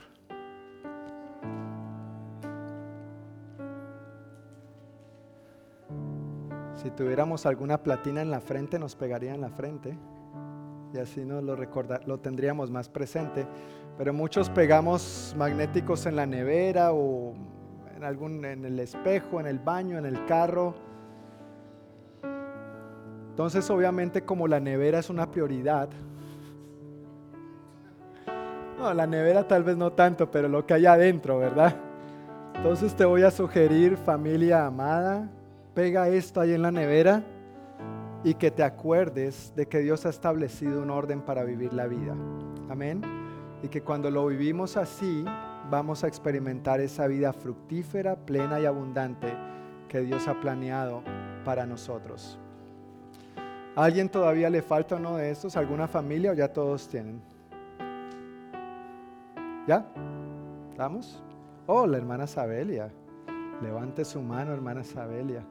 Si 6.75 6.91
tuviéramos 6.91 7.45
alguna 7.45 7.81
platina 7.81 8.21
en 8.21 8.31
la 8.31 8.41
frente, 8.41 8.77
nos 8.77 8.97
pegaría 8.97 9.33
en 9.33 9.39
la 9.39 9.49
frente 9.49 9.97
y 10.93 10.99
así 10.99 11.25
nos 11.25 11.43
lo, 11.43 11.55
recordar, 11.55 12.07
lo 12.07 12.19
tendríamos 12.19 12.69
más 12.69 12.87
presente. 12.87 13.47
Pero 13.97 14.13
muchos 14.13 14.49
pegamos 14.49 15.33
magnéticos 15.37 16.05
en 16.05 16.15
la 16.15 16.25
nevera 16.25 16.93
o 16.93 17.33
en, 17.95 18.03
algún, 18.03 18.45
en 18.45 18.63
el 18.63 18.79
espejo, 18.79 19.39
en 19.39 19.47
el 19.47 19.59
baño, 19.59 19.97
en 19.97 20.05
el 20.05 20.23
carro. 20.25 20.75
Entonces, 23.29 23.67
obviamente, 23.71 24.23
como 24.23 24.47
la 24.47 24.59
nevera 24.59 24.99
es 24.99 25.09
una 25.09 25.29
prioridad, 25.31 25.89
no, 28.77 28.93
la 28.93 29.07
nevera 29.07 29.47
tal 29.47 29.63
vez 29.63 29.77
no 29.77 29.93
tanto, 29.93 30.29
pero 30.29 30.47
lo 30.47 30.65
que 30.65 30.75
hay 30.75 30.85
adentro, 30.85 31.39
¿verdad? 31.39 31.75
Entonces 32.55 32.93
te 32.95 33.05
voy 33.05 33.23
a 33.23 33.31
sugerir, 33.31 33.97
familia 33.97 34.67
amada, 34.67 35.27
pega 35.73 36.07
esto 36.09 36.39
ahí 36.39 36.53
en 36.53 36.61
la 36.61 36.71
nevera 36.71 37.23
y 38.23 38.35
que 38.35 38.51
te 38.51 38.63
acuerdes 38.63 39.53
de 39.55 39.67
que 39.67 39.79
Dios 39.79 40.05
ha 40.05 40.09
establecido 40.09 40.81
un 40.81 40.89
orden 40.89 41.21
para 41.21 41.43
vivir 41.43 41.73
la 41.73 41.87
vida. 41.87 42.15
Amén. 42.69 43.01
Y 43.61 43.67
que 43.67 43.81
cuando 43.81 44.09
lo 44.09 44.27
vivimos 44.27 44.77
así, 44.77 45.25
vamos 45.69 46.03
a 46.03 46.07
experimentar 46.07 46.79
esa 46.79 47.07
vida 47.07 47.33
fructífera, 47.33 48.15
plena 48.15 48.59
y 48.59 48.65
abundante 48.65 49.33
que 49.89 50.01
Dios 50.01 50.27
ha 50.27 50.39
planeado 50.39 51.03
para 51.43 51.65
nosotros. 51.65 52.39
¿A 53.75 53.83
alguien 53.83 54.07
todavía 54.07 54.49
le 54.49 54.61
falta 54.61 54.95
uno 54.95 55.17
de 55.17 55.31
estos? 55.31 55.57
¿Alguna 55.57 55.87
familia 55.87 56.31
o 56.31 56.33
ya 56.33 56.47
todos 56.47 56.87
tienen? 56.87 57.21
¿Ya? 59.67 59.85
¿Estamos? 60.69 61.21
Oh, 61.65 61.87
la 61.87 61.97
hermana 61.97 62.27
Sabelia. 62.27 62.91
Levante 63.61 64.05
su 64.05 64.21
mano, 64.21 64.53
hermana 64.53 64.83
Sabelia. 64.83 65.43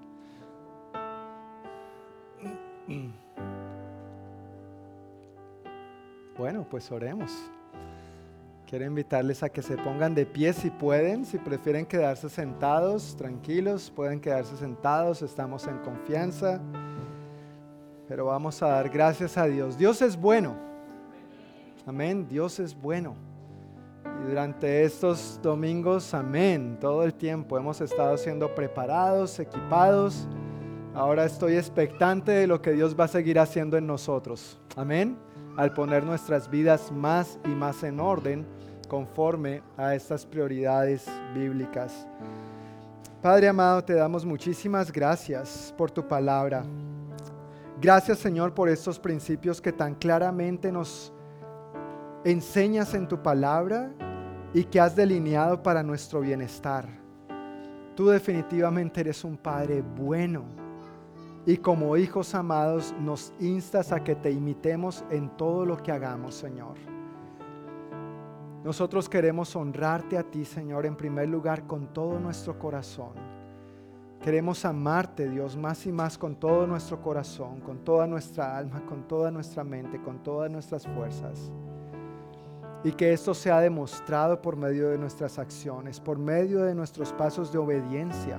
Bueno, 6.37 6.67
pues 6.69 6.91
oremos. 6.91 7.31
Quiero 8.67 8.87
invitarles 8.87 9.43
a 9.43 9.51
que 9.51 9.61
se 9.61 9.77
pongan 9.77 10.15
de 10.15 10.25
pie 10.25 10.55
si 10.55 10.71
pueden, 10.71 11.27
si 11.27 11.37
prefieren 11.37 11.85
quedarse 11.85 12.31
sentados, 12.31 13.15
tranquilos, 13.19 13.93
pueden 13.95 14.19
quedarse 14.19 14.57
sentados, 14.57 15.21
estamos 15.21 15.67
en 15.67 15.77
confianza. 15.81 16.59
Pero 18.09 18.25
vamos 18.25 18.63
a 18.63 18.69
dar 18.69 18.89
gracias 18.89 19.37
a 19.37 19.45
Dios. 19.45 19.77
Dios 19.77 20.01
es 20.01 20.17
bueno. 20.17 20.57
Amén, 21.87 22.27
Dios 22.27 22.59
es 22.61 22.75
bueno. 22.75 23.15
Y 24.23 24.29
durante 24.31 24.85
estos 24.85 25.39
domingos, 25.43 26.15
amén, 26.15 26.79
todo 26.81 27.05
el 27.05 27.13
tiempo 27.13 27.59
hemos 27.59 27.81
estado 27.83 28.17
siendo 28.17 28.55
preparados, 28.55 29.39
equipados. 29.39 30.27
Ahora 30.95 31.25
estoy 31.25 31.57
expectante 31.57 32.33
de 32.33 32.47
lo 32.47 32.61
que 32.61 32.73
Dios 32.73 32.95
va 32.99 33.05
a 33.05 33.09
seguir 33.09 33.39
haciendo 33.39 33.79
en 33.79 33.87
nosotros. 33.87 34.61
Amén. 34.77 35.17
Al 35.57 35.73
poner 35.73 36.05
nuestras 36.05 36.51
vidas 36.51 36.93
más 36.93 37.39
y 37.47 37.49
más 37.49 37.83
en 37.83 37.99
orden 37.99 38.47
conforme 38.89 39.63
a 39.79 39.95
estas 39.95 40.27
prioridades 40.27 41.07
bíblicas. 41.35 42.07
Padre 43.23 43.49
amado, 43.49 43.83
te 43.83 43.95
damos 43.95 44.27
muchísimas 44.27 44.93
gracias 44.93 45.73
por 45.79 45.91
tu 45.91 46.07
palabra. 46.07 46.63
Gracias 47.81 48.19
Señor 48.19 48.53
por 48.53 48.69
estos 48.69 48.99
principios 48.99 49.63
que 49.63 49.73
tan 49.73 49.95
claramente 49.95 50.71
nos 50.71 51.11
enseñas 52.23 52.93
en 52.93 53.09
tu 53.09 53.23
palabra 53.23 53.91
y 54.53 54.65
que 54.65 54.79
has 54.79 54.95
delineado 54.95 55.63
para 55.63 55.83
nuestro 55.83 56.21
bienestar. 56.21 56.87
Tú 57.97 58.09
definitivamente 58.09 59.01
eres 59.01 59.25
un 59.25 59.39
Padre 59.39 59.81
bueno 59.81 60.62
y 61.45 61.57
como 61.57 61.97
hijos 61.97 62.35
amados 62.35 62.95
nos 63.01 63.33
instas 63.41 63.91
a 63.93 64.05
que 64.05 64.15
te 64.15 64.31
imitemos 64.31 65.05
en 65.11 65.29
todo 65.37 65.67
lo 65.67 65.77
que 65.77 65.91
hagamos, 65.91 66.35
Señor. 66.35 66.77
Nosotros 68.63 69.09
queremos 69.09 69.57
honrarte 69.57 70.17
a 70.17 70.23
ti, 70.23 70.45
Señor, 70.45 70.87
en 70.87 70.95
primer 70.95 71.29
lugar 71.29 71.67
con 71.67 71.93
todo 71.93 72.21
nuestro 72.21 72.57
corazón. 72.61 73.11
Queremos 74.23 74.65
amarte, 74.65 75.29
Dios, 75.29 75.57
más 75.57 75.85
y 75.85 75.91
más 75.91 76.17
con 76.17 76.37
todo 76.37 76.65
nuestro 76.65 77.03
corazón, 77.03 77.59
con 77.61 77.79
toda 77.79 78.07
nuestra 78.07 78.57
alma, 78.57 78.87
con 78.87 79.09
toda 79.09 79.33
nuestra 79.33 79.65
mente, 79.65 80.01
con 80.01 80.23
todas 80.23 80.49
nuestras 80.49 80.87
fuerzas. 80.87 81.51
Y 82.85 82.93
que 82.93 83.13
esto 83.13 83.35
sea 83.35 83.59
demostrado 83.59 84.41
por 84.41 84.55
medio 84.55 84.91
de 84.91 84.99
nuestras 84.99 85.41
acciones, 85.41 85.99
por 85.99 86.19
medio 86.19 86.63
de 86.63 86.77
nuestros 86.77 87.13
pasos 87.13 87.53
de 87.53 87.59
obediencia 87.59 88.39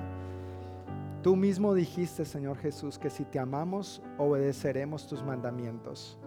Tú 1.24 1.36
mismo 1.36 1.72
dijiste, 1.72 2.26
Señor 2.26 2.58
Jesús, 2.58 2.98
que 2.98 3.08
si 3.08 3.24
te 3.24 3.38
amamos, 3.38 4.02
obedeceremos 4.18 5.06
tus 5.06 5.24
mandamientos. 5.24 6.18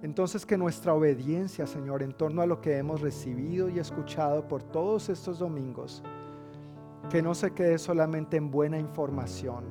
Entonces 0.00 0.46
que 0.46 0.56
nuestra 0.56 0.94
obediencia, 0.94 1.66
Señor, 1.66 2.02
en 2.02 2.14
torno 2.14 2.40
a 2.40 2.46
lo 2.46 2.62
que 2.62 2.78
hemos 2.78 3.02
recibido 3.02 3.68
y 3.68 3.78
escuchado 3.78 4.48
por 4.48 4.62
todos 4.62 5.10
estos 5.10 5.40
domingos, 5.40 6.02
que 7.10 7.20
no 7.20 7.34
se 7.34 7.50
quede 7.50 7.76
solamente 7.76 8.38
en 8.38 8.50
buena 8.50 8.78
información. 8.78 9.64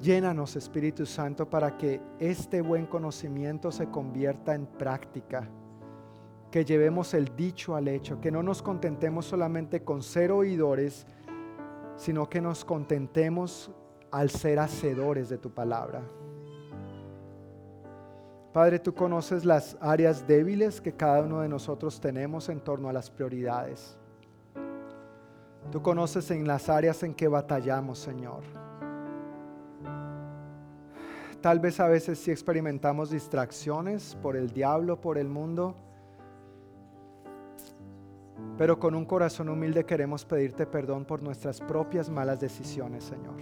Llénanos, 0.00 0.54
Espíritu 0.54 1.04
Santo, 1.04 1.50
para 1.50 1.76
que 1.76 2.00
este 2.20 2.60
buen 2.60 2.86
conocimiento 2.86 3.72
se 3.72 3.88
convierta 3.88 4.54
en 4.54 4.66
práctica. 4.66 5.50
Que 6.52 6.64
llevemos 6.64 7.12
el 7.12 7.34
dicho 7.34 7.74
al 7.74 7.88
hecho, 7.88 8.20
que 8.20 8.30
no 8.30 8.44
nos 8.44 8.62
contentemos 8.62 9.26
solamente 9.26 9.82
con 9.82 10.00
ser 10.00 10.30
oidores, 10.30 11.08
sino 11.98 12.30
que 12.30 12.40
nos 12.40 12.64
contentemos 12.64 13.70
al 14.10 14.30
ser 14.30 14.60
hacedores 14.60 15.28
de 15.28 15.36
tu 15.36 15.50
palabra. 15.50 16.00
Padre, 18.52 18.78
tú 18.78 18.94
conoces 18.94 19.44
las 19.44 19.76
áreas 19.80 20.26
débiles 20.26 20.80
que 20.80 20.94
cada 20.94 21.20
uno 21.22 21.40
de 21.40 21.48
nosotros 21.48 22.00
tenemos 22.00 22.48
en 22.48 22.60
torno 22.60 22.88
a 22.88 22.92
las 22.92 23.10
prioridades. 23.10 23.98
Tú 25.70 25.82
conoces 25.82 26.30
en 26.30 26.46
las 26.46 26.70
áreas 26.70 27.02
en 27.02 27.14
que 27.14 27.28
batallamos, 27.28 27.98
Señor. 27.98 28.42
Tal 31.42 31.60
vez 31.60 31.78
a 31.78 31.88
veces 31.88 32.18
sí 32.18 32.30
experimentamos 32.30 33.10
distracciones 33.10 34.16
por 34.22 34.36
el 34.36 34.50
diablo, 34.50 35.00
por 35.00 35.18
el 35.18 35.28
mundo 35.28 35.76
pero 38.56 38.78
con 38.78 38.94
un 38.94 39.04
corazón 39.04 39.48
humilde 39.48 39.84
queremos 39.84 40.24
pedirte 40.24 40.66
perdón 40.66 41.04
por 41.04 41.22
nuestras 41.22 41.60
propias 41.60 42.10
malas 42.10 42.40
decisiones, 42.40 43.04
Señor. 43.04 43.36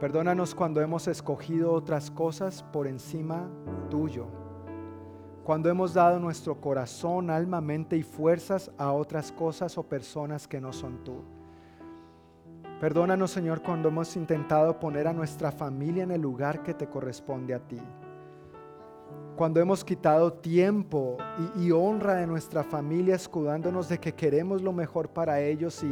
Perdónanos 0.00 0.54
cuando 0.54 0.80
hemos 0.80 1.08
escogido 1.08 1.72
otras 1.72 2.10
cosas 2.10 2.62
por 2.62 2.86
encima 2.86 3.48
tuyo. 3.90 4.26
Cuando 5.44 5.68
hemos 5.70 5.94
dado 5.94 6.20
nuestro 6.20 6.60
corazón, 6.60 7.30
alma, 7.30 7.60
mente 7.60 7.96
y 7.96 8.02
fuerzas 8.02 8.70
a 8.76 8.92
otras 8.92 9.32
cosas 9.32 9.78
o 9.78 9.82
personas 9.82 10.46
que 10.46 10.60
no 10.60 10.72
son 10.72 11.02
tú. 11.04 11.22
Perdónanos, 12.80 13.30
Señor, 13.30 13.62
cuando 13.62 13.88
hemos 13.88 14.14
intentado 14.16 14.78
poner 14.78 15.08
a 15.08 15.12
nuestra 15.12 15.50
familia 15.50 16.02
en 16.02 16.10
el 16.10 16.20
lugar 16.20 16.62
que 16.62 16.74
te 16.74 16.88
corresponde 16.88 17.54
a 17.54 17.60
ti 17.60 17.80
cuando 19.38 19.60
hemos 19.60 19.84
quitado 19.84 20.32
tiempo 20.32 21.16
y, 21.54 21.70
honra 21.70 22.16
de 22.16 22.26
nuestra 22.26 22.64
familia 22.64 23.14
escudándonos 23.14 23.88
de 23.88 23.98
que 23.98 24.12
queremos 24.12 24.62
lo 24.62 24.72
mejor 24.72 25.10
para 25.10 25.40
ellos 25.40 25.84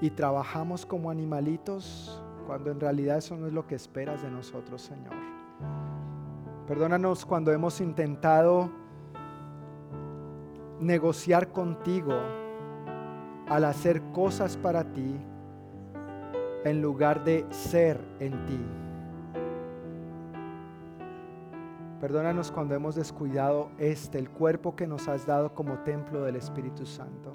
y, 0.00 0.10
trabajamos 0.10 0.86
como 0.86 1.10
animalitos, 1.10 2.22
cuando 2.46 2.70
en 2.70 2.78
realidad 2.78 3.18
eso 3.18 3.36
no 3.36 3.48
es 3.48 3.52
lo 3.52 3.66
que 3.66 3.74
esperas 3.74 4.22
de 4.22 4.30
nosotros, 4.30 4.82
Señor. 4.82 5.12
Perdónanos 6.68 7.26
cuando 7.26 7.50
hemos 7.50 7.80
intentado 7.80 8.70
negociar 10.78 11.48
contigo 11.48 12.14
al 13.48 13.64
hacer 13.64 14.00
cosas 14.12 14.56
para 14.56 14.84
ti 14.92 15.16
en 16.64 16.80
lugar 16.80 17.24
de 17.24 17.44
ser 17.50 18.00
en 18.20 18.46
ti. 18.46 18.79
Perdónanos 22.00 22.50
cuando 22.50 22.74
hemos 22.74 22.94
descuidado 22.94 23.70
este, 23.76 24.18
el 24.18 24.30
cuerpo 24.30 24.74
que 24.74 24.86
nos 24.86 25.06
has 25.06 25.26
dado 25.26 25.54
como 25.54 25.80
templo 25.80 26.22
del 26.22 26.36
Espíritu 26.36 26.86
Santo. 26.86 27.32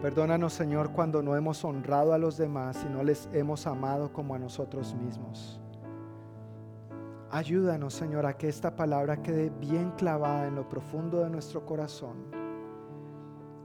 Perdónanos, 0.00 0.54
Señor, 0.54 0.92
cuando 0.92 1.22
no 1.22 1.36
hemos 1.36 1.62
honrado 1.62 2.14
a 2.14 2.18
los 2.18 2.38
demás 2.38 2.82
y 2.88 2.92
no 2.92 3.02
les 3.02 3.28
hemos 3.34 3.66
amado 3.66 4.12
como 4.14 4.34
a 4.34 4.38
nosotros 4.38 4.94
mismos. 4.94 5.60
Ayúdanos, 7.30 7.92
Señor, 7.92 8.24
a 8.24 8.36
que 8.38 8.48
esta 8.48 8.74
palabra 8.74 9.20
quede 9.22 9.50
bien 9.50 9.90
clavada 9.90 10.46
en 10.46 10.54
lo 10.54 10.66
profundo 10.66 11.20
de 11.20 11.28
nuestro 11.28 11.66
corazón 11.66 12.16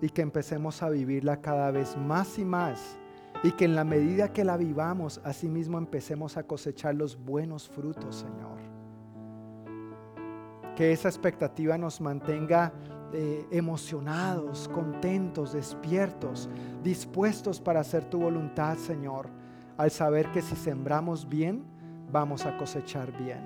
y 0.01 0.09
que 0.09 0.21
empecemos 0.23 0.83
a 0.83 0.89
vivirla 0.89 1.39
cada 1.39 1.71
vez 1.71 1.95
más 1.95 2.37
y 2.37 2.43
más 2.43 2.97
y 3.43 3.51
que 3.53 3.65
en 3.65 3.75
la 3.75 3.83
medida 3.83 4.31
que 4.31 4.43
la 4.43 4.57
vivamos, 4.57 5.19
asimismo 5.23 5.77
empecemos 5.77 6.37
a 6.37 6.43
cosechar 6.43 6.95
los 6.95 7.17
buenos 7.17 7.67
frutos, 7.67 8.17
Señor. 8.17 8.59
Que 10.75 10.91
esa 10.91 11.09
expectativa 11.09 11.77
nos 11.77 11.99
mantenga 12.01 12.71
eh, 13.13 13.45
emocionados, 13.51 14.69
contentos, 14.69 15.53
despiertos, 15.53 16.49
dispuestos 16.83 17.59
para 17.59 17.81
hacer 17.81 18.05
tu 18.05 18.19
voluntad, 18.19 18.77
Señor, 18.77 19.27
al 19.77 19.91
saber 19.91 20.31
que 20.31 20.41
si 20.41 20.55
sembramos 20.55 21.27
bien, 21.27 21.63
vamos 22.11 22.45
a 22.45 22.57
cosechar 22.57 23.11
bien. 23.17 23.41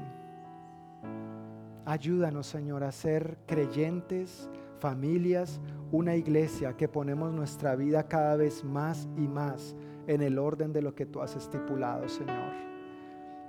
Ayúdanos, 1.85 2.47
Señor, 2.47 2.83
a 2.83 2.91
ser 2.91 3.37
creyentes, 3.45 4.49
familias, 4.79 5.59
una 5.91 6.15
iglesia 6.15 6.75
que 6.75 6.87
ponemos 6.87 7.33
nuestra 7.33 7.75
vida 7.75 8.07
cada 8.07 8.35
vez 8.35 8.63
más 8.63 9.07
y 9.17 9.27
más 9.27 9.75
en 10.07 10.21
el 10.21 10.37
orden 10.37 10.73
de 10.73 10.81
lo 10.81 10.93
que 10.95 11.05
tú 11.05 11.21
has 11.21 11.35
estipulado, 11.35 12.07
Señor. 12.07 12.53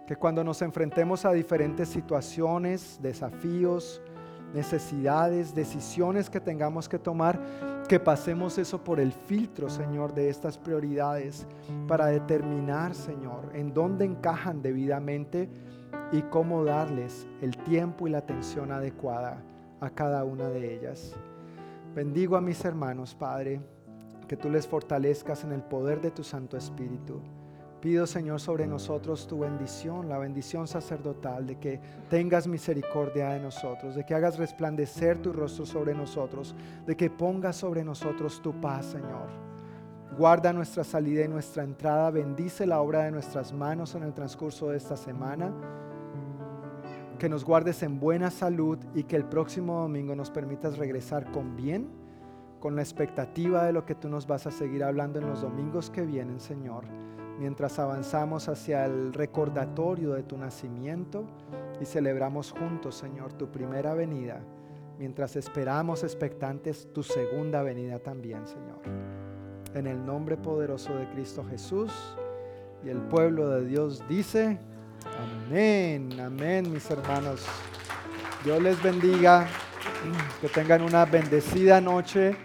Que 0.07 0.17
cuando 0.17 0.45
nos 0.45 0.63
enfrentemos 0.63 1.25
a 1.25 1.33
diferentes 1.33 1.89
situaciones, 1.89 2.99
desafíos, 3.03 4.01
necesidades, 4.55 5.55
decisiones 5.55 6.31
que 6.31 6.41
tengamos 6.41 6.89
que 6.89 6.99
tomar, 6.99 7.41
que 7.89 8.01
pasemos 8.01 8.59
eso 8.59 8.83
por 8.83 9.01
el 9.01 9.13
filtro, 9.13 9.69
Señor, 9.69 10.15
de 10.15 10.29
estas 10.29 10.59
prioridades 10.59 11.47
para 11.87 12.07
determinar, 12.07 12.95
Señor, 12.95 13.51
en 13.55 13.75
dónde 13.75 14.05
encajan 14.05 14.63
debidamente 14.63 15.49
y 16.13 16.23
cómo 16.23 16.65
darles 16.65 17.27
el 17.43 17.57
tiempo 17.59 18.07
y 18.07 18.11
la 18.11 18.19
atención 18.19 18.73
adecuada 18.73 19.43
a 19.81 19.91
cada 19.91 20.25
una 20.25 20.49
de 20.49 20.75
ellas. 20.75 21.15
Bendigo 21.95 22.37
a 22.37 22.41
mis 22.41 22.65
hermanos, 22.65 23.15
Padre, 23.15 23.61
que 24.29 24.37
tú 24.37 24.51
les 24.51 24.67
fortalezcas 24.67 25.45
en 25.45 25.53
el 25.53 25.63
poder 25.63 26.01
de 26.01 26.11
tu 26.11 26.25
Santo 26.25 26.57
Espíritu. 26.57 27.21
Pido, 27.81 28.07
Señor, 28.07 28.41
sobre 28.41 28.67
nosotros 28.67 29.27
tu 29.29 29.41
bendición, 29.41 30.09
la 30.09 30.19
bendición 30.19 30.67
sacerdotal, 30.67 31.47
de 31.47 31.59
que 31.59 31.81
tengas 32.09 32.47
misericordia 32.47 33.31
de 33.31 33.41
nosotros, 33.41 33.95
de 33.95 34.05
que 34.05 34.15
hagas 34.15 34.39
resplandecer 34.39 35.19
tu 35.19 35.33
rostro 35.33 35.67
sobre 35.67 35.95
nosotros, 35.95 36.55
de 36.87 36.97
que 36.97 37.11
pongas 37.11 37.57
sobre 37.57 37.85
nosotros 37.85 38.41
tu 38.43 38.59
paz, 38.61 38.87
Señor. 38.87 39.29
Guarda 40.19 40.53
nuestra 40.53 40.83
salida 40.83 41.25
y 41.25 41.29
nuestra 41.29 41.63
entrada, 41.63 42.11
bendice 42.11 42.67
la 42.67 42.81
obra 42.81 43.05
de 43.05 43.11
nuestras 43.11 43.53
manos 43.53 43.95
en 43.95 44.03
el 44.03 44.15
transcurso 44.15 44.71
de 44.71 44.79
esta 44.79 44.97
semana 44.97 45.53
que 47.17 47.29
nos 47.29 47.45
guardes 47.45 47.83
en 47.83 47.99
buena 47.99 48.31
salud 48.31 48.79
y 48.95 49.05
que 49.05 49.17
el 49.17 49.25
próximo 49.25 49.81
domingo 49.81 50.15
nos 50.15 50.31
permitas 50.31 50.77
regresar 50.77 51.31
con 51.33 51.57
bien, 51.57 51.89
con 52.61 52.77
la 52.77 52.83
expectativa 52.83 53.65
de 53.65 53.73
lo 53.73 53.85
que 53.85 53.95
tú 53.95 54.09
nos 54.09 54.27
vas 54.27 54.47
a 54.47 54.51
seguir 54.51 54.85
hablando 54.85 55.19
en 55.19 55.29
los 55.29 55.43
domingos 55.43 55.91
que 55.91 56.03
vienen, 56.03 56.41
Señor, 56.41 56.85
mientras 57.39 57.79
avanzamos 57.79 58.49
hacia 58.49 58.87
el 58.87 59.13
recordatorio 59.13 60.15
de 60.15 60.23
tu 60.23 60.37
nacimiento 60.37 61.25
y 61.81 61.85
celebramos 61.85 62.53
juntos, 62.53 62.95
Señor, 62.95 63.33
tu 63.35 63.49
primera 63.51 63.95
venida, 63.95 64.41
mientras 64.99 65.37
esperamos 65.37 66.03
expectantes 66.03 66.93
tu 66.93 67.03
segunda 67.03 67.63
venida 67.63 67.99
también, 67.99 68.47
Señor. 68.47 68.81
En 69.75 69.87
el 69.87 70.05
nombre 70.05 70.37
poderoso 70.37 70.97
de 70.97 71.09
Cristo 71.11 71.45
Jesús 71.49 71.93
y 72.85 72.89
el 72.89 72.99
pueblo 73.03 73.51
de 73.51 73.67
Dios 73.67 74.03
dice, 74.09 74.59
Amén, 75.47 76.19
amén, 76.21 76.73
mis 76.73 76.91
hermanos. 76.91 77.45
Dios 78.45 78.63
les 78.63 78.83
bendiga, 78.83 79.47
que 80.41 80.49
tengan 80.49 80.83
una 80.83 81.05
bendecida 81.05 81.81
noche. 81.81 82.37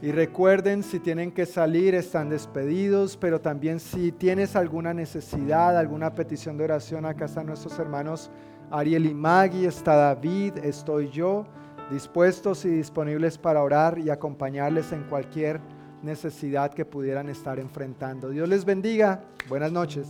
Y 0.00 0.10
recuerden, 0.10 0.82
si 0.82 0.98
tienen 0.98 1.30
que 1.30 1.46
salir, 1.46 1.94
están 1.94 2.28
despedidos, 2.28 3.16
pero 3.16 3.40
también 3.40 3.78
si 3.78 4.10
tienes 4.10 4.56
alguna 4.56 4.92
necesidad, 4.92 5.78
alguna 5.78 6.14
petición 6.14 6.58
de 6.58 6.64
oración, 6.64 7.06
acá 7.06 7.26
están 7.26 7.46
nuestros 7.46 7.78
hermanos 7.78 8.30
Ariel 8.72 9.06
y 9.06 9.14
Maggie, 9.14 9.66
está 9.66 9.94
David, 9.94 10.54
estoy 10.64 11.10
yo, 11.10 11.44
dispuestos 11.90 12.64
y 12.64 12.70
disponibles 12.70 13.36
para 13.38 13.62
orar 13.62 13.98
y 13.98 14.10
acompañarles 14.10 14.92
en 14.92 15.04
cualquier 15.04 15.60
necesidad 16.02 16.72
que 16.72 16.84
pudieran 16.84 17.28
estar 17.28 17.58
enfrentando. 17.58 18.30
Dios 18.30 18.48
les 18.48 18.64
bendiga, 18.64 19.22
buenas 19.48 19.70
noches. 19.70 20.08